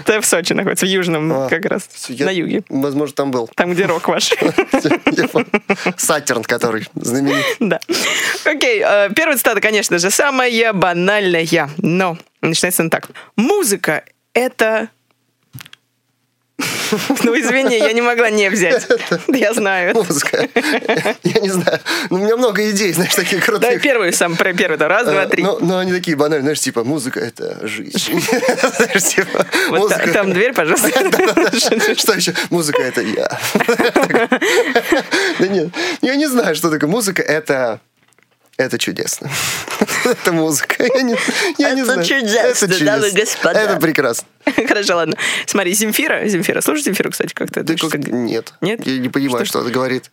Это 0.00 0.20
в 0.20 0.26
Сочи 0.26 0.52
находится, 0.52 0.86
в 0.86 0.88
южном 0.88 1.32
А, 1.32 1.48
как 1.48 1.64
раз, 1.64 1.88
на 2.08 2.30
юге. 2.30 2.62
Возможно, 2.68 3.16
там 3.16 3.30
был. 3.32 3.48
Там, 3.56 3.72
где 3.72 3.86
рок 3.86 4.06
ваш. 4.06 4.30
Я 4.30 5.28
понял. 5.28 5.48
Саттерн, 5.96 6.44
который 6.44 6.88
знаменит. 6.94 7.44
Да. 7.58 7.80
Окей, 8.44 8.80
э, 8.84 9.10
первая 9.14 9.36
цитата, 9.36 9.60
конечно 9.60 9.98
же, 9.98 10.10
самая 10.10 10.72
банальная, 10.72 11.68
но 11.78 12.16
начинается 12.42 12.82
она 12.82 12.90
так. 12.90 13.10
Музыка— 13.34 14.04
это... 14.34 14.88
Ну, 17.24 17.34
извини, 17.38 17.76
я 17.78 17.92
не 17.92 18.02
могла 18.02 18.30
не 18.30 18.48
взять. 18.50 18.86
Да 19.28 19.38
я 19.38 19.52
знаю. 19.54 19.94
Музыка. 19.94 20.48
Я 21.24 21.40
не 21.40 21.50
знаю. 21.50 21.78
Ну, 22.10 22.16
у 22.16 22.18
меня 22.20 22.36
много 22.36 22.68
идей, 22.70 22.92
знаешь, 22.92 23.14
таких 23.14 23.44
Давай 23.46 23.60
крутых. 23.60 23.82
первый 23.82 24.12
сам, 24.12 24.36
про 24.36 24.52
первый, 24.52 24.76
да, 24.78 24.88
раз, 24.88 25.04
два, 25.04 25.24
Э, 25.24 25.28
три. 25.28 25.42
Но, 25.42 25.78
они 25.78 25.92
такие 25.92 26.16
банальные, 26.16 26.42
знаешь, 26.42 26.60
типа, 26.60 26.84
музыка— 26.84 27.20
это 27.20 27.66
жизнь. 27.66 27.98
Знаешь, 28.76 29.02
типа, 29.04 29.46
музыка- 29.68 30.12
там 30.12 30.32
дверь, 30.32 30.52
пожалуйста. 30.52 30.88
Что 31.96 32.14
еще? 32.14 32.34
Музыка— 32.50 32.82
это 32.82 33.00
я. 33.02 33.38
Да 35.38 35.46
нет, 35.48 35.68
я 36.02 36.16
не 36.16 36.26
знаю, 36.26 36.54
что 36.54 36.70
такое 36.70 36.88
музыка. 36.90 37.22
Это... 37.22 37.80
Это 38.56 38.76
чудесно. 38.76 39.30
Это 40.04 40.32
музыка. 40.32 40.84
Я 40.94 41.00
не, 41.00 41.16
я 41.56 41.70
не 41.70 41.80
Это 41.80 41.92
знаю. 41.94 42.04
чудесно, 42.04 42.66
Это 42.66 42.84
дамы 42.84 43.06
и 43.06 43.10
чудесно. 43.10 43.20
господа. 43.20 43.58
Это 43.60 43.76
прекрасно. 43.80 44.28
Хорошо, 44.44 44.96
ладно. 44.96 45.16
Смотри, 45.46 45.72
Земфира. 45.74 46.26
Земфира. 46.26 46.60
Слушай 46.60 46.82
Земфиру, 46.82 47.10
кстати, 47.10 47.32
как-то. 47.34 47.62
Да 47.62 47.74
Это 47.74 47.88
как- 47.88 48.08
Нет. 48.08 48.54
Нет? 48.60 48.86
Я 48.86 48.98
не 48.98 49.08
понимаю, 49.08 49.44
Что 49.44 49.58
что, 49.58 49.60
это 49.66 49.70
говорит. 49.70 50.10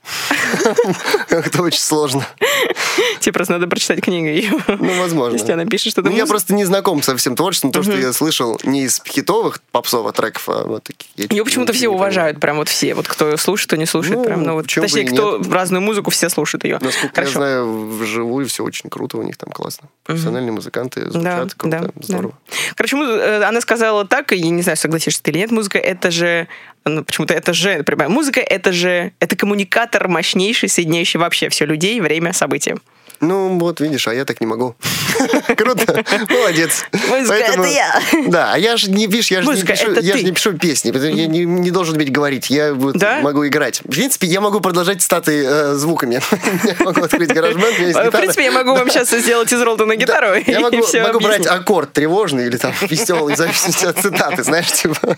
Как-то 1.30 1.64
очень 1.64 1.80
сложно. 1.80 2.26
Тебе 3.20 3.34
просто 3.34 3.54
надо 3.54 3.68
прочитать 3.68 4.02
книгу 4.02 4.28
ее. 4.28 4.52
Ну, 4.68 5.00
возможно. 5.02 5.36
Если 5.38 5.52
она 5.52 5.66
пишет 5.66 5.92
что-то 5.92 6.10
Ну, 6.10 6.16
я 6.16 6.26
просто 6.26 6.54
не 6.54 6.66
знаком 6.66 7.02
со 7.02 7.16
всем 7.18 7.36
творчеством. 7.36 7.72
То, 7.72 7.84
что 7.84 7.94
я 7.98 8.14
слышал 8.14 8.60
не 8.64 8.84
из 8.84 9.02
хитовых 9.06 9.62
попсовых 9.72 10.14
треков, 10.14 10.50
а 10.50 10.64
вот 10.66 10.84
таких. 10.84 11.32
Ее 11.32 11.44
почему-то 11.44 11.74
все 11.74 11.88
уважают, 11.90 12.40
прям 12.40 12.58
вот 12.58 12.70
все. 12.70 12.94
Вот 12.94 13.08
кто 13.08 13.38
слушает, 13.38 13.68
кто 13.68 13.76
не 13.76 13.86
слушает. 13.86 14.18
Ну, 14.18 14.24
прям, 14.24 14.44
ну, 14.44 14.54
вот, 14.54 14.68
точнее, 14.68 15.06
кто 15.06 15.42
разную 15.50 15.82
музыку, 15.82 16.10
все 16.12 16.30
слушают 16.30 16.64
ее. 16.64 16.80
Насколько 16.82 17.22
я 17.22 17.28
знаю, 17.28 17.88
вживую 17.98 18.48
все 18.48 18.64
очень 18.64 18.90
круто, 18.90 19.18
у 19.18 19.24
них 19.24 19.38
там 19.38 19.52
классно. 19.52 19.90
Профессиональные 20.04 20.52
музыканты 20.52 21.10
звучат 21.10 21.54
круто, 21.54 21.92
здорово. 22.02 22.34
Короче, 22.76 22.98
э, 22.98 23.44
она 23.44 23.62
сказала 23.62 24.06
так, 24.06 24.17
и 24.32 24.38
я 24.38 24.50
не 24.50 24.62
знаю, 24.62 24.78
согласишься 24.78 25.22
ты 25.24 25.32
или 25.32 25.40
нет, 25.40 25.52
музыка 25.52 25.78
это 25.78 26.12
же, 26.12 26.48
ну, 26.86 27.04
почему-то 27.04 27.34
это 27.34 27.54
же, 27.54 27.78
например, 27.78 28.10
музыка 28.10 28.40
это 28.40 28.72
же, 28.72 29.14
это 29.20 29.36
коммуникатор 29.36 30.08
мощнейший, 30.08 30.70
соединяющий 30.70 31.20
вообще 31.20 31.50
все 31.50 31.66
людей, 31.66 32.00
время, 32.02 32.34
события. 32.34 32.78
Ну, 33.20 33.58
вот 33.58 33.80
видишь, 33.82 34.08
а 34.08 34.14
я 34.14 34.26
так 34.26 34.42
не 34.42 34.48
могу. 34.48 34.76
Круто, 35.58 36.04
молодец. 36.30 36.86
Музыка 36.92 37.28
Поэтому- 37.30 37.64
это 37.64 37.74
я. 37.74 38.02
Да, 38.28 38.54
а 38.54 38.58
я 38.58 38.78
же 38.78 38.92
не, 38.92 39.08
видишь, 39.08 39.32
я 39.32 39.42
же 39.42 39.48
не 39.50 39.62
пишу, 39.64 39.92
это 39.92 40.02
я 40.02 40.14
ты. 40.14 40.20
же 40.20 40.26
не 40.26 40.32
пишу 40.32 40.54
песни, 40.54 40.92
я 40.96 41.26
не, 41.26 41.46
не 41.46 41.72
должен 41.72 41.96
уметь 41.96 42.12
говорить, 42.12 42.50
я 42.50 42.74
вот 42.74 42.96
Да? 42.98 43.20
могу 43.22 43.48
играть. 43.48 43.82
В 43.84 43.90
принципе, 43.90 44.28
я 44.28 44.40
могу 44.42 44.60
продолжать 44.60 45.02
статы 45.02 45.44
э, 45.46 45.74
звуками. 45.76 46.22
Я 46.64 46.76
могу 46.80 47.02
открыть 47.02 47.30
гараж-бенд, 47.34 47.66
у 47.66 47.78
меня 47.78 47.88
есть 47.88 47.98
В 48.00 48.04
гитара. 48.04 48.18
принципе, 48.22 48.44
я 48.46 48.52
могу 48.52 48.74
вам 48.74 48.90
сейчас 48.90 49.10
сделать 49.10 49.52
из 49.52 49.62
Ролтона 49.62 49.96
гитару 49.96 50.28
Да, 50.46 50.52
Я 50.52 50.60
могу, 50.60 51.20
брать 51.20 51.46
аккорд 51.48 51.94
тревожный 51.94 52.48
или 52.48 52.58
там 52.58 52.74
веселый, 52.82 53.34
в 53.36 53.38
зависимости 53.38 53.86
от 53.86 53.98
цитаты, 54.00 54.44
знаешь, 54.44 54.72
типа. 54.72 55.18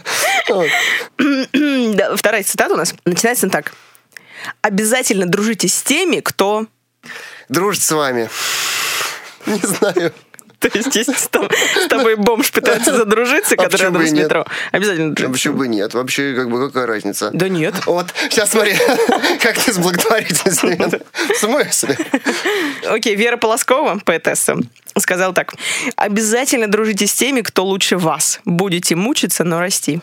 Вторая 2.17 2.43
цитата 2.43 2.73
у 2.73 2.77
нас 2.77 2.93
начинается 3.05 3.49
так. 3.49 3.73
Обязательно 4.61 5.25
дружите 5.25 5.67
с 5.67 5.81
теми, 5.81 6.19
кто... 6.21 6.65
Дружит 7.49 7.81
с 7.83 7.91
вами. 7.91 8.29
Не 9.45 9.59
знаю. 9.59 10.13
То 10.59 10.69
есть, 10.73 10.93
если 10.93 11.13
с 11.13 11.29
тоб- 11.29 11.53
с 11.53 11.87
тобой 11.87 12.17
бомж 12.17 12.51
пытается 12.51 12.93
задружиться, 12.93 13.55
А 13.57 13.63
который 13.63 13.83
рядом 13.83 14.05
с 14.05 14.11
метро, 14.11 14.45
обязательно 14.73 15.15
дружите. 15.15 15.31
Почему 15.31 15.57
бы 15.57 15.67
нет? 15.69 15.93
Вообще, 15.93 16.33
как 16.35 16.49
бы, 16.49 16.67
какая 16.67 16.85
разница? 16.85 17.31
Да 17.33 17.47
нет. 17.47 17.75
Вот, 17.85 18.07
сейчас 18.29 18.51
смотри, 18.51 18.75
как 19.41 19.57
ты 19.57 19.71
с 19.71 19.77
благотворительностью. 19.77 21.01
В 21.33 21.37
смысле? 21.37 21.97
Окей, 22.89 23.15
Вера 23.15 23.37
Полоскова, 23.37 24.01
поэтесса, 24.03 24.57
сказала 24.97 25.33
так. 25.33 25.53
Обязательно 25.95 26.67
дружите 26.67 27.07
с 27.07 27.13
теми, 27.13 27.39
кто 27.39 27.63
лучше 27.63 27.97
вас. 27.97 28.41
Будете 28.43 28.95
мучиться, 28.95 29.45
но 29.45 29.61
расти. 29.61 30.01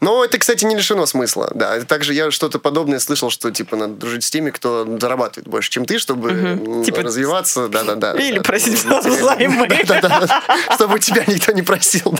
Но 0.00 0.24
это, 0.24 0.38
кстати, 0.38 0.64
не 0.64 0.76
лишено 0.76 1.06
смысла. 1.06 1.50
Да, 1.54 1.80
также 1.80 2.14
я 2.14 2.30
что-то 2.30 2.58
подобное 2.58 2.98
слышал, 2.98 3.30
что 3.30 3.50
типа 3.50 3.76
надо 3.76 3.94
дружить 3.94 4.24
с 4.24 4.30
теми, 4.30 4.50
кто 4.50 4.86
зарабатывает 5.00 5.48
больше, 5.48 5.70
чем 5.70 5.84
ты, 5.84 5.98
чтобы 5.98 6.30
м, 6.30 6.84
Типа 6.84 7.02
развиваться. 7.02 7.68
Да, 7.68 7.82
да, 7.84 7.94
да. 7.94 8.12
Или 8.12 8.36
да. 8.36 8.42
просить 8.42 8.84
Да, 8.86 9.00
займы. 9.02 9.68
да, 9.86 10.00
да, 10.00 10.26
да. 10.26 10.74
Чтобы 10.74 10.98
тебя 10.98 11.24
никто 11.26 11.52
не 11.52 11.62
просил. 11.62 12.14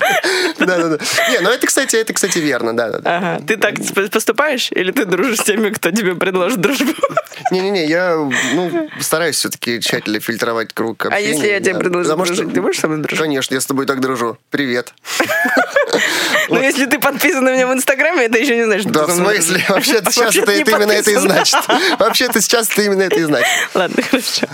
Да, 0.58 0.78
да, 0.78 0.88
да. 0.88 0.98
Не, 1.30 1.40
ну 1.40 1.50
это, 1.50 1.66
кстати, 1.66 1.96
это, 1.96 2.12
кстати, 2.12 2.38
верно, 2.38 2.76
да, 2.76 2.90
да, 2.90 2.98
да. 2.98 3.16
Ага, 3.16 3.44
ты 3.46 3.56
так 3.56 3.74
поступаешь? 4.10 4.70
Или 4.72 4.92
ты 4.92 5.04
дружишь 5.04 5.40
с 5.40 5.44
теми, 5.44 5.70
кто 5.70 5.90
тебе 5.90 6.14
предложит 6.14 6.60
дружбу? 6.60 6.92
Не-не-не, 7.50 7.86
я 7.86 8.14
ну, 8.54 8.88
стараюсь 9.00 9.36
все-таки 9.36 9.80
тщательно 9.80 10.20
фильтровать 10.20 10.72
круг 10.72 11.06
А 11.06 11.18
если 11.18 11.48
я 11.48 11.60
тебе 11.60 11.74
предложу 11.78 12.14
дружить, 12.16 12.52
ты 12.52 12.60
будешь 12.60 12.78
со 12.78 12.88
мной 12.88 13.00
дружить? 13.02 13.18
Конечно, 13.18 13.54
я 13.54 13.60
с 13.60 13.66
тобой 13.66 13.86
так 13.86 14.00
дружу. 14.00 14.38
Привет. 14.50 14.92
Ну, 16.48 16.60
если 16.60 16.86
ты 16.86 16.98
подписан 16.98 17.44
на 17.44 17.52
меня 17.52 17.66
в 17.66 17.72
Инстаграме, 17.72 18.24
это 18.24 18.38
еще 18.38 18.56
не 18.56 18.64
значит, 18.64 18.90
что 18.90 18.92
Да, 18.92 19.06
в 19.06 19.16
смысле? 19.16 19.64
Вообще-то 19.68 20.10
сейчас 20.12 20.36
это 20.36 20.52
именно 20.52 20.92
это 20.92 21.10
и 21.10 21.16
значит. 21.16 21.58
Вообще-то 21.98 22.40
сейчас 22.40 22.70
это 22.70 22.82
именно 22.82 23.02
это 23.02 23.16
и 23.16 23.22
значит. 23.22 23.48
Ладно, 23.74 24.02
хорошо. 24.02 24.46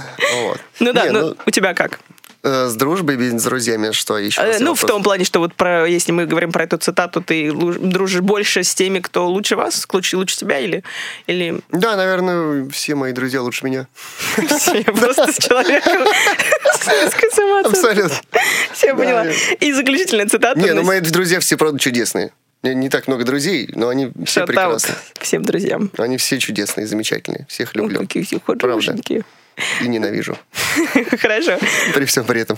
Ну 0.80 0.92
да, 0.92 1.04
Не, 1.06 1.10
ну 1.10 1.36
у 1.44 1.50
тебя 1.50 1.74
как? 1.74 2.00
Э, 2.42 2.68
С 2.68 2.74
дружбой, 2.74 3.16
с 3.16 3.42
друзьями, 3.44 3.92
что 3.92 4.18
еще? 4.18 4.40
Э, 4.40 4.56
Ну, 4.60 4.70
вопрос? 4.72 4.78
в 4.80 4.86
том 4.86 5.02
плане, 5.02 5.24
что 5.24 5.40
вот 5.40 5.54
про, 5.54 5.86
если 5.86 6.12
мы 6.12 6.26
говорим 6.26 6.52
про 6.52 6.64
эту 6.64 6.76
цитату, 6.78 7.20
ты 7.22 7.52
дружишь 7.52 8.20
больше 8.20 8.62
с 8.64 8.74
теми, 8.74 9.00
кто 9.00 9.28
лучше 9.28 9.56
вас, 9.56 9.86
лучше, 9.92 10.16
лучше 10.16 10.36
тебя, 10.36 10.58
или, 10.58 10.82
или 11.26 11.60
Да, 11.70 11.96
наверное, 11.96 12.68
все 12.70 12.94
мои 12.94 13.12
друзья 13.12 13.42
лучше 13.42 13.64
меня. 13.64 13.86
я 14.38 14.92
просто 14.92 15.32
с 15.32 15.38
человеком. 15.38 16.06
Абсолютно. 17.64 18.16
Все 18.72 18.94
поняла. 18.94 19.26
И 19.60 19.72
заключительная 19.72 20.26
цитата. 20.28 20.58
Не, 20.58 20.72
ну 20.72 20.82
мои 20.82 21.00
друзья 21.00 21.40
все, 21.40 21.56
правда, 21.56 21.78
чудесные. 21.78 22.32
Не, 22.62 22.74
не 22.74 22.88
так 22.88 23.06
много 23.06 23.22
друзей, 23.24 23.70
но 23.74 23.88
они 23.88 24.10
все 24.26 24.40
Shout 24.40 24.44
out 24.44 24.46
прекрасны. 24.46 24.94
всем 25.20 25.44
друзьям. 25.44 25.90
Они 25.96 26.16
все 26.16 26.38
чудесные, 26.40 26.86
замечательные. 26.88 27.46
Всех 27.48 27.72
Ну, 27.74 27.82
люблю. 27.84 28.00
какие 28.00 28.24
все 28.24 28.40
хорошенькие. 28.44 29.22
И 29.80 29.88
ненавижу. 29.88 30.36
Хорошо. 31.20 31.58
При 31.94 32.04
всем 32.04 32.24
при 32.24 32.40
этом. 32.40 32.56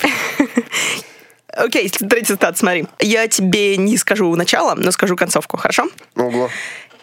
Окей, 1.53 1.89
третий 1.91 2.27
цитат, 2.27 2.59
смотри. 2.59 2.87
Я 3.01 3.27
тебе 3.29 3.77
не 3.77 3.97
скажу 3.97 4.35
начало, 4.37 4.75
но 4.77 4.91
скажу 4.93 5.17
концовку, 5.17 5.57
хорошо? 5.57 5.89
Ого. 6.17 6.49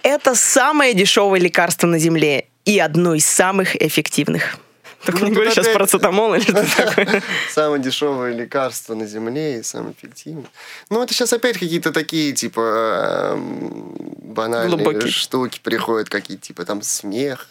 Это 0.03 0.35
самое 0.35 0.93
дешевое 0.93 1.39
лекарство 1.39 1.85
на 1.87 1.99
Земле 1.99 2.45
и 2.65 2.79
одно 2.79 3.13
из 3.13 3.25
самых 3.25 3.75
эффективных. 3.81 4.57
Только 5.05 5.21
Ну, 5.21 5.27
не 5.27 5.31
говори 5.33 5.51
сейчас 5.51 5.67
про 5.67 5.85
цетамол 5.85 6.33
или 6.35 6.41
что 6.43 6.65
такое. 6.77 7.21
Самое 7.51 7.81
дешевое 7.81 8.33
лекарство 8.33 8.95
на 8.95 9.05
Земле 9.05 9.59
и 9.59 9.63
самое 9.63 9.93
эффективное. 9.97 10.45
Ну, 10.89 11.03
это 11.03 11.13
сейчас 11.13 11.33
опять 11.33 11.57
какие-то 11.57 11.91
такие, 11.91 12.33
типа, 12.33 13.33
эм, 13.33 13.95
банальные 14.21 14.77
Глубокие. 14.77 15.11
штуки 15.11 15.59
приходят, 15.61 16.09
какие-то, 16.09 16.43
типа, 16.47 16.65
там, 16.65 16.81
смех. 16.81 17.47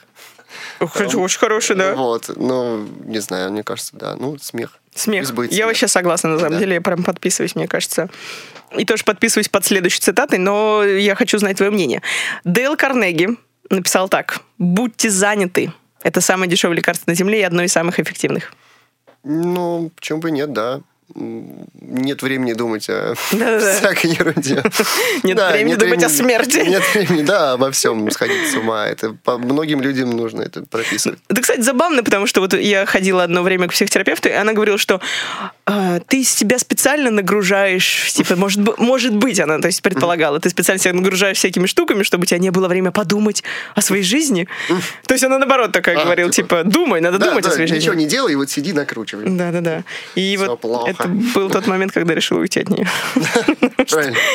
Очень 0.81 1.39
хороший, 1.39 1.77
да. 1.77 1.95
Вот, 1.95 2.31
ну, 2.37 2.87
не 3.05 3.19
знаю, 3.21 3.51
мне 3.53 3.63
кажется, 3.63 3.97
да, 3.97 4.15
ну, 4.17 4.37
смех. 4.39 4.79
Смех. 4.95 5.33
Будет 5.35 5.51
Я 5.53 5.57
смех. 5.59 5.67
вообще 5.69 5.89
согласна, 5.89 6.31
на 6.31 6.39
самом 6.39 6.53
Да. 6.55 6.59
деле. 6.59 6.75
Я 6.75 6.81
прям 6.81 7.03
подписываюсь, 7.05 7.55
мне 7.55 7.69
кажется. 7.69 8.09
И 8.77 8.85
тоже 8.85 9.05
подписываюсь 9.05 9.49
под 9.49 9.65
следующей 9.65 10.01
цитатой, 10.01 10.39
но 10.39 10.83
я 10.85 11.15
хочу 11.15 11.39
знать 11.39 11.57
твое 11.57 11.71
мнение. 11.71 12.03
Дейл 12.45 12.77
Карнеги 12.77 13.31
написал 13.71 14.09
так. 14.09 14.41
«Будьте 14.59 15.11
заняты. 15.11 15.73
Это 16.03 16.21
самое 16.21 16.51
дешевое 16.51 16.77
лекарство 16.77 17.11
на 17.11 17.15
Земле 17.15 17.41
и 17.41 17.43
одно 17.43 17.63
из 17.63 17.73
самых 17.73 17.99
эффективных». 18.01 18.53
Ну, 19.25 19.91
почему 19.97 20.21
бы 20.21 20.31
нет, 20.31 20.53
да. 20.53 20.81
Нет 21.15 22.23
времени 22.23 22.53
думать 22.53 22.89
о 22.91 23.15
всякой 23.15 24.11
ерунде. 24.11 24.63
Нет 25.23 25.37
Да, 25.37 25.53
времени 25.53 25.77
думать 25.77 26.03
о 26.03 26.09
смерти. 26.09 26.65
Нет 26.67 26.83
времени, 26.95 27.23
да, 27.23 27.53
обо 27.53 27.71
всем 27.71 28.11
сходить 28.11 28.51
с 28.51 28.57
ума. 28.57 28.87
Это 28.87 29.17
по 29.25 29.39
многим 29.39 29.81
людям 29.81 30.11
нужно 30.11 30.43
это 30.43 30.63
прописывать. 30.63 31.21
Это, 31.29 31.41
кстати, 31.41 31.61
забавно, 31.61 32.03
потому 32.03 32.27
что 32.27 32.41
вот 32.41 32.55
я 32.55 32.87
ходила 32.87 33.23
одно 33.23 33.43
время 33.43 33.69
к 33.69 33.73
психотерапевту, 33.73 34.29
и 34.29 34.33
она 34.33 34.53
говорила, 34.53 34.79
что 34.79 35.01
э, 35.67 36.01
ты 36.07 36.25
себя 36.25 36.59
специально 36.59 37.11
нагружаешь, 37.11 38.13
типа, 38.13 38.37
может, 38.37 38.79
может 38.79 39.15
быть, 39.15 39.41
она, 39.41 39.59
то 39.59 39.67
есть, 39.67 39.83
предполагала, 39.83 40.41
ты 40.41 40.49
специально 40.51 40.81
себя 40.83 40.93
нагружаешь 40.95 41.37
всякими 41.39 41.67
штуками, 41.67 42.03
чтобы 42.03 42.23
у 42.23 42.27
тебя 42.27 42.39
не 42.39 42.51
было 42.51 42.69
время 42.69 42.91
подумать 42.93 43.43
о 43.75 43.81
своей 43.83 44.03
жизни. 44.03 44.49
То 45.07 45.15
есть 45.15 45.25
она, 45.25 45.39
наоборот, 45.39 45.73
такая 45.73 45.99
А, 45.99 46.05
говорила, 46.05 46.31
типа, 46.31 46.59
типа, 46.63 46.65
думай, 46.71 47.01
надо 47.01 47.19
Да, 47.19 47.29
думать 47.31 47.45
о 47.45 47.49
да, 47.49 47.55
своей 47.55 47.71
ничего 47.71 47.93
жизни. 47.93 48.05
не 48.05 48.09
делай, 48.09 48.33
и 48.33 48.37
вот 48.37 48.51
сиди, 48.51 48.73
накручивай. 48.73 49.25
Да-да-да. 49.29 49.83
И 50.15 50.37
Всё 50.37 50.47
вот 50.47 50.61
плохо. 50.61 50.91
это 50.91 51.09
был 51.09 51.51
тот 51.51 51.67
момент, 51.67 51.93
когда 51.93 52.15
решила 52.15 52.41
уйти 52.41 52.61
от 52.61 52.69
нее. 52.71 52.87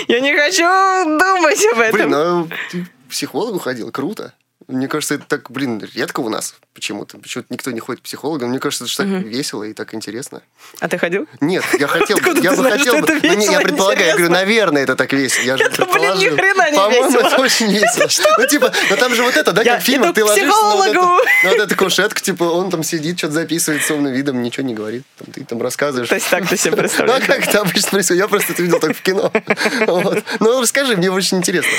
Я 0.08 0.20
не 0.20 0.36
хочу 0.36 0.64
думать 1.06 1.66
об 1.74 1.80
этом. 1.80 1.96
Блин, 1.98 2.10
ну 2.10 2.50
ты 2.72 2.88
психологу 3.10 3.60
ходил, 3.60 3.92
круто. 3.92 4.34
Мне 4.72 4.88
кажется, 4.88 5.16
это 5.16 5.26
так, 5.26 5.52
блин, 5.52 5.88
редко 5.94 6.22
у 6.22 6.30
нас 6.30 6.56
почему-то. 6.74 7.18
Почему-то 7.18 7.48
никто 7.52 7.72
не 7.72 7.80
ходит 7.80 8.02
к 8.02 8.04
психологам. 8.04 8.50
Мне 8.50 8.60
кажется, 8.60 8.86
это 8.86 8.92
же 8.92 8.98
так 8.98 9.08
весело 9.08 9.64
и 9.64 9.74
так 9.74 9.94
интересно. 9.94 10.42
А 10.80 10.88
ты 10.88 10.98
ходил? 10.98 11.28
Нет, 11.42 11.64
я 11.80 11.88
хотел, 11.88 12.18
Откуда 12.18 12.42
я 12.42 12.56
бы 12.56 12.64
хотел 12.64 13.00
бы. 13.00 13.20
Ну, 13.22 13.52
я 13.52 13.60
предполагаю, 13.60 14.08
я 14.08 14.14
говорю, 14.14 14.32
наверное, 14.32 14.84
это 14.84 14.96
так 14.96 15.12
весело. 15.14 15.44
Я 15.44 15.58
же 15.58 15.64
Это, 15.66 15.86
блин, 15.86 16.18
ни 16.18 16.30
предположил. 16.30 16.38
хрена 16.38 16.72
не 16.72 16.78
По-моему, 16.78 17.20
это 17.20 17.42
очень 17.42 17.68
весело. 17.72 18.36
Ну, 18.38 18.48
типа, 18.48 18.72
ну 18.90 18.96
там 18.96 19.14
же 19.14 19.24
вот 19.24 19.36
это, 19.36 19.52
да, 19.52 19.64
как 19.64 19.82
в 19.82 19.84
фильмах, 19.84 20.14
ты 20.14 20.24
ложишься 20.24 20.48
на 20.48 21.52
вот, 21.52 21.60
эту 21.60 21.76
кушетку, 21.76 22.20
типа, 22.20 22.44
он 22.44 22.70
там 22.70 22.84
сидит, 22.84 23.18
что-то 23.18 23.34
записывает 23.34 23.84
с 23.84 23.92
умным 23.92 24.14
видом, 24.14 24.42
ничего 24.42 24.66
не 24.66 24.74
говорит. 24.74 25.04
Ты 25.34 25.44
там 25.44 25.62
рассказываешь. 25.62 26.10
То 26.10 26.16
есть 26.16 26.30
так 26.30 26.48
ты 26.48 26.58
себе 26.58 26.72
Ну, 26.76 26.78
а 26.78 26.82
представляешь? 26.82 27.26
как 27.26 27.48
это 27.48 27.62
обычно 27.62 27.90
происходит? 27.92 28.22
Я 28.22 28.28
просто 28.28 28.54
это 28.54 28.64
видел 28.64 28.80
только 28.80 28.96
в 28.96 29.02
кино. 29.02 29.32
Ну, 30.40 30.62
расскажи, 30.62 30.96
мне 30.96 31.12
очень 31.12 31.38
интересно. 31.38 31.72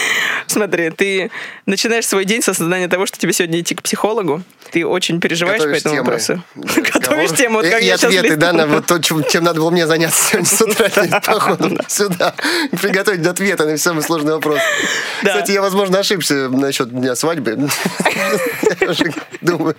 Смотри, 0.47 0.90
ты 0.90 1.30
начинаешь 1.66 2.07
свой 2.07 2.24
день 2.24 2.43
с 2.43 2.49
осознания 2.49 2.82
того, 2.89 3.07
что 3.07 3.18
тебе 3.18 3.33
сегодня 3.33 3.61
идти 3.61 3.74
к 3.74 3.83
психологу. 3.83 4.43
Ты 4.70 4.87
очень 4.87 5.20
переживаешь 5.20 5.61
по 5.61 5.68
Готовишь 5.68 5.80
этому 5.80 5.95
темы 5.95 6.05
вопросу. 6.05 6.43
Готовишь 6.55 7.03
разговора. 7.03 7.37
тему, 7.37 7.57
вот 7.59 7.66
как 7.68 7.83
и 7.83 7.87
я 7.87 7.95
ответы, 7.95 8.37
да, 8.37 8.53
на 8.53 8.66
вот 8.66 8.87
то, 8.87 8.99
чем, 8.99 9.24
чем 9.24 9.45
надо 9.45 9.61
было 9.61 9.70
мне 9.70 9.87
заняться 9.87 10.30
сегодня 10.30 10.47
с 10.47 10.61
утра 10.62 11.20
походом 11.26 11.78
сюда. 11.89 12.35
Приготовить 12.80 13.26
ответы 13.26 13.64
на 13.64 13.76
самый 13.76 14.03
сложный 14.03 14.35
вопрос. 14.35 14.61
Да. 15.22 15.28
Кстати, 15.28 15.53
я, 15.53 15.61
возможно, 15.61 15.99
ошибся 15.99 16.49
насчет 16.49 16.91
дня 16.91 17.14
свадьбы. 17.14 17.68
Я 18.80 18.91
уже 18.91 19.12
думаю. 19.41 19.76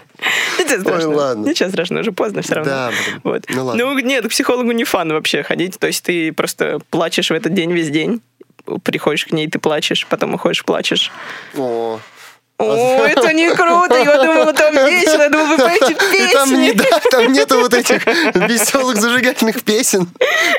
Ничего 0.60 0.82
страшного. 0.82 1.16
ладно. 1.16 1.50
Ничего 1.50 1.70
страшного, 1.70 2.02
уже 2.02 2.12
поздно 2.12 2.42
все 2.42 2.56
равно. 2.56 2.72
Да. 2.72 2.92
Вот. 3.24 3.44
Ну 3.50 3.66
ладно. 3.66 3.86
Ну, 3.86 4.00
нет, 4.00 4.26
к 4.26 4.30
психологу 4.30 4.72
не 4.72 4.84
фан 4.84 5.12
вообще 5.12 5.44
ходить. 5.44 5.80
То 5.80 5.88
есть 5.88 6.04
ты 6.04 6.32
просто 6.32 6.80
плачешь 6.90 7.30
в 7.30 7.34
этот 7.34 7.54
день 7.54 7.72
весь 7.72 7.90
день. 7.90 8.22
Приходишь 8.84 9.26
к 9.26 9.32
ней, 9.32 9.50
ты 9.50 9.60
плачешь, 9.60 10.08
потом 10.08 10.36
уходишь, 10.36 10.64
плачешь. 10.64 11.12
О. 11.58 12.00
О, 12.72 13.04
это 13.08 13.34
не 13.34 13.50
круто! 13.50 13.96
Я 13.98 14.24
думала, 14.24 14.54
там 14.54 14.74
весело, 14.74 15.22
я 15.24 15.30
думала, 15.30 15.48
вы 15.48 15.58
поете 15.58 15.94
И 15.94 16.34
там, 16.34 16.62
не, 16.62 16.72
песни. 16.72 16.90
да, 16.92 17.00
там 17.12 17.32
нету 17.32 17.60
вот 17.60 17.74
этих 17.74 18.06
веселых 18.36 18.98
зажигательных 18.98 19.64
песен, 19.64 20.08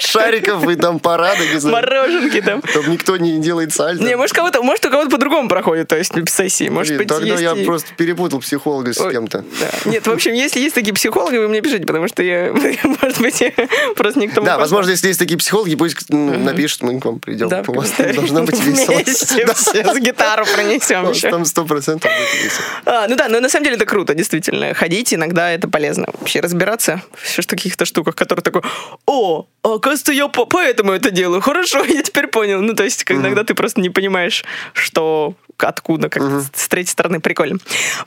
шариков 0.00 0.68
и 0.68 0.76
там 0.76 0.98
не 1.52 1.59
знаю. 1.59 1.76
Мороженки 1.76 2.40
там. 2.40 2.62
Там 2.62 2.90
никто 2.90 3.16
не 3.16 3.38
делает 3.38 3.72
сальто. 3.72 4.02
Не, 4.05 4.16
может, 4.16 4.34
кого-то, 4.34 4.62
может, 4.62 4.84
у 4.86 4.90
кого-то 4.90 5.11
по-другому 5.11 5.48
проходит, 5.48 5.88
то 5.88 5.96
есть 5.96 6.12
сессии. 6.28 6.68
Может 6.68 6.96
Блин, 6.96 6.98
быть, 6.98 7.09
тогда 7.09 7.34
я 7.40 7.52
и- 7.52 7.64
просто 7.64 7.88
перепутал 7.96 8.40
психолога 8.40 8.92
с 8.92 9.11
кем-то. 9.11 9.44
да. 9.61 9.70
Нет, 9.90 10.07
в 10.07 10.12
общем, 10.12 10.32
если 10.32 10.61
есть 10.61 10.74
такие 10.74 10.94
психологи, 10.94 11.36
вы 11.36 11.48
мне 11.48 11.61
пишите, 11.61 11.86
потому 11.86 12.09
что 12.09 12.22
я, 12.22 12.52
может 13.02 13.20
быть, 13.20 13.40
я 13.40 13.52
просто 13.96 14.20
никто 14.20 14.40
Да, 14.40 14.59
возможно, 14.59 14.90
если 14.90 15.09
есть 15.09 15.18
такие 15.18 15.38
психологи, 15.38 15.74
пусть 15.74 15.96
ну, 16.09 16.38
напишут, 16.38 16.82
мы 16.82 17.00
к 17.00 17.05
вам 17.05 17.18
придем. 17.20 17.48
Да, 17.48 17.62
У 17.66 17.72
вас 17.72 17.92
должно 18.14 18.42
быть 18.42 18.61
весело. 18.61 18.94
Вместе 18.94 19.46
все 19.55 19.84
с 19.94 19.98
гитару 19.98 20.44
еще. 21.11 21.30
Там 21.30 21.44
сто 21.44 21.64
процентов 21.64 21.93
будет 21.99 22.42
весело. 22.42 22.64
А, 22.86 23.07
ну 23.09 23.16
да, 23.16 23.28
но 23.28 23.40
на 23.40 23.49
самом 23.49 23.64
деле 23.64 23.76
это 23.76 23.86
круто, 23.86 24.14
действительно. 24.14 24.74
Ходить 24.74 25.12
иногда 25.14 25.51
это 25.51 25.68
полезно. 25.68 26.07
Вообще 26.18 26.40
разбираться 26.40 27.03
в 27.12 27.47
каких-то 27.47 27.84
штуках, 27.84 28.14
которые 28.14 28.42
такой, 28.42 28.62
о, 29.07 29.47
оказывается, 29.62 30.12
я 30.12 30.28
по- 30.28 30.47
поэтому 30.47 30.92
это 30.92 31.11
делаю. 31.11 31.40
Хорошо, 31.40 31.84
я 31.88 32.03
теперь 32.03 32.26
понял. 32.28 32.61
Ну, 32.61 32.74
то 32.74 32.84
есть, 32.84 33.05
иногда 33.09 33.45
ты 33.45 33.55
просто 33.55 33.80
не 33.80 33.90
понимаешь, 33.90 34.45
что 34.72 35.34
откуда, 35.57 36.09
как 36.09 36.22
с 36.53 36.68
третьей 36.68 36.90
стороны 36.90 37.20
прикольно. 37.20 37.59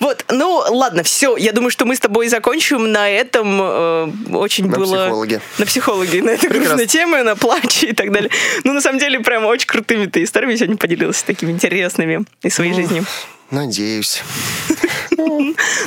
Вот, 0.02 0.26
ну 0.30 0.62
ладно, 0.70 1.04
все. 1.04 1.38
Я 1.38 1.54
думаю, 1.54 1.72
что 1.72 1.86
мы 1.86 1.96
с 1.96 2.00
тобой 2.00 2.28
закончим 2.28 2.92
на 2.92 3.10
этом. 3.10 3.60
э, 3.62 4.08
очень 4.34 4.68
На 4.70 4.78
было... 4.78 4.86
психологе. 5.06 5.42
На 5.58 5.66
психологе. 5.66 6.22
На 6.24 6.30
этой 6.32 6.50
Прекрасно. 6.50 6.76
грустной 6.76 6.88
теме, 6.88 7.24
на 7.24 7.36
плаче 7.38 7.88
и 7.88 7.94
так 7.94 8.12
далее. 8.12 8.30
Ну, 8.66 8.74
на 8.74 8.82
самом 8.82 9.00
деле, 9.00 9.22
прям 9.22 9.46
очень 9.46 9.66
крутыми 9.68 10.08
ты 10.08 10.24
историями 10.24 10.56
сегодня 10.58 10.76
поделился, 10.78 11.26
такими 11.26 11.52
интересными 11.52 12.26
из 12.44 12.54
своей 12.54 12.74
жизни. 12.74 13.04
Надеюсь. 13.52 14.22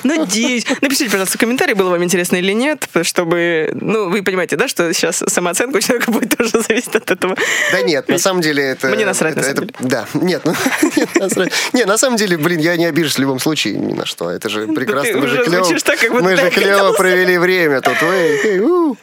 Надеюсь. 0.05 0.67
Напишите, 0.81 1.11
пожалуйста, 1.11 1.37
в 1.39 1.41
комментарии, 1.41 1.75
было 1.75 1.91
вам 1.91 2.03
интересно 2.05 2.37
или 2.37 2.53
нет, 2.53 2.89
чтобы... 3.03 3.71
Ну, 3.75 4.09
вы 4.11 4.23
понимаете, 4.23 4.57
да, 4.57 4.69
что 4.69 4.93
сейчас 4.93 5.23
самооценка 5.27 5.77
у 5.79 5.81
человека 5.81 6.11
будет 6.11 6.37
тоже 6.37 6.63
зависеть 6.63 6.95
от 6.95 7.11
этого. 7.11 7.37
Да 7.73 7.83
нет, 7.83 8.09
на 8.09 8.19
самом 8.19 8.41
деле 8.41 8.63
это... 8.63 8.89
Мне 8.89 9.05
насрать, 9.07 9.37
это- 9.37 9.41
на 9.49 9.55
самом 9.55 9.69
это- 9.71 9.85
Да, 9.89 10.07
нет, 10.15 10.43
ну, 10.45 10.55
нет, 10.97 11.09
насрать. 11.17 11.53
Не, 11.73 11.85
на 11.85 11.99
самом 11.99 12.17
деле, 12.17 12.37
блин, 12.37 12.61
я 12.61 12.77
не 12.77 12.87
обижусь 12.87 13.17
в 13.17 13.19
любом 13.21 13.39
случае 13.39 13.75
ни 13.75 13.93
на 13.93 14.07
что. 14.07 14.31
Это 14.31 14.49
же 14.49 14.67
прекрасно. 14.69 15.19
Мы 15.19 15.29
же 15.29 15.43
клево, 15.45 16.21
мы 16.21 16.37
же 16.37 16.51
клево 16.51 16.93
провели 16.93 17.39
время 17.39 17.81
тут. 17.81 17.97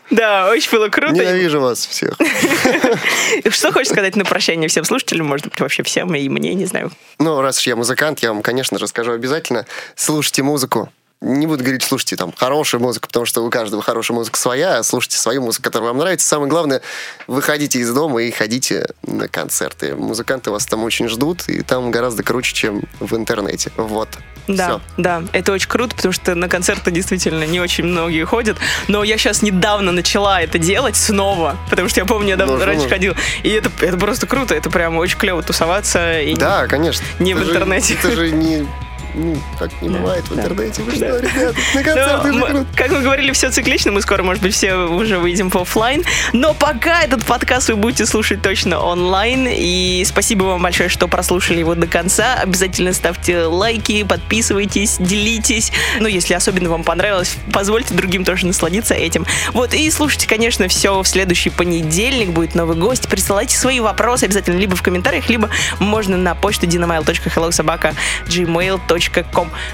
Да, 0.10 0.50
очень 0.50 0.72
было 0.72 0.90
круто. 0.90 1.14
Ненавижу 1.14 1.60
вас 1.60 1.86
всех. 1.86 2.14
Что 3.50 3.72
хочешь 3.72 3.90
сказать 3.90 4.16
на 4.16 4.26
прощание 4.26 4.70
всем 4.70 4.84
слушателям, 4.84 5.26
может 5.28 5.48
быть, 5.48 5.60
вообще 5.60 5.84
всем, 5.84 6.14
и 6.16 6.30
мне, 6.30 6.54
не 6.54 6.66
знаю. 6.66 6.92
Ну, 7.20 7.42
раз 7.42 7.60
уж 7.60 7.68
я 7.68 7.76
музыкант, 7.76 8.20
я 8.20 8.32
вам, 8.32 8.42
конечно 8.42 8.78
же, 8.80 8.88
скажу 8.88 9.12
обязательно. 9.12 9.66
Слушайте 9.96 10.44
музыку. 10.44 10.90
Не 11.20 11.48
буду 11.48 11.64
говорить, 11.64 11.82
слушайте 11.82 12.16
там 12.16 12.32
хорошую 12.32 12.80
музыку, 12.80 13.08
потому 13.08 13.26
что 13.26 13.44
у 13.44 13.50
каждого 13.50 13.82
хорошая 13.82 14.16
музыка 14.16 14.38
своя. 14.38 14.78
а 14.78 14.84
Слушайте 14.84 15.18
свою 15.18 15.42
музыку, 15.42 15.64
которая 15.64 15.90
вам 15.90 15.98
нравится. 15.98 16.28
Самое 16.28 16.48
главное, 16.48 16.82
выходите 17.26 17.80
из 17.80 17.92
дома 17.92 18.22
и 18.22 18.30
ходите 18.30 18.88
на 19.02 19.28
концерты. 19.28 19.96
Музыканты 19.96 20.52
вас 20.52 20.68
там 20.68 20.84
очень 20.84 21.08
ждут, 21.10 21.50
и 21.50 21.64
там 21.64 21.90
гораздо 21.90 22.22
круче, 22.22 22.54
чем 22.54 22.84
в 23.00 23.16
интернете. 23.16 23.72
Вот. 23.78 24.10
Да, 24.48 24.68
Всё. 24.68 24.82
да, 24.98 25.24
это 25.34 25.52
очень 25.54 25.68
круто, 25.68 25.96
потому 25.96 26.12
что 26.14 26.36
на 26.36 26.48
концерты 26.48 26.92
действительно 26.92 27.46
не 27.46 27.60
очень 27.60 27.86
многие 27.86 28.24
ходят. 28.24 28.58
Но 28.88 29.04
я 29.04 29.18
сейчас 29.18 29.42
недавно 29.42 29.92
начала 29.92 30.40
это 30.40 30.60
делать 30.60 30.96
снова, 30.96 31.58
потому 31.72 31.90
что 31.90 32.00
я 32.00 32.06
помню, 32.06 32.30
я 32.30 32.36
давно 32.38 32.58
Ну, 32.58 32.64
раньше 32.66 32.84
ну. 32.84 32.90
ходил. 32.90 33.16
И 33.42 33.50
это, 33.50 33.72
это 33.82 33.98
просто 33.98 34.28
круто, 34.28 34.54
это 34.54 34.70
прям 34.70 34.96
очень 35.00 35.18
клево 35.18 35.42
тусоваться. 35.42 36.22
И 36.22 36.36
Да, 36.36 36.68
конечно. 36.68 37.04
Не 37.18 37.34
в 37.34 37.38
Это 37.38 37.46
же- 37.48 37.52
интернете. 37.54 37.96
Это 37.96 38.12
же 38.12 38.32
не... 38.32 38.68
Ну, 39.16 39.36
так 39.58 39.72
не 39.82 39.90
Да, 39.90 39.98
бывает 40.00 40.24
в 40.26 40.36
да. 40.36 40.42
интернете. 40.44 40.82
Вы 40.84 40.92
Да. 40.92 40.98
что, 40.98 41.20
ребята, 41.20 41.56
на 41.74 41.80
Ну, 41.80 41.84
концерты 41.84 42.34
же 42.34 42.40
круто. 42.42 42.66
как 42.76 42.92
мы 42.92 43.00
говорили, 43.02 43.32
все 43.32 43.50
циклично, 43.52 43.92
мы 43.92 44.02
скоро, 44.02 44.22
может 44.24 44.44
быть, 44.44 44.54
все 44.54 44.76
уже 44.76 45.18
выйдем 45.18 45.50
по 45.50 45.62
оффлайн. 45.62 46.04
Но 46.34 46.54
пока 46.54 47.02
этот 47.04 47.24
подкаст 47.26 47.70
вы 47.70 47.76
будете 47.78 48.06
слушать 48.06 48.42
точно 48.42 48.80
онлайн. 48.80 49.48
И 49.50 50.04
спасибо 50.06 50.44
вам 50.44 50.62
большое, 50.64 50.90
что 50.90 51.08
прослушали 51.08 51.60
его 51.60 51.74
до 51.76 51.88
конца. 51.88 52.36
Обязательно 52.42 52.92
ставьте 52.94 53.44
лайки, 53.46 54.04
подписывайтесь, 54.04 54.98
делитесь. 55.00 55.72
Ну, 56.00 56.08
если 56.08 56.34
особенно 56.34 56.70
вам 56.70 56.84
понравилось, 56.84 57.36
позвольте 57.52 57.94
другим 57.94 58.24
тоже 58.26 58.46
насладиться 58.46 58.94
этим. 58.94 59.26
Вот, 59.54 59.74
и 59.74 59.90
слушайте, 59.90 60.28
конечно, 60.28 60.68
все 60.68 61.02
в 61.02 61.08
следующий 61.08 61.50
понедельник. 61.50 62.30
Будет 62.30 62.56
новый 62.56 62.76
гость. 62.78 63.08
Присылайте 63.08 63.58
свои 63.58 63.80
вопросы 63.80 64.26
обязательно 64.26 64.58
либо 64.58 64.76
в 64.76 64.82
комментариях, 64.84 65.30
либо 65.30 65.50
можно 65.80 66.18
на 66.18 66.36
почту 66.36 66.66
dinamail.hellosobaka.gmail.com. 66.68 68.97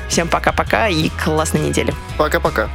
Всем 0.09 0.28
пока-пока 0.28 0.88
и 0.88 1.09
классной 1.24 1.61
недели. 1.61 1.93
Пока-пока. 2.17 2.69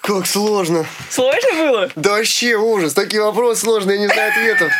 Как 0.00 0.26
сложно. 0.26 0.84
Сложно 1.08 1.52
было? 1.54 1.90
Да 1.96 2.10
вообще 2.10 2.56
ужас. 2.56 2.92
Такие 2.92 3.22
вопросы 3.22 3.62
сложные, 3.62 3.96
я 3.96 4.02
не 4.02 4.08
знаю 4.08 4.30
ответов. 4.32 4.72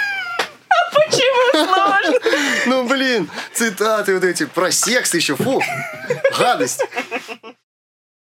Почему 0.92 1.66
сложно? 1.66 2.18
Ну, 2.66 2.84
блин, 2.84 3.30
цитаты 3.52 4.14
вот 4.14 4.24
эти. 4.24 4.44
Про 4.44 4.70
секс 4.70 5.14
еще, 5.14 5.34
фу. 5.34 5.62
Гадость. 6.38 6.84